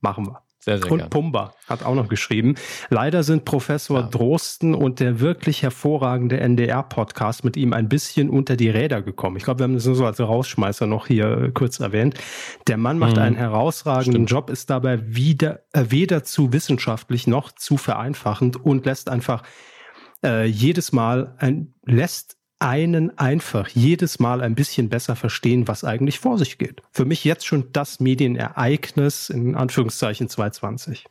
Machen 0.00 0.28
wir. 0.28 0.47
Sehr, 0.60 0.78
sehr 0.78 0.90
und 0.90 0.98
gern. 0.98 1.10
Pumba 1.10 1.54
hat 1.68 1.84
auch 1.84 1.94
noch 1.94 2.08
geschrieben. 2.08 2.56
Leider 2.90 3.22
sind 3.22 3.44
Professor 3.44 4.00
ja. 4.00 4.06
Drosten 4.06 4.74
und 4.74 5.00
der 5.00 5.20
wirklich 5.20 5.62
hervorragende 5.62 6.40
NDR-Podcast 6.40 7.44
mit 7.44 7.56
ihm 7.56 7.72
ein 7.72 7.88
bisschen 7.88 8.28
unter 8.28 8.56
die 8.56 8.68
Räder 8.68 9.02
gekommen. 9.02 9.36
Ich 9.36 9.44
glaube, 9.44 9.60
wir 9.60 9.64
haben 9.64 9.74
das 9.74 9.86
nur 9.86 9.94
so 9.94 10.04
als 10.04 10.18
Rausschmeißer 10.18 10.86
noch 10.86 11.06
hier 11.06 11.26
äh, 11.26 11.50
kurz 11.52 11.78
erwähnt. 11.78 12.14
Der 12.66 12.76
Mann 12.76 12.98
macht 12.98 13.16
mhm. 13.16 13.22
einen 13.22 13.36
herausragenden 13.36 14.26
Stimmt. 14.26 14.30
Job, 14.30 14.50
ist 14.50 14.68
dabei 14.70 15.14
wieder, 15.14 15.60
äh, 15.72 15.86
weder 15.88 16.24
zu 16.24 16.52
wissenschaftlich 16.52 17.26
noch 17.26 17.52
zu 17.52 17.76
vereinfachend 17.76 18.56
und 18.56 18.84
lässt 18.84 19.08
einfach 19.08 19.44
äh, 20.24 20.44
jedes 20.44 20.92
Mal 20.92 21.36
ein, 21.38 21.74
lässt 21.84 22.37
einen 22.60 23.16
einfach 23.18 23.68
jedes 23.68 24.18
Mal 24.18 24.40
ein 24.40 24.54
bisschen 24.54 24.88
besser 24.88 25.16
verstehen, 25.16 25.68
was 25.68 25.84
eigentlich 25.84 26.18
vor 26.18 26.38
sich 26.38 26.58
geht. 26.58 26.82
Für 26.90 27.04
mich 27.04 27.24
jetzt 27.24 27.46
schon 27.46 27.72
das 27.72 28.00
Medienereignis 28.00 29.30
in 29.30 29.54
Anführungszeichen 29.54 30.28
220. 30.28 31.06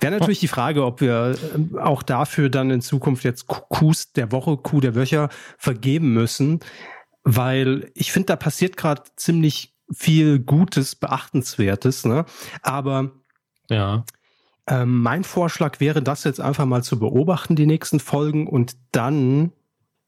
Wäre 0.00 0.18
natürlich 0.18 0.40
die 0.40 0.48
Frage, 0.48 0.84
ob 0.84 1.00
wir 1.00 1.36
ähm, 1.54 1.78
auch 1.78 2.02
dafür 2.02 2.48
dann 2.48 2.70
in 2.70 2.80
Zukunft 2.80 3.24
jetzt 3.24 3.46
Qs 3.46 4.12
der 4.12 4.32
Woche, 4.32 4.56
Q 4.56 4.80
der 4.80 4.94
Wöcher 4.94 5.28
vergeben 5.58 6.12
müssen, 6.12 6.60
weil 7.22 7.90
ich 7.94 8.12
finde, 8.12 8.26
da 8.26 8.36
passiert 8.36 8.76
gerade 8.76 9.02
ziemlich 9.16 9.74
viel 9.92 10.38
Gutes, 10.40 10.96
Beachtenswertes, 10.96 12.04
ne? 12.04 12.24
Aber 12.62 13.12
ja. 13.68 14.04
Ähm, 14.66 15.02
mein 15.02 15.24
Vorschlag 15.24 15.80
wäre, 15.80 16.02
das 16.02 16.24
jetzt 16.24 16.40
einfach 16.40 16.66
mal 16.66 16.82
zu 16.82 16.98
beobachten, 16.98 17.56
die 17.56 17.66
nächsten 17.66 18.00
Folgen, 18.00 18.46
und 18.46 18.76
dann 18.92 19.52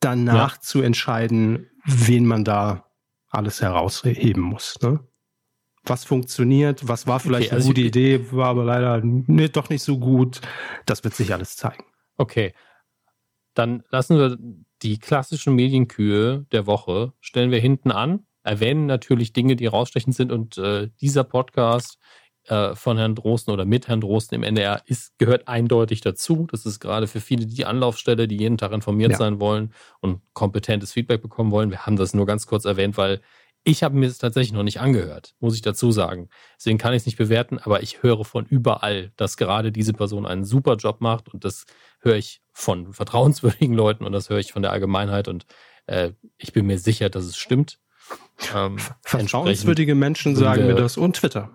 danach 0.00 0.56
ja. 0.56 0.60
zu 0.60 0.80
entscheiden, 0.80 1.68
wen 1.84 2.26
man 2.26 2.44
da 2.44 2.86
alles 3.30 3.60
herausheben 3.60 4.42
muss. 4.42 4.78
Ne? 4.82 5.00
was 5.86 6.04
funktioniert, 6.04 6.88
was 6.88 7.06
war 7.06 7.20
vielleicht 7.20 7.48
okay, 7.48 7.56
also 7.56 7.68
eine 7.68 7.74
gute 7.74 7.86
Idee, 7.86 8.32
war 8.32 8.48
aber 8.48 8.64
leider 8.64 9.00
nee, 9.02 9.48
doch 9.48 9.68
nicht 9.68 9.82
so 9.82 9.98
gut. 9.98 10.40
Das 10.86 11.04
wird 11.04 11.14
sich 11.14 11.32
alles 11.32 11.56
zeigen. 11.56 11.84
Okay. 12.16 12.54
Dann 13.54 13.84
lassen 13.90 14.18
wir 14.18 14.38
die 14.82 14.98
klassischen 14.98 15.54
Medienkühe 15.54 16.46
der 16.52 16.66
Woche, 16.66 17.12
stellen 17.20 17.50
wir 17.50 17.60
hinten 17.60 17.90
an, 17.92 18.26
erwähnen 18.42 18.86
natürlich 18.86 19.32
Dinge, 19.32 19.56
die 19.56 19.66
rausstechend 19.66 20.14
sind 20.14 20.32
und 20.32 20.58
äh, 20.58 20.88
dieser 21.00 21.24
Podcast 21.24 21.98
äh, 22.46 22.74
von 22.74 22.98
Herrn 22.98 23.14
Drosten 23.14 23.52
oder 23.52 23.64
mit 23.64 23.88
Herrn 23.88 24.00
Drosten 24.00 24.36
im 24.36 24.42
NDR 24.42 24.82
ist, 24.86 25.18
gehört 25.18 25.48
eindeutig 25.48 26.00
dazu. 26.00 26.46
Das 26.50 26.66
ist 26.66 26.80
gerade 26.80 27.06
für 27.06 27.20
viele 27.20 27.46
die 27.46 27.64
Anlaufstelle, 27.64 28.28
die 28.28 28.36
jeden 28.36 28.58
Tag 28.58 28.72
informiert 28.72 29.12
ja. 29.12 29.18
sein 29.18 29.40
wollen 29.40 29.72
und 30.00 30.20
kompetentes 30.32 30.92
Feedback 30.92 31.22
bekommen 31.22 31.50
wollen. 31.50 31.70
Wir 31.70 31.86
haben 31.86 31.96
das 31.96 32.14
nur 32.14 32.26
ganz 32.26 32.46
kurz 32.46 32.64
erwähnt, 32.64 32.96
weil 32.96 33.20
ich 33.66 33.82
habe 33.82 33.96
mir 33.96 34.06
es 34.06 34.18
tatsächlich 34.18 34.52
noch 34.52 34.62
nicht 34.62 34.80
angehört, 34.80 35.34
muss 35.40 35.54
ich 35.54 35.62
dazu 35.62 35.90
sagen. 35.90 36.28
Deswegen 36.58 36.76
kann 36.76 36.92
ich 36.92 36.98
es 36.98 37.06
nicht 37.06 37.16
bewerten, 37.16 37.58
aber 37.58 37.82
ich 37.82 38.02
höre 38.02 38.24
von 38.26 38.44
überall, 38.44 39.12
dass 39.16 39.38
gerade 39.38 39.72
diese 39.72 39.94
Person 39.94 40.26
einen 40.26 40.44
super 40.44 40.76
Job 40.76 41.00
macht 41.00 41.32
und 41.32 41.46
das 41.46 41.64
höre 42.00 42.16
ich 42.16 42.42
von 42.52 42.92
vertrauenswürdigen 42.92 43.74
Leuten 43.74 44.04
und 44.04 44.12
das 44.12 44.28
höre 44.28 44.38
ich 44.38 44.52
von 44.52 44.60
der 44.60 44.72
Allgemeinheit 44.72 45.28
und 45.28 45.46
äh, 45.86 46.10
ich 46.36 46.52
bin 46.52 46.66
mir 46.66 46.78
sicher, 46.78 47.08
dass 47.08 47.24
es 47.24 47.38
stimmt. 47.38 47.78
Ähm, 48.54 48.76
Vertrauenswürdige 49.02 49.94
Menschen 49.94 50.36
sagen 50.36 50.66
mir 50.66 50.74
das 50.74 50.98
und 50.98 51.16
Twitter. 51.16 51.50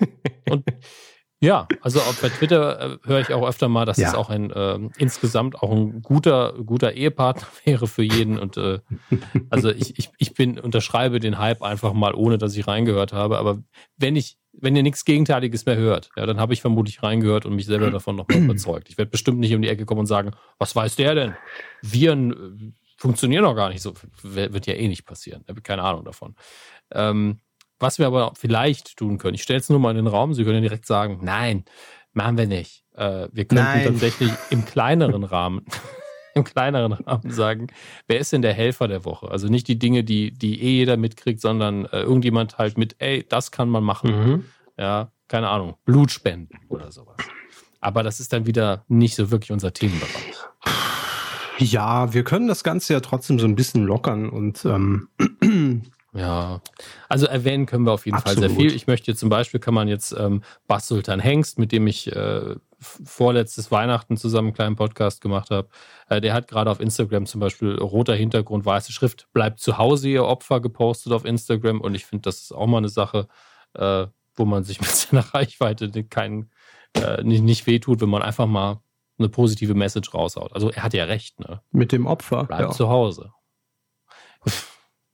und 0.50 0.64
ja, 1.40 1.68
also 1.82 2.00
auch 2.00 2.14
bei 2.14 2.30
Twitter 2.30 2.80
äh, 2.80 2.98
höre 3.04 3.20
ich 3.20 3.32
auch 3.32 3.46
öfter 3.46 3.68
mal, 3.68 3.84
dass 3.84 3.96
ja. 3.96 4.08
es 4.08 4.14
auch 4.14 4.28
ein 4.28 4.50
äh, 4.50 4.78
insgesamt 4.96 5.62
auch 5.62 5.70
ein 5.70 6.02
guter, 6.02 6.54
guter 6.64 6.94
Ehepartner 6.94 7.46
wäre 7.64 7.86
für 7.86 8.02
jeden. 8.02 8.38
Und 8.38 8.56
äh, 8.56 8.80
also 9.48 9.70
ich, 9.70 9.98
ich, 9.98 10.10
ich 10.18 10.34
bin, 10.34 10.58
unterschreibe 10.58 11.20
den 11.20 11.38
Hype 11.38 11.62
einfach 11.62 11.92
mal, 11.92 12.14
ohne 12.14 12.38
dass 12.38 12.56
ich 12.56 12.66
reingehört 12.66 13.12
habe. 13.12 13.38
Aber 13.38 13.62
wenn 13.96 14.16
ich, 14.16 14.36
wenn 14.52 14.74
ihr 14.74 14.82
nichts 14.82 15.04
Gegenteiliges 15.04 15.64
mehr 15.64 15.76
hört, 15.76 16.10
ja, 16.16 16.26
dann 16.26 16.40
habe 16.40 16.54
ich 16.54 16.60
vermutlich 16.60 17.04
reingehört 17.04 17.46
und 17.46 17.54
mich 17.54 17.66
selber 17.66 17.92
davon 17.92 18.16
nochmal 18.16 18.38
überzeugt. 18.38 18.88
Ich 18.88 18.98
werde 18.98 19.12
bestimmt 19.12 19.38
nicht 19.38 19.54
um 19.54 19.62
die 19.62 19.68
Ecke 19.68 19.86
kommen 19.86 20.00
und 20.00 20.06
sagen, 20.06 20.32
was 20.58 20.74
weiß 20.74 20.96
der 20.96 21.14
denn? 21.14 21.34
Viren 21.82 22.32
äh, 22.32 22.72
funktionieren 22.96 23.44
doch 23.44 23.54
gar 23.54 23.68
nicht 23.68 23.82
so. 23.82 23.94
Wird 24.24 24.66
ja 24.66 24.74
eh 24.74 24.88
nicht 24.88 25.06
passieren. 25.06 25.42
Ich 25.44 25.50
habe 25.50 25.62
keine 25.62 25.84
Ahnung 25.84 26.04
davon. 26.04 26.34
Ähm, 26.90 27.38
was 27.80 27.98
wir 27.98 28.06
aber 28.06 28.32
vielleicht 28.36 28.96
tun 28.96 29.18
können, 29.18 29.34
ich 29.34 29.42
stelle 29.42 29.60
es 29.60 29.68
nur 29.68 29.78
mal 29.78 29.90
in 29.90 29.96
den 29.96 30.06
Raum, 30.06 30.34
Sie 30.34 30.44
können 30.44 30.56
ja 30.56 30.62
direkt 30.62 30.86
sagen, 30.86 31.20
nein, 31.22 31.64
machen 32.12 32.36
wir 32.36 32.46
nicht. 32.46 32.84
Äh, 32.94 33.28
wir 33.32 33.44
könnten 33.44 33.64
nein. 33.64 33.84
tatsächlich 33.84 34.32
im 34.50 34.64
kleineren 34.64 35.24
Rahmen, 35.24 35.64
im 36.34 36.44
kleineren 36.44 36.92
Rahmen 36.92 37.30
sagen, 37.30 37.68
wer 38.06 38.18
ist 38.18 38.32
denn 38.32 38.42
der 38.42 38.54
Helfer 38.54 38.88
der 38.88 39.04
Woche? 39.04 39.30
Also 39.30 39.48
nicht 39.48 39.68
die 39.68 39.78
Dinge, 39.78 40.04
die, 40.04 40.32
die 40.32 40.62
eh 40.62 40.78
jeder 40.78 40.96
mitkriegt, 40.96 41.40
sondern 41.40 41.86
äh, 41.86 42.00
irgendjemand 42.00 42.58
halt 42.58 42.78
mit, 42.78 42.96
ey, 42.98 43.24
das 43.28 43.50
kann 43.50 43.68
man 43.68 43.84
machen. 43.84 44.10
Mhm. 44.10 44.44
Ja, 44.76 45.12
keine 45.28 45.48
Ahnung, 45.48 45.74
Blutspenden 45.84 46.58
oder 46.68 46.92
sowas. 46.92 47.16
Aber 47.80 48.02
das 48.02 48.20
ist 48.20 48.32
dann 48.32 48.46
wieder 48.46 48.84
nicht 48.88 49.14
so 49.14 49.30
wirklich 49.30 49.52
unser 49.52 49.72
Themenbereich. 49.72 50.34
Ja, 51.58 52.12
wir 52.14 52.22
können 52.24 52.48
das 52.48 52.62
Ganze 52.62 52.92
ja 52.92 53.00
trotzdem 53.00 53.38
so 53.38 53.46
ein 53.46 53.56
bisschen 53.56 53.84
lockern 53.84 54.28
und 54.28 54.64
ähm, 54.64 55.08
Ja, 56.18 56.60
also 57.08 57.26
erwähnen 57.26 57.66
können 57.66 57.84
wir 57.84 57.92
auf 57.92 58.04
jeden 58.04 58.16
Absolut. 58.16 58.40
Fall 58.40 58.48
sehr 58.48 58.58
viel. 58.58 58.74
Ich 58.74 58.86
möchte 58.86 59.14
zum 59.14 59.28
Beispiel, 59.28 59.60
kann 59.60 59.74
man 59.74 59.86
jetzt 59.86 60.12
ähm, 60.12 60.42
Bas 60.66 60.88
Sultan 60.88 61.20
Hengst, 61.20 61.58
mit 61.58 61.70
dem 61.70 61.86
ich 61.86 62.10
äh, 62.14 62.56
vorletztes 62.80 63.70
Weihnachten 63.70 64.16
zusammen 64.16 64.48
einen 64.48 64.54
kleinen 64.54 64.76
Podcast 64.76 65.20
gemacht 65.20 65.50
habe, 65.50 65.68
äh, 66.08 66.20
der 66.20 66.34
hat 66.34 66.48
gerade 66.48 66.70
auf 66.70 66.80
Instagram 66.80 67.26
zum 67.26 67.40
Beispiel 67.40 67.76
roter 67.76 68.14
Hintergrund, 68.14 68.66
weiße 68.66 68.92
Schrift, 68.92 69.28
bleibt 69.32 69.60
zu 69.60 69.78
Hause, 69.78 70.08
ihr 70.08 70.24
Opfer, 70.24 70.60
gepostet 70.60 71.12
auf 71.12 71.24
Instagram 71.24 71.80
und 71.80 71.94
ich 71.94 72.04
finde, 72.04 72.22
das 72.22 72.42
ist 72.42 72.52
auch 72.52 72.66
mal 72.66 72.78
eine 72.78 72.88
Sache, 72.88 73.28
äh, 73.74 74.06
wo 74.34 74.44
man 74.44 74.64
sich 74.64 74.80
mit 74.80 74.90
seiner 74.90 75.22
Reichweite 75.34 76.04
kein, 76.04 76.50
äh, 76.94 77.22
nicht, 77.22 77.42
nicht 77.42 77.66
wehtut, 77.66 78.00
wenn 78.00 78.10
man 78.10 78.22
einfach 78.22 78.46
mal 78.46 78.80
eine 79.18 79.28
positive 79.28 79.74
Message 79.74 80.12
raushaut. 80.14 80.52
Also 80.52 80.70
er 80.70 80.82
hat 80.82 80.94
ja 80.94 81.04
recht, 81.04 81.40
ne? 81.40 81.60
Mit 81.70 81.90
dem 81.90 82.06
Opfer. 82.06 82.44
Bleibt 82.44 82.62
ja. 82.62 82.70
zu 82.70 82.88
Hause 82.88 83.32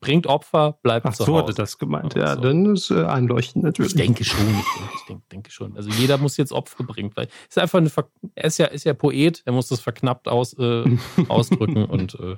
bringt 0.04 0.26
Opfer, 0.26 0.78
bleibt 0.82 1.06
Ach, 1.06 1.14
zu 1.14 1.24
so 1.24 1.32
Hause. 1.32 1.42
hatte 1.44 1.54
das 1.54 1.78
gemeint. 1.78 2.14
Ja, 2.14 2.34
so. 2.34 2.42
dann 2.42 2.74
ist 2.74 2.90
äh, 2.90 3.04
einleuchtend 3.04 3.64
natürlich. 3.64 3.92
Ich 3.92 3.96
denke 3.96 4.22
schon. 4.22 4.38
Ich 4.40 4.46
denke, 4.46 4.94
ich 4.94 5.06
denke, 5.06 5.22
denke 5.32 5.50
schon. 5.50 5.76
Also 5.76 5.88
jeder 5.90 6.18
muss 6.18 6.36
jetzt 6.36 6.52
Opfer 6.52 6.84
bringen. 6.84 7.10
Weil 7.14 7.28
ist 7.48 7.58
einfach 7.58 7.78
eine, 7.78 7.90
er 8.34 8.44
ist 8.44 8.58
ja, 8.58 8.66
ist 8.66 8.84
ja 8.84 8.92
Poet. 8.92 9.42
Er 9.46 9.52
muss 9.52 9.68
das 9.68 9.80
verknappt 9.80 10.28
aus, 10.28 10.52
äh, 10.58 10.84
ausdrücken 11.28 11.86
und 11.86 12.20
äh, 12.20 12.36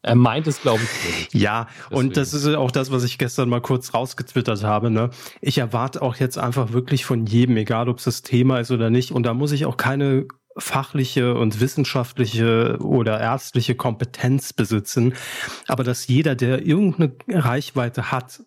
er 0.00 0.14
meint 0.14 0.46
es, 0.46 0.62
glaube 0.62 0.80
ich. 0.80 1.34
Ja, 1.34 1.66
Deswegen. 1.90 1.96
und 1.96 2.16
das 2.16 2.32
ist 2.32 2.46
auch 2.46 2.70
das, 2.70 2.92
was 2.92 3.02
ich 3.02 3.18
gestern 3.18 3.48
mal 3.48 3.60
kurz 3.60 3.92
rausgetwittert 3.94 4.62
habe. 4.62 4.90
Ne? 4.92 5.10
Ich 5.40 5.58
erwarte 5.58 6.02
auch 6.02 6.14
jetzt 6.16 6.38
einfach 6.38 6.72
wirklich 6.72 7.04
von 7.04 7.26
jedem, 7.26 7.56
egal 7.56 7.88
ob 7.88 7.98
es 7.98 8.04
das 8.04 8.22
Thema 8.22 8.60
ist 8.60 8.70
oder 8.70 8.90
nicht. 8.90 9.10
Und 9.10 9.24
da 9.24 9.34
muss 9.34 9.50
ich 9.50 9.66
auch 9.66 9.76
keine 9.76 10.26
fachliche 10.58 11.34
und 11.34 11.60
wissenschaftliche 11.60 12.78
oder 12.80 13.20
ärztliche 13.20 13.74
Kompetenz 13.74 14.52
besitzen, 14.52 15.14
aber 15.66 15.84
dass 15.84 16.06
jeder, 16.06 16.34
der 16.34 16.64
irgendeine 16.64 17.12
Reichweite 17.28 18.10
hat, 18.10 18.42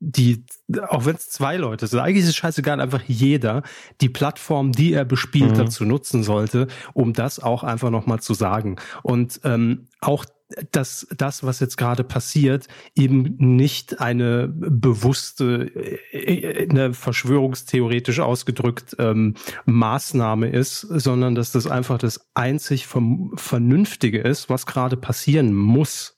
die, 0.00 0.44
auch 0.88 1.06
wenn 1.06 1.16
es 1.16 1.30
zwei 1.30 1.56
Leute 1.56 1.86
sind, 1.86 2.00
eigentlich 2.00 2.24
ist 2.24 2.30
es 2.30 2.36
scheißegal, 2.36 2.80
einfach 2.80 3.02
jeder 3.06 3.62
die 4.00 4.10
Plattform, 4.10 4.72
die 4.72 4.92
er 4.92 5.04
bespielt, 5.04 5.52
mhm. 5.52 5.58
dazu 5.58 5.84
nutzen 5.84 6.22
sollte, 6.22 6.66
um 6.92 7.12
das 7.14 7.40
auch 7.40 7.64
einfach 7.64 7.90
nochmal 7.90 8.20
zu 8.20 8.34
sagen. 8.34 8.76
Und 9.02 9.40
ähm, 9.44 9.88
auch 10.00 10.26
dass 10.72 11.06
das, 11.16 11.44
was 11.44 11.60
jetzt 11.60 11.76
gerade 11.76 12.04
passiert, 12.04 12.68
eben 12.94 13.36
nicht 13.38 14.00
eine 14.00 14.48
bewusste, 14.48 15.70
äh, 16.12 16.68
eine 16.68 16.94
verschwörungstheoretisch 16.94 18.20
ausgedrückt 18.20 18.96
ähm, 18.98 19.34
Maßnahme 19.66 20.48
ist, 20.48 20.80
sondern 20.80 21.34
dass 21.34 21.52
das 21.52 21.66
einfach 21.66 21.98
das 21.98 22.30
einzig 22.34 22.86
Vernünftige 22.86 24.20
ist, 24.20 24.48
was 24.48 24.66
gerade 24.66 24.96
passieren 24.96 25.54
muss. 25.54 26.16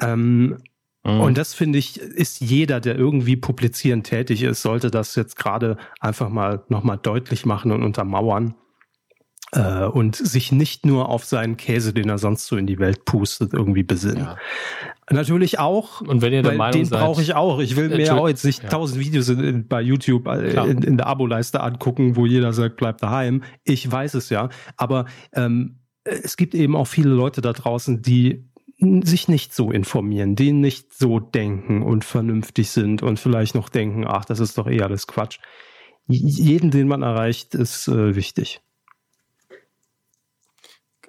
Ähm, 0.00 0.58
mhm. 1.04 1.20
Und 1.20 1.38
das 1.38 1.54
finde 1.54 1.78
ich, 1.78 2.00
ist 2.00 2.40
jeder, 2.40 2.80
der 2.80 2.96
irgendwie 2.96 3.36
publizieren 3.36 4.02
tätig 4.02 4.42
ist, 4.42 4.62
sollte 4.62 4.90
das 4.90 5.14
jetzt 5.14 5.36
gerade 5.36 5.76
einfach 6.00 6.28
mal 6.28 6.64
nochmal 6.68 6.98
deutlich 6.98 7.46
machen 7.46 7.72
und 7.72 7.82
untermauern 7.82 8.54
äh, 9.52 9.84
und 9.84 10.16
sich 10.16 10.52
nicht 10.52 10.86
nur 10.86 11.08
auf 11.08 11.24
seinen 11.24 11.56
Käse, 11.56 11.92
den 11.92 12.08
er 12.08 12.18
sonst 12.18 12.46
so 12.46 12.56
in 12.56 12.66
die 12.66 12.78
Welt 12.78 13.04
pustet, 13.04 13.52
irgendwie 13.52 13.82
besinnen. 13.82 14.24
Ja. 14.24 14.36
Natürlich 15.10 15.58
auch, 15.58 16.00
und 16.00 16.22
wenn 16.22 16.32
ihr 16.32 16.42
der 16.42 16.52
Meinung 16.52 16.82
den 16.82 16.90
brauche 16.90 17.20
ich 17.20 17.34
auch. 17.34 17.58
Ich 17.58 17.76
will 17.76 17.88
mir 17.88 18.14
auch 18.14 18.28
jetzt 18.28 18.44
nicht 18.44 18.68
tausend 18.68 19.02
ja. 19.02 19.08
Videos 19.08 19.28
in, 19.28 19.40
in, 19.40 19.68
bei 19.68 19.82
YouTube 19.82 20.28
äh, 20.28 20.70
in, 20.70 20.82
in, 20.82 20.96
der 20.96 21.08
Abo-Leiste 21.08 21.60
angucken, 21.60 22.14
wo 22.14 22.26
jeder 22.26 22.52
sagt, 22.52 22.76
bleib 22.76 22.98
daheim. 22.98 23.42
Ich 23.64 23.90
weiß 23.90 24.14
es 24.14 24.30
ja, 24.30 24.50
aber 24.76 25.06
ähm, 25.32 25.80
es 26.04 26.36
gibt 26.36 26.54
eben 26.54 26.76
auch 26.76 26.86
viele 26.86 27.10
Leute 27.10 27.40
da 27.40 27.52
draußen, 27.52 28.02
die 28.02 28.50
sich 28.80 29.28
nicht 29.28 29.54
so 29.54 29.70
informieren, 29.70 30.36
die 30.36 30.52
nicht 30.52 30.94
so 30.94 31.20
denken 31.20 31.82
und 31.82 32.04
vernünftig 32.04 32.70
sind 32.70 33.02
und 33.02 33.18
vielleicht 33.18 33.54
noch 33.54 33.68
denken, 33.68 34.06
ach, 34.06 34.24
das 34.24 34.40
ist 34.40 34.56
doch 34.56 34.66
eh 34.66 34.80
alles 34.80 35.06
Quatsch. 35.06 35.38
Jeden, 36.06 36.70
den 36.70 36.88
man 36.88 37.02
erreicht, 37.02 37.54
ist 37.54 37.88
äh, 37.88 38.16
wichtig. 38.16 38.62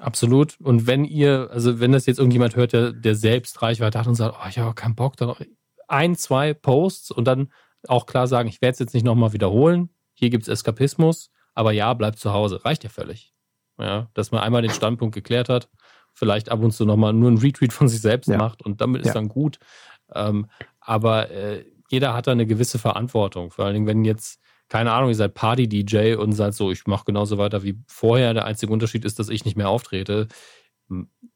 Absolut. 0.01 0.59
Und 0.59 0.87
wenn 0.87 1.05
ihr, 1.05 1.49
also 1.51 1.79
wenn 1.79 1.91
das 1.91 2.07
jetzt 2.07 2.17
irgendjemand 2.17 2.55
hört, 2.55 2.73
der, 2.73 2.91
der 2.91 3.13
selbst 3.13 3.61
Reichweite 3.61 3.99
hat 3.99 4.07
und 4.07 4.15
sagt, 4.15 4.35
oh, 4.35 4.47
ich 4.49 4.57
habe 4.57 4.73
keinen 4.73 4.95
Bock, 4.95 5.15
dann 5.15 5.35
ein, 5.87 6.15
zwei 6.15 6.55
Posts 6.55 7.11
und 7.11 7.25
dann 7.25 7.53
auch 7.87 8.07
klar 8.07 8.27
sagen, 8.27 8.49
ich 8.49 8.61
werde 8.63 8.73
es 8.73 8.79
jetzt 8.79 8.95
nicht 8.95 9.03
nochmal 9.05 9.33
wiederholen. 9.33 9.89
Hier 10.13 10.31
gibt 10.31 10.43
es 10.43 10.47
Eskapismus, 10.47 11.29
aber 11.53 11.71
ja, 11.71 11.93
bleibt 11.93 12.17
zu 12.17 12.33
Hause. 12.33 12.65
Reicht 12.65 12.83
ja 12.83 12.89
völlig. 12.89 13.33
Ja, 13.79 14.09
dass 14.15 14.31
man 14.31 14.41
einmal 14.41 14.63
den 14.63 14.71
Standpunkt 14.71 15.13
geklärt 15.13 15.49
hat, 15.49 15.69
vielleicht 16.13 16.49
ab 16.49 16.61
und 16.61 16.71
zu 16.71 16.85
nochmal 16.85 17.13
nur 17.13 17.29
ein 17.29 17.37
Retweet 17.37 17.71
von 17.71 17.87
sich 17.87 18.01
selbst 18.01 18.27
ja. 18.27 18.37
macht 18.37 18.63
und 18.63 18.81
damit 18.81 19.01
ist 19.01 19.07
ja. 19.09 19.13
dann 19.13 19.27
gut. 19.27 19.59
Ähm, 20.13 20.47
aber 20.79 21.29
äh, 21.29 21.63
jeder 21.89 22.13
hat 22.15 22.25
da 22.25 22.31
eine 22.31 22.47
gewisse 22.47 22.79
Verantwortung. 22.79 23.51
Vor 23.51 23.65
allen 23.65 23.75
Dingen, 23.75 23.87
wenn 23.87 24.03
jetzt 24.03 24.40
keine 24.71 24.93
Ahnung, 24.93 25.09
ihr 25.09 25.15
seid 25.15 25.33
Party-DJ 25.33 26.15
und 26.15 26.31
seid 26.31 26.53
so, 26.53 26.71
ich 26.71 26.87
mache 26.87 27.03
genauso 27.03 27.37
weiter 27.37 27.61
wie 27.61 27.77
vorher. 27.87 28.33
Der 28.33 28.45
einzige 28.45 28.71
Unterschied 28.71 29.03
ist, 29.03 29.19
dass 29.19 29.27
ich 29.27 29.43
nicht 29.43 29.57
mehr 29.57 29.67
auftrete. 29.67 30.29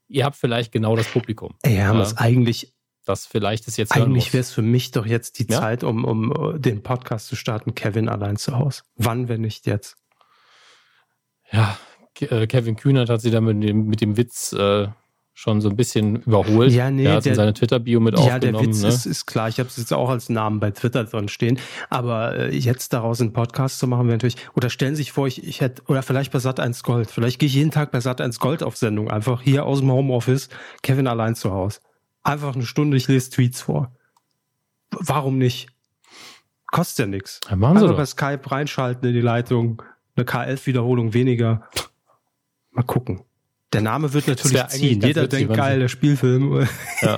Ihr 0.08 0.24
habt 0.24 0.38
vielleicht 0.38 0.72
genau 0.72 0.96
das 0.96 1.08
Publikum. 1.08 1.54
Ey, 1.62 1.76
haben 1.76 2.00
ja, 2.00 2.10
eigentlich. 2.16 2.74
Das 3.04 3.26
vielleicht 3.26 3.68
ist 3.68 3.76
jetzt. 3.76 3.94
Eigentlich 3.94 4.32
wäre 4.32 4.40
es 4.40 4.52
für 4.52 4.62
mich 4.62 4.92
doch 4.92 5.06
jetzt 5.06 5.38
die 5.38 5.48
ja? 5.52 5.60
Zeit, 5.60 5.84
um, 5.84 6.06
um 6.06 6.62
den 6.62 6.82
Podcast 6.82 7.28
zu 7.28 7.36
starten, 7.36 7.76
Kevin 7.76 8.08
allein 8.08 8.38
zu 8.38 8.58
Hause. 8.58 8.84
Wann, 8.96 9.28
wenn 9.28 9.42
nicht 9.42 9.68
jetzt? 9.68 9.98
Ja, 11.52 11.78
äh, 12.22 12.48
Kevin 12.48 12.78
Kühnert 12.78 13.10
hat 13.10 13.20
sie 13.20 13.32
da 13.32 13.42
mit 13.42 13.62
dem, 13.62 13.88
mit 13.88 14.00
dem 14.00 14.16
Witz 14.16 14.54
äh, 14.54 14.88
schon 15.38 15.60
so 15.60 15.70
ein 15.70 15.76
bisschen 15.76 16.16
überholt. 16.24 16.72
Ja, 16.72 16.90
nee, 16.90 17.04
der 17.04 17.16
hat 17.16 17.26
in 17.26 17.36
seine 17.36 17.54
Twitter-Bio 17.54 18.00
mit 18.00 18.18
ja, 18.18 18.22
aufgenommen. 18.22 18.56
Ja, 18.56 18.62
der 18.62 18.70
Witz 18.70 18.82
ne? 18.82 18.88
ist, 18.88 19.06
ist 19.06 19.26
klar. 19.26 19.50
Ich 19.50 19.60
habe 19.60 19.68
es 19.68 19.76
jetzt 19.76 19.92
auch 19.94 20.10
als 20.10 20.30
Namen 20.30 20.62
bei 20.62 20.72
Twitter 20.72 21.04
drin 21.04 21.28
stehen. 21.28 21.60
Aber 21.90 22.38
äh, 22.38 22.56
jetzt 22.56 22.94
daraus 22.94 23.20
einen 23.20 23.34
Podcast 23.34 23.78
zu 23.78 23.86
machen, 23.86 24.08
wäre 24.08 24.16
natürlich, 24.16 24.38
oder 24.56 24.70
stellen 24.70 24.96
Sie 24.96 25.04
sich 25.04 25.12
vor, 25.12 25.28
ich, 25.28 25.46
ich 25.46 25.60
hätte, 25.60 25.84
oder 25.88 26.04
vielleicht 26.04 26.32
bei 26.32 26.40
Sat1 26.40 26.84
Gold. 26.84 27.12
Vielleicht 27.12 27.40
gehe 27.40 27.48
ich 27.48 27.54
jeden 27.54 27.70
Tag 27.70 27.92
bei 27.92 28.00
Sat1 28.00 28.40
Gold 28.40 28.64
auf 28.64 28.78
Sendung. 28.78 29.12
Einfach 29.12 29.42
hier 29.42 29.66
aus 29.66 29.82
dem 29.82 29.92
Homeoffice, 29.92 30.48
Kevin 30.82 31.06
allein 31.06 31.36
zu 31.36 31.52
Hause. 31.52 31.82
Einfach 32.24 32.56
eine 32.56 32.66
Stunde, 32.66 32.96
ich 32.96 33.10
lese 33.10 33.30
Tweets 33.30 33.62
vor. 33.62 33.92
Warum 34.92 35.38
nicht? 35.38 35.68
Kostet 36.72 37.08
ja 37.08 37.08
nichts. 37.08 37.42
Ja, 37.50 37.58
machen 37.58 37.80
Sie 37.80 37.84
Einfach 37.84 37.98
bei 37.98 38.06
Skype 38.06 38.52
reinschalten 38.52 39.10
in 39.10 39.14
die 39.14 39.22
Leitung, 39.22 39.84
eine 40.16 40.26
K11-Wiederholung 40.26 41.14
weniger. 41.14 41.68
Mal 42.72 42.84
gucken. 42.84 43.26
Der 43.76 43.82
Name 43.82 44.14
wird 44.14 44.28
natürlich 44.28 44.68
ziehen. 44.68 45.02
Jeder 45.02 45.28
denkt, 45.28 45.54
geil, 45.54 45.80
der 45.80 45.88
Spielfilm. 45.88 46.68
Ja. 47.02 47.18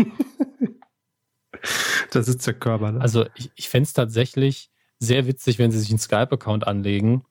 da 2.11 2.23
sitzt 2.23 2.47
der 2.47 2.53
Körper. 2.53 2.91
Ne? 2.91 3.01
Also 3.01 3.25
ich, 3.35 3.51
ich 3.55 3.69
fände 3.69 3.85
es 3.87 3.93
tatsächlich 3.93 4.69
sehr 4.99 5.27
witzig, 5.27 5.59
wenn 5.59 5.71
Sie 5.71 5.79
sich 5.79 5.89
einen 5.89 5.99
Skype-Account 5.99 6.65
anlegen, 6.65 7.23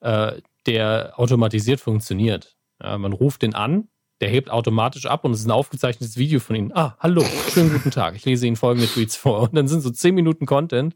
äh, 0.00 0.32
der 0.66 1.14
automatisiert 1.16 1.80
funktioniert. 1.80 2.56
Ja, 2.82 2.98
man 2.98 3.12
ruft 3.12 3.42
den 3.42 3.54
an, 3.54 3.88
der 4.20 4.28
hebt 4.28 4.50
automatisch 4.50 5.06
ab 5.06 5.24
und 5.24 5.32
es 5.32 5.40
ist 5.40 5.46
ein 5.46 5.50
aufgezeichnetes 5.50 6.16
Video 6.16 6.40
von 6.40 6.56
Ihnen. 6.56 6.72
Ah, 6.74 6.96
hallo, 6.98 7.24
schönen 7.52 7.72
guten 7.72 7.90
Tag. 7.90 8.16
Ich 8.16 8.24
lese 8.24 8.46
Ihnen 8.46 8.56
folgende 8.56 8.88
Tweets 8.88 9.16
vor. 9.16 9.40
Und 9.40 9.54
dann 9.54 9.68
sind 9.68 9.80
so 9.80 9.90
zehn 9.90 10.14
Minuten 10.14 10.46
Content 10.46 10.94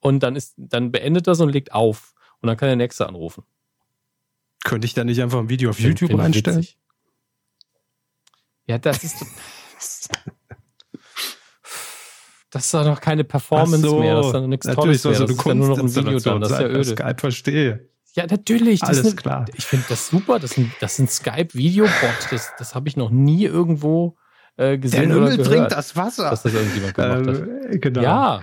und 0.00 0.22
dann 0.22 0.36
ist, 0.36 0.54
dann 0.56 0.92
beendet 0.92 1.26
das 1.26 1.40
und 1.40 1.50
legt 1.50 1.72
auf. 1.72 2.14
Und 2.40 2.48
dann 2.48 2.56
kann 2.56 2.68
der 2.68 2.76
nächste 2.76 3.06
anrufen. 3.08 3.44
Könnte 4.64 4.86
ich 4.86 4.94
da 4.94 5.04
nicht 5.04 5.20
einfach 5.22 5.38
ein 5.38 5.48
Video 5.48 5.70
auf 5.70 5.76
Find- 5.76 5.88
YouTube 6.00 6.10
find 6.10 6.20
einstellen? 6.20 6.58
witzig. 6.58 6.78
Ja, 8.66 8.78
das 8.78 9.04
ist. 9.04 9.16
Das 12.50 12.66
ist 12.66 12.72
doch 12.72 12.84
noch 12.84 13.00
keine 13.00 13.24
Performance 13.24 13.78
so, 13.78 13.98
mehr. 13.98 14.14
Das 14.14 14.26
ist 14.26 14.32
dann 14.32 14.48
nichts 14.48 14.64
Tolles 14.68 15.02
soll 15.02 15.10
mehr. 15.10 15.18
so 15.18 15.26
Das 15.26 15.36
ist 15.36 15.44
ja 15.44 15.54
nur 15.54 15.68
noch 15.70 15.78
ein 15.80 15.92
Video 15.92 16.20
dann. 16.20 16.40
Das 16.40 16.52
ist 16.52 16.60
ja 16.60 16.66
öde. 16.68 16.84
Skype 16.84 17.16
verstehe. 17.18 17.88
Ja, 18.14 18.26
natürlich. 18.28 18.78
Das 18.78 18.90
Alles 18.90 19.00
ist 19.00 19.06
eine, 19.06 19.16
klar. 19.16 19.44
Ich 19.56 19.64
finde 19.64 19.86
das 19.88 20.06
super. 20.06 20.38
Das 20.38 20.52
ist 20.52 20.58
ein, 20.58 20.72
ein 20.80 21.08
Skype-Videobot. 21.08 22.28
Das, 22.30 22.52
das 22.56 22.76
habe 22.76 22.88
ich 22.88 22.96
noch 22.96 23.10
nie 23.10 23.44
irgendwo 23.44 24.16
äh, 24.56 24.62
Der 24.62 24.78
gesehen 24.78 25.10
oder 25.10 25.30
Lümmel 25.30 25.44
bringt 25.44 25.72
das 25.72 25.96
Wasser. 25.96 26.30
dass 26.30 26.44
das 26.44 26.54
irgendjemand 26.54 26.94
gemacht 26.94 27.26
hat. 27.26 27.48
Ähm, 27.72 27.80
genau. 27.80 28.02
Ja, 28.02 28.40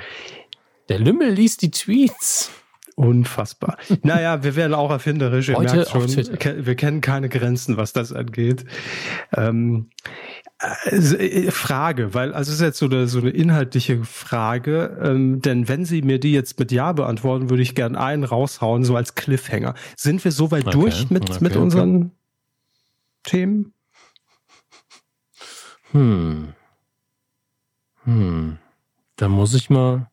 der 0.90 1.00
Lümmel 1.00 1.30
liest 1.30 1.62
die 1.62 1.72
Tweets. 1.72 2.52
Unfassbar. 2.96 3.78
naja, 4.04 4.44
wir 4.44 4.56
werden 4.56 4.74
auch 4.74 4.92
erfinderisch. 4.92 5.50
Ihr 5.50 5.56
Heute 5.56 5.76
merkt 5.76 5.92
schon, 5.92 6.66
wir 6.66 6.76
kennen 6.76 7.02
keine 7.02 7.30
Grenzen, 7.30 7.78
was 7.78 7.94
das 7.94 8.14
angeht. 8.14 8.66
Ähm, 9.36 9.90
äh, 10.60 11.50
Frage, 11.50 12.14
weil 12.14 12.34
also 12.34 12.52
es 12.52 12.58
ist 12.58 12.62
jetzt 12.62 12.78
so 12.78 12.86
eine, 12.86 13.08
so 13.08 13.20
eine 13.20 13.32
inhaltliche 13.32 14.04
Frage, 14.04 15.00
ähm, 15.02 15.42
denn 15.42 15.68
wenn 15.68 15.86
Sie 15.86 16.04
mir 16.04 16.20
die 16.20 16.34
jetzt 16.34 16.60
mit 16.60 16.72
Ja 16.72 16.92
beantworten, 16.92 17.50
würde 17.50 17.64
ich 17.64 17.74
gern 17.74 17.96
einen 17.96 18.24
raushauen, 18.24 18.84
so 18.84 18.96
als 18.96 19.16
Cliffhanger. 19.16 19.74
Sind 19.98 20.24
wir 20.24 20.32
soweit 20.32 20.68
Okay, 20.68 20.80
durch 20.80 21.10
mit, 21.10 21.30
okay, 21.30 21.40
mit 21.42 21.54
okay. 21.54 21.62
unseren 21.64 22.12
Themen? 23.24 23.74
Hm. 25.92 26.54
Hm. 28.04 28.58
Da 29.16 29.30
muss 29.30 29.56
ich 29.56 29.70
mal. 29.70 30.11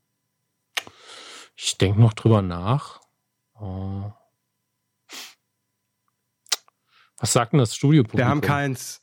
Ich 1.61 1.77
denke 1.77 2.01
noch 2.01 2.13
drüber 2.13 2.41
nach. 2.41 3.01
Oh. 3.61 4.13
Was 7.19 7.33
sagt 7.33 7.53
denn 7.53 7.59
das 7.59 7.75
Studiopublikum? 7.75 8.19
Wir 8.19 8.29
haben 8.29 8.41
keins. 8.41 9.03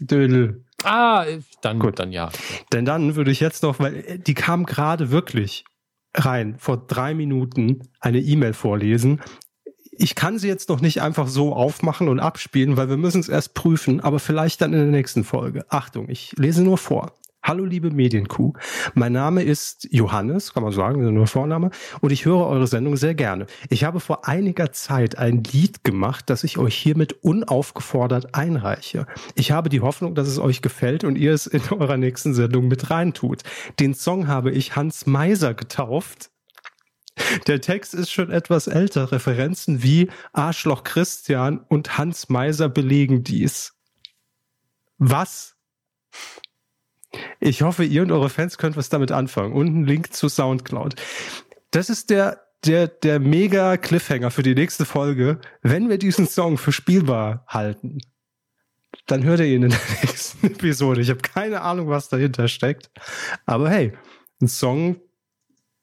Dödel. 0.00 0.64
Ah, 0.82 1.26
dann, 1.60 1.78
Gut. 1.78 1.98
dann 1.98 2.10
ja. 2.10 2.32
Denn 2.72 2.86
dann 2.86 3.14
würde 3.14 3.30
ich 3.30 3.40
jetzt 3.40 3.62
noch, 3.62 3.78
weil 3.78 3.96
äh, 3.96 4.18
die 4.18 4.32
kam 4.32 4.64
gerade 4.64 5.10
wirklich 5.10 5.64
rein, 6.14 6.58
vor 6.58 6.78
drei 6.78 7.12
Minuten 7.12 7.88
eine 8.00 8.20
E-Mail 8.20 8.54
vorlesen. 8.54 9.20
Ich 9.92 10.14
kann 10.14 10.38
sie 10.38 10.48
jetzt 10.48 10.70
noch 10.70 10.80
nicht 10.80 11.02
einfach 11.02 11.28
so 11.28 11.54
aufmachen 11.54 12.08
und 12.08 12.20
abspielen, 12.20 12.78
weil 12.78 12.88
wir 12.88 12.96
müssen 12.96 13.20
es 13.20 13.28
erst 13.28 13.52
prüfen, 13.52 14.00
aber 14.00 14.18
vielleicht 14.18 14.62
dann 14.62 14.72
in 14.72 14.78
der 14.78 14.88
nächsten 14.88 15.24
Folge. 15.24 15.66
Achtung, 15.68 16.08
ich 16.08 16.32
lese 16.38 16.64
nur 16.64 16.78
vor. 16.78 17.12
Hallo 17.44 17.64
liebe 17.64 17.90
Medienkuh, 17.90 18.52
mein 18.94 19.12
Name 19.12 19.42
ist 19.42 19.88
Johannes, 19.90 20.54
kann 20.54 20.62
man 20.62 20.70
sagen, 20.70 21.12
nur 21.12 21.26
Vorname, 21.26 21.70
und 22.00 22.12
ich 22.12 22.24
höre 22.24 22.46
eure 22.46 22.68
Sendung 22.68 22.96
sehr 22.96 23.16
gerne. 23.16 23.46
Ich 23.68 23.82
habe 23.82 23.98
vor 23.98 24.28
einiger 24.28 24.70
Zeit 24.70 25.18
ein 25.18 25.42
Lied 25.42 25.82
gemacht, 25.82 26.30
das 26.30 26.44
ich 26.44 26.58
euch 26.58 26.76
hiermit 26.76 27.24
unaufgefordert 27.24 28.36
einreiche. 28.36 29.08
Ich 29.34 29.50
habe 29.50 29.70
die 29.70 29.80
Hoffnung, 29.80 30.14
dass 30.14 30.28
es 30.28 30.38
euch 30.38 30.62
gefällt 30.62 31.02
und 31.02 31.16
ihr 31.16 31.32
es 31.32 31.48
in 31.48 31.62
eurer 31.70 31.96
nächsten 31.96 32.32
Sendung 32.32 32.68
mit 32.68 32.90
reintut. 32.90 33.42
Den 33.80 33.94
Song 33.94 34.28
habe 34.28 34.52
ich 34.52 34.76
Hans 34.76 35.06
Meiser 35.06 35.52
getauft. 35.54 36.30
Der 37.48 37.60
Text 37.60 37.92
ist 37.92 38.12
schon 38.12 38.30
etwas 38.30 38.68
älter. 38.68 39.10
Referenzen 39.10 39.82
wie 39.82 40.10
Arschloch 40.32 40.84
Christian 40.84 41.58
und 41.58 41.98
Hans 41.98 42.28
Meiser 42.28 42.68
belegen 42.68 43.24
dies. 43.24 43.74
Was? 44.98 45.51
Ich 47.40 47.62
hoffe, 47.62 47.84
ihr 47.84 48.02
und 48.02 48.12
eure 48.12 48.30
Fans 48.30 48.58
könnt 48.58 48.76
was 48.76 48.88
damit 48.88 49.12
anfangen. 49.12 49.52
Und 49.52 49.66
ein 49.66 49.84
Link 49.84 50.12
zu 50.12 50.28
Soundcloud. 50.28 50.94
Das 51.70 51.90
ist 51.90 52.10
der, 52.10 52.40
der, 52.64 52.88
der 52.88 53.20
mega 53.20 53.76
Cliffhanger 53.76 54.30
für 54.30 54.42
die 54.42 54.54
nächste 54.54 54.84
Folge. 54.84 55.40
Wenn 55.62 55.88
wir 55.88 55.98
diesen 55.98 56.26
Song 56.26 56.58
für 56.58 56.72
spielbar 56.72 57.44
halten, 57.46 57.98
dann 59.06 59.24
hört 59.24 59.40
ihr 59.40 59.46
ihn 59.46 59.64
in 59.64 59.70
der 59.70 59.80
nächsten 60.02 60.46
Episode. 60.46 61.00
Ich 61.00 61.10
habe 61.10 61.20
keine 61.20 61.62
Ahnung, 61.62 61.88
was 61.88 62.08
dahinter 62.08 62.48
steckt. 62.48 62.90
Aber 63.46 63.68
hey, 63.68 63.92
ein 64.40 64.48
Song 64.48 65.00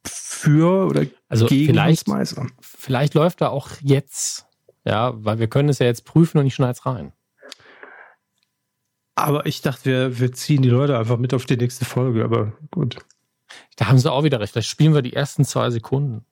für 0.05 0.87
oder 0.87 1.05
Also 1.27 1.47
gegen 1.47 1.73
vielleicht, 1.73 2.05
vielleicht 2.61 3.13
läuft 3.13 3.41
er 3.41 3.51
auch 3.51 3.69
jetzt. 3.81 4.45
Ja, 4.85 5.13
weil 5.23 5.39
wir 5.39 5.47
können 5.47 5.69
es 5.69 5.79
ja 5.79 5.85
jetzt 5.85 6.05
prüfen 6.05 6.37
und 6.37 6.47
ich 6.47 6.55
schneide 6.55 6.73
es 6.73 6.85
rein. 6.85 7.11
Aber 9.19 9.45
ich 9.45 9.61
dachte, 9.61 9.85
wir, 9.85 10.19
wir 10.19 10.31
ziehen 10.33 10.61
die 10.61 10.69
Leute 10.69 10.97
einfach 10.97 11.17
mit 11.17 11.33
auf 11.33 11.45
die 11.45 11.57
nächste 11.57 11.85
Folge. 11.85 12.23
Aber 12.23 12.53
gut. 12.71 12.97
Da 13.75 13.87
haben 13.87 13.97
sie 13.97 14.11
auch 14.11 14.23
wieder 14.23 14.39
recht. 14.39 14.53
Vielleicht 14.53 14.69
spielen 14.69 14.93
wir 14.93 15.01
die 15.01 15.13
ersten 15.13 15.45
zwei 15.45 15.69
Sekunden. 15.69 16.25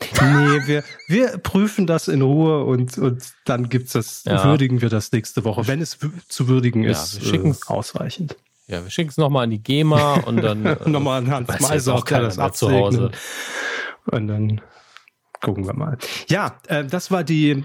Nee, 0.00 0.66
wir, 0.66 0.84
wir 1.08 1.38
prüfen 1.38 1.86
das 1.86 2.08
in 2.08 2.22
Ruhe 2.22 2.64
und, 2.64 2.96
und 2.98 3.22
dann 3.44 3.68
gibt's 3.68 3.92
das, 3.92 4.24
Ja. 4.24 4.44
würdigen 4.44 4.80
wir 4.80 4.88
das 4.88 5.12
nächste 5.12 5.44
Woche. 5.44 5.66
Wenn 5.66 5.80
es 5.82 5.98
zu 6.28 6.48
würdigen 6.48 6.82
Ja, 6.84 6.90
ist, 6.92 7.20
wir 7.22 7.28
schicken's- 7.30 7.68
äh, 7.68 7.72
ausreichend. 7.72 8.36
Ja, 8.66 8.82
wir 8.82 8.90
schicken 8.90 9.10
es 9.10 9.16
nochmal 9.18 9.44
an 9.44 9.50
die 9.50 9.62
GEMA 9.62 10.14
und 10.20 10.38
dann. 10.38 10.64
äh, 10.64 10.76
Nochmal 10.88 11.18
an 11.18 11.30
Hans 11.30 11.60
Meiser, 11.60 11.94
auch 11.94 12.04
das 12.04 12.36
mehr 12.38 12.52
zu 12.52 12.70
Hause. 12.70 13.06
absegnet. 13.06 13.18
Und 14.06 14.26
dann 14.28 14.60
gucken 15.42 15.66
wir 15.66 15.74
mal. 15.74 15.98
Ja, 16.28 16.58
äh, 16.68 16.84
das 16.84 17.10
war 17.10 17.22
die, 17.24 17.64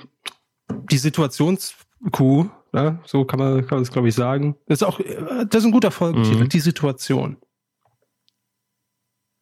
die 0.92 0.98
Situationskuh. 0.98 2.50
Ne? 2.76 3.00
So 3.06 3.24
kann 3.24 3.40
man, 3.40 3.66
kann 3.66 3.80
man 3.80 3.86
glaube 3.90 4.10
ich, 4.10 4.16
sagen. 4.16 4.56
Das 4.68 4.82
ist 4.82 4.84
auch, 4.88 5.00
äh, 5.00 5.46
das 5.50 5.62
ist 5.62 5.66
ein 5.66 5.72
guter 5.72 5.92
Folgentitel, 5.92 6.44
Mhm. 6.44 6.50
die 6.50 6.60
Situation. 6.60 7.38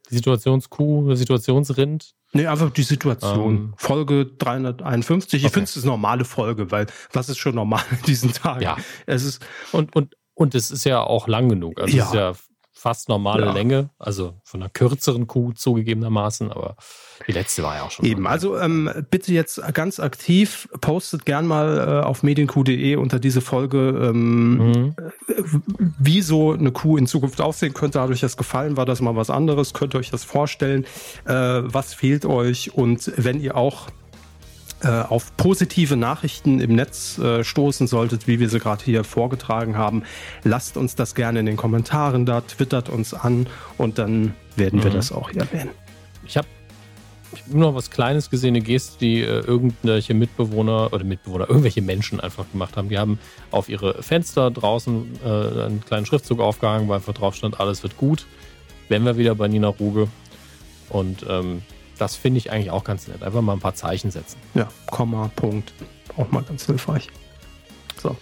Die 0.09 0.15
Situationskuh, 0.15 1.15
Situationsrind. 1.15 2.13
Nee, 2.33 2.45
einfach 2.47 2.69
die 2.71 2.83
Situation. 2.83 3.55
Ähm. 3.55 3.73
Folge 3.77 4.25
351. 4.25 5.33
Ich 5.39 5.45
Okay. 5.45 5.53
finde 5.53 5.63
es 5.65 5.77
ist 5.77 5.83
eine 5.83 5.91
normale 5.91 6.25
Folge, 6.25 6.69
weil 6.71 6.85
was 7.11 7.29
ist 7.29 7.37
schon 7.37 7.55
normal 7.55 7.81
in 7.91 8.01
diesen 8.05 8.33
Tagen? 8.33 8.61
Ja. 8.61 8.77
Es 9.05 9.23
ist, 9.23 9.43
Und, 9.71 9.95
und, 9.95 10.15
und 10.35 10.53
es 10.55 10.69
ist 10.71 10.83
ja 10.83 11.01
auch 11.01 11.27
lang 11.27 11.49
genug. 11.49 11.79
Also 11.81 11.95
Ja. 11.95 12.03
es 12.03 12.09
ist 12.09 12.15
ja 12.15 12.33
fast 12.83 13.07
normale 13.07 13.45
Ja. 13.45 13.53
Länge. 13.53 13.89
Also 13.97 14.33
von 14.43 14.61
einer 14.61 14.69
kürzeren 14.69 15.25
Kuh 15.25 15.53
zugegebenermaßen, 15.53 16.51
aber 16.51 16.75
die 17.27 17.31
letzte 17.31 17.63
war 17.63 17.77
ja 17.77 17.83
auch 17.83 17.91
schon. 17.91 18.05
Eben, 18.05 18.27
also 18.27 18.57
ähm, 18.59 18.89
bitte 19.09 19.31
jetzt 19.33 19.61
ganz 19.73 20.01
aktiv, 20.01 20.67
postet 20.81 21.25
gern 21.25 21.47
mal 21.47 21.77
äh, 21.77 22.05
auf 22.05 22.23
medienq.de 22.23 22.97
unter 22.97 23.19
diese 23.19 23.39
Folge, 23.39 24.09
ähm, 24.09 24.57
Mhm. 24.57 24.95
wie 25.97 26.21
so 26.21 26.51
eine 26.51 26.71
Kuh 26.73 26.97
in 26.97 27.07
Zukunft 27.07 27.39
aussehen 27.39 27.73
könnte. 27.73 28.01
Hat 28.01 28.09
euch 28.09 28.19
das 28.19 28.35
gefallen? 28.35 28.75
War 28.75 28.85
das 28.85 28.99
mal 28.99 29.15
was 29.15 29.29
anderes? 29.29 29.73
Könnt 29.73 29.95
ihr 29.95 29.99
euch 29.99 30.11
das 30.11 30.25
vorstellen? 30.25 30.85
Äh, 31.25 31.33
was 31.33 31.93
fehlt 31.93 32.25
euch? 32.25 32.73
Und 32.73 33.13
wenn 33.15 33.39
ihr 33.39 33.55
auch 33.55 33.87
äh, 33.87 33.91
auf 34.87 35.35
positive 35.37 35.95
Nachrichten 35.95 36.59
im 36.59 36.75
Netz 36.75 37.17
äh, 37.17 37.43
stoßen 37.43 37.87
solltet, 37.87 38.27
wie 38.27 38.39
wir 38.39 38.49
sie 38.49 38.59
gerade 38.59 38.83
hier 38.83 39.03
vorgetragen 39.03 39.77
haben, 39.77 40.03
lasst 40.43 40.77
uns 40.77 40.95
das 40.95 41.15
gerne 41.15 41.39
in 41.39 41.45
den 41.45 41.57
Kommentaren 41.57 42.25
da, 42.25 42.41
twittert 42.41 42.89
uns 42.89 43.13
an 43.13 43.47
und 43.77 43.97
dann 43.97 44.33
werden 44.55 44.83
wir 44.83 44.91
Mhm. 44.91 44.95
das 44.95 45.11
auch 45.11 45.29
hier 45.29 45.41
erwähnen. 45.41 45.71
Ich 46.25 46.37
habe 46.37 46.47
ich 47.35 47.41
hab 47.41 47.47
nur 47.47 47.69
noch 47.71 47.75
was 47.75 47.89
Kleines 47.89 48.29
gesehen, 48.29 48.49
eine 48.49 48.61
Geste, 48.61 48.99
die 48.99 49.21
äh, 49.21 49.39
irgendwelche 49.39 50.13
Mitbewohner 50.13 50.93
oder 50.93 51.03
Mitbewohner, 51.03 51.49
irgendwelche 51.49 51.81
Menschen 51.81 52.19
einfach 52.19 52.45
gemacht 52.51 52.77
haben. 52.77 52.89
Die 52.89 52.97
haben 52.99 53.17
auf 53.49 53.69
ihre 53.69 54.03
Fenster 54.03 54.51
draußen 54.51 55.19
äh, 55.25 55.27
einen 55.27 55.83
kleinen 55.83 56.05
Schriftzug 56.05 56.39
aufgehangen, 56.39 56.87
weil 56.89 56.97
einfach 56.97 57.13
drauf 57.15 57.33
stand, 57.35 57.59
alles 57.59 57.81
wird 57.81 57.97
gut. 57.97 58.27
Wären 58.87 59.03
wir 59.03 59.17
wieder 59.17 59.33
bei 59.33 59.47
Nina 59.47 59.69
Ruge. 59.69 60.09
Und 60.89 61.25
ähm, 61.27 61.63
das 61.97 62.15
finde 62.15 62.39
ich 62.39 62.51
eigentlich 62.51 62.71
auch 62.71 62.83
ganz 62.83 63.07
nett. 63.07 63.23
Einfach 63.23 63.41
mal 63.41 63.53
ein 63.53 63.59
paar 63.59 63.75
Zeichen 63.75 64.11
setzen. 64.11 64.37
Ja, 64.53 64.67
Komma, 64.89 65.29
Punkt. 65.35 65.73
Auch 66.17 66.29
mal 66.31 66.43
ganz 66.43 66.65
hilfreich. 66.65 67.07
So. 68.01 68.15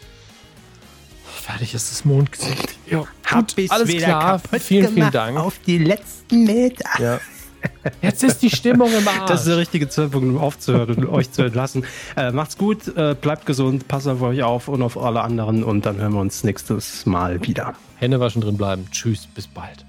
Fertig 1.26 1.74
ist 1.74 1.92
das 1.92 2.06
Mondgesicht. 2.06 2.76
Ja, 2.86 3.06
Hab 3.26 3.48
gut, 3.48 3.58
ich's 3.58 3.72
alles 3.72 3.88
wieder 3.88 4.08
klar. 4.08 4.40
kaputt 4.40 4.62
Vielen, 4.62 4.94
vielen 4.94 5.12
Dank. 5.12 5.38
Auf 5.38 5.60
die 5.66 5.80
letzten 5.80 6.44
Meter. 6.46 6.90
Ja. 7.00 7.20
Jetzt 8.02 8.24
ist 8.24 8.40
die 8.40 8.50
Stimmung 8.50 8.92
im 8.92 9.08
Arsch. 9.08 9.28
Das 9.28 9.42
ist 9.42 9.48
der 9.48 9.58
richtige 9.58 9.88
Zeitpunkt, 9.90 10.28
um 10.28 10.38
aufzuhören 10.38 10.96
und 10.96 11.10
euch 11.10 11.32
zu 11.32 11.44
entlassen. 11.44 11.86
Äh, 12.16 12.32
macht's 12.32 12.58
gut, 12.58 12.88
äh, 12.96 13.16
bleibt 13.20 13.46
gesund, 13.46 13.88
passt 13.88 14.08
auf 14.08 14.22
euch 14.22 14.44
auf 14.44 14.68
und 14.68 14.82
auf 14.82 14.98
alle 14.98 15.22
anderen 15.22 15.64
und 15.64 15.86
dann 15.86 15.98
hören 15.98 16.14
wir 16.14 16.22
uns 16.22 16.44
nächstes 16.44 17.06
Mal 17.06 17.46
wieder. 17.46 17.74
Hände 17.98 18.20
waschen 18.20 18.42
drin 18.42 18.58
bleiben. 18.58 18.88
Tschüss, 18.92 19.28
bis 19.28 19.48
bald. 19.48 19.86